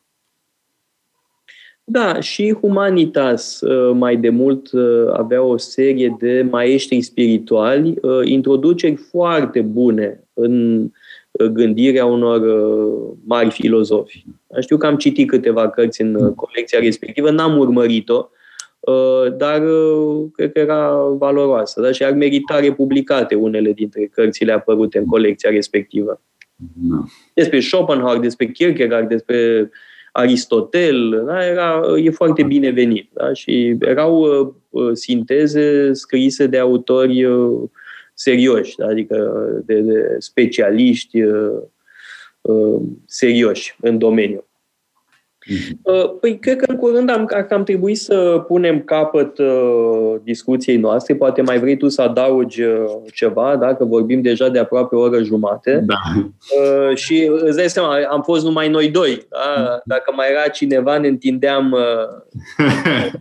Da, 1.84 2.20
și 2.20 2.58
Humanitas 2.62 3.60
mai 3.94 4.18
de 4.18 4.30
mult 4.30 4.70
avea 5.14 5.42
o 5.42 5.58
serie 5.58 6.16
de 6.20 6.48
maestri 6.50 7.02
spirituali, 7.02 7.96
introduceri 8.24 8.96
foarte 8.96 9.62
bune 9.62 10.24
în 10.34 10.90
gândirea 11.52 12.06
unor 12.06 12.42
mari 13.26 13.52
filozofi. 13.52 14.26
Știu 14.60 14.78
că 14.78 14.86
am 14.86 14.96
citit 14.96 15.28
câteva 15.28 15.70
cărți 15.70 16.02
în 16.02 16.34
colecția 16.36 16.80
respectivă, 16.80 17.30
n-am 17.30 17.58
urmărit-o, 17.58 18.30
dar 19.38 19.64
cred 20.34 20.52
că 20.52 20.60
era 20.60 20.96
valoroasă 21.18 21.82
da? 21.82 21.92
și 21.92 22.04
ar 22.04 22.12
merita 22.14 22.60
republicate 22.60 23.36
unele 23.36 23.72
dintre 23.72 24.06
cărțile 24.06 24.52
apărute 24.52 24.98
în 24.98 25.06
colecția 25.06 25.50
respectivă. 25.50 26.22
Da. 26.74 27.04
Despre 27.34 27.60
Schopenhauer, 27.60 28.20
despre 28.20 28.46
Kierkegaard, 28.48 29.08
despre 29.08 29.70
Aristotel, 30.12 31.24
da? 31.26 31.46
era, 31.46 31.82
e 32.04 32.10
foarte 32.10 32.44
binevenit. 32.44 33.10
Da? 33.14 33.34
Și 33.34 33.78
erau 33.80 34.22
uh, 34.70 34.90
sinteze 34.94 35.94
scrise 35.94 36.48
de 36.48 36.58
autori 36.58 37.26
uh, 37.26 37.62
serioși, 38.16 38.76
da? 38.76 38.86
adică 38.86 39.40
de, 39.66 39.80
de 39.80 40.16
specialiști 40.20 41.22
uh, 41.22 41.62
uh, 42.42 42.82
serioși 43.06 43.76
în 43.82 43.98
domeniu. 43.98 44.46
Mhm. 45.48 45.80
Uh, 45.84 46.18
păi, 46.20 46.40
cred 46.40 46.58
că 46.58 46.72
în 46.72 46.78
curând 46.78 47.10
am, 47.10 47.26
că 47.26 47.48
am 47.50 47.64
trebuit 47.64 47.98
să 47.98 48.44
punem 48.48 48.82
capăt 48.82 49.38
uh, 49.38 50.16
discuției 50.24 50.78
noastre. 50.78 51.16
Poate 51.16 51.42
mai 51.42 51.60
vrei 51.60 51.78
tu 51.78 51.88
să 51.88 52.02
adaugi 52.02 52.62
uh, 52.62 52.86
ceva, 53.14 53.56
dacă 53.56 53.86
vorbim 53.86 54.22
deja 54.22 54.50
de 54.50 54.60
aproape 54.60 54.96
o 54.96 55.00
oră 55.00 55.22
jumate. 55.22 55.84
Da. 55.86 55.96
Uh, 56.62 56.96
și 56.96 57.32
îți 57.34 57.58
dai 57.58 57.70
seama, 57.70 57.96
am 58.10 58.22
fost 58.22 58.44
numai 58.44 58.70
noi 58.70 58.90
doi. 58.90 59.26
Da? 59.30 59.62
Mhm. 59.62 59.82
Dacă 59.86 60.12
mai 60.16 60.32
era 60.32 60.48
cineva, 60.48 60.98
ne 60.98 61.08
întindeam. 61.08 61.72
Uh... 61.72 61.80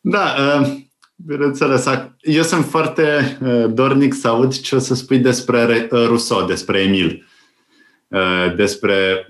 da, 0.14 0.34
uh... 0.60 0.86
Bineînțeles. 1.28 1.86
Eu 2.20 2.42
sunt 2.42 2.64
foarte 2.64 3.38
uh, 3.42 3.64
dornic 3.68 4.14
să 4.14 4.28
aud 4.28 4.60
ce 4.60 4.74
o 4.74 4.78
să 4.78 4.94
spui 4.94 5.18
despre 5.18 5.88
Rousseau, 5.90 6.46
despre 6.46 6.80
Emil. 6.80 7.26
Uh, 8.08 8.54
despre 8.56 9.26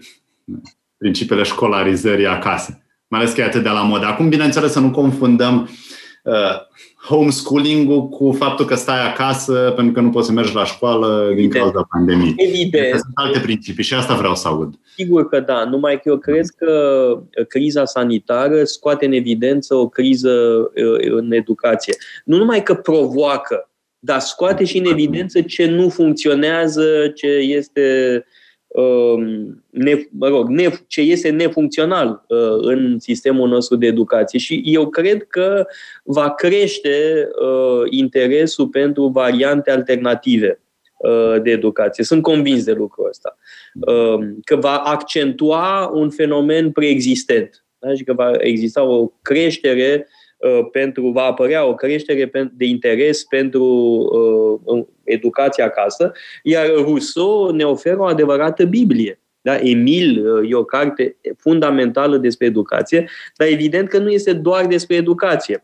principiile 0.97 1.43
școlarizării 1.43 2.27
acasă. 2.27 2.83
Mai 3.09 3.21
ales 3.21 3.33
că 3.33 3.41
e 3.41 3.45
atât 3.45 3.63
de 3.63 3.69
la 3.69 3.83
modă. 3.83 4.07
Acum, 4.07 4.29
bineînțeles, 4.29 4.73
să 4.73 4.81
nu 4.81 4.91
confundăm 4.91 5.69
uh, 6.23 6.35
homeschooling-ul 7.09 8.09
cu 8.09 8.33
faptul 8.33 8.65
că 8.65 8.75
stai 8.75 9.07
acasă 9.07 9.73
pentru 9.77 9.95
că 9.95 10.01
nu 10.01 10.11
poți 10.11 10.27
să 10.27 10.33
mergi 10.33 10.55
la 10.55 10.65
școală 10.65 11.33
din 11.35 11.51
cauza 11.51 11.87
pandemiei. 11.91 12.35
Evident. 12.37 12.91
Sunt 12.91 13.13
alte 13.15 13.39
principii 13.39 13.85
și 13.85 13.95
asta 13.95 14.15
vreau 14.15 14.35
să 14.35 14.49
aud. 14.49 14.75
Sigur 14.97 15.29
că 15.29 15.41
da, 15.41 15.65
numai 15.65 15.95
că 15.95 16.03
eu 16.05 16.19
cred 16.19 16.47
că 16.57 16.73
criza 17.49 17.85
sanitară 17.85 18.65
scoate 18.65 19.05
în 19.05 19.13
evidență 19.13 19.75
o 19.75 19.89
criză 19.89 20.31
uh, 20.75 21.11
în 21.11 21.33
educație. 21.33 21.97
Nu 22.25 22.37
numai 22.37 22.63
că 22.63 22.75
provoacă, 22.75 23.71
dar 23.99 24.19
scoate 24.21 24.65
și 24.65 24.79
în 24.79 24.85
evidență 24.85 25.41
ce 25.41 25.67
nu 25.67 25.89
funcționează, 25.89 27.09
ce 27.15 27.27
este 27.27 28.15
uh, 28.17 28.23
Um, 28.23 28.37
ne, 29.71 30.07
mă 30.11 30.29
rog, 30.29 30.49
ne, 30.49 30.71
ce 30.87 31.01
este 31.01 31.31
nefuncțional 31.31 32.25
uh, 32.29 32.39
în 32.61 32.99
sistemul 32.99 33.49
nostru 33.49 33.77
de 33.77 33.87
educație. 33.87 34.39
Și 34.39 34.63
eu 34.65 34.89
cred 34.89 35.27
că 35.27 35.67
va 36.03 36.35
crește 36.35 37.29
uh, 37.43 37.87
interesul 37.91 38.69
pentru 38.69 39.07
variante 39.07 39.71
alternative 39.71 40.61
uh, 40.97 41.43
de 41.43 41.51
educație. 41.51 42.05
Sunt 42.05 42.23
convins 42.23 42.65
de 42.65 42.73
lucrul 42.73 43.09
ăsta. 43.09 43.39
Um, 43.75 44.39
că 44.45 44.57
va 44.57 44.77
accentua 44.77 45.91
un 45.95 46.11
fenomen 46.11 46.71
preexistent. 46.71 47.65
Da? 47.79 47.95
Și 47.95 48.05
că 48.05 48.13
va 48.13 48.31
exista 48.39 48.83
o 48.83 49.13
creștere 49.23 50.07
Uh, 50.07 50.18
pentru, 50.73 51.09
va 51.09 51.23
apărea 51.23 51.65
o 51.65 51.75
creștere 51.75 52.31
de 52.53 52.65
interes 52.65 53.25
pentru 53.25 53.65
uh, 54.65 54.85
educația 55.05 55.65
acasă, 55.65 56.13
iar 56.43 56.67
Rousseau 56.67 57.51
ne 57.51 57.65
oferă 57.65 57.99
o 57.99 58.05
adevărată 58.05 58.65
Biblie. 58.65 59.21
Da? 59.41 59.57
Emil 59.57 60.37
uh, 60.37 60.51
e 60.51 60.55
o 60.55 60.65
carte 60.65 61.17
fundamentală 61.39 62.17
despre 62.17 62.47
educație, 62.47 63.11
dar 63.37 63.49
evident 63.49 63.89
că 63.89 63.99
nu 63.99 64.09
este 64.09 64.33
doar 64.33 64.67
despre 64.67 64.97
educație. 64.97 65.63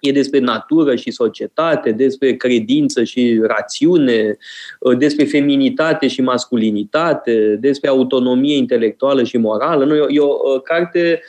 E 0.00 0.12
despre 0.12 0.38
natură 0.38 0.94
și 0.94 1.10
societate, 1.10 1.92
despre 1.92 2.36
credință 2.36 3.04
și 3.04 3.40
rațiune, 3.42 4.36
despre 4.98 5.24
feminitate 5.24 6.06
și 6.06 6.20
masculinitate, 6.20 7.56
despre 7.60 7.88
autonomie 7.88 8.56
intelectuală 8.56 9.22
și 9.22 9.36
morală. 9.36 9.84
Nu, 9.84 9.94
e 9.94 10.20
o 10.20 10.60
carte 10.60 11.22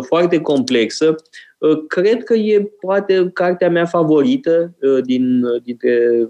foarte 0.00 0.40
complexă 0.40 1.06
Uh, 1.10 1.45
cred 1.88 2.24
că 2.24 2.34
e 2.34 2.70
poate 2.80 3.30
cartea 3.32 3.70
mea 3.70 3.86
favorită 3.86 4.74
uh, 4.80 5.02
din, 5.04 5.44
uh, 5.44 5.62
dintre 5.62 6.28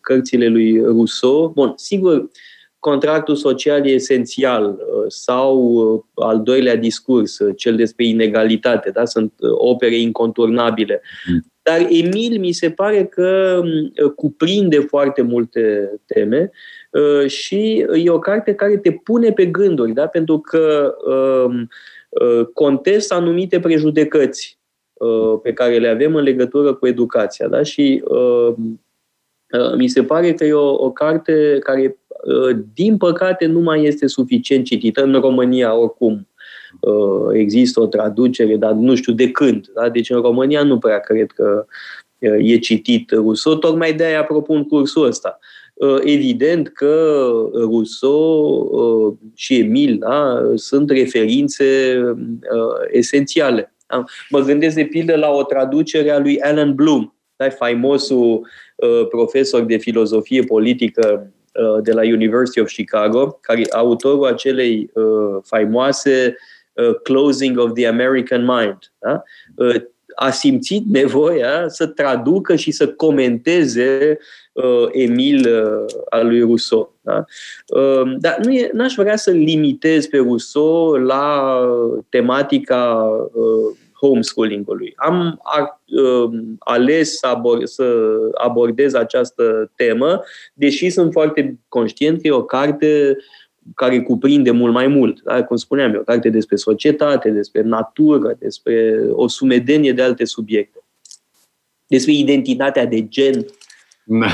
cărțile 0.00 0.48
lui 0.48 0.80
Rousseau. 0.80 1.52
Bun, 1.54 1.72
sigur, 1.76 2.30
contractul 2.78 3.34
social 3.34 3.86
e 3.86 3.90
esențial 3.90 4.78
sau 5.08 6.06
al 6.14 6.42
doilea 6.42 6.76
discurs, 6.76 7.38
cel 7.56 7.76
despre 7.76 8.06
inegalitate, 8.06 8.90
da? 8.90 9.04
sunt 9.04 9.32
opere 9.50 9.96
inconturnabile. 9.96 11.02
Mm. 11.32 11.44
Dar 11.62 11.80
Emil 11.80 12.38
mi 12.38 12.52
se 12.52 12.70
pare 12.70 13.04
că 13.04 13.60
cuprinde 14.16 14.78
foarte 14.78 15.22
multe 15.22 15.90
teme 16.06 16.50
și 17.26 17.86
e 17.94 18.10
o 18.10 18.18
carte 18.18 18.54
care 18.54 18.76
te 18.76 18.92
pune 18.92 19.32
pe 19.32 19.46
gânduri, 19.46 19.92
da? 19.92 20.06
pentru 20.06 20.38
că 20.38 20.94
contestă 22.52 23.14
anumite 23.14 23.60
prejudecăți 23.60 24.58
Uh, 24.58 24.63
pe 25.42 25.52
care 25.52 25.78
le 25.78 25.88
avem 25.88 26.14
în 26.14 26.22
legătură 26.22 26.74
cu 26.74 26.86
educația. 26.86 27.48
Da? 27.48 27.62
Și 27.62 28.02
uh, 28.04 28.54
uh, 29.58 29.74
mi 29.76 29.88
se 29.88 30.02
pare 30.02 30.34
că 30.34 30.44
e 30.44 30.52
o, 30.52 30.84
o 30.84 30.90
carte 30.90 31.58
care, 31.60 31.98
din 32.74 32.96
păcate, 32.96 33.46
nu 33.46 33.60
mai 33.60 33.84
este 33.84 34.06
suficient 34.06 34.64
citită 34.64 35.02
în 35.02 35.20
România 35.20 35.74
oricum. 35.76 36.28
Există 37.32 37.80
o 37.80 37.86
traducere, 37.86 38.56
dar 38.56 38.72
nu 38.72 38.94
știu 38.94 39.12
de 39.12 39.30
când. 39.30 39.66
Da? 39.74 39.88
Deci 39.88 40.10
în 40.10 40.20
România 40.20 40.62
nu 40.62 40.78
prea 40.78 40.98
cred 40.98 41.30
că 41.30 41.66
e 42.18 42.58
citit 42.58 43.10
Rousseau, 43.10 43.54
tocmai 43.54 43.92
de 43.92 44.04
aia 44.04 44.24
propun 44.24 44.64
cursul 44.64 45.06
ăsta. 45.06 45.38
Evident 46.00 46.68
că 46.68 47.24
Rousseau 47.52 49.18
și 49.34 49.58
Emil 49.58 49.98
da, 49.98 50.42
sunt 50.54 50.90
referințe 50.90 51.64
esențiale. 52.90 53.73
Mă 54.30 54.40
gândesc 54.40 54.74
de 54.74 54.84
pildă 54.84 55.16
la 55.16 55.30
o 55.30 55.42
traducere 55.42 56.10
a 56.10 56.18
lui 56.18 56.40
Alan 56.40 56.74
Bloom, 56.74 57.14
da? 57.36 57.50
faimosul 57.50 58.48
uh, 58.76 59.08
profesor 59.08 59.62
de 59.62 59.76
filozofie 59.76 60.42
politică 60.42 61.32
uh, 61.54 61.82
de 61.82 61.92
la 61.92 62.02
University 62.02 62.60
of 62.60 62.68
Chicago, 62.68 63.38
care 63.40 63.64
autorul 63.72 64.26
acelei 64.26 64.90
uh, 64.94 65.42
faimoase 65.42 66.36
uh, 66.72 66.94
Closing 67.02 67.58
of 67.58 67.72
the 67.72 67.86
American 67.86 68.44
Mind. 68.44 68.78
Da? 68.98 69.22
Uh, 70.16 70.26
a 70.26 70.30
simțit 70.30 70.84
nevoia 70.90 71.68
să 71.68 71.86
traducă 71.86 72.56
și 72.56 72.70
să 72.70 72.88
comenteze 72.88 74.18
uh, 74.52 74.86
Emil 74.92 75.38
uh, 75.38 75.94
al 76.10 76.26
lui 76.26 76.40
Rousseau. 76.40 76.94
Da? 77.00 77.24
Uh, 77.66 78.14
dar 78.18 78.38
nu 78.44 78.52
e, 78.52 78.70
n-aș 78.72 78.94
vrea 78.94 79.16
să 79.16 79.30
limitez 79.30 80.06
pe 80.06 80.16
Rousseau 80.16 80.92
la 80.92 81.58
tematica 82.08 83.08
uh, 83.32 83.76
homeschooling-ului. 84.00 84.92
Am 84.96 85.40
uh, 85.86 86.30
ales 86.58 87.18
să, 87.18 87.26
abor- 87.26 87.64
să 87.64 87.94
abordez 88.34 88.94
această 88.94 89.70
temă, 89.76 90.22
deși 90.54 90.90
sunt 90.90 91.12
foarte 91.12 91.58
conștient 91.68 92.20
că 92.20 92.26
e 92.26 92.30
o 92.30 92.44
carte 92.44 93.16
care 93.74 94.02
cuprinde 94.02 94.50
mult 94.50 94.72
mai 94.72 94.86
mult. 94.86 95.22
Da? 95.22 95.44
Cum 95.44 95.56
spuneam, 95.56 95.94
e 95.94 95.96
o 95.96 96.02
carte 96.02 96.28
despre 96.28 96.56
societate, 96.56 97.30
despre 97.30 97.62
natură, 97.62 98.36
despre 98.38 99.00
o 99.10 99.28
sumedenie 99.28 99.92
de 99.92 100.02
alte 100.02 100.24
subiecte. 100.24 100.84
Despre 101.86 102.12
identitatea 102.12 102.86
de 102.86 103.08
gen. 103.08 103.46
Da. 104.04 104.26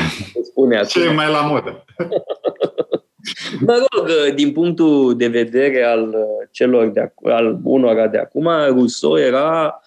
Spune 0.43 0.81
Ce 0.89 1.05
e 1.05 1.13
mai 1.13 1.31
la 1.31 1.41
modă? 1.41 1.85
Mă 3.67 3.87
rog, 3.91 4.35
din 4.35 4.53
punctul 4.53 5.17
de 5.17 5.27
vedere 5.27 5.83
al 5.85 6.09
uh, 6.09 6.49
celor 6.51 6.89
de 6.89 7.13
al 7.23 7.61
unora 7.65 8.09
de 8.09 8.19
acum, 8.19 8.49
Rousseau 8.69 9.19
era 9.19 9.81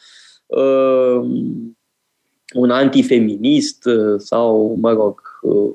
uh, 0.45 1.21
un 2.53 2.69
antifeminist 2.69 3.85
uh, 3.85 4.19
sau, 4.19 4.77
mă 4.81 4.91
rog, 4.91 5.21
uh, 5.41 5.73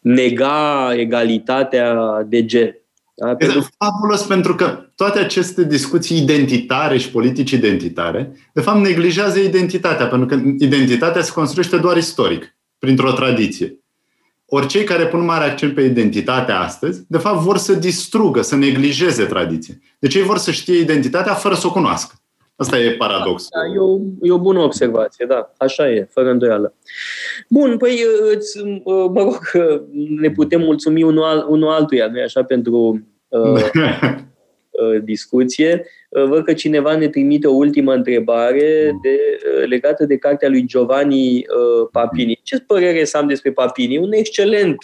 nega 0.00 0.92
egalitatea 0.96 2.22
de 2.22 2.44
gen. 2.44 2.76
Da? 3.22 3.30
E 3.30 3.34
pentru... 3.34 3.68
fabulos 3.78 4.22
pentru 4.22 4.54
că 4.54 4.78
toate 4.94 5.18
aceste 5.18 5.64
discuții 5.64 6.22
identitare 6.22 6.98
și 6.98 7.10
politici 7.10 7.50
identitare, 7.50 8.32
de 8.52 8.60
fapt, 8.60 8.80
neglijează 8.80 9.38
identitatea, 9.38 10.06
pentru 10.06 10.26
că 10.26 10.42
identitatea 10.58 11.22
se 11.22 11.32
construiește 11.32 11.76
doar 11.76 11.96
istoric, 11.96 12.56
printr-o 12.78 13.12
tradiție 13.12 13.82
ori 14.54 14.66
cei 14.66 14.84
care 14.84 15.06
pun 15.06 15.24
mare 15.24 15.44
accent 15.44 15.74
pe 15.74 15.80
identitate 15.80 16.52
astăzi, 16.52 17.04
de 17.08 17.18
fapt 17.18 17.38
vor 17.38 17.56
să 17.56 17.72
distrugă, 17.72 18.42
să 18.42 18.56
neglijeze 18.56 19.24
tradiție. 19.24 19.78
Deci 19.98 20.14
ei 20.14 20.22
vor 20.22 20.38
să 20.38 20.50
știe 20.50 20.78
identitatea 20.78 21.34
fără 21.34 21.54
să 21.54 21.66
o 21.66 21.72
cunoască. 21.72 22.14
Asta 22.56 22.78
e 22.78 22.90
paradoxul. 22.90 23.48
Da, 23.52 23.74
e, 23.74 23.78
o, 23.78 23.98
e 24.22 24.32
o 24.32 24.38
bună 24.38 24.60
observație, 24.60 25.26
da, 25.26 25.52
așa 25.58 25.90
e, 25.90 26.08
fără 26.10 26.30
îndoială. 26.30 26.74
Bun, 27.48 27.76
păi 27.76 28.04
îți, 28.34 28.62
mă 28.84 29.22
rog, 29.22 29.38
ne 30.20 30.30
putem 30.30 30.60
mulțumi 30.60 31.02
unul, 31.02 31.46
unul 31.48 31.68
altuia, 31.68 32.06
nu 32.06 32.20
așa, 32.20 32.44
pentru 32.44 32.74
uh, 32.76 32.94
uh, 32.94 33.11
discuție. 35.04 35.86
Uh, 36.08 36.24
văd 36.24 36.44
că 36.44 36.52
cineva 36.52 36.96
ne 36.96 37.08
trimite 37.08 37.46
o 37.46 37.54
ultimă 37.54 37.92
întrebare 37.92 38.96
de, 39.02 39.18
uh, 39.58 39.68
legată 39.68 40.04
de 40.04 40.16
cartea 40.16 40.48
lui 40.48 40.66
Giovanni 40.66 41.36
uh, 41.36 41.88
Papini. 41.92 42.40
Ce 42.42 42.58
părere 42.58 43.04
să 43.04 43.16
am 43.16 43.26
despre 43.26 43.52
Papini? 43.52 43.98
Un 43.98 44.12
excelent 44.12 44.76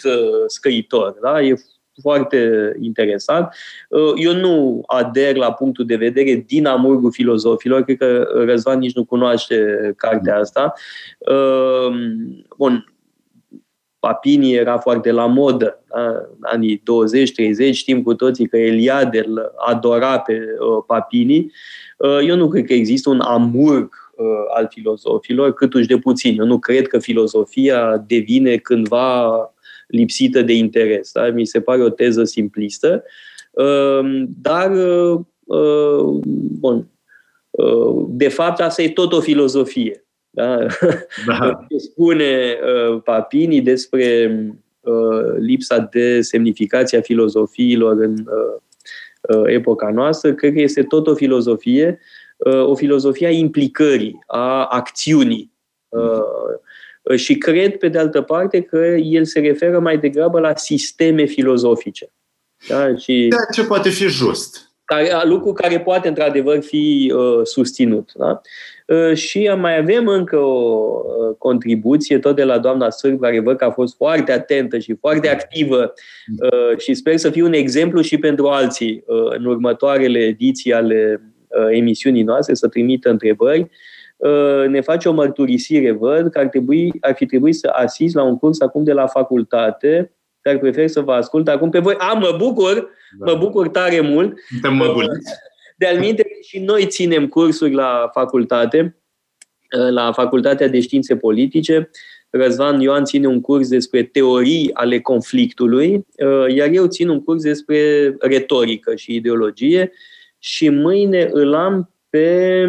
scriitor, 0.47 1.15
da? 1.21 1.41
E 1.41 1.55
foarte 2.01 2.71
interesant. 2.81 3.53
Eu 4.15 4.33
nu 4.33 4.83
ader 4.85 5.35
la 5.35 5.53
punctul 5.53 5.85
de 5.85 5.95
vedere 5.95 6.43
din 6.47 6.65
amurgul 6.65 7.11
filozofilor, 7.11 7.83
cred 7.83 7.97
că 7.97 8.27
Răzvan 8.33 8.79
nici 8.79 8.95
nu 8.95 9.05
cunoaște 9.05 9.93
cartea 9.97 10.37
asta. 10.37 10.73
Bun, 12.57 12.93
Papini 13.99 14.53
era 14.53 14.77
foarte 14.77 15.11
la 15.11 15.25
modă, 15.25 15.83
da? 15.89 16.21
anii 16.41 16.83
20-30, 17.69 17.71
știm 17.71 18.03
cu 18.03 18.13
toții 18.13 18.47
că 18.47 18.57
Eliade 18.57 19.23
îl 19.25 19.51
adora 19.57 20.19
pe 20.19 20.33
uh, 20.33 20.83
Papini. 20.87 21.51
Uh, 21.97 22.19
eu 22.27 22.35
nu 22.35 22.47
cred 22.47 22.65
că 22.65 22.73
există 22.73 23.09
un 23.09 23.19
amurg 23.19 23.93
uh, 24.15 24.25
al 24.55 24.67
filozofilor, 24.69 25.53
câtuși 25.53 25.87
de 25.87 25.97
puțin. 25.97 26.39
Eu 26.39 26.45
nu 26.45 26.59
cred 26.59 26.87
că 26.87 26.99
filozofia 26.99 28.03
devine 28.07 28.57
cândva 28.57 29.31
lipsită 29.87 30.41
de 30.41 30.53
interes. 30.53 31.11
Da? 31.11 31.29
Mi 31.29 31.45
se 31.45 31.61
pare 31.61 31.81
o 31.81 31.89
teză 31.89 32.23
simplistă. 32.23 33.03
Uh, 33.51 34.23
dar, 34.41 34.71
uh, 34.71 35.19
uh, 35.45 36.19
bun, 36.59 36.87
uh, 37.49 38.05
de 38.07 38.27
fapt, 38.27 38.59
asta 38.59 38.81
e 38.81 38.89
tot 38.89 39.13
o 39.13 39.19
filozofie. 39.19 40.03
Da? 40.29 40.65
Da. 41.25 41.65
spune 41.89 42.57
uh, 42.63 43.01
Papini 43.03 43.61
despre 43.61 44.31
uh, 44.79 45.35
lipsa 45.37 45.77
de 45.91 46.21
semnificație 46.21 46.97
a 46.97 47.01
filozofiilor 47.01 47.97
în 47.97 48.11
uh, 48.11 48.61
uh, 49.35 49.43
epoca 49.45 49.89
noastră, 49.89 50.33
cred 50.33 50.53
că 50.53 50.59
este 50.59 50.83
tot 50.83 51.07
o 51.07 51.15
filozofie, 51.15 51.99
uh, 52.37 52.65
o 52.65 52.75
filozofie 52.75 53.27
a 53.27 53.31
implicării, 53.31 54.23
a 54.27 54.65
acțiunii. 54.65 55.51
Uh, 55.89 57.15
și 57.15 57.37
cred, 57.37 57.77
pe 57.77 57.87
de 57.87 57.97
altă 57.97 58.21
parte, 58.21 58.61
că 58.61 58.77
el 59.03 59.25
se 59.25 59.39
referă 59.39 59.79
mai 59.79 59.97
degrabă 59.97 60.39
la 60.39 60.55
sisteme 60.55 61.25
filozofice. 61.25 62.11
Da? 62.67 62.95
Și... 62.95 63.27
Ceea 63.29 63.47
ce 63.53 63.63
poate 63.63 63.89
fi 63.89 64.07
just. 64.07 64.71
Care, 64.85 65.11
lucru 65.23 65.53
care 65.53 65.79
poate, 65.79 66.07
într-adevăr, 66.07 66.61
fi 66.61 67.13
uh, 67.15 67.39
susținut. 67.43 68.11
Da? 68.15 68.41
Uh, 68.89 69.13
și 69.13 69.51
mai 69.57 69.77
avem 69.77 70.07
încă 70.07 70.37
o 70.37 71.01
uh, 71.03 71.35
contribuție, 71.37 72.19
tot 72.19 72.35
de 72.35 72.43
la 72.43 72.57
doamna 72.57 72.89
Sârb, 72.89 73.19
care 73.19 73.39
văd 73.39 73.57
că 73.57 73.65
a 73.65 73.71
fost 73.71 73.95
foarte 73.95 74.31
atentă 74.31 74.77
și 74.77 74.95
foarte 74.95 75.29
activă 75.29 75.93
uh, 76.41 76.77
și 76.77 76.93
sper 76.93 77.17
să 77.17 77.29
fie 77.29 77.43
un 77.43 77.53
exemplu 77.53 78.01
și 78.01 78.17
pentru 78.17 78.47
alții 78.47 79.03
în 79.37 79.45
următoarele 79.45 80.19
ediții 80.19 80.73
ale 80.73 81.21
emisiunii 81.69 82.23
noastre, 82.23 82.53
să 82.53 82.67
trimită 82.67 83.09
întrebări. 83.09 83.69
Ne 84.67 84.81
face 84.81 85.09
o 85.09 85.13
mărturisire, 85.13 85.91
văd 85.91 86.29
că 86.31 86.39
ar, 86.39 86.47
trebui, 86.47 86.91
ar 87.01 87.13
fi 87.15 87.25
trebuit 87.25 87.55
să 87.55 87.69
asist 87.73 88.15
la 88.15 88.23
un 88.23 88.37
curs 88.37 88.61
acum 88.61 88.83
de 88.83 88.93
la 88.93 89.07
facultate, 89.07 90.11
dar 90.41 90.57
prefer 90.57 90.87
să 90.87 91.01
vă 91.01 91.11
ascult 91.11 91.47
acum 91.47 91.69
pe 91.69 91.79
voi. 91.79 91.95
A, 91.97 92.13
mă 92.13 92.35
bucur, 92.37 92.89
da. 93.19 93.31
mă 93.31 93.37
bucur 93.37 93.67
tare 93.67 93.99
mult. 93.99 94.39
Suntem 94.49 94.75
măguliți. 94.75 95.31
De 95.79 95.87
alminte, 95.87 96.27
și 96.41 96.59
noi 96.59 96.87
ținem 96.87 97.27
cursuri 97.27 97.73
la 97.73 98.09
facultate, 98.13 99.01
la 99.89 100.11
Facultatea 100.11 100.67
de 100.67 100.79
Științe 100.79 101.15
Politice. 101.15 101.89
Răzvan 102.29 102.79
Ioan 102.79 103.05
ține 103.05 103.27
un 103.27 103.41
curs 103.41 103.67
despre 103.67 104.03
teorii 104.03 104.73
ale 104.73 104.99
conflictului, 104.99 106.05
iar 106.47 106.69
eu 106.71 106.87
țin 106.87 107.09
un 107.09 107.23
curs 107.23 107.43
despre 107.43 108.15
retorică 108.19 108.95
și 108.95 109.15
ideologie 109.15 109.91
și 110.37 110.69
mâine 110.69 111.29
îl 111.31 111.53
am 111.53 111.93
pe 112.09 112.63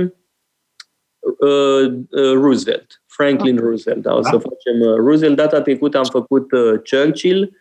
uh, 1.21 1.93
Roosevelt, 2.33 3.03
Franklin 3.07 3.57
ah. 3.57 3.63
Roosevelt. 3.63 4.03
Da, 4.03 4.15
o 4.15 4.23
să 4.23 4.31
da. 4.33 4.39
facem 4.39 4.81
uh, 4.81 4.95
Roosevelt. 4.97 5.37
Data 5.37 5.61
trecută 5.63 5.99
am 5.99 6.05
făcut 6.05 6.53
uh, 6.53 6.81
Churchill 6.91 7.57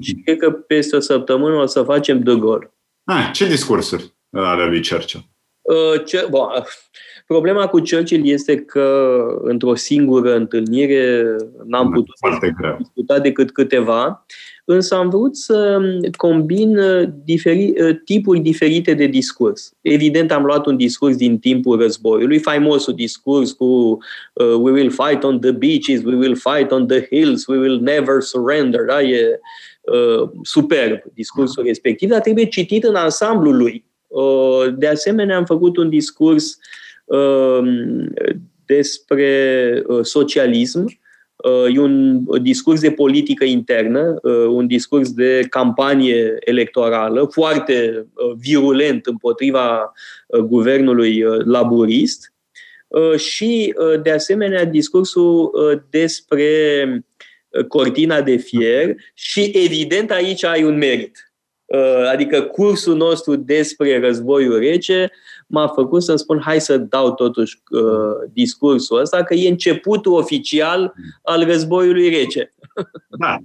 și 0.00 0.12
mhm. 0.14 0.22
cred 0.24 0.38
că 0.38 0.50
peste 0.50 0.96
o 0.96 1.00
săptămână 1.00 1.54
o 1.54 1.66
să 1.66 1.82
facem 1.82 2.20
De 2.20 2.34
Gaulle. 2.34 2.74
Ah, 3.04 3.30
ce 3.32 3.48
discursuri? 3.48 4.12
Ale 4.32 4.66
lui 4.66 4.82
Churchill? 4.88 5.30
Uh, 5.62 6.04
ce, 6.04 6.26
bon, 6.30 6.46
problema 7.26 7.66
cu 7.66 7.78
Churchill 7.78 8.28
este 8.28 8.56
că 8.56 9.24
într-o 9.42 9.74
singură 9.74 10.34
întâlnire 10.34 11.36
n-am 11.66 11.84
da, 11.84 11.90
putut 11.94 12.16
să 12.16 12.74
discuta 12.78 13.18
decât 13.18 13.50
câteva, 13.50 14.26
însă 14.64 14.94
am 14.94 15.08
vrut 15.08 15.36
să 15.36 15.80
combin 16.16 16.78
uh, 16.78 17.08
diferi, 17.24 17.74
uh, 17.80 17.96
tipuri 18.04 18.38
diferite 18.40 18.94
de 18.94 19.06
discurs. 19.06 19.72
Evident, 19.80 20.32
am 20.32 20.44
luat 20.44 20.66
un 20.66 20.76
discurs 20.76 21.16
din 21.16 21.38
timpul 21.38 21.80
războiului, 21.80 22.38
faimosul 22.38 22.94
discurs 22.94 23.52
cu 23.52 23.64
uh, 23.64 24.54
We 24.58 24.70
will 24.70 24.90
fight 24.90 25.24
on 25.24 25.40
the 25.40 25.50
beaches, 25.50 26.02
we 26.04 26.14
will 26.14 26.36
fight 26.36 26.70
on 26.70 26.86
the 26.86 27.06
hills, 27.10 27.46
we 27.46 27.58
will 27.58 27.80
never 27.80 28.20
surrender. 28.20 28.84
Da? 28.84 29.02
E 29.02 29.40
uh, 29.80 30.30
superb 30.42 31.02
discursul 31.14 31.64
respectiv, 31.64 32.08
dar 32.08 32.20
trebuie 32.20 32.46
citit 32.46 32.84
în 32.84 32.94
ansamblul 32.94 33.56
lui 33.56 33.84
Uh, 33.84 33.91
de 34.76 34.86
asemenea, 34.86 35.36
am 35.36 35.44
făcut 35.44 35.76
un 35.76 35.88
discurs 35.88 36.58
um, 37.04 38.12
despre 38.66 39.82
uh, 39.86 40.04
socialism, 40.04 41.00
uh, 41.36 41.74
e 41.74 41.78
un 41.78 42.24
discurs 42.42 42.80
de 42.80 42.90
politică 42.90 43.44
internă, 43.44 44.20
un 44.48 44.66
discurs 44.66 45.12
de 45.12 45.46
campanie 45.50 46.36
electorală 46.38 47.28
foarte 47.30 48.06
virulent 48.38 49.06
împotriva 49.06 49.92
guvernului 50.46 51.24
laburist. 51.44 52.32
Și, 53.16 53.74
de 54.02 54.10
asemenea, 54.10 54.64
discursul 54.64 55.50
despre 55.90 57.04
cortina 57.68 58.22
de 58.22 58.36
fier. 58.36 58.94
Și, 59.14 59.52
evident, 59.54 60.10
aici 60.10 60.44
ai 60.44 60.64
un 60.64 60.76
merit. 60.76 61.12
Uh, 61.16 61.31
adică 62.10 62.42
cursul 62.42 62.96
nostru 62.96 63.36
despre 63.36 64.00
războiul 64.00 64.58
rece 64.58 65.10
m-a 65.46 65.68
făcut 65.68 66.02
să 66.02 66.16
spun 66.16 66.40
hai 66.40 66.60
să 66.60 66.76
dau 66.76 67.14
totuși 67.14 67.62
uh, 67.70 68.30
discursul 68.32 69.00
ăsta, 69.00 69.22
că 69.22 69.34
e 69.34 69.48
începutul 69.48 70.12
oficial 70.12 70.94
al 71.22 71.44
războiului 71.44 72.08
rece. 72.08 72.52
Da. 73.18 73.38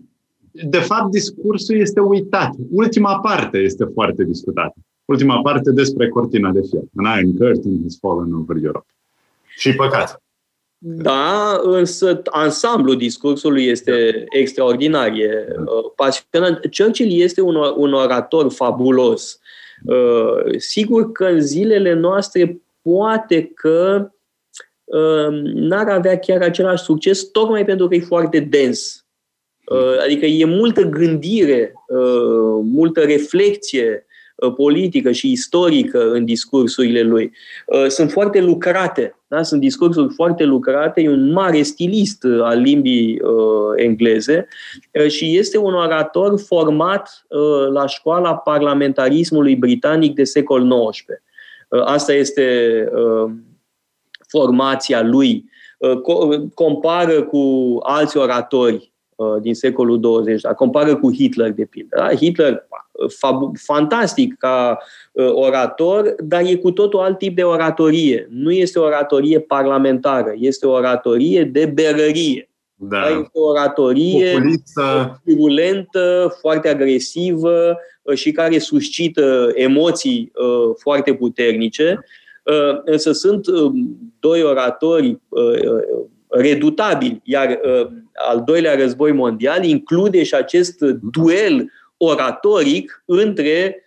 De 0.51 0.77
fapt, 0.77 1.11
discursul 1.11 1.75
este 1.75 1.99
uitat. 1.99 2.55
Ultima 2.71 3.19
parte 3.19 3.57
este 3.57 3.85
foarte 3.93 4.23
discutată. 4.23 4.75
Ultima 5.05 5.41
parte 5.41 5.71
despre 5.71 6.09
cortina 6.09 6.51
de 6.51 6.61
fier. 6.69 6.83
An 6.95 7.19
iron 7.19 7.37
curtain 7.37 7.79
has 7.83 7.97
fallen 7.99 8.33
over 8.33 8.63
Europe. 8.63 8.87
Și 9.47 9.75
păcat. 9.75 10.21
Da, 10.79 11.59
însă 11.63 12.21
ansamblu 12.25 12.93
discursului 12.93 13.65
este 13.65 14.11
da. 14.11 14.39
extraordinar, 14.39 15.07
e 15.07 15.47
uh, 15.59 15.91
pasionant. 15.95 16.59
Churchill 16.77 17.21
este 17.21 17.41
un, 17.41 17.55
un 17.75 17.93
orator 17.93 18.51
fabulos. 18.51 19.39
Uh, 19.85 20.57
sigur 20.57 21.11
că 21.11 21.25
în 21.25 21.41
zilele 21.41 21.93
noastre 21.93 22.61
poate 22.81 23.51
că 23.55 24.09
uh, 24.83 25.27
n-ar 25.53 25.89
avea 25.89 26.19
chiar 26.19 26.41
același 26.41 26.83
succes, 26.83 27.23
tocmai 27.23 27.65
pentru 27.65 27.87
că 27.87 27.95
e 27.95 27.99
foarte 27.99 28.39
dens. 28.39 29.01
Adică 30.03 30.25
e 30.25 30.45
multă 30.45 30.81
gândire, 30.81 31.73
multă 32.61 33.01
reflexie 33.01 34.05
politică 34.55 35.11
și 35.11 35.31
istorică 35.31 36.11
în 36.11 36.25
discursurile 36.25 37.01
lui. 37.01 37.31
Sunt 37.87 38.11
foarte 38.11 38.41
lucrate 38.41 39.16
da? 39.27 39.43
Sunt 39.43 39.61
discursuri 39.61 40.13
foarte 40.13 40.43
lucrate, 40.43 41.01
e 41.01 41.09
un 41.09 41.31
mare 41.31 41.61
stilist 41.61 42.23
uh, 42.23 42.41
al 42.41 42.59
limbii 42.59 43.19
uh, 43.21 43.73
engleze 43.75 44.47
uh, 44.91 45.07
și 45.07 45.37
este 45.37 45.57
un 45.57 45.73
orator 45.73 46.39
format 46.39 47.25
uh, 47.29 47.67
la 47.71 47.87
școala 47.87 48.35
parlamentarismului 48.35 49.55
britanic 49.55 50.15
de 50.15 50.23
secol 50.23 50.89
XIX. 50.89 51.05
Uh, 51.67 51.81
asta 51.85 52.13
este 52.13 52.87
uh, 52.93 53.31
formația 54.27 55.01
lui. 55.01 55.45
Uh, 55.77 55.95
co- 55.97 56.53
compară 56.53 57.23
cu 57.23 57.75
alți 57.81 58.17
oratori 58.17 58.91
uh, 59.15 59.35
din 59.41 59.55
secolul 59.55 59.99
20, 59.99 60.41
da? 60.41 60.53
compară 60.53 60.95
cu 60.95 61.13
Hitler, 61.13 61.51
de 61.51 61.65
pildă. 61.65 61.95
Da? 61.97 62.15
Hitler 62.15 62.67
fantastic 63.65 64.37
ca 64.37 64.77
ă, 65.06 65.06
orator, 65.23 66.15
dar 66.19 66.41
e 66.45 66.55
cu 66.55 66.71
totul 66.71 66.99
alt 66.99 67.17
tip 67.17 67.35
de 67.35 67.43
oratorie. 67.43 68.27
Nu 68.29 68.51
este 68.51 68.79
oratorie 68.79 69.39
parlamentară, 69.39 70.33
este 70.35 70.67
oratorie 70.67 71.43
de 71.43 71.65
berărie. 71.65 72.49
Da. 72.79 73.07
Este 73.07 73.29
o 73.33 73.47
oratorie 73.47 74.41
virulentă, 75.23 76.35
foarte 76.39 76.69
agresivă 76.69 77.77
și 78.13 78.31
care 78.31 78.57
suscită 78.57 79.51
emoții 79.53 80.31
foarte 80.77 81.13
puternice. 81.13 81.99
Însă 82.85 83.11
sunt 83.11 83.45
doi 84.19 84.43
oratori 84.43 85.21
redutabili, 86.27 87.21
iar 87.23 87.59
al 88.29 88.43
doilea 88.45 88.75
război 88.75 89.11
mondial 89.11 89.63
include 89.63 90.23
și 90.23 90.35
acest 90.35 90.79
duel 91.11 91.71
oratoric 91.97 93.03
între 93.05 93.75
uh, 93.75 93.86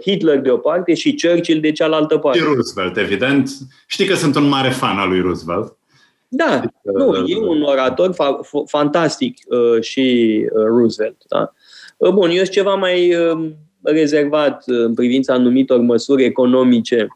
Hitler 0.00 0.40
de 0.40 0.50
o 0.50 0.56
parte 0.56 0.94
și 0.94 1.16
Churchill 1.22 1.60
de 1.60 1.72
cealaltă 1.72 2.18
parte. 2.18 2.38
Și 2.38 2.44
Roosevelt, 2.44 2.96
evident. 2.96 3.50
Știi 3.86 4.06
că 4.06 4.14
sunt 4.14 4.36
un 4.36 4.48
mare 4.48 4.68
fan 4.68 4.98
al 4.98 5.08
lui 5.08 5.20
Roosevelt. 5.20 5.76
Da, 6.28 6.62
nu, 6.82 7.08
uh, 7.08 7.22
e 7.26 7.36
un 7.36 7.62
orator 7.62 8.14
fa- 8.14 8.46
f- 8.46 8.66
fantastic 8.66 9.38
uh, 9.46 9.82
și 9.82 10.38
uh, 10.52 10.64
Roosevelt. 10.64 11.16
Da? 11.28 11.52
Uh, 11.96 12.10
bun, 12.10 12.30
eu 12.30 12.36
sunt 12.36 12.48
ceva 12.48 12.74
mai 12.74 13.14
uh, 13.14 13.50
rezervat 13.82 14.62
în 14.66 14.94
privința 14.94 15.34
anumitor 15.34 15.80
măsuri 15.80 16.24
economice 16.24 17.06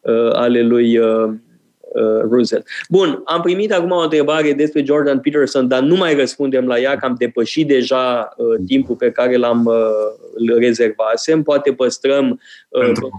uh, 0.00 0.32
ale 0.32 0.62
lui 0.62 0.98
uh, 0.98 1.06
uh, 1.06 1.34
Roosevelt. 2.30 2.66
Bun, 2.88 3.22
am 3.24 3.40
primit 3.40 3.72
acum 3.72 3.90
o 3.90 4.02
întrebare 4.02 4.52
despre 4.52 4.84
Jordan 4.84 5.20
Peterson, 5.20 5.68
dar 5.68 5.80
nu 5.80 5.96
mai 5.96 6.14
răspundem 6.14 6.66
la 6.66 6.78
ea, 6.78 6.96
că 6.96 7.04
am 7.04 7.14
depășit 7.18 7.66
deja 7.66 8.28
uh, 8.36 8.46
timpul 8.66 8.94
pe 8.94 9.10
care 9.10 9.36
l-am 9.36 9.64
uh, 9.64 10.54
rezervasem. 10.58 11.42
Poate 11.42 11.72
păstrăm 11.72 12.40
uh, 12.68 12.80
pentru 12.80 13.10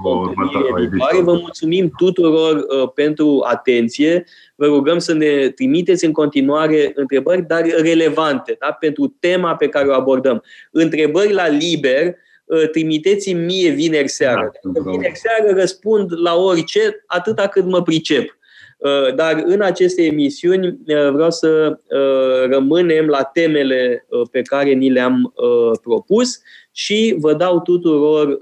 viitoare. 0.90 1.22
Vă 1.22 1.34
mulțumim 1.34 1.92
tuturor 1.98 2.56
uh, 2.56 2.90
pentru 2.96 3.46
atenție. 3.48 4.26
Vă 4.56 4.66
rugăm 4.66 4.98
să 4.98 5.14
ne 5.14 5.50
trimiteți 5.50 6.06
în 6.06 6.12
continuare 6.12 6.92
întrebări, 6.96 7.48
dar 7.48 7.62
relevante, 7.82 8.56
da? 8.60 8.72
pentru 8.72 9.16
tema 9.20 9.56
pe 9.56 9.68
care 9.68 9.88
o 9.88 9.94
abordăm. 9.94 10.44
Întrebări 10.72 11.34
la 11.34 11.48
liber, 11.48 12.16
uh, 12.46 12.70
trimiteți-mi 12.70 13.46
mie 13.46 13.70
vineri 13.70 14.10
seara. 14.10 14.52
Da, 14.62 14.92
vineri 14.92 15.18
seara 15.18 15.60
răspund 15.60 16.10
la 16.24 16.36
orice, 16.36 17.04
atâta 17.06 17.48
cât 17.48 17.66
mă 17.66 17.82
pricep. 17.82 18.38
Uh, 18.84 19.14
dar 19.16 19.44
în 19.46 19.62
aceste 19.62 20.04
emisiuni 20.04 20.68
uh, 20.68 21.10
vreau 21.12 21.32
să 21.32 21.80
uh, 21.88 22.50
rămânem 22.52 23.06
la 23.06 23.24
temele 23.24 24.08
pe 24.32 24.42
care 24.42 24.72
ni 24.72 24.90
le-am 24.90 25.34
propus 25.82 26.40
și 26.72 27.16
vă 27.20 27.34
dau 27.34 27.60
tuturor 27.60 28.40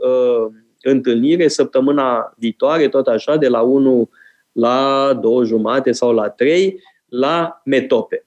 întâlnire 0.82 1.48
săptămâna 1.48 2.34
viitoare, 2.38 2.88
tot 2.88 3.08
așa, 3.08 3.36
de 3.36 3.48
la 3.48 3.62
1 3.62 4.10
la 4.52 5.10
2 5.22 5.46
jumate 5.46 5.92
sau 5.92 6.14
la 6.14 6.30
3, 6.30 6.84
la 7.06 7.62
Metope. 7.66 8.24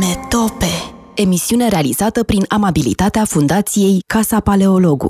Metope. 0.00 0.66
Emisiune 1.14 1.68
realizată 1.68 2.24
prin 2.24 2.44
amabilitatea 2.48 3.24
Fundației 3.24 4.02
Casa 4.06 4.40
Paleologu. 4.40 5.08